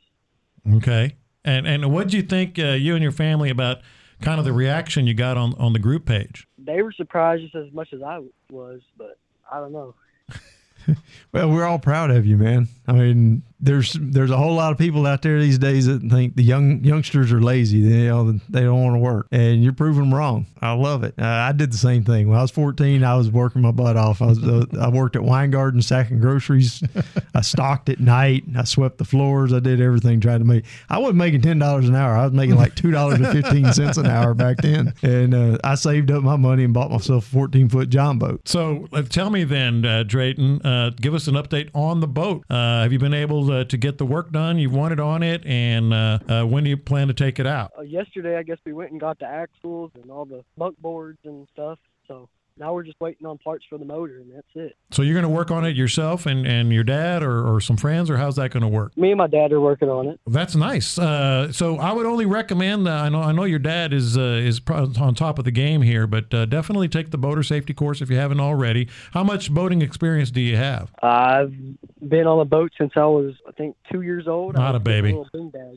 Okay. 0.76 1.16
And 1.44 1.68
and 1.68 1.92
what 1.92 2.10
do 2.10 2.18
you 2.18 2.24
think 2.24 2.60
uh, 2.60 2.70
you 2.72 2.96
and 2.96 3.04
your 3.04 3.12
family 3.12 3.50
about 3.50 3.80
kind 4.22 4.40
of 4.40 4.46
the 4.46 4.54
reaction 4.54 5.08
you 5.08 5.14
got 5.14 5.38
on 5.38 5.54
on 5.56 5.74
the 5.74 5.80
group 5.80 6.06
page? 6.06 6.48
They 6.58 6.82
were 6.82 6.92
surprised 6.92 7.44
just 7.44 7.56
as 7.56 7.72
much 7.74 7.94
as 7.94 8.02
I 8.02 8.22
was, 8.50 8.82
but 8.98 9.18
I 9.52 9.60
don't 9.60 9.74
know. 9.74 9.96
Well, 11.32 11.50
we're 11.52 11.64
all 11.64 11.80
proud 11.80 12.10
of 12.10 12.26
you, 12.26 12.38
man. 12.38 12.68
I 12.88 12.94
mean, 12.94 13.44
there's 13.62 13.96
there's 14.00 14.32
a 14.32 14.38
whole 14.38 14.56
lot 14.56 14.72
of 14.72 14.78
people 14.78 15.06
out 15.06 15.22
there 15.22 15.40
these 15.40 15.58
days 15.58 15.86
that 15.88 16.02
think 16.02 16.36
the 16.36 16.44
young 16.44 16.84
youngsters 16.84 17.32
are 17.32 17.42
lazy. 17.42 17.82
They 17.82 18.02
you 18.02 18.08
know, 18.08 18.40
they 18.50 18.62
don't 18.62 18.82
want 18.82 18.96
to 18.96 19.00
work, 19.00 19.28
and 19.32 19.64
you're 19.64 19.74
proving 19.74 20.04
them 20.04 20.14
wrong. 20.14 20.48
I 20.62 20.74
love 20.74 21.04
it. 21.04 21.16
Uh, 21.20 21.26
I 21.26 21.52
did 21.52 21.72
the 21.72 21.78
same 21.78 22.04
thing 22.04 22.30
when 22.30 22.38
I 22.38 22.42
was 22.42 22.52
14. 22.52 23.04
I 23.04 23.16
was 23.16 23.30
working 23.30 23.62
my 23.62 23.72
butt 23.72 23.98
off. 23.98 24.22
I 24.22 24.28
was 24.28 24.44
uh, 24.44 24.66
I 24.80 24.90
worked 24.90 25.16
at 25.16 25.24
Weingarten 25.24 25.82
sacking 25.82 26.20
groceries. 26.20 26.84
I 27.36 27.42
stocked 27.42 27.90
at 27.90 28.00
night. 28.00 28.44
I 28.56 28.64
swept 28.64 28.98
the 28.98 29.06
floors. 29.06 29.54
I 29.54 29.60
did 29.60 29.82
everything 29.82 30.20
trying 30.20 30.40
to 30.40 30.46
make. 30.46 30.66
I 30.90 30.98
wasn't 30.98 31.18
making 31.18 31.42
ten 31.42 31.60
dollars 31.60 31.88
an 31.88 31.96
hour. 31.96 32.16
I 32.16 32.26
was 32.26 32.34
making 32.34 32.56
like 32.56 32.76
two 32.76 32.92
dollars 32.92 33.20
and 33.20 33.28
fifteen 33.28 33.72
cents 33.74 33.98
an 33.98 34.06
hour 34.08 34.34
back 34.34 34.58
then, 34.58 34.94
and 35.04 35.34
uh, 35.34 35.58
I 35.64 35.76
saved 35.76 36.12
up 36.12 36.24
my 36.24 36.36
money 36.36 36.64
and 36.64 36.74
bought 36.74 36.92
myself 36.92 37.28
a 37.28 37.30
14 37.30 37.70
foot 37.70 37.90
john 37.90 38.18
boat. 38.18 38.48
So 38.48 38.88
uh, 38.94 39.04
tell 39.04 39.30
me 39.30 39.44
then, 39.44 39.86
uh, 39.86 40.04
Drayton, 40.04 40.62
uh, 40.66 40.92
give 40.96 41.14
us 41.14 41.28
an 41.28 41.36
update 41.36 41.70
on 41.74 42.00
the 42.00 42.08
boat. 42.08 42.46
Uh, 42.50 42.84
have 42.84 42.92
you 42.94 43.00
been 43.00 43.14
able 43.14 43.48
to, 43.48 43.51
to 43.66 43.78
get 43.78 43.98
the 43.98 44.06
work 44.06 44.32
done 44.32 44.58
you 44.58 44.70
wanted 44.70 45.00
on 45.00 45.24
it, 45.24 45.46
and 45.46 45.94
uh, 45.94 46.20
uh, 46.28 46.44
when 46.44 46.64
do 46.64 46.70
you 46.70 46.78
plan 46.78 47.08
to 47.08 47.14
take 47.14 47.40
it 47.40 47.48
out? 47.48 47.72
Uh, 47.78 47.82
yesterday, 47.82 48.38
I 48.38 48.44
guess 48.44 48.58
we 48.66 48.74
went 48.74 48.92
and 48.92 49.00
got 49.00 49.20
the 49.20 49.26
axles 49.26 49.92
and 49.96 50.10
all 50.10 50.26
the 50.26 50.44
bunk 50.58 50.78
boards 50.80 51.20
and 51.24 51.48
stuff. 51.54 51.78
So 52.08 52.30
now 52.62 52.74
we're 52.74 52.84
just 52.84 53.02
waiting 53.02 53.26
on 53.26 53.40
parts 53.40 53.66
for 53.68 53.80
the 53.80 53.86
motor, 53.86 54.20
and 54.20 54.32
that's 54.34 54.48
it. 54.54 54.78
So 54.92 55.02
you're 55.02 55.16
going 55.16 55.24
to 55.24 55.30
work 55.30 55.50
on 55.50 55.66
it 55.66 55.76
yourself 55.76 56.28
and, 56.28 56.46
and 56.46 56.72
your 56.72 56.84
dad 56.84 57.24
or, 57.24 57.46
or 57.46 57.60
some 57.60 57.76
friends, 57.76 58.10
or 58.10 58.18
how's 58.18 58.36
that 58.36 58.52
going 58.52 58.62
to 58.62 58.70
work? 58.70 58.96
Me 58.96 59.10
and 59.10 59.18
my 59.18 59.26
dad 59.26 59.52
are 59.52 59.60
working 59.60 59.90
on 59.90 60.08
it. 60.08 60.20
That's 60.28 60.56
nice. 60.56 61.00
Uh, 61.00 61.52
so 61.52 61.78
I 61.78 61.92
would 61.92 62.06
only 62.06 62.28
recommend. 62.28 62.88
Uh, 62.88 62.92
I 62.92 63.10
know 63.10 63.22
I 63.22 63.32
know 63.32 63.46
your 63.46 63.60
dad 63.60 63.94
is 63.94 64.16
uh, 64.18 64.40
is 64.44 64.62
on 64.70 65.16
top 65.16 65.40
of 65.40 65.46
the 65.46 65.52
game 65.52 65.82
here, 65.82 66.06
but 66.06 66.32
uh, 66.34 66.46
definitely 66.46 66.88
take 66.88 67.10
the 67.10 67.18
boater 67.18 67.44
safety 67.44 67.74
course 67.74 68.00
if 68.00 68.10
you 68.12 68.18
haven't 68.18 68.40
already. 68.40 68.88
How 69.12 69.24
much 69.24 69.52
boating 69.52 69.82
experience 69.82 70.30
do 70.30 70.40
you 70.40 70.56
have? 70.56 70.92
I've 71.02 71.54
been 72.08 72.28
on 72.28 72.40
a 72.40 72.46
boat 72.46 72.72
since 72.78 72.92
I 72.96 73.06
was, 73.06 73.34
I 73.48 73.52
think, 73.54 73.76
two 73.92 74.02
years 74.02 74.28
old. 74.28 74.56
Not 74.56 74.76
a 74.76 74.80
baby. 74.80 75.20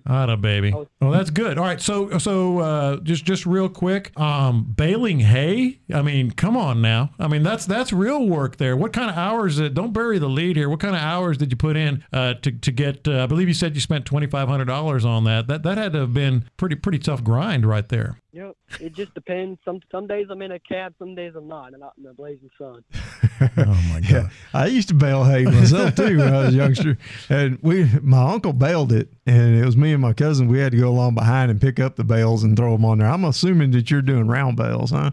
Not 0.06 0.28
a 0.28 0.36
baby. 0.36 0.72
Oh. 0.74 0.86
Oh, 1.00 1.10
that's 1.10 1.30
good. 1.30 1.56
All 1.58 1.64
right. 1.64 1.80
So 1.80 2.18
so 2.18 2.58
uh, 2.58 2.96
just 2.98 3.24
just 3.24 3.46
real 3.46 3.68
quick, 3.68 4.18
um, 4.20 4.74
baling 4.76 5.20
hay. 5.20 5.80
I 5.92 6.02
mean, 6.02 6.30
come 6.30 6.56
on 6.56 6.73
now. 6.80 7.10
I 7.18 7.28
mean, 7.28 7.42
that's 7.42 7.66
that's 7.66 7.92
real 7.92 8.28
work 8.28 8.56
there. 8.56 8.76
What 8.76 8.92
kind 8.92 9.10
of 9.10 9.16
hours? 9.16 9.60
Uh, 9.60 9.68
don't 9.68 9.92
bury 9.92 10.18
the 10.18 10.28
lead 10.28 10.56
here. 10.56 10.68
What 10.68 10.80
kind 10.80 10.94
of 10.94 11.02
hours 11.02 11.38
did 11.38 11.50
you 11.50 11.56
put 11.56 11.76
in 11.76 12.04
uh, 12.12 12.34
to 12.34 12.52
to 12.52 12.72
get? 12.72 13.06
Uh, 13.06 13.24
I 13.24 13.26
believe 13.26 13.48
you 13.48 13.54
said 13.54 13.74
you 13.74 13.80
spent 13.80 14.04
twenty 14.04 14.26
five 14.26 14.48
hundred 14.48 14.66
dollars 14.66 15.04
on 15.04 15.24
that. 15.24 15.46
That 15.46 15.62
that 15.62 15.78
had 15.78 15.92
to 15.92 16.00
have 16.00 16.14
been 16.14 16.44
pretty 16.56 16.76
pretty 16.76 16.98
tough 16.98 17.22
grind 17.24 17.66
right 17.66 17.88
there. 17.88 18.18
Yep. 18.32 18.56
It 18.80 18.94
just 18.94 19.14
depends. 19.14 19.60
Some 19.64 19.80
some 19.92 20.08
days 20.08 20.26
I'm 20.28 20.42
in 20.42 20.50
a 20.50 20.58
cab, 20.58 20.94
some 20.98 21.14
days 21.14 21.34
I'm 21.36 21.46
not, 21.46 21.72
and 21.72 21.84
out 21.84 21.92
in 21.96 22.02
the 22.02 22.12
blazing 22.12 22.50
sun. 22.58 22.84
Oh 23.40 23.64
my 23.92 24.00
god. 24.00 24.10
Yeah, 24.10 24.28
I 24.54 24.66
used 24.66 24.88
to 24.88 24.94
bale 24.94 25.24
hay 25.24 25.42
myself 25.44 25.96
too 25.96 26.18
when 26.18 26.32
I 26.32 26.44
was 26.44 26.54
a 26.54 26.56
youngster, 26.56 26.98
and 27.28 27.58
we 27.62 27.90
my 28.00 28.32
uncle 28.32 28.52
baled 28.52 28.92
it, 28.92 29.08
and 29.26 29.56
it 29.56 29.64
was 29.64 29.76
me 29.76 29.92
and 29.92 30.00
my 30.00 30.12
cousin. 30.12 30.46
We 30.46 30.60
had 30.60 30.70
to 30.70 30.78
go 30.78 30.88
along 30.88 31.16
behind 31.16 31.50
and 31.50 31.60
pick 31.60 31.80
up 31.80 31.96
the 31.96 32.04
bales 32.04 32.44
and 32.44 32.56
throw 32.56 32.72
them 32.72 32.84
on 32.84 32.98
there. 32.98 33.08
I'm 33.08 33.24
assuming 33.24 33.72
that 33.72 33.90
you're 33.90 34.02
doing 34.02 34.28
round 34.28 34.56
bales, 34.56 34.92
huh? 34.92 35.10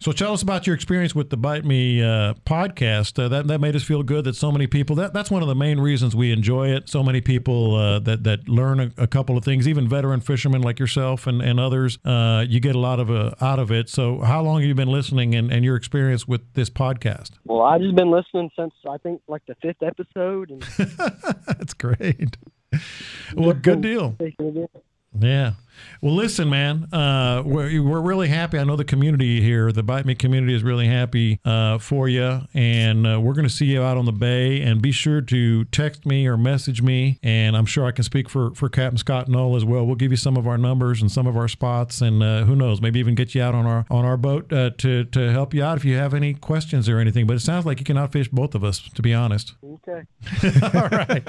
So 0.00 0.12
tell 0.12 0.32
us 0.32 0.42
about 0.42 0.66
your 0.66 0.74
experience 0.74 1.14
with 1.14 1.30
the 1.30 1.36
Bite 1.36 1.64
Me 1.64 2.02
uh, 2.02 2.34
podcast. 2.44 3.22
Uh, 3.22 3.28
that 3.28 3.46
that 3.46 3.60
made 3.60 3.74
us 3.74 3.82
feel 3.82 4.02
good 4.02 4.24
that 4.24 4.36
so 4.36 4.52
many 4.52 4.66
people. 4.66 4.96
That 4.96 5.14
that's 5.14 5.30
one 5.30 5.42
of 5.42 5.48
the 5.48 5.54
main 5.54 5.80
reasons 5.80 6.14
we 6.14 6.32
enjoy 6.32 6.68
it. 6.68 6.88
So 6.88 7.02
many 7.02 7.20
people 7.20 7.74
uh, 7.74 7.98
that 8.00 8.24
that 8.24 8.48
learn 8.48 8.80
a, 8.80 8.92
a 8.98 9.06
couple 9.06 9.36
of 9.36 9.44
things. 9.44 9.66
Even 9.66 9.88
veteran 9.88 10.20
fishermen 10.20 10.62
like 10.62 10.78
yourself 10.78 11.26
and 11.26 11.40
and 11.40 11.58
others. 11.58 11.98
Uh, 12.04 12.44
you 12.48 12.60
get 12.60 12.74
a 12.74 12.78
lot 12.78 13.00
of 13.00 13.10
uh, 13.10 13.34
out 13.40 13.58
of 13.58 13.70
it. 13.70 13.88
So 13.88 14.20
how 14.20 14.42
long 14.42 14.60
have 14.60 14.68
you 14.68 14.74
been 14.74 14.88
listening 14.88 15.34
and, 15.34 15.52
and 15.52 15.64
your 15.64 15.76
experience 15.76 16.28
with 16.28 16.42
this 16.54 16.70
podcast? 16.70 17.32
Well, 17.44 17.62
I've 17.62 17.80
just 17.80 17.94
been 17.94 18.10
listening 18.10 18.50
since 18.56 18.74
I 18.88 18.98
think 18.98 19.22
like 19.28 19.42
the 19.46 19.54
fifth 19.56 19.82
episode, 19.82 20.50
and 20.50 20.62
That's 21.46 21.74
great. 21.74 22.36
Well, 23.34 23.52
good 23.52 23.80
deal. 23.80 24.16
Yeah. 25.18 25.52
Well, 26.00 26.14
listen, 26.14 26.50
man, 26.50 26.92
uh, 26.92 27.42
we're, 27.44 27.82
we're 27.82 28.00
really 28.00 28.28
happy. 28.28 28.58
I 28.58 28.64
know 28.64 28.76
the 28.76 28.84
community 28.84 29.40
here, 29.40 29.72
the 29.72 29.82
Bite 29.82 30.04
Me 30.06 30.14
community, 30.14 30.54
is 30.54 30.62
really 30.62 30.86
happy 30.86 31.40
uh, 31.44 31.78
for 31.78 32.08
you. 32.08 32.42
And 32.52 33.06
uh, 33.06 33.20
we're 33.20 33.34
going 33.34 33.48
to 33.48 33.54
see 33.54 33.66
you 33.66 33.82
out 33.82 33.96
on 33.96 34.04
the 34.04 34.12
bay. 34.12 34.60
And 34.60 34.80
be 34.80 34.92
sure 34.92 35.20
to 35.20 35.64
text 35.66 36.06
me 36.06 36.26
or 36.26 36.36
message 36.36 36.82
me. 36.82 37.18
And 37.22 37.56
I'm 37.56 37.66
sure 37.66 37.84
I 37.86 37.90
can 37.90 38.04
speak 38.04 38.28
for, 38.28 38.54
for 38.54 38.68
Captain 38.68 38.98
Scott 38.98 39.28
Null 39.28 39.56
as 39.56 39.64
well. 39.64 39.86
We'll 39.86 39.96
give 39.96 40.10
you 40.10 40.16
some 40.16 40.36
of 40.36 40.46
our 40.46 40.58
numbers 40.58 41.00
and 41.00 41.10
some 41.10 41.26
of 41.26 41.36
our 41.36 41.48
spots. 41.48 42.00
And 42.00 42.22
uh, 42.22 42.44
who 42.44 42.54
knows, 42.54 42.80
maybe 42.80 43.00
even 43.00 43.14
get 43.14 43.34
you 43.34 43.42
out 43.42 43.54
on 43.54 43.66
our 43.66 43.86
on 43.90 44.04
our 44.04 44.16
boat 44.16 44.52
uh, 44.52 44.70
to, 44.78 45.04
to 45.04 45.32
help 45.32 45.54
you 45.54 45.64
out 45.64 45.76
if 45.76 45.84
you 45.84 45.96
have 45.96 46.14
any 46.14 46.34
questions 46.34 46.88
or 46.88 46.98
anything. 46.98 47.26
But 47.26 47.36
it 47.36 47.40
sounds 47.40 47.66
like 47.66 47.78
you 47.78 47.84
can 47.84 47.96
outfish 47.96 48.30
both 48.30 48.54
of 48.54 48.62
us, 48.64 48.80
to 48.80 49.02
be 49.02 49.14
honest. 49.14 49.54
Okay. 49.64 50.02
All 50.78 50.88
right. 50.88 51.22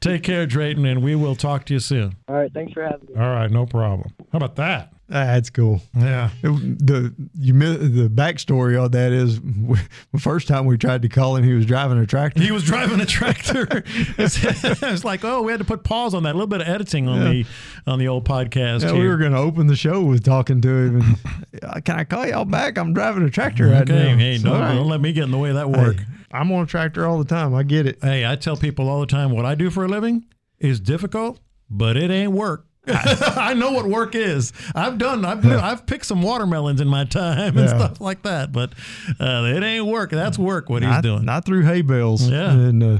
Take 0.00 0.22
care, 0.22 0.46
Drayton, 0.46 0.84
and 0.84 1.02
we 1.02 1.14
will 1.14 1.36
talk 1.36 1.66
to 1.66 1.74
you 1.74 1.80
soon. 1.80 2.16
All 2.28 2.36
right. 2.36 2.52
Thanks 2.52 2.72
for 2.72 2.82
having 2.82 3.08
me. 3.08 3.14
All 3.20 3.30
right, 3.30 3.50
no 3.50 3.66
problem. 3.66 3.79
How 3.82 4.36
about 4.36 4.56
that? 4.56 4.92
That's 5.10 5.50
cool. 5.50 5.82
Yeah. 5.96 6.30
It- 6.42 6.86
the 6.86 7.12
you 7.34 7.52
the 7.52 8.08
backstory 8.08 8.80
on 8.80 8.92
that 8.92 9.10
is 9.12 9.40
the 9.40 10.18
first 10.20 10.46
time 10.46 10.66
we 10.66 10.78
tried 10.78 11.02
to 11.02 11.08
call 11.08 11.34
him, 11.34 11.42
he 11.42 11.52
was 11.52 11.66
driving 11.66 11.98
a 11.98 12.06
tractor. 12.06 12.40
He 12.40 12.52
was 12.52 12.62
driving 12.62 13.00
a 13.00 13.06
tractor. 13.06 13.66
it's, 14.16 14.38
it's 14.82 15.04
like, 15.04 15.24
oh, 15.24 15.42
we 15.42 15.50
had 15.50 15.58
to 15.58 15.64
put 15.64 15.82
pause 15.82 16.14
on 16.14 16.22
that. 16.22 16.30
A 16.30 16.34
little 16.38 16.46
bit 16.46 16.60
of 16.60 16.68
editing 16.68 17.08
on 17.08 17.18
the 17.28 17.44
on 17.88 17.98
the 17.98 18.06
old 18.06 18.24
podcast. 18.24 18.82
Yeah, 18.84 18.92
we 18.92 19.08
were 19.08 19.16
going 19.16 19.32
to 19.32 19.38
open 19.38 19.66
the 19.66 19.74
show 19.76 20.00
with 20.02 20.22
talking 20.24 20.60
to 20.60 20.68
him. 20.68 21.00
And, 21.00 21.16
"Uh, 21.64 21.80
Can 21.80 21.96
I 21.98 22.04
call 22.04 22.24
y'all 22.26 22.44
back? 22.44 22.78
I'm 22.78 22.92
driving 22.94 23.24
a 23.24 23.30
tractor 23.30 23.66
right 23.66 23.82
okay, 23.82 24.12
now. 24.12 24.16
hey, 24.16 24.38
So, 24.38 24.50
don't, 24.50 24.60
right. 24.60 24.74
don't 24.74 24.88
let 24.88 25.00
me 25.00 25.12
get 25.12 25.24
in 25.24 25.32
the 25.32 25.38
way 25.38 25.48
of 25.48 25.56
that 25.56 25.70
work. 25.70 25.96
Hey, 25.98 26.04
I'm 26.30 26.52
on 26.52 26.62
a 26.62 26.66
tractor 26.66 27.04
all 27.04 27.18
the 27.18 27.24
time. 27.24 27.52
I 27.52 27.64
get 27.64 27.86
it. 27.86 27.98
Hey, 28.00 28.24
I 28.24 28.36
tell 28.36 28.56
people 28.56 28.88
all 28.88 29.00
the 29.00 29.06
time 29.06 29.32
what 29.32 29.44
I 29.44 29.56
do 29.56 29.70
for 29.70 29.84
a 29.84 29.88
living 29.88 30.24
is 30.60 30.78
difficult, 30.78 31.40
but 31.68 31.96
it 31.96 32.12
ain't 32.12 32.30
work. 32.32 32.66
I 32.86 33.54
know 33.54 33.72
what 33.72 33.86
work 33.86 34.14
is. 34.14 34.52
I've 34.74 34.98
done. 34.98 35.24
I've 35.24 35.44
I've 35.46 35.86
picked 35.86 36.06
some 36.06 36.22
watermelons 36.22 36.80
in 36.80 36.88
my 36.88 37.04
time 37.04 37.56
and 37.58 37.68
Yeah. 37.68 37.76
stuff 37.76 38.00
like 38.00 38.22
that, 38.22 38.52
but 38.52 38.72
uh, 39.20 39.44
it 39.54 39.62
ain't 39.62 39.86
work. 39.86 40.10
That's 40.10 40.38
work. 40.38 40.70
What 40.70 40.82
he's 40.82 41.00
doing. 41.02 41.24
not 41.24 41.44
through 41.44 41.62
hay 41.64 41.82
bales. 41.82 42.28
Yeah. 42.28 42.50
And 42.52 42.82
uh, 42.82 42.98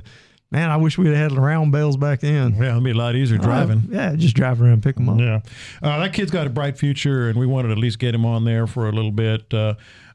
man, 0.50 0.70
I 0.70 0.76
wish 0.76 0.98
we'd 0.98 1.14
had 1.14 1.32
round 1.32 1.72
bales 1.72 1.96
back 1.96 2.20
then. 2.20 2.54
yeah, 2.56 2.72
it'd 2.72 2.84
be 2.84 2.90
a 2.90 2.94
lot 2.94 3.14
easier 3.16 3.38
driving. 3.38 3.78
Uh, 3.90 3.96
yeah, 3.96 4.16
just 4.16 4.36
drive 4.36 4.60
around 4.60 4.72
and 4.74 4.82
pick 4.82 4.96
them 4.96 5.08
up. 5.08 5.18
Yeah, 5.18 5.40
uh, 5.82 5.98
that 6.00 6.12
kid's 6.12 6.30
got 6.30 6.46
a 6.46 6.50
bright 6.50 6.76
future, 6.78 7.28
and 7.28 7.38
we 7.38 7.46
wanted 7.46 7.68
to 7.68 7.72
at 7.72 7.78
least 7.78 7.98
get 7.98 8.14
him 8.14 8.26
on 8.26 8.44
there 8.44 8.66
for 8.66 8.88
a 8.88 8.92
little 8.92 9.12
bit. 9.12 9.52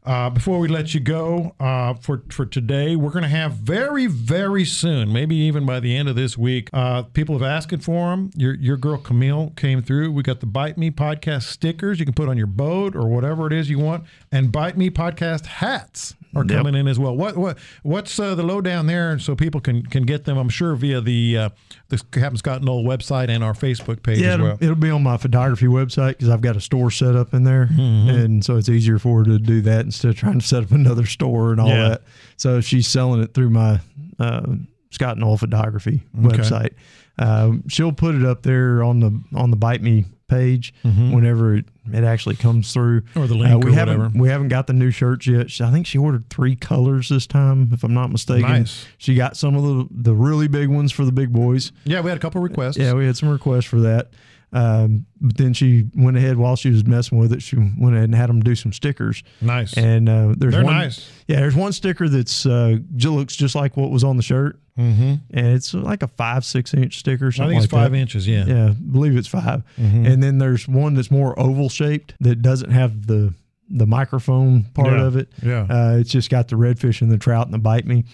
Uh, 0.05 0.29
before 0.29 0.59
we 0.59 0.67
let 0.67 0.93
you 0.93 0.99
go 0.99 1.55
uh, 1.59 1.93
for 1.95 2.23
for 2.29 2.45
today, 2.45 2.95
we're 2.95 3.11
going 3.11 3.23
to 3.23 3.27
have 3.29 3.53
very 3.53 4.05
very 4.07 4.63
soon, 4.65 5.11
maybe 5.11 5.35
even 5.35 5.65
by 5.65 5.79
the 5.79 5.95
end 5.95 6.07
of 6.07 6.15
this 6.15 6.37
week. 6.37 6.69
Uh, 6.73 7.01
people 7.03 7.35
have 7.37 7.43
asked 7.47 7.81
for 7.83 8.09
them. 8.11 8.29
Your 8.35 8.53
your 8.55 8.77
girl 8.77 8.97
Camille 8.97 9.51
came 9.55 9.81
through. 9.81 10.11
We 10.11 10.21
got 10.23 10.39
the 10.39 10.45
Bite 10.45 10.77
Me 10.77 10.91
podcast 10.91 11.43
stickers 11.43 11.99
you 11.99 12.05
can 12.05 12.13
put 12.13 12.29
on 12.29 12.37
your 12.37 12.47
boat 12.47 12.95
or 12.95 13.07
whatever 13.07 13.47
it 13.47 13.53
is 13.53 13.69
you 13.69 13.79
want, 13.79 14.03
and 14.31 14.51
Bite 14.51 14.77
Me 14.77 14.89
podcast 14.89 15.45
hats 15.47 16.13
are 16.35 16.43
Yep. 16.43 16.57
coming 16.57 16.75
in 16.75 16.87
as 16.87 16.99
well. 16.99 17.15
What 17.15 17.37
what 17.37 17.57
what's 17.83 18.19
uh, 18.19 18.35
the 18.35 18.43
lowdown 18.43 18.87
there, 18.87 19.17
so 19.19 19.35
people 19.35 19.61
can 19.61 19.83
can 19.83 20.03
get 20.03 20.25
them? 20.25 20.37
I'm 20.37 20.49
sure 20.49 20.75
via 20.75 21.01
the 21.01 21.37
uh, 21.37 21.49
the 21.89 21.97
Captain 22.11 22.37
Scott 22.37 22.61
Null 22.61 22.83
website 22.83 23.29
and 23.29 23.43
our 23.43 23.53
Facebook 23.53 24.03
page 24.03 24.19
Yeah, 24.19 24.29
as 24.29 24.35
it'll, 24.35 24.63
it'll 24.63 24.75
be 24.75 24.89
on 24.89 25.01
my 25.03 25.17
photography 25.17 25.67
website 25.67 26.09
because 26.09 26.29
I've 26.29 26.41
got 26.41 26.55
a 26.57 26.61
store 26.61 26.91
set 26.91 27.15
up 27.15 27.33
in 27.33 27.43
there, 27.43 27.67
Mm-hmm. 27.71 28.09
and 28.09 28.45
so 28.45 28.57
it's 28.57 28.67
easier 28.69 28.99
for 28.99 29.19
her 29.19 29.23
to 29.25 29.39
do 29.39 29.61
that 29.61 29.85
instead 29.95 30.09
of 30.11 30.17
trying 30.17 30.39
to 30.39 30.45
set 30.45 30.63
up 30.63 30.71
another 30.71 31.05
store 31.05 31.51
and 31.51 31.59
all 31.61 31.67
Yeah. 31.69 31.89
that. 31.89 32.01
So 32.37 32.61
she's 32.61 32.87
selling 32.87 33.21
it 33.21 33.33
through 33.33 33.49
my 33.49 33.79
uh, 34.19 34.55
Scott 34.91 35.17
Null 35.17 35.37
photography 35.37 36.03
website. 36.17 36.73
Um, 37.17 37.63
she'll 37.69 37.91
put 37.93 38.15
it 38.15 38.25
up 38.25 38.43
there 38.43 38.83
on 38.83 38.99
the 38.99 39.21
on 39.33 39.49
the 39.51 39.57
Bite 39.57 39.81
Me 39.81 40.05
page 40.27 40.73
whenever 40.83 41.53
it, 41.55 41.65
it 41.93 42.03
actually 42.03 42.35
comes 42.35 42.73
through, 42.73 43.01
Mm-hmm. 43.01 43.19
Or 43.19 43.27
the 43.27 43.35
Uh, 43.35 43.37
link 43.37 43.63
we 43.63 43.71
or 43.71 43.73
haven't 43.75 43.97
whatever. 43.99 44.19
we 44.19 44.29
haven't 44.29 44.47
got 44.47 44.65
the 44.67 44.73
new 44.73 44.89
shirts 44.89 45.27
yet. 45.27 45.51
She- 45.51 45.63
I 45.63 45.69
think 45.71 45.85
she 45.85 45.97
ordered 45.99 46.29
three 46.31 46.55
colors 46.55 47.09
this 47.09 47.27
time, 47.27 47.69
if 47.71 47.83
I'm 47.83 47.93
not 47.93 48.11
mistaken. 48.11 48.49
Nice. 48.49 48.85
She 48.97 49.13
got 49.15 49.37
some 49.37 49.55
of 49.55 49.63
the 49.63 49.87
the 49.91 50.13
really 50.15 50.47
big 50.47 50.67
ones 50.69 50.91
for 50.91 51.05
the 51.05 51.11
big 51.11 51.31
boys. 51.31 51.71
Yeah, 51.83 52.01
we 52.01 52.09
had 52.09 52.17
a 52.17 52.21
couple 52.21 52.41
requests. 52.41 52.77
Yeah, 52.77 52.93
we 52.93 53.05
had 53.05 53.15
some 53.15 53.29
requests 53.29 53.65
for 53.65 53.79
that. 53.81 54.09
Um, 54.55 55.05
but 55.19 55.35
then 55.35 55.53
she 55.53 55.87
went 55.95 56.15
ahead 56.15 56.37
while 56.37 56.55
she 56.55 56.69
was 56.69 56.85
messing 56.85 57.17
with 57.17 57.33
it. 57.33 57.41
She 57.41 57.57
went 57.57 57.93
ahead 57.95 58.05
and 58.05 58.15
had 58.15 58.29
them 58.29 58.39
do 58.39 58.55
some 58.55 58.71
stickers. 58.71 59.21
nice. 59.41 59.75
And 59.77 60.07
uh, 60.07 60.33
there's 60.37 60.53
They're 60.53 60.63
one, 60.63 60.73
nice. 60.77 61.11
Yeah, 61.27 61.41
there's 61.41 61.55
one 61.55 61.73
sticker 61.73 62.07
that's 62.07 62.45
uh, 62.45 62.77
looks 63.03 63.35
just 63.35 63.53
like 63.55 63.75
what 63.75 63.91
was 63.91 64.03
on 64.03 64.15
the 64.17 64.23
shirt, 64.23 64.59
Mm-hmm. 64.79 65.13
and 65.31 65.47
it's 65.47 65.73
like 65.73 66.03
a 66.03 66.07
five 66.07 66.43
six 66.43 66.73
inch 66.73 66.99
sticker. 66.99 67.27
I 67.27 67.31
think 67.31 67.63
it's 67.63 67.71
like 67.73 67.81
five 67.83 67.91
that. 67.91 67.97
inches. 67.97 68.27
Yeah. 68.27 68.45
Yeah, 68.45 68.65
I 68.67 68.71
believe 68.71 69.15
it's 69.15 69.27
5 69.27 69.63
Mm-hmm. 69.79 70.05
And 70.05 70.21
then 70.21 70.37
there's 70.37 70.67
one 70.67 70.95
that's 70.95 71.09
more 71.11 71.37
oval 71.39 71.69
shaped 71.69 72.13
that 72.19 72.41
doesn't 72.41 72.71
have 72.71 73.07
the 73.07 73.33
the 73.69 73.85
microphone 73.87 74.63
part 74.73 74.93
Yeah. 74.93 75.03
of 75.05 75.15
it. 75.17 75.29
Yeah. 75.41 75.65
Uh, 75.69 75.97
it's 75.99 76.11
just 76.11 76.29
got 76.29 76.49
the 76.49 76.55
redfish 76.55 77.01
and 77.01 77.09
the 77.09 77.17
trout 77.17 77.45
and 77.47 77.53
the 77.53 77.57
bite 77.57 77.85
me. 77.87 78.05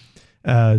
Uh, 0.44 0.78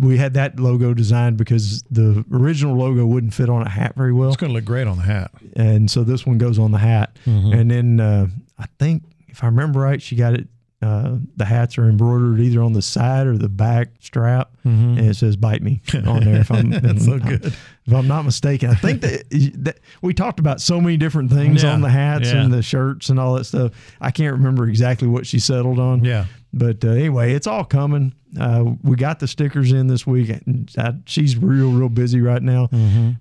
we 0.00 0.16
had 0.16 0.34
that 0.34 0.60
logo 0.60 0.94
designed 0.94 1.36
because 1.36 1.82
the 1.90 2.24
original 2.32 2.76
logo 2.76 3.04
wouldn't 3.04 3.34
fit 3.34 3.48
on 3.50 3.62
a 3.62 3.68
hat 3.68 3.94
very 3.96 4.12
well 4.12 4.28
It's 4.28 4.36
going 4.36 4.50
to 4.50 4.54
look 4.54 4.64
great 4.64 4.86
on 4.86 4.96
the 4.96 5.02
hat. 5.02 5.32
and 5.56 5.90
so 5.90 6.04
this 6.04 6.24
one 6.24 6.38
goes 6.38 6.58
on 6.58 6.70
the 6.70 6.78
hat. 6.78 7.16
Mm-hmm. 7.26 7.52
And 7.52 7.70
then 7.70 8.00
uh, 8.00 8.26
I 8.58 8.66
think 8.78 9.02
if 9.28 9.42
I 9.42 9.46
remember 9.46 9.80
right, 9.80 10.00
she 10.00 10.14
got 10.16 10.34
it 10.34 10.46
uh, 10.82 11.16
the 11.36 11.44
hats 11.44 11.78
are 11.78 11.88
embroidered 11.88 12.40
either 12.40 12.60
on 12.60 12.72
the 12.72 12.82
side 12.82 13.28
or 13.28 13.38
the 13.38 13.48
back 13.48 13.90
strap, 14.00 14.50
and 14.64 14.98
it 14.98 15.14
says 15.14 15.36
"Bite 15.36 15.62
Me" 15.62 15.80
on 15.94 16.24
there. 16.24 16.40
If 16.40 16.50
I'm, 16.50 16.72
Mm-hmm. 16.72 16.86
That's 16.86 17.04
so 17.04 17.18
good. 17.20 17.54
If 17.86 17.92
I'm 17.92 18.06
not 18.06 18.24
mistaken, 18.24 18.70
I 18.70 18.74
think 18.74 19.00
that, 19.00 19.24
that 19.64 19.80
we 20.02 20.14
talked 20.14 20.38
about 20.38 20.60
so 20.60 20.80
many 20.80 20.96
different 20.96 21.32
things 21.32 21.62
Yeah, 21.62 21.72
on 21.72 21.80
the 21.80 21.88
hats 21.90 22.30
yeah. 22.32 22.42
and 22.42 22.52
the 22.52 22.62
shirts 22.62 23.08
and 23.08 23.18
all 23.18 23.34
that 23.34 23.44
stuff. 23.44 23.72
I 24.00 24.10
can't 24.10 24.32
remember 24.34 24.68
exactly 24.68 25.08
what 25.08 25.26
she 25.26 25.38
settled 25.40 25.78
on. 25.78 26.04
Yeah. 26.04 26.26
But 26.52 26.84
uh, 26.84 26.90
anyway, 26.90 27.32
it's 27.32 27.46
all 27.46 27.64
coming. 27.64 28.14
Uh, 28.38 28.64
we 28.82 28.96
got 28.96 29.18
the 29.20 29.26
stickers 29.26 29.72
in 29.72 29.86
this 29.88 30.06
week. 30.06 30.28
and 30.30 30.70
I, 30.78 30.94
she's 31.06 31.36
real, 31.36 31.72
real 31.72 31.88
busy 31.88 32.20
right 32.20 32.42
now. 32.42 32.68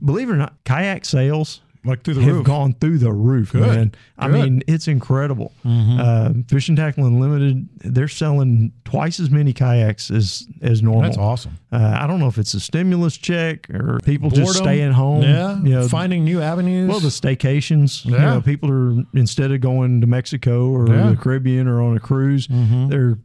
Believe 0.04 0.30
it 0.30 0.34
or 0.34 0.38
not, 0.38 0.56
kayak 0.66 1.06
sales 1.06 1.62
Like 1.84 2.04
through 2.04 2.14
the 2.14 2.22
have 2.22 2.36
roof. 2.36 2.46
gone 2.46 2.74
through 2.80 3.00
the 3.00 3.12
roof, 3.12 3.54
Good. 3.54 3.62
man. 3.62 3.92
I 4.20 4.28
Good. 4.30 4.34
mean, 4.44 4.64
it's 4.68 4.88
incredible. 4.88 5.52
Uh, 5.66 6.34
Fishing 6.48 6.76
Tackle 6.76 7.08
Unlimited, 7.08 7.68
they're 7.80 8.08
selling 8.08 8.72
twice 8.86 9.20
as 9.20 9.32
many 9.32 9.52
kayaks 9.52 10.12
as 10.12 10.48
as 10.62 10.84
normal. 10.84 11.02
That's 11.04 11.18
awesome. 11.18 11.58
Uh, 11.72 11.98
I 12.00 12.06
don't 12.06 12.20
know 12.20 12.28
if 12.28 12.38
it's 12.38 12.54
a 12.54 12.60
stimulus 12.60 13.18
check 13.18 13.68
or 13.72 13.98
people 14.06 14.30
just 14.30 14.58
staying 14.58 14.92
home. 14.92 15.24
Yeah. 15.24 15.58
you 15.64 15.70
know, 15.72 15.88
Finding 15.88 16.24
new 16.24 16.40
avenues. 16.40 16.88
well, 16.88 17.00
the 17.00 17.08
staycations. 17.08 18.06
You 18.06 18.14
Yeah. 18.14 18.26
know, 18.36 18.42
people 18.42 18.70
are 18.72 19.04
instead 19.16 19.52
of 19.52 19.62
going 19.62 20.02
to 20.02 20.08
Mexico 20.08 20.70
or 20.70 20.88
Yeah. 20.88 20.94
Mm-hmm. 20.94 21.10
the 21.12 21.16
Caribbean 21.18 21.68
or 21.68 21.82
on 21.82 21.98
a 21.98 22.00
cruise, 22.00 22.48
they're 22.52 23.18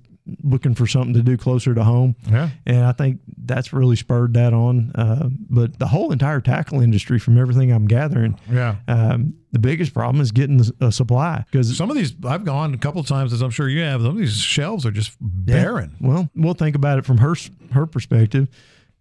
looking 0.42 0.74
for 0.74 0.86
something 0.86 1.14
to 1.14 1.22
do 1.22 1.36
closer 1.36 1.74
to 1.74 1.84
home. 1.84 2.16
yeah. 2.28 2.50
And 2.66 2.84
I 2.84 2.92
think 2.92 3.20
that's 3.44 3.72
really 3.72 3.96
spurred 3.96 4.34
that 4.34 4.52
on. 4.52 4.90
Uh, 4.94 5.28
but 5.48 5.78
the 5.78 5.86
whole 5.86 6.10
entire 6.12 6.40
tackle 6.40 6.80
industry, 6.80 7.18
from 7.18 7.38
everything 7.38 7.70
I'm 7.72 7.86
gathering, 7.86 8.38
Yeah. 8.50 8.76
um, 8.88 9.34
the 9.52 9.58
biggest 9.60 9.94
problem 9.94 10.20
is 10.20 10.32
getting 10.32 10.60
a 10.80 10.90
supply 10.90 11.44
because 11.50 11.76
Some 11.76 11.90
of 11.90 11.96
these 11.96 12.12
I've 12.24 12.44
gone 12.44 12.74
a 12.74 12.78
couple 12.78 13.02
times, 13.04 13.32
as 13.32 13.40
I'm 13.42 13.50
sure 13.50 13.68
you 13.68 13.80
have. 13.82 14.00
Some 14.02 14.10
of 14.10 14.16
these 14.18 14.36
shelves 14.36 14.84
are 14.84 14.90
just 14.90 15.16
barren. 15.20 15.94
Well, 16.00 16.28
we'll 16.34 16.54
think 16.54 16.74
about 16.76 16.98
it 16.98 17.04
from 17.06 17.18
her 17.18 17.34
her 17.72 17.86
perspective. 17.86 18.48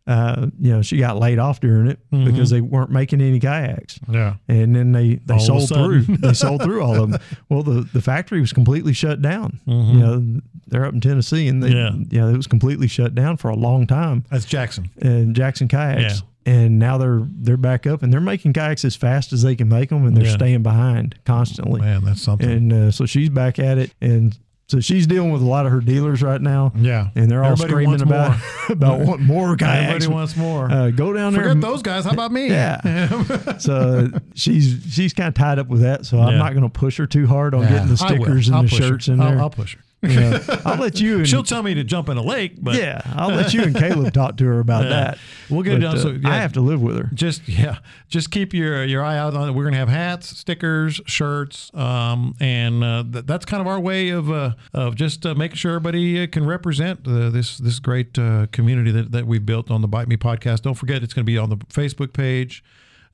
Uh, 0.07 0.47
you 0.59 0.71
know, 0.71 0.83
she 0.83 0.97
got 0.97 1.17
laid 1.17 1.39
off 1.39 1.59
during 1.59 1.87
it 1.87 1.97
Mm-hmm. 2.11 2.25
because 2.25 2.51
they 2.51 2.61
weren't 2.61 2.91
making 2.91 3.21
any 3.21 3.39
kayaks. 3.39 3.99
Yeah. 4.09 4.35
and 4.47 4.75
then 4.75 4.91
they 4.91 5.15
they 5.15 5.33
All 5.33 5.39
sold 5.39 5.67
through 5.69 6.01
they 6.17 6.33
sold 6.33 6.61
through 6.61 6.81
all 6.83 6.95
of 7.01 7.09
them 7.11 7.19
well 7.49 7.63
the 7.63 7.81
the 7.91 8.01
factory 8.01 8.39
was 8.39 8.53
completely 8.53 8.93
shut 8.93 9.21
down 9.21 9.59
you 9.65 9.99
know 9.99 10.41
they're 10.67 10.85
up 10.85 10.93
in 10.93 11.01
tennessee 11.01 11.47
and 11.47 11.63
they 11.63 11.69
Mm-hmm. 11.71 12.01
Yeah. 12.01 12.05
you 12.11 12.21
know 12.21 12.33
it 12.33 12.37
was 12.37 12.45
completely 12.47 12.87
shut 12.87 13.15
down 13.15 13.37
for 13.37 13.49
a 13.49 13.55
long 13.55 13.87
time 13.87 14.23
That's 14.29 14.45
Jackson. 14.45 14.89
and 15.01 15.35
jackson 15.35 15.67
kayaks 15.67 16.21
Yeah. 16.45 16.53
and 16.53 16.77
now 16.79 16.97
they're 16.99 17.23
they're 17.27 17.57
back 17.57 17.87
up 17.87 18.03
and 18.03 18.13
they're 18.13 18.21
making 18.21 18.53
kayaks 18.53 18.85
as 18.85 18.95
fast 18.95 19.33
as 19.33 19.41
they 19.41 19.55
can 19.55 19.67
make 19.69 19.89
them 19.89 20.05
and 20.05 20.15
they're 20.15 20.25
Yeah. 20.25 20.33
staying 20.33 20.61
behind 20.63 21.15
constantly 21.25 21.81
Man, 21.81 22.03
that's 22.05 22.21
something. 22.21 22.49
and 22.49 22.71
uh, 22.73 22.91
so 22.91 23.05
she's 23.07 23.29
back 23.29 23.57
at 23.59 23.77
it 23.79 23.91
and 24.01 24.37
so 24.67 24.79
she's 24.79 25.05
dealing 25.05 25.31
with 25.31 25.41
a 25.41 25.45
lot 25.45 25.65
of 25.65 25.71
her 25.71 25.79
dealers 25.79 26.23
right 26.23 26.41
now 26.41 26.71
yeah. 26.75 27.09
and 27.15 27.29
they're 27.29 27.43
all 27.43 27.51
Everybody 27.51 27.71
screaming 27.85 28.01
about 28.01 28.39
about 28.69 28.99
wanting 29.01 29.25
more 29.27 29.55
kayaks 29.55 29.87
Everybody 30.05 30.07
wants 30.07 30.35
more. 30.35 30.71
uh, 30.71 30.89
go 30.91 31.13
down 31.13 31.33
there 31.33 31.43
Forget 31.43 31.61
those 31.61 31.81
guys. 31.83 32.03
How 32.05 32.11
about 32.11 32.31
me? 32.31 32.47
yeah. 32.49 33.57
so 33.59 34.09
she's 34.33 34.83
she's 34.89 35.13
kind 35.13 35.27
of 35.27 35.33
tied 35.35 35.59
up 35.59 35.67
with 35.67 35.81
that. 35.81 36.05
So 36.05 36.19
I'm 36.19 36.37
not 36.37 36.51
going 36.53 36.63
to 36.63 36.69
push 36.69 36.97
her 36.97 37.05
too 37.07 37.27
hard 37.27 37.53
on 37.53 37.61
getting 37.67 37.87
the 37.89 37.97
stickers 37.97 38.49
I'll 38.49 38.59
and 38.59 38.67
the 38.67 38.71
push 38.71 38.79
her. 38.79 38.87
shirts 38.87 39.07
in 39.07 39.19
I'll- 39.21 39.29
there. 39.31 39.39
I'll 39.39 39.49
push 39.51 39.75
her. 39.75 39.81
Yeah. 40.01 40.39
I'll 40.65 40.77
let 40.79 40.99
you 40.99 41.17
and 41.19 41.27
She'll 41.27 41.41
tell 41.43 41.63
me 41.63 41.73
to 41.73 41.83
jump 41.83 42.09
in 42.09 42.17
a 42.17 42.21
lake, 42.21 42.57
but 42.61 42.75
yeah, 42.75 43.01
I'll 43.15 43.29
let 43.33 43.55
you 43.55 43.63
and 43.63 43.75
Caleb 43.75 44.13
talk 44.13 44.37
to 44.37 44.45
her 44.45 44.59
about 44.59 44.83
Yeah. 44.85 44.89
that. 44.89 45.17
We'll 45.49 45.63
get 45.63 45.73
it 45.73 45.81
But, 45.81 45.87
done. 45.87 45.97
uh, 45.97 46.01
So, 46.01 46.09
yeah. 46.09 46.29
I 46.29 46.35
have 46.37 46.53
to 46.53 46.61
live 46.61 46.79
with 46.81 46.95
her. 46.97 47.09
just 47.13 47.47
yeah, 47.49 47.79
just 48.07 48.29
keep 48.29 48.53
your 48.53 48.83
your 48.83 49.03
eye 49.03 49.17
out 49.17 49.33
on 49.33 49.49
it. 49.49 49.53
We're 49.53 49.63
gonna 49.63 49.77
have 49.77 49.89
hats, 49.89 50.27
stickers, 50.37 51.01
shirts, 51.07 51.71
um, 51.73 52.35
and 52.39 52.83
uh, 52.83 53.03
th- 53.11 53.25
that's 53.25 53.45
kind 53.45 53.61
of 53.61 53.67
our 53.67 53.79
way 53.79 54.09
of 54.09 54.29
uh, 54.31 54.51
of 54.73 54.93
just 54.95 55.25
uh, 55.25 55.33
making 55.33 55.55
sure 55.57 55.71
everybody 55.71 56.21
uh, 56.21 56.27
can 56.27 56.45
represent 56.45 57.07
uh, 57.07 57.29
this 57.31 57.57
this 57.57 57.79
great 57.79 58.19
uh, 58.19 58.45
community 58.51 58.91
that, 58.91 59.11
that 59.11 59.25
we've 59.25 59.45
built 59.45 59.71
on 59.71 59.81
the 59.81 59.87
Bite 59.87 60.07
Me 60.07 60.17
podcast. 60.17 60.61
Don't 60.61 60.75
forget, 60.75 61.01
it's 61.01 61.13
going 61.15 61.25
to 61.25 61.31
be 61.31 61.37
on 61.39 61.49
the 61.49 61.57
Facebook 61.57 62.13
page. 62.13 62.63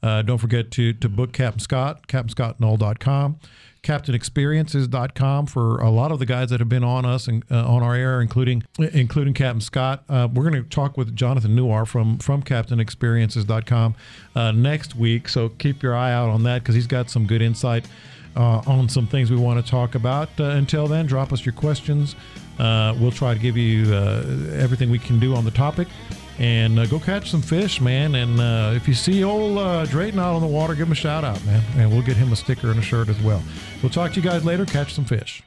Uh, 0.04 0.24
don't 0.24 0.40
forget 0.40 0.72
to 0.72 0.92
to 0.94 1.08
book 1.08 1.32
Captain 1.32 1.60
Scott, 1.60 2.08
CaptainScottNull.com, 2.08 3.38
CaptainExperiences.com 3.84 5.48
for 5.48 5.78
a 5.82 5.90
lot 5.90 6.12
of 6.12 6.20
the 6.20 6.26
guys 6.26 6.50
that 6.50 6.60
have 6.60 6.70
been 6.70 6.84
on 6.84 7.06
us 7.06 7.28
and 7.28 7.44
uh, 7.50 7.68
on 7.68 7.82
our 7.82 7.96
air, 7.96 8.22
including 8.22 8.64
including 8.78 9.34
Captain 9.34 9.62
Scott. 9.62 10.04
Uh, 10.08 10.28
we're 10.32 10.50
going 10.50 10.62
to 10.62 10.70
talk 10.70 10.98
with 10.98 11.16
Jonathan 11.16 11.56
Newar 11.56 11.88
from 11.88 12.18
from 12.20 12.44
CaptainExperiences.com 12.44 13.96
uh, 14.36 14.52
next 14.52 14.96
week, 14.96 15.28
so 15.28 15.50
keep 15.50 15.82
your 15.82 15.96
eye 15.96 16.12
out 16.12 16.30
on 16.30 16.44
that 16.44 16.62
because 16.64 16.76
he's 16.76 16.88
got 16.88 17.10
some 17.10 17.26
good 17.26 17.42
insight 17.42 17.88
uh, 18.36 18.62
on 18.68 18.88
some 18.88 19.08
things 19.08 19.32
we 19.32 19.38
want 19.38 19.64
to 19.64 19.70
talk 19.70 19.96
about. 19.96 20.30
Uh, 20.40 20.44
until 20.46 20.88
then, 20.88 21.06
drop 21.06 21.34
us 21.34 21.46
your 21.46 21.54
questions. 21.54 22.16
Uh, 22.60 22.96
we'll 23.00 23.12
try 23.12 23.34
to 23.34 23.40
give 23.40 23.58
you 23.58 23.94
uh, 23.94 24.24
everything 24.54 24.92
we 24.92 25.00
can 25.00 25.20
do 25.20 25.36
on 25.36 25.46
the 25.46 25.52
topic. 25.52 25.88
And 26.42 26.80
uh, 26.80 26.88
go 26.88 27.00
catch 27.00 27.30
some 27.30 27.44
fish, 27.44 27.80
man. 27.80 28.16
And 28.16 28.40
uh, 28.40 28.74
if 28.76 28.88
you 28.88 28.96
see 28.96 29.24
old 29.24 29.60
uh, 29.60 29.86
Drayton 29.86 30.20
out 30.20 30.34
on 30.34 30.42
the 30.42 30.48
water, 30.48 30.74
give 30.74 30.88
him 30.88 30.92
a 30.92 30.96
shout 30.96 31.24
out, 31.24 31.46
man. 31.46 31.62
And 31.78 31.92
we'll 31.92 32.02
get 32.02 32.18
him 32.18 32.34
a 32.34 32.36
sticker 32.36 32.72
and 32.72 32.80
a 32.80 32.82
shirt 32.82 33.10
as 33.10 33.22
well. 33.22 33.44
We'll 33.84 33.92
talk 33.92 34.14
to 34.14 34.20
you 34.20 34.28
guys 34.28 34.44
later. 34.44 34.66
Catch 34.66 34.96
some 34.96 35.06
fish. 35.06 35.44